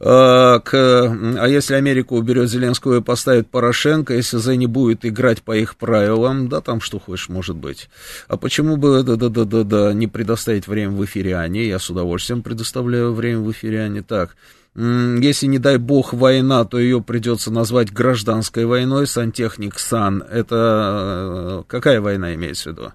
А, 0.00 0.60
к, 0.60 0.72
а 0.74 1.46
если 1.46 1.74
Америка 1.74 2.12
уберет 2.12 2.50
Зеленского 2.50 2.98
и 2.98 3.02
поставит 3.02 3.48
Порошенко, 3.50 4.14
если 4.14 4.38
СЗ 4.38 4.48
не 4.48 4.66
будет 4.66 5.04
играть 5.04 5.42
по 5.42 5.56
их 5.56 5.76
правилам, 5.76 6.48
да, 6.48 6.60
там 6.60 6.80
что 6.80 6.98
хочешь, 6.98 7.28
может 7.28 7.56
быть. 7.56 7.88
А 8.28 8.36
почему 8.36 8.76
бы, 8.76 9.02
да-да-да-да-да, 9.02 9.92
не 9.92 10.06
предоставить 10.06 10.66
время 10.66 10.92
в 10.92 11.04
эфире 11.04 11.36
Ане? 11.36 11.66
Я 11.66 11.78
с 11.78 11.88
удовольствием 11.90 12.42
предоставляю 12.42 13.12
время 13.12 13.40
в 13.40 13.50
эфире 13.52 13.82
Ане. 13.82 14.02
Так, 14.02 14.36
если, 14.74 15.46
не 15.46 15.58
дай 15.58 15.76
бог, 15.76 16.14
война, 16.14 16.64
то 16.64 16.78
ее 16.78 17.02
придется 17.02 17.50
назвать 17.50 17.92
гражданской 17.92 18.64
войной. 18.64 19.06
Сантехник 19.06 19.78
Сан, 19.78 20.22
это 20.22 21.60
э, 21.60 21.62
какая 21.66 22.00
война 22.00 22.34
имеется 22.34 22.70
в 22.70 22.72
виду? 22.72 22.92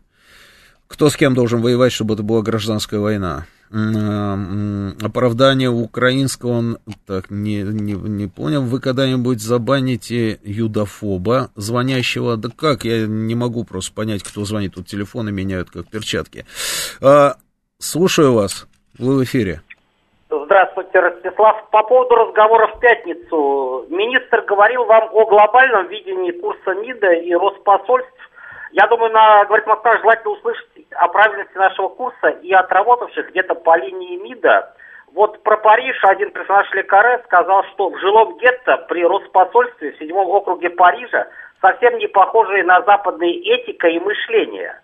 Кто 0.88 1.10
с 1.10 1.15
кем 1.15 1.35
должен 1.35 1.61
воевать, 1.61 1.94
чтобы 1.94 2.15
это 2.15 2.23
была 2.23 2.41
гражданская 2.41 2.99
война? 2.99 3.45
Оправдание 3.69 5.69
украинского, 5.69 6.80
так 7.06 7.30
не, 7.30 7.64
не, 7.64 7.94
не 7.94 8.27
понял, 8.27 8.61
вы 8.61 8.80
когда-нибудь 8.80 9.41
забаните 9.41 10.39
юдофоба, 10.44 11.49
звонящего, 11.56 12.38
да 12.38 12.49
как, 12.56 12.85
я 12.85 13.06
не 13.06 13.35
могу 13.35 13.65
просто 13.65 13.94
понять, 13.94 14.23
кто 14.23 14.45
звонит, 14.45 14.76
тут 14.76 14.88
телефоны 14.88 15.31
меняют 15.31 15.69
как 15.69 15.89
перчатки. 15.89 16.45
А, 17.02 17.35
слушаю 17.80 18.34
вас, 18.34 18.68
вы 18.98 19.18
в 19.18 19.23
эфире. 19.23 19.61
Здравствуйте, 20.30 20.99
Ростислав. 20.99 21.69
По 21.72 21.84
поводу 21.84 22.15
разговора 22.15 22.68
в 22.68 22.80
пятницу. 22.80 23.85
Министр 23.89 24.41
говорил 24.41 24.84
вам 24.85 25.10
о 25.14 25.26
глобальном 25.26 25.88
видении 25.88 26.31
курса 26.31 26.73
МИДа 26.73 27.14
и 27.14 27.34
Роспосольств 27.34 28.11
я 28.72 28.88
думаю, 28.88 29.11
на 29.11 29.45
«Говорит 29.45 29.68
Москва» 29.68 29.98
желательно 29.98 30.31
услышать 30.31 30.68
о 30.91 31.07
правильности 31.07 31.57
нашего 31.57 31.89
курса 31.89 32.27
и 32.27 32.52
отработавших 32.52 33.30
где-то 33.30 33.56
по 33.56 33.77
линии 33.77 34.18
МИДа. 34.18 34.73
Вот 35.14 35.41
про 35.44 35.57
Париж 35.57 35.98
один 36.03 36.31
персонаж 36.31 36.69
Лекаре 36.73 37.22
сказал, 37.26 37.64
что 37.72 37.89
в 37.89 37.98
жилом 37.99 38.38
гетто 38.38 38.77
при 38.89 39.06
Роспосольстве 39.06 39.94
в 39.94 39.98
седьмом 39.99 40.27
округе 40.27 40.69
Парижа 40.69 41.27
совсем 41.61 41.98
не 41.98 42.07
похожие 42.07 42.64
на 42.64 42.81
западные 42.81 43.39
этика 43.39 43.88
и 43.88 43.99
мышление. 43.99 44.80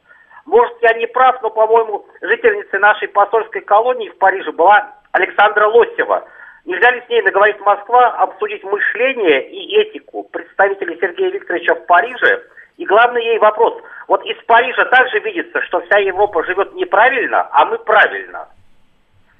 Может, 0.45 0.75
я 0.81 0.93
не 0.93 1.07
прав, 1.07 1.41
но, 1.41 1.49
по-моему, 1.49 2.05
жительницей 2.21 2.79
нашей 2.79 3.09
посольской 3.09 3.61
колонии 3.61 4.09
в 4.09 4.17
Париже 4.17 4.51
была 4.51 4.93
Александра 5.11 5.67
Лосева. 5.67 6.25
Нельзя 6.65 6.91
ли 6.91 7.01
с 7.01 7.09
ней 7.09 7.21
наговорить 7.21 7.59
Москва, 7.59 8.07
обсудить 8.13 8.63
мышление 8.63 9.49
и 9.49 9.77
этику 9.77 10.23
представителей 10.23 10.97
Сергея 11.01 11.31
Викторовича 11.31 11.75
в 11.75 11.85
Париже– 11.85 12.43
и 12.77 12.85
главный 12.85 13.23
ей 13.23 13.39
вопрос. 13.39 13.73
Вот 14.07 14.23
из 14.25 14.35
Парижа 14.45 14.85
также 14.85 15.19
видится, 15.19 15.61
что 15.63 15.81
вся 15.81 15.99
Европа 15.99 16.43
живет 16.43 16.73
неправильно, 16.73 17.47
а 17.51 17.65
мы 17.65 17.77
правильно. 17.79 18.47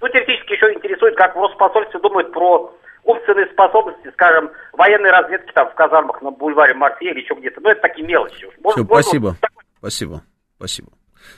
Ну, 0.02 0.08
теоретически 0.10 0.54
еще 0.54 0.74
интересует, 0.74 1.16
как 1.16 1.36
в 1.36 1.40
Роспосольстве 1.40 2.00
думают 2.00 2.32
про 2.32 2.74
умственные 3.04 3.48
способности, 3.48 4.12
скажем, 4.14 4.52
военной 4.74 5.12
разведки 5.12 5.52
там 5.54 5.70
в 5.70 5.76
казармах 5.76 6.22
на 6.22 6.32
бульваре 6.32 6.74
Мартье 6.74 7.12
или 7.12 7.22
еще 7.22 7.34
где-то. 7.36 7.62
Ну, 7.62 7.70
это 7.70 7.82
такие 7.82 8.06
мелочи. 8.06 8.48
Может, 8.62 8.80
Все, 8.80 8.86
спасибо. 8.86 9.26
Вот... 9.28 9.50
Спасибо. 9.80 10.22
Спасибо. 10.58 10.90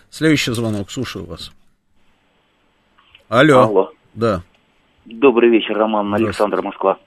Следующий 0.10 0.52
звонок. 0.52 0.90
Слушаю 0.92 1.26
вас. 1.26 1.52
Алло. 3.30 3.62
Алло. 3.62 3.92
Да. 4.14 4.42
Добрый 5.06 5.50
вечер, 5.50 5.78
Роман. 5.78 6.14
Александр, 6.14 6.62
Москва. 6.62 6.98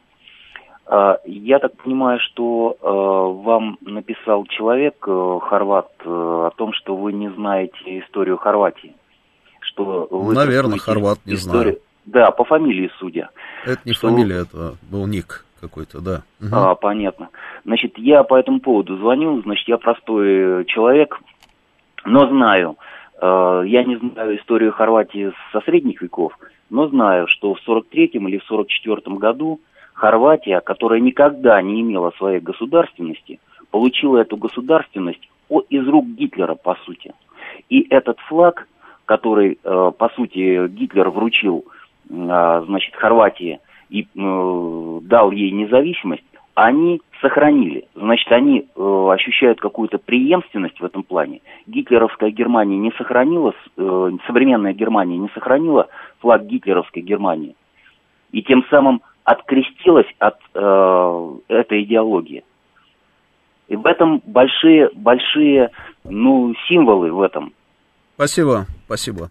Я 0.90 1.58
так 1.58 1.76
понимаю, 1.82 2.18
что 2.18 2.76
э, 2.80 3.42
вам 3.44 3.76
написал 3.82 4.46
человек, 4.46 4.96
э, 5.06 5.38
хорват, 5.42 5.90
э, 6.02 6.08
о 6.08 6.50
том, 6.56 6.72
что 6.72 6.96
вы 6.96 7.12
не 7.12 7.28
знаете 7.30 7.98
историю 8.00 8.38
Хорватии. 8.38 8.94
что... 9.60 10.08
Наверное, 10.32 10.78
хорват, 10.78 11.18
не 11.26 11.34
историю... 11.34 11.74
знаю. 11.74 11.78
Да, 12.06 12.30
по 12.30 12.44
фамилии 12.44 12.90
судя. 12.98 13.28
Это 13.66 13.80
не 13.84 13.92
что... 13.92 14.08
фамилия, 14.08 14.42
это 14.42 14.76
был 14.90 15.06
ник 15.06 15.44
какой-то, 15.60 16.00
да. 16.00 16.22
Угу. 16.40 16.56
А, 16.56 16.74
понятно. 16.74 17.28
Значит, 17.66 17.98
я 17.98 18.22
по 18.22 18.36
этому 18.38 18.60
поводу 18.60 18.96
звоню, 18.96 19.42
значит, 19.42 19.68
я 19.68 19.76
простой 19.76 20.64
человек, 20.66 21.20
но 22.06 22.26
знаю, 22.28 22.78
э, 23.20 23.62
я 23.66 23.84
не 23.84 23.96
знаю 23.96 24.38
историю 24.38 24.72
Хорватии 24.72 25.32
со 25.52 25.60
средних 25.60 26.00
веков, 26.00 26.32
но 26.70 26.88
знаю, 26.88 27.26
что 27.28 27.54
в 27.54 27.60
43-м 27.68 28.26
или 28.28 28.38
в 28.38 28.50
44-м 28.50 29.16
году 29.16 29.60
Хорватия, 29.98 30.60
которая 30.60 31.00
никогда 31.00 31.60
не 31.60 31.80
имела 31.80 32.12
своей 32.18 32.38
государственности, 32.38 33.40
получила 33.72 34.18
эту 34.18 34.36
государственность 34.36 35.28
из 35.70 35.88
рук 35.88 36.06
Гитлера, 36.06 36.54
по 36.54 36.76
сути. 36.86 37.12
И 37.68 37.84
этот 37.90 38.20
флаг, 38.20 38.68
который, 39.06 39.58
э, 39.62 39.92
по 39.98 40.08
сути, 40.10 40.68
Гитлер 40.68 41.10
вручил, 41.10 41.64
э, 42.10 42.62
значит, 42.66 42.94
Хорватии 42.94 43.58
и 43.90 44.02
э, 44.02 45.00
дал 45.02 45.32
ей 45.32 45.50
независимость, 45.50 46.22
они 46.54 47.00
сохранили. 47.20 47.88
Значит, 47.96 48.30
они 48.30 48.60
э, 48.60 49.08
ощущают 49.12 49.60
какую-то 49.60 49.98
преемственность 49.98 50.78
в 50.78 50.84
этом 50.84 51.02
плане. 51.02 51.40
Гитлеровская 51.66 52.30
Германия 52.30 52.78
не 52.78 52.92
сохранила, 52.92 53.52
современная 53.76 54.74
Германия 54.74 55.18
не 55.18 55.28
сохранила 55.34 55.88
флаг 56.20 56.46
гитлеровской 56.46 57.02
Германии. 57.02 57.56
И 58.30 58.42
тем 58.42 58.64
самым 58.70 59.02
открестилась 59.28 60.06
от 60.18 60.38
э, 60.54 61.38
этой 61.48 61.82
идеологии. 61.82 62.44
И 63.68 63.76
в 63.76 63.84
этом 63.84 64.22
большие, 64.24 64.88
большие, 64.94 65.70
ну, 66.04 66.54
символы 66.66 67.12
в 67.12 67.20
этом. 67.20 67.52
Спасибо, 68.14 68.64
спасибо. 68.86 69.30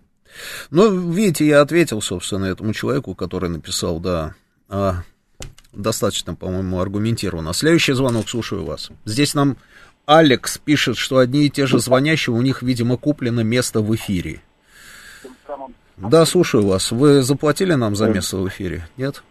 Ну, 0.70 0.92
видите, 1.10 1.48
я 1.48 1.62
ответил, 1.62 2.00
собственно, 2.02 2.46
этому 2.46 2.74
человеку, 2.74 3.16
который 3.16 3.50
написал, 3.50 4.00
да, 4.00 4.36
а, 4.70 4.98
достаточно, 5.74 6.36
по-моему, 6.36 6.80
аргументированно. 6.80 7.54
Следующий 7.54 7.94
звонок, 7.94 8.30
слушаю 8.30 8.66
вас. 8.66 8.92
Здесь 9.04 9.34
нам 9.34 9.58
Алекс 10.06 10.60
пишет, 10.60 10.98
что 10.98 11.18
одни 11.18 11.48
и 11.48 11.50
те 11.50 11.66
же 11.66 11.80
звонящие, 11.80 12.36
у 12.36 12.42
них, 12.44 12.62
видимо, 12.62 12.98
куплено 12.98 13.42
место 13.42 13.82
в 13.82 13.96
эфире. 13.96 14.42
Да, 15.98 16.24
слушаю 16.26 16.68
вас. 16.68 16.92
Вы 16.92 17.24
заплатили 17.24 17.74
нам 17.74 17.96
за 17.96 18.10
место 18.10 18.38
в 18.38 18.48
эфире? 18.48 18.88
Нет? 18.96 19.24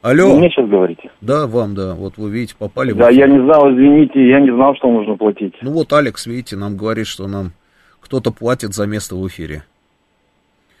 Алло. 0.00 0.30
Вы 0.30 0.38
мне 0.38 0.50
сейчас 0.50 0.68
говорите? 0.68 1.10
Да, 1.20 1.46
вам, 1.46 1.74
да. 1.74 1.94
Вот 1.94 2.16
вы 2.18 2.30
видите, 2.30 2.54
попали 2.56 2.92
да, 2.92 2.94
в 2.94 2.98
Да, 2.98 3.10
я 3.10 3.26
не 3.26 3.42
знал, 3.42 3.70
извините, 3.72 4.28
я 4.28 4.40
не 4.40 4.50
знал, 4.50 4.76
что 4.76 4.90
нужно 4.90 5.16
платить. 5.16 5.54
Ну 5.60 5.72
вот 5.72 5.92
Алекс, 5.92 6.24
видите, 6.26 6.56
нам 6.56 6.76
говорит, 6.76 7.06
что 7.06 7.26
нам 7.26 7.52
кто-то 8.00 8.30
платит 8.30 8.74
за 8.74 8.86
место 8.86 9.16
в 9.16 9.26
эфире. 9.26 9.64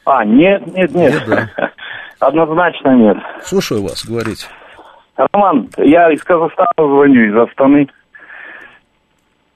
А, 0.04 0.24
нет, 0.24 0.66
нет, 0.68 0.94
нет. 0.94 1.12
нет 1.12 1.22
да. 1.26 1.50
Однозначно 2.20 2.96
нет. 2.96 3.16
Слушаю 3.42 3.82
вас, 3.82 4.04
говорите. 4.04 4.46
Роман, 5.16 5.68
я 5.78 6.12
из 6.12 6.22
Казахстана 6.22 6.72
звоню, 6.76 7.28
из 7.28 7.36
Астаны. 7.36 7.88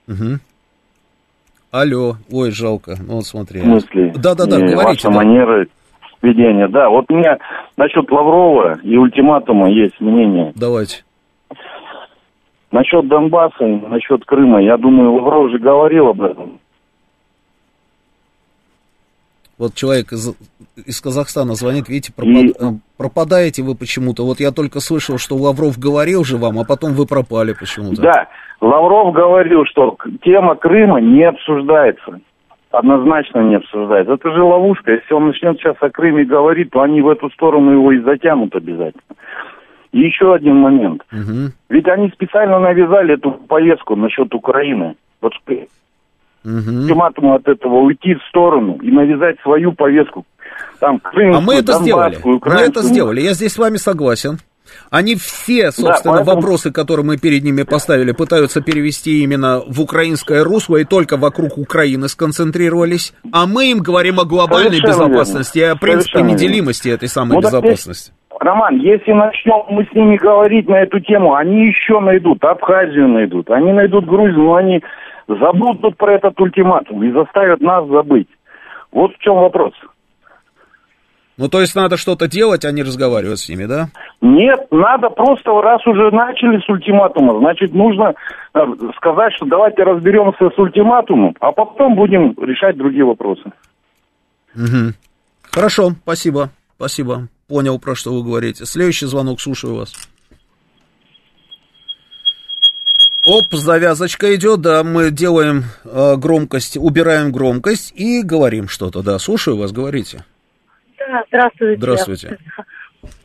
Угу. 0.08 0.40
Алло, 1.70 2.16
ой, 2.30 2.50
жалко, 2.50 2.96
ну 3.00 3.14
вот 3.14 3.26
смотри. 3.26 3.60
В 3.60 3.64
смысле? 3.64 4.12
Да-да-да, 4.16 4.58
говорите. 4.58 4.76
Ваши 4.76 5.02
да. 5.04 5.10
манеры 5.10 5.68
ведения, 6.22 6.68
да. 6.68 6.88
Вот 6.88 7.06
у 7.10 7.14
меня 7.14 7.38
насчет 7.76 8.10
Лаврова 8.10 8.78
и 8.82 8.96
ультиматума 8.96 9.70
есть 9.70 10.00
мнение. 10.00 10.52
Давайте. 10.54 11.04
Насчет 12.70 13.06
Донбасса, 13.06 13.66
насчет 13.66 14.24
Крыма, 14.24 14.62
я 14.62 14.78
думаю, 14.78 15.12
Лавров 15.12 15.50
же 15.50 15.58
говорил 15.58 16.08
об 16.08 16.22
этом. 16.22 16.58
Вот 19.58 19.74
человек 19.74 20.10
из, 20.12 20.34
из 20.86 21.00
Казахстана 21.00 21.54
звонит, 21.54 21.88
видите, 21.88 22.12
пропад, 22.12 22.34
и... 22.34 22.48
Э, 22.58 22.72
пропадаете 22.96 23.62
вы 23.62 23.76
почему-то. 23.76 24.24
Вот 24.24 24.40
я 24.40 24.50
только 24.50 24.80
слышал, 24.80 25.18
что 25.18 25.36
Лавров 25.36 25.78
говорил 25.78 26.24
же 26.24 26.36
вам, 26.36 26.58
а 26.58 26.64
потом 26.64 26.94
вы 26.94 27.06
пропали 27.06 27.52
почему-то. 27.52 28.02
Да, 28.02 28.28
Лавров 28.60 29.14
говорил, 29.14 29.64
что 29.66 29.96
тема 30.24 30.56
Крыма 30.56 31.00
не 31.00 31.24
обсуждается. 31.24 32.20
Однозначно 32.72 33.40
не 33.40 33.56
обсуждается. 33.56 34.14
Это 34.14 34.32
же 34.32 34.42
ловушка. 34.42 34.92
Если 34.92 35.12
он 35.12 35.26
начнет 35.26 35.58
сейчас 35.58 35.76
о 35.80 35.90
Крыме 35.90 36.24
говорить, 36.24 36.70
то 36.70 36.80
они 36.80 37.02
в 37.02 37.08
эту 37.08 37.28
сторону 37.30 37.72
его 37.72 37.92
и 37.92 38.00
затянут 38.00 38.56
обязательно. 38.56 39.02
И 39.92 40.00
еще 40.00 40.34
один 40.34 40.56
момент. 40.56 41.02
Угу. 41.12 41.52
Ведь 41.68 41.88
они 41.88 42.08
специально 42.08 42.58
навязали 42.58 43.14
эту 43.14 43.32
поездку 43.32 43.94
насчет 43.94 44.34
Украины. 44.34 44.96
Вот 45.20 45.34
угу. 46.44 46.86
от 47.34 47.46
этого 47.46 47.80
уйти 47.80 48.14
в 48.14 48.22
сторону 48.28 48.78
и 48.82 48.90
навязать 48.90 49.38
свою 49.42 49.72
повестку. 49.72 50.24
Там, 50.80 50.98
крымскую, 50.98 51.38
а 51.38 51.40
мы 51.42 51.54
это 51.54 51.74
сделали. 51.74 52.18
Мы 52.24 52.60
это 52.60 52.82
сделали. 52.82 53.20
Я 53.20 53.34
здесь 53.34 53.52
с 53.52 53.58
вами 53.58 53.76
согласен. 53.76 54.38
Они 54.90 55.14
все, 55.14 55.70
собственно, 55.70 56.18
да, 56.18 56.24
поэтому... 56.24 56.36
вопросы, 56.36 56.72
которые 56.72 57.06
мы 57.06 57.18
перед 57.18 57.44
ними 57.44 57.62
поставили, 57.62 58.12
пытаются 58.12 58.60
перевести 58.60 59.22
именно 59.22 59.62
в 59.66 59.80
украинское 59.80 60.44
русло 60.44 60.76
и 60.76 60.84
только 60.84 61.16
вокруг 61.16 61.58
Украины 61.58 62.08
сконцентрировались. 62.08 63.14
А 63.32 63.46
мы 63.46 63.70
им 63.70 63.78
говорим 63.78 64.20
о 64.20 64.24
глобальной 64.24 64.78
Совершенно 64.78 65.08
безопасности 65.08 65.58
верно. 65.58 65.72
и 65.72 65.76
о 65.76 65.78
принципе 65.78 66.12
Совершенно 66.12 66.32
неделимости 66.32 66.88
верно. 66.88 66.96
этой 66.96 67.08
самой 67.08 67.34
ну, 67.34 67.40
безопасности. 67.40 68.12
Роман, 68.40 68.76
если 68.78 69.12
начнем 69.12 69.64
мы 69.68 69.84
с 69.84 69.94
ними 69.94 70.16
говорить 70.16 70.68
на 70.68 70.80
эту 70.80 70.98
тему, 71.00 71.34
они 71.34 71.66
еще 71.68 72.00
найдут, 72.00 72.42
Абхазию 72.42 73.08
найдут, 73.08 73.50
они 73.50 73.72
найдут 73.72 74.04
Грузию, 74.06 74.42
но 74.42 74.54
они 74.56 74.82
забудут 75.28 75.96
про 75.96 76.14
этот 76.14 76.40
ультиматум 76.40 77.02
и 77.04 77.12
заставят 77.12 77.60
нас 77.60 77.86
забыть. 77.86 78.28
Вот 78.90 79.14
в 79.14 79.18
чем 79.18 79.36
вопрос. 79.36 79.72
Ну, 81.42 81.48
то 81.48 81.60
есть 81.60 81.74
надо 81.74 81.96
что-то 81.96 82.28
делать, 82.28 82.64
а 82.64 82.70
не 82.70 82.84
разговаривать 82.84 83.40
с 83.40 83.48
ними, 83.48 83.64
да? 83.64 83.88
Нет, 84.20 84.60
надо 84.70 85.08
просто, 85.10 85.50
раз 85.60 85.84
уже 85.88 86.12
начали 86.12 86.60
с 86.64 86.68
ультиматума, 86.68 87.36
значит, 87.40 87.74
нужно 87.74 88.14
э, 88.54 88.60
сказать, 88.96 89.32
что 89.34 89.46
давайте 89.46 89.82
разберемся 89.82 90.50
с 90.54 90.56
ультиматумом, 90.56 91.34
а 91.40 91.50
потом 91.50 91.96
будем 91.96 92.32
решать 92.40 92.76
другие 92.76 93.04
вопросы. 93.04 93.42
Угу. 94.54 94.94
Хорошо, 95.50 95.90
спасибо, 96.04 96.50
спасибо. 96.76 97.26
Понял, 97.48 97.80
про 97.80 97.96
что 97.96 98.12
вы 98.12 98.22
говорите. 98.22 98.64
Следующий 98.64 99.06
звонок, 99.06 99.40
слушаю 99.40 99.74
вас. 99.74 99.92
Оп, 103.26 103.46
завязочка 103.50 104.32
идет, 104.36 104.60
да, 104.60 104.84
мы 104.84 105.10
делаем 105.10 105.64
э, 105.84 106.14
громкость, 106.16 106.76
убираем 106.76 107.32
громкость 107.32 107.92
и 107.96 108.22
говорим 108.22 108.68
что-то, 108.68 109.02
да, 109.02 109.18
слушаю 109.18 109.56
вас, 109.56 109.72
говорите. 109.72 110.24
Здравствуйте. 111.28 111.76
Здравствуйте. 111.76 112.38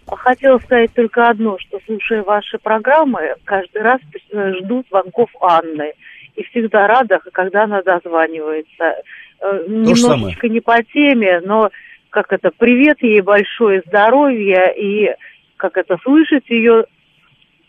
Хотела 0.08 0.58
сказать 0.60 0.94
только 0.94 1.30
одно, 1.30 1.58
что 1.60 1.80
слушая 1.86 2.24
ваши 2.24 2.58
программы, 2.58 3.36
каждый 3.44 3.82
раз 3.82 4.00
жду 4.32 4.84
звонков 4.90 5.30
Анны. 5.42 5.94
И 6.36 6.44
всегда 6.44 6.88
рада, 6.88 7.20
когда 7.34 7.64
она 7.64 7.82
дозванивается. 7.82 8.84
Э, 8.84 9.02
То 9.40 9.68
Немножечко 9.68 10.48
не 10.48 10.60
по 10.60 10.82
теме, 10.84 11.42
но 11.42 11.70
как 12.10 12.32
это, 12.32 12.52
привет 12.56 13.02
ей 13.02 13.22
большое, 13.22 13.82
здоровья 13.88 14.68
и 14.68 15.16
как 15.58 15.78
это, 15.78 15.98
слышать 16.04 16.48
ее 16.50 16.86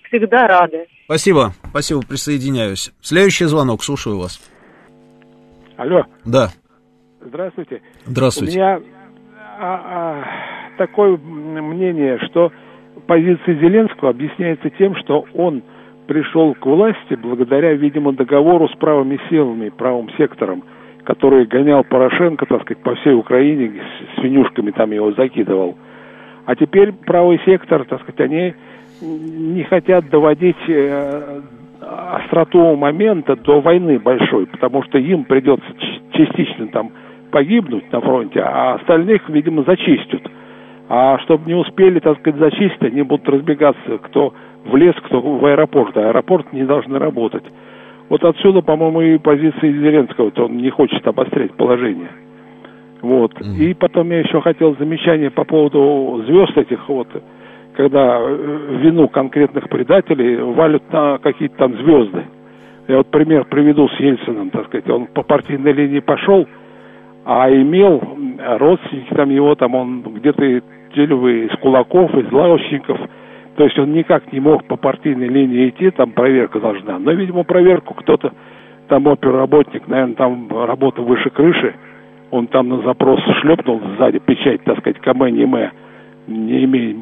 всегда 0.05 0.47
рады. 0.47 0.87
Спасибо, 1.05 1.53
спасибо, 1.71 2.03
присоединяюсь. 2.03 2.93
Следующий 3.01 3.47
звонок, 3.47 3.83
слушаю 3.83 4.19
вас. 4.19 4.39
Алло. 5.77 6.05
Да. 6.25 6.51
Здравствуйте. 7.21 7.83
Здравствуйте. 8.05 8.59
У 8.59 8.61
меня 8.61 8.81
а, 9.59 9.83
а, 9.85 10.25
такое 10.79 11.17
мнение, 11.17 12.19
что 12.27 12.53
позиция 13.07 13.57
Зеленского 13.57 14.11
объясняется 14.11 14.71
тем, 14.71 14.95
что 14.97 15.25
он 15.35 15.63
пришел 16.07 16.55
к 16.55 16.65
власти 16.65 17.15
благодаря, 17.21 17.75
видимо, 17.75 18.13
договору 18.13 18.69
с 18.69 18.77
правыми 18.77 19.21
силами, 19.29 19.69
правым 19.69 20.09
сектором, 20.17 20.63
который 21.05 21.47
гонял 21.47 21.85
Порошенко, 21.85 22.47
так 22.47 22.63
сказать, 22.63 22.83
по 22.83 22.95
всей 22.97 23.15
Украине, 23.15 23.83
с 24.17 24.21
свинюшками 24.21 24.71
там 24.71 24.91
его 24.93 25.13
закидывал. 25.13 25.77
А 26.47 26.57
теперь 26.57 26.93
правый 26.93 27.41
сектор, 27.45 27.85
так 27.85 28.01
сказать, 28.03 28.21
они 28.21 28.55
не 29.01 29.65
хотят 29.65 30.09
доводить 30.09 30.57
э, 30.67 31.41
остроту 31.81 32.75
момента 32.75 33.37
до 33.37 33.61
войны 33.61 33.99
большой, 33.99 34.47
потому 34.47 34.83
что 34.85 34.99
им 34.99 35.25
придется 35.25 35.67
частично 36.13 36.69
там 36.69 36.91
погибнуть 37.31 37.91
на 37.93 38.01
фронте, 38.01 38.41
а 38.41 38.75
остальных, 38.75 39.29
видимо, 39.29 39.63
зачистят. 39.63 40.23
А 40.89 41.19
чтобы 41.21 41.47
не 41.47 41.55
успели, 41.55 41.99
так 42.01 42.19
сказать, 42.21 42.41
зачистить, 42.41 42.83
они 42.83 43.03
будут 43.03 43.29
разбегаться, 43.29 43.99
кто 44.05 44.33
в 44.65 44.77
лес, 44.77 44.95
кто 45.05 45.21
в 45.21 45.45
аэропорт. 45.45 45.97
А 45.97 46.09
аэропорт 46.09 46.53
не 46.53 46.65
должны 46.65 46.99
работать. 46.99 47.45
Вот 48.09 48.25
отсюда, 48.25 48.63
по-моему, 48.63 49.03
и 49.03 49.19
позиция 49.19 49.71
Зеленского, 49.71 50.31
то 50.31 50.47
он 50.47 50.57
не 50.57 50.71
хочет 50.71 51.07
обострять 51.07 51.53
положение. 51.53 52.09
Вот. 53.03 53.33
Mm-hmm. 53.35 53.65
И 53.65 53.75
потом 53.75 54.11
я 54.11 54.21
еще 54.21 54.41
хотел 54.41 54.77
замечание 54.77 55.31
по 55.31 55.45
поводу 55.45 56.25
звезд 56.27 56.57
этих 56.57 56.89
вот 56.89 57.09
когда 57.79 58.19
э, 58.21 58.79
вину 58.83 59.09
конкретных 59.09 59.69
предателей 59.69 60.37
валят 60.37 60.83
на 60.93 61.19
какие-то 61.19 61.57
там 61.59 61.77
звезды. 61.77 62.25
Я 62.89 62.97
вот 62.97 63.07
пример 63.07 63.45
приведу 63.45 63.89
с 63.89 64.01
Ельциным, 64.01 64.51
так 64.51 64.67
сказать. 64.67 64.91
Он 64.91 65.07
по 65.07 65.23
партийной 65.23 65.73
линии 65.73 66.01
пошел, 66.01 66.45
а 67.31 67.51
имел 67.51 68.03
родственники 68.59 69.13
там 69.13 69.29
его, 69.29 69.55
там 69.55 69.75
он 69.75 70.01
где-то 70.01 70.63
Телевы 70.95 71.45
из 71.45 71.51
кулаков, 71.59 72.15
из 72.15 72.33
лавочников. 72.33 72.99
То 73.57 73.65
есть 73.65 73.79
он 73.79 73.93
никак 73.93 74.33
не 74.33 74.41
мог 74.41 74.65
по 74.65 74.77
партийной 74.77 75.29
линии 75.29 75.69
идти, 75.69 75.91
там 75.91 76.13
проверка 76.13 76.59
должна. 76.59 76.99
Но, 76.99 77.13
видимо, 77.13 77.45
проверку 77.45 77.93
кто-то, 77.93 78.33
там 78.89 79.07
оперработник, 79.07 79.87
наверное, 79.89 80.15
там 80.15 80.49
работа 80.51 81.03
выше 81.03 81.29
крыши, 81.29 81.75
он 82.31 82.47
там 82.47 82.71
на 82.71 82.79
запрос 82.79 83.21
шлепнул 83.43 83.79
сзади 83.99 84.21
печать, 84.21 84.65
так 84.65 84.79
сказать, 84.79 84.99
КМ, 85.01 85.27
не 85.27 85.45
МЭ, 85.45 85.71
не 86.29 86.65
имея 86.65 86.97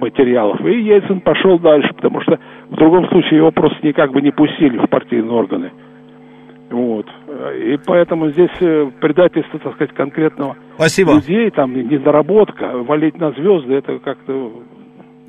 материалов. 0.00 0.64
И 0.64 0.80
Ельцин 0.80 1.20
пошел 1.20 1.58
дальше, 1.58 1.92
потому 1.92 2.22
что 2.22 2.38
в 2.70 2.76
другом 2.76 3.06
случае 3.08 3.36
его 3.36 3.50
просто 3.50 3.86
никак 3.86 4.12
бы 4.12 4.22
не 4.22 4.30
пустили 4.30 4.78
в 4.78 4.86
партийные 4.88 5.32
органы. 5.32 5.72
Вот. 6.72 7.06
И 7.06 7.76
поэтому 7.84 8.30
здесь 8.30 8.50
э, 8.60 8.90
предательство, 8.98 9.58
так 9.60 9.74
сказать, 9.74 9.94
конкретного 9.94 10.56
спасибо. 10.76 11.14
людей, 11.14 11.50
там, 11.50 11.74
недоработка, 11.74 12.78
валить 12.78 13.16
на 13.18 13.30
звезды, 13.32 13.74
это 13.74 13.98
как-то... 13.98 14.62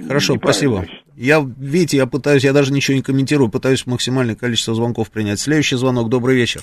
Хорошо, 0.07 0.36
спасибо. 0.38 0.86
Я, 1.18 1.44
видите, 1.57 1.98
я 1.98 2.07
пытаюсь, 2.07 2.44
я 2.45 2.53
даже 2.53 2.72
ничего 2.74 2.95
не 2.95 3.03
комментирую, 3.03 3.52
пытаюсь 3.52 3.86
максимальное 3.86 4.36
количество 4.36 4.74
звонков 4.74 5.11
принять. 5.11 5.40
Следующий 5.40 5.76
звонок, 5.76 6.10
добрый 6.10 6.36
вечер. 6.36 6.61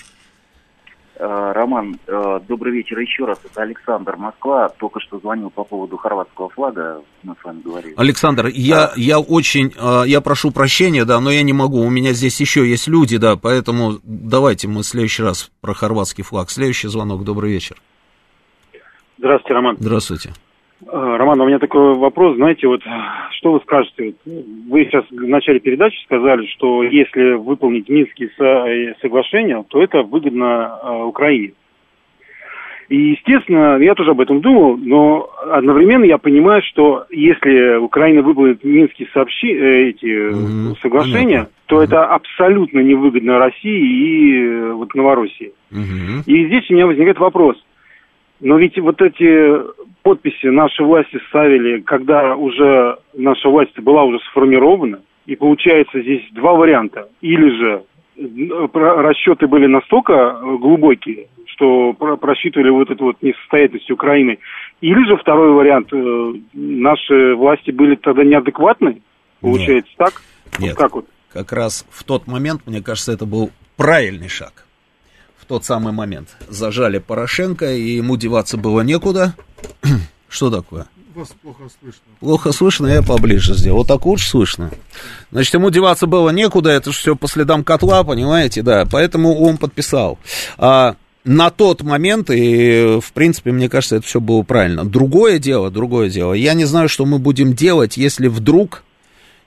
Э, 1.23 1.53
Роман, 1.53 1.99
э, 2.07 2.41
добрый 2.49 2.73
вечер 2.73 2.99
еще 2.99 3.27
раз. 3.27 3.39
Это 3.45 3.61
Александр 3.61 4.17
Москва. 4.17 4.71
Только 4.71 5.01
что 5.01 5.19
звонил 5.19 5.51
по 5.51 5.65
поводу 5.65 5.99
хорватского 5.99 6.49
флага. 6.49 7.03
Мы 7.23 7.35
с 7.39 7.45
вами 7.45 7.61
говорили. 7.61 7.95
Александр, 7.99 8.47
я, 8.47 8.93
я 8.97 9.21
очень, 9.21 9.71
э, 9.77 10.09
я 10.09 10.23
прошу 10.23 10.51
прощения, 10.51 11.05
да, 11.05 11.21
но 11.21 11.31
я 11.31 11.43
не 11.43 11.53
могу. 11.53 11.83
У 11.83 11.91
меня 11.91 12.15
здесь 12.15 12.41
еще 12.41 12.67
есть 12.67 12.89
люди, 12.89 13.19
да, 13.19 13.37
поэтому 13.37 13.99
давайте 14.03 14.67
мы 14.67 14.81
в 14.81 14.87
следующий 14.87 15.23
раз 15.23 15.51
про 15.61 15.75
хорватский 15.75 16.25
флаг. 16.25 16.49
Следующий 16.49 16.89
звонок, 16.89 17.23
добрый 17.23 17.53
вечер. 17.53 17.77
Здравствуйте, 19.19 19.55
Роман. 19.55 19.77
Здравствуйте. 19.79 20.31
Э, 20.87 21.17
Роман, 21.19 21.41
у 21.41 21.47
меня 21.47 21.59
такой 21.59 21.95
вопрос, 21.95 22.37
знаете, 22.37 22.67
вот 22.67 22.83
что 23.33 23.53
вы 23.53 23.61
скажете? 23.61 24.15
Вы 24.25 24.85
сейчас 24.85 25.05
в 25.11 25.29
начале 25.29 25.61
передачи 25.61 26.03
сказали, 26.05 26.47
что 26.47 26.83
если 26.83 27.35
выполнить 27.35 27.89
Минские 27.89 28.31
э, 28.39 28.95
соглашения, 29.01 29.63
то 29.69 29.83
это 29.83 30.03
выгодно 30.03 30.79
э, 30.83 31.03
Украине. 31.05 31.53
И, 32.89 33.13
естественно, 33.13 33.79
я 33.79 33.95
тоже 33.95 34.11
об 34.11 34.21
этом 34.21 34.41
думал, 34.41 34.77
но 34.77 35.31
одновременно 35.49 36.05
я 36.05 36.19
понимаю, 36.19 36.61
что 36.63 37.05
если 37.11 37.77
Украина 37.77 38.21
выполнит 38.23 38.65
Минские 38.65 39.09
сообщи... 39.15 39.47
эти 39.47 40.07
mm-hmm. 40.07 40.81
соглашения, 40.83 41.47
Понятно. 41.47 41.53
то 41.67 41.77
mm-hmm. 41.77 41.85
это 41.85 42.05
абсолютно 42.07 42.81
невыгодно 42.81 43.39
России 43.39 43.81
и 43.81 44.73
вот 44.73 44.93
Новороссии. 44.97 45.53
Mm-hmm. 45.71 46.25
И 46.27 46.47
здесь 46.47 46.69
у 46.69 46.75
меня 46.75 46.89
возникает 46.89 47.21
вопрос. 47.21 47.57
Но 48.41 48.59
ведь 48.59 48.79
вот 48.79 49.01
эти 49.03 49.63
подписи 50.03 50.47
наши 50.47 50.83
власти 50.83 51.21
ставили, 51.29 51.81
когда 51.81 52.35
уже 52.35 52.97
наша 53.15 53.49
власть 53.49 53.79
была 53.79 54.05
уже 54.05 54.19
сформирована, 54.31 55.01
и 55.27 55.37
получается 55.37 56.01
здесь 56.01 56.23
два 56.33 56.55
варианта. 56.55 57.09
Или 57.21 57.51
же 57.51 57.83
э, 58.17 58.69
расчеты 58.73 59.47
были 59.47 59.67
настолько 59.67 60.41
глубокие, 60.59 61.29
что 61.47 61.93
просчитывали 61.93 62.71
вот 62.71 62.91
эту 62.91 63.05
вот 63.05 63.17
несостоятельность 63.23 63.91
Украины. 63.91 64.39
Или 64.81 65.07
же 65.07 65.17
второй 65.19 65.53
вариант, 65.53 65.93
э, 65.93 66.33
наши 66.55 67.35
власти 67.35 67.71
были 67.71 67.97
тогда 67.97 68.25
неадекватны, 68.25 69.03
получается 69.41 69.91
Нет. 69.91 69.99
так? 69.99 70.13
Нет. 70.59 70.71
Вот 70.71 70.79
как 70.79 70.95
вот? 70.95 71.07
Как 71.31 71.53
раз 71.53 71.87
в 71.91 72.05
тот 72.05 72.27
момент, 72.27 72.63
мне 72.67 72.83
кажется, 72.83 73.13
это 73.13 73.27
был 73.27 73.51
правильный 73.77 74.29
шаг 74.29 74.67
тот 75.51 75.65
самый 75.65 75.93
момент. 75.93 76.29
Зажали 76.49 76.99
Порошенко, 76.99 77.75
и 77.75 77.97
ему 77.97 78.17
деваться 78.17 78.57
было 78.57 78.83
некуда. 78.83 79.35
Что 80.29 80.49
такое? 80.49 80.87
Вас 81.13 81.31
плохо 81.43 81.65
слышно. 81.81 82.03
Плохо 82.21 82.53
слышно, 82.53 82.87
я 82.87 83.03
поближе 83.03 83.55
сделал. 83.55 83.79
Вот 83.79 83.89
так 83.89 84.07
лучше 84.07 84.29
слышно. 84.29 84.71
Значит, 85.33 85.53
ему 85.55 85.71
деваться 85.71 86.07
было 86.07 86.31
некуда, 86.31 86.71
это 86.71 86.93
же 86.93 86.97
все 86.97 87.17
по 87.17 87.27
следам 87.27 87.65
котла, 87.65 88.05
понимаете, 88.05 88.63
да. 88.63 88.87
Поэтому 88.89 89.41
он 89.41 89.57
подписал. 89.57 90.21
А, 90.57 90.95
на 91.25 91.51
тот 91.51 91.83
момент, 91.83 92.31
и, 92.31 93.01
в 93.03 93.13
принципе, 93.13 93.51
мне 93.51 93.69
кажется, 93.69 93.97
это 93.97 94.07
все 94.07 94.21
было 94.21 94.43
правильно. 94.43 94.85
Другое 94.85 95.41
дело, 95.41 95.69
другое 95.73 96.11
дело. 96.11 96.33
Я 96.33 96.55
не 96.55 96.65
знаю, 96.65 96.89
что 96.89 97.05
мы 97.07 97.19
будем 97.19 97.55
делать, 97.55 97.97
если 97.97 98.29
вдруг, 98.29 98.85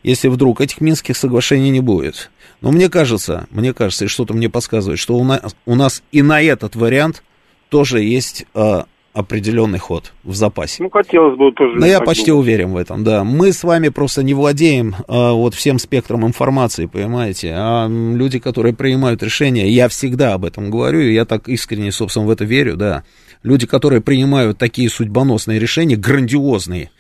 если 0.04 0.28
вдруг 0.28 0.60
этих 0.60 0.82
Минских 0.82 1.16
соглашений 1.16 1.70
не 1.70 1.80
будет. 1.80 2.30
Но 2.64 2.72
мне 2.72 2.90
кажется, 2.90 3.46
мне 3.52 3.74
кажется, 3.74 4.06
и 4.06 4.08
что-то 4.08 4.34
мне 4.34 4.50
подсказывает, 4.50 4.98
что 4.98 5.18
у 5.18 5.24
нас, 5.26 5.54
у 5.66 5.76
нас 5.76 6.02
и 6.14 6.22
на 6.22 6.42
этот 6.42 6.78
вариант 6.78 7.22
тоже 7.68 8.02
есть 8.02 8.46
э, 8.56 8.84
определенный 9.12 9.80
ход 9.80 10.14
в 10.24 10.34
запасе. 10.34 10.82
Ну, 10.82 10.90
хотелось 10.90 11.38
бы 11.38 11.52
тоже. 11.52 11.78
Но 11.78 11.86
я 11.86 12.00
почти 12.00 12.28
думать. 12.28 12.46
уверен 12.46 12.72
в 12.72 12.78
этом, 12.78 13.04
да. 13.04 13.26
Мы 13.26 13.52
с 13.52 13.66
вами 13.66 13.90
просто 13.90 14.24
не 14.24 14.34
владеем 14.34 14.96
э, 14.96 15.32
вот 15.32 15.56
всем 15.56 15.78
спектром 15.78 16.26
информации, 16.26 16.86
понимаете. 16.86 17.52
А 17.54 17.90
люди, 17.90 18.40
которые 18.40 18.74
принимают 18.74 19.22
решения, 19.22 19.68
я 19.68 19.90
всегда 19.90 20.34
об 20.34 20.46
этом 20.46 20.72
говорю, 20.72 21.02
и 21.02 21.14
я 21.14 21.26
так 21.26 21.50
искренне, 21.50 21.92
собственно, 21.92 22.26
в 22.26 22.30
это 22.30 22.46
верю, 22.46 22.78
да. 22.78 23.04
Люди, 23.44 23.68
которые 23.68 24.00
принимают 24.00 24.58
такие 24.58 24.88
судьбоносные 24.88 25.60
решения, 25.60 25.98
грандиозные, 25.98 26.92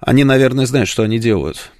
они, 0.00 0.24
наверное, 0.24 0.64
знают, 0.64 0.88
что 0.88 1.02
они 1.02 1.18
делают 1.18 1.73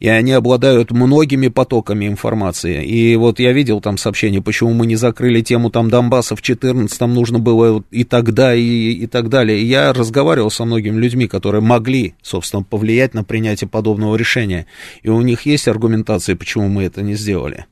и 0.00 0.08
они 0.08 0.32
обладают 0.32 0.90
многими 0.90 1.48
потоками 1.48 2.06
информации. 2.06 2.84
И 2.84 3.16
вот 3.16 3.38
я 3.38 3.52
видел 3.52 3.80
там 3.80 3.98
сообщение, 3.98 4.42
почему 4.42 4.72
мы 4.72 4.86
не 4.86 4.96
закрыли 4.96 5.40
тему 5.40 5.70
там 5.70 5.90
Донбасса 5.90 6.36
в 6.36 6.42
14 6.42 6.98
там 6.98 7.14
нужно 7.14 7.38
было 7.38 7.84
и 7.90 8.04
тогда, 8.04 8.54
и, 8.54 8.62
и 8.62 9.06
так 9.06 9.28
далее. 9.28 9.60
И 9.60 9.64
я 9.64 9.92
разговаривал 9.92 10.50
со 10.50 10.64
многими 10.64 10.98
людьми, 10.98 11.28
которые 11.28 11.60
могли, 11.60 12.14
собственно, 12.22 12.62
повлиять 12.62 13.14
на 13.14 13.24
принятие 13.24 13.68
подобного 13.68 14.16
решения. 14.16 14.66
И 15.02 15.08
у 15.08 15.20
них 15.20 15.42
есть 15.42 15.68
аргументации, 15.68 16.34
почему 16.34 16.68
мы 16.68 16.84
это 16.84 17.02
не 17.02 17.14
сделали. 17.14 17.66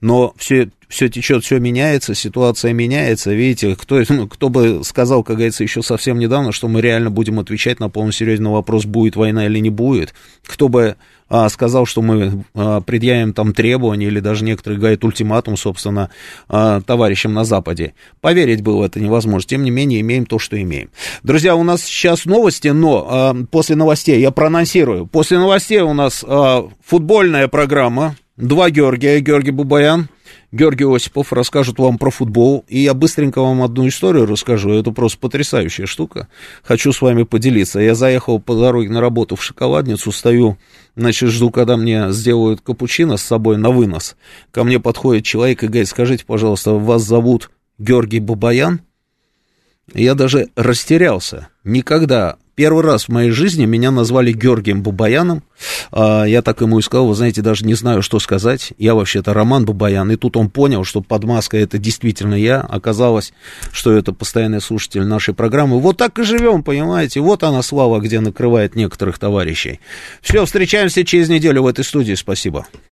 Но 0.00 0.32
все, 0.38 0.70
все 0.88 1.08
течет, 1.08 1.44
все 1.44 1.58
меняется, 1.58 2.14
ситуация 2.14 2.72
меняется. 2.72 3.32
Видите, 3.32 3.76
кто, 3.76 4.02
ну, 4.08 4.28
кто 4.28 4.48
бы 4.48 4.82
сказал, 4.84 5.22
как 5.22 5.36
говорится, 5.36 5.62
еще 5.62 5.82
совсем 5.82 6.18
недавно, 6.18 6.52
что 6.52 6.68
мы 6.68 6.80
реально 6.80 7.10
будем 7.10 7.38
отвечать 7.38 7.80
на 7.80 7.90
полный 7.90 8.12
серьезный 8.12 8.50
вопрос, 8.50 8.86
будет 8.86 9.16
война 9.16 9.46
или 9.46 9.58
не 9.58 9.70
будет. 9.70 10.14
Кто 10.46 10.68
бы 10.68 10.96
а, 11.28 11.48
сказал, 11.48 11.86
что 11.86 12.02
мы 12.02 12.44
а, 12.54 12.80
предъявим 12.80 13.32
там 13.32 13.52
требования 13.52 14.06
или 14.06 14.20
даже 14.20 14.44
некоторые 14.44 14.78
говорят 14.78 15.04
ультиматум, 15.04 15.56
собственно, 15.56 16.10
а, 16.48 16.80
товарищам 16.80 17.34
на 17.34 17.44
Западе. 17.44 17.94
Поверить 18.20 18.62
было 18.62 18.86
это 18.86 19.00
невозможно. 19.00 19.48
Тем 19.48 19.62
не 19.62 19.70
менее, 19.70 20.00
имеем 20.00 20.26
то, 20.26 20.38
что 20.38 20.60
имеем. 20.60 20.90
Друзья, 21.22 21.54
у 21.54 21.62
нас 21.62 21.82
сейчас 21.82 22.24
новости, 22.24 22.68
но 22.68 23.46
после 23.50 23.76
новостей 23.76 24.20
я 24.20 24.30
проанонсирую. 24.30 25.06
После 25.06 25.38
новостей 25.38 25.80
у 25.80 25.92
нас 25.92 26.24
футбольная 26.84 27.48
программа. 27.48 28.16
Два 28.36 28.70
Георгия, 28.70 29.20
Георгий 29.20 29.50
Бубаян 29.50 30.08
Георгий 30.50 30.84
Осипов 30.84 31.32
расскажут 31.32 31.78
вам 31.78 31.98
про 31.98 32.10
футбол. 32.10 32.64
И 32.68 32.78
я 32.78 32.94
быстренько 32.94 33.40
вам 33.40 33.62
одну 33.62 33.86
историю 33.86 34.26
расскажу. 34.26 34.70
Это 34.70 34.92
просто 34.92 35.18
потрясающая 35.18 35.86
штука. 35.86 36.28
Хочу 36.62 36.92
с 36.92 37.02
вами 37.02 37.24
поделиться. 37.24 37.80
Я 37.80 37.94
заехал 37.94 38.40
по 38.40 38.54
дороге 38.54 38.88
на 38.88 39.00
работу 39.00 39.36
в 39.36 39.42
шоколадницу, 39.42 40.10
стою, 40.10 40.56
значит, 40.96 41.28
жду, 41.30 41.50
когда 41.50 41.76
мне 41.76 42.12
сделают 42.12 42.62
капучино 42.62 43.18
с 43.18 43.22
собой 43.22 43.58
на 43.58 43.70
вынос. 43.70 44.16
Ко 44.50 44.64
мне 44.64 44.80
подходит 44.80 45.24
человек 45.24 45.62
и 45.62 45.66
говорит, 45.66 45.88
скажите, 45.88 46.24
пожалуйста, 46.24 46.72
вас 46.72 47.02
зовут 47.02 47.50
Георгий 47.78 48.20
Бабаян? 48.20 48.80
Я 49.92 50.14
даже 50.14 50.48
растерялся. 50.56 51.48
Никогда 51.64 52.36
Первый 52.58 52.82
раз 52.82 53.04
в 53.04 53.10
моей 53.10 53.30
жизни 53.30 53.66
меня 53.66 53.92
назвали 53.92 54.32
Георгием 54.32 54.82
Бабаяном. 54.82 55.44
А, 55.92 56.24
я 56.24 56.42
так 56.42 56.60
ему 56.60 56.80
и 56.80 56.82
сказал, 56.82 57.06
вы 57.06 57.14
знаете, 57.14 57.40
даже 57.40 57.64
не 57.64 57.74
знаю, 57.74 58.02
что 58.02 58.18
сказать. 58.18 58.72
Я 58.78 58.96
вообще-то 58.96 59.32
Роман 59.32 59.64
Бабаян. 59.64 60.10
И 60.10 60.16
тут 60.16 60.36
он 60.36 60.50
понял, 60.50 60.82
что 60.82 61.00
под 61.00 61.22
маской 61.22 61.60
это 61.60 61.78
действительно 61.78 62.34
я. 62.34 62.60
Оказалось, 62.60 63.32
что 63.70 63.92
это 63.92 64.12
постоянный 64.12 64.60
слушатель 64.60 65.04
нашей 65.04 65.34
программы. 65.34 65.78
Вот 65.78 65.98
так 65.98 66.18
и 66.18 66.24
живем, 66.24 66.64
понимаете. 66.64 67.20
Вот 67.20 67.44
она 67.44 67.62
слава, 67.62 68.00
где 68.00 68.18
накрывает 68.18 68.74
некоторых 68.74 69.20
товарищей. 69.20 69.78
Все, 70.20 70.44
встречаемся 70.44 71.04
через 71.04 71.28
неделю 71.28 71.62
в 71.62 71.68
этой 71.68 71.84
студии. 71.84 72.14
Спасибо. 72.14 72.66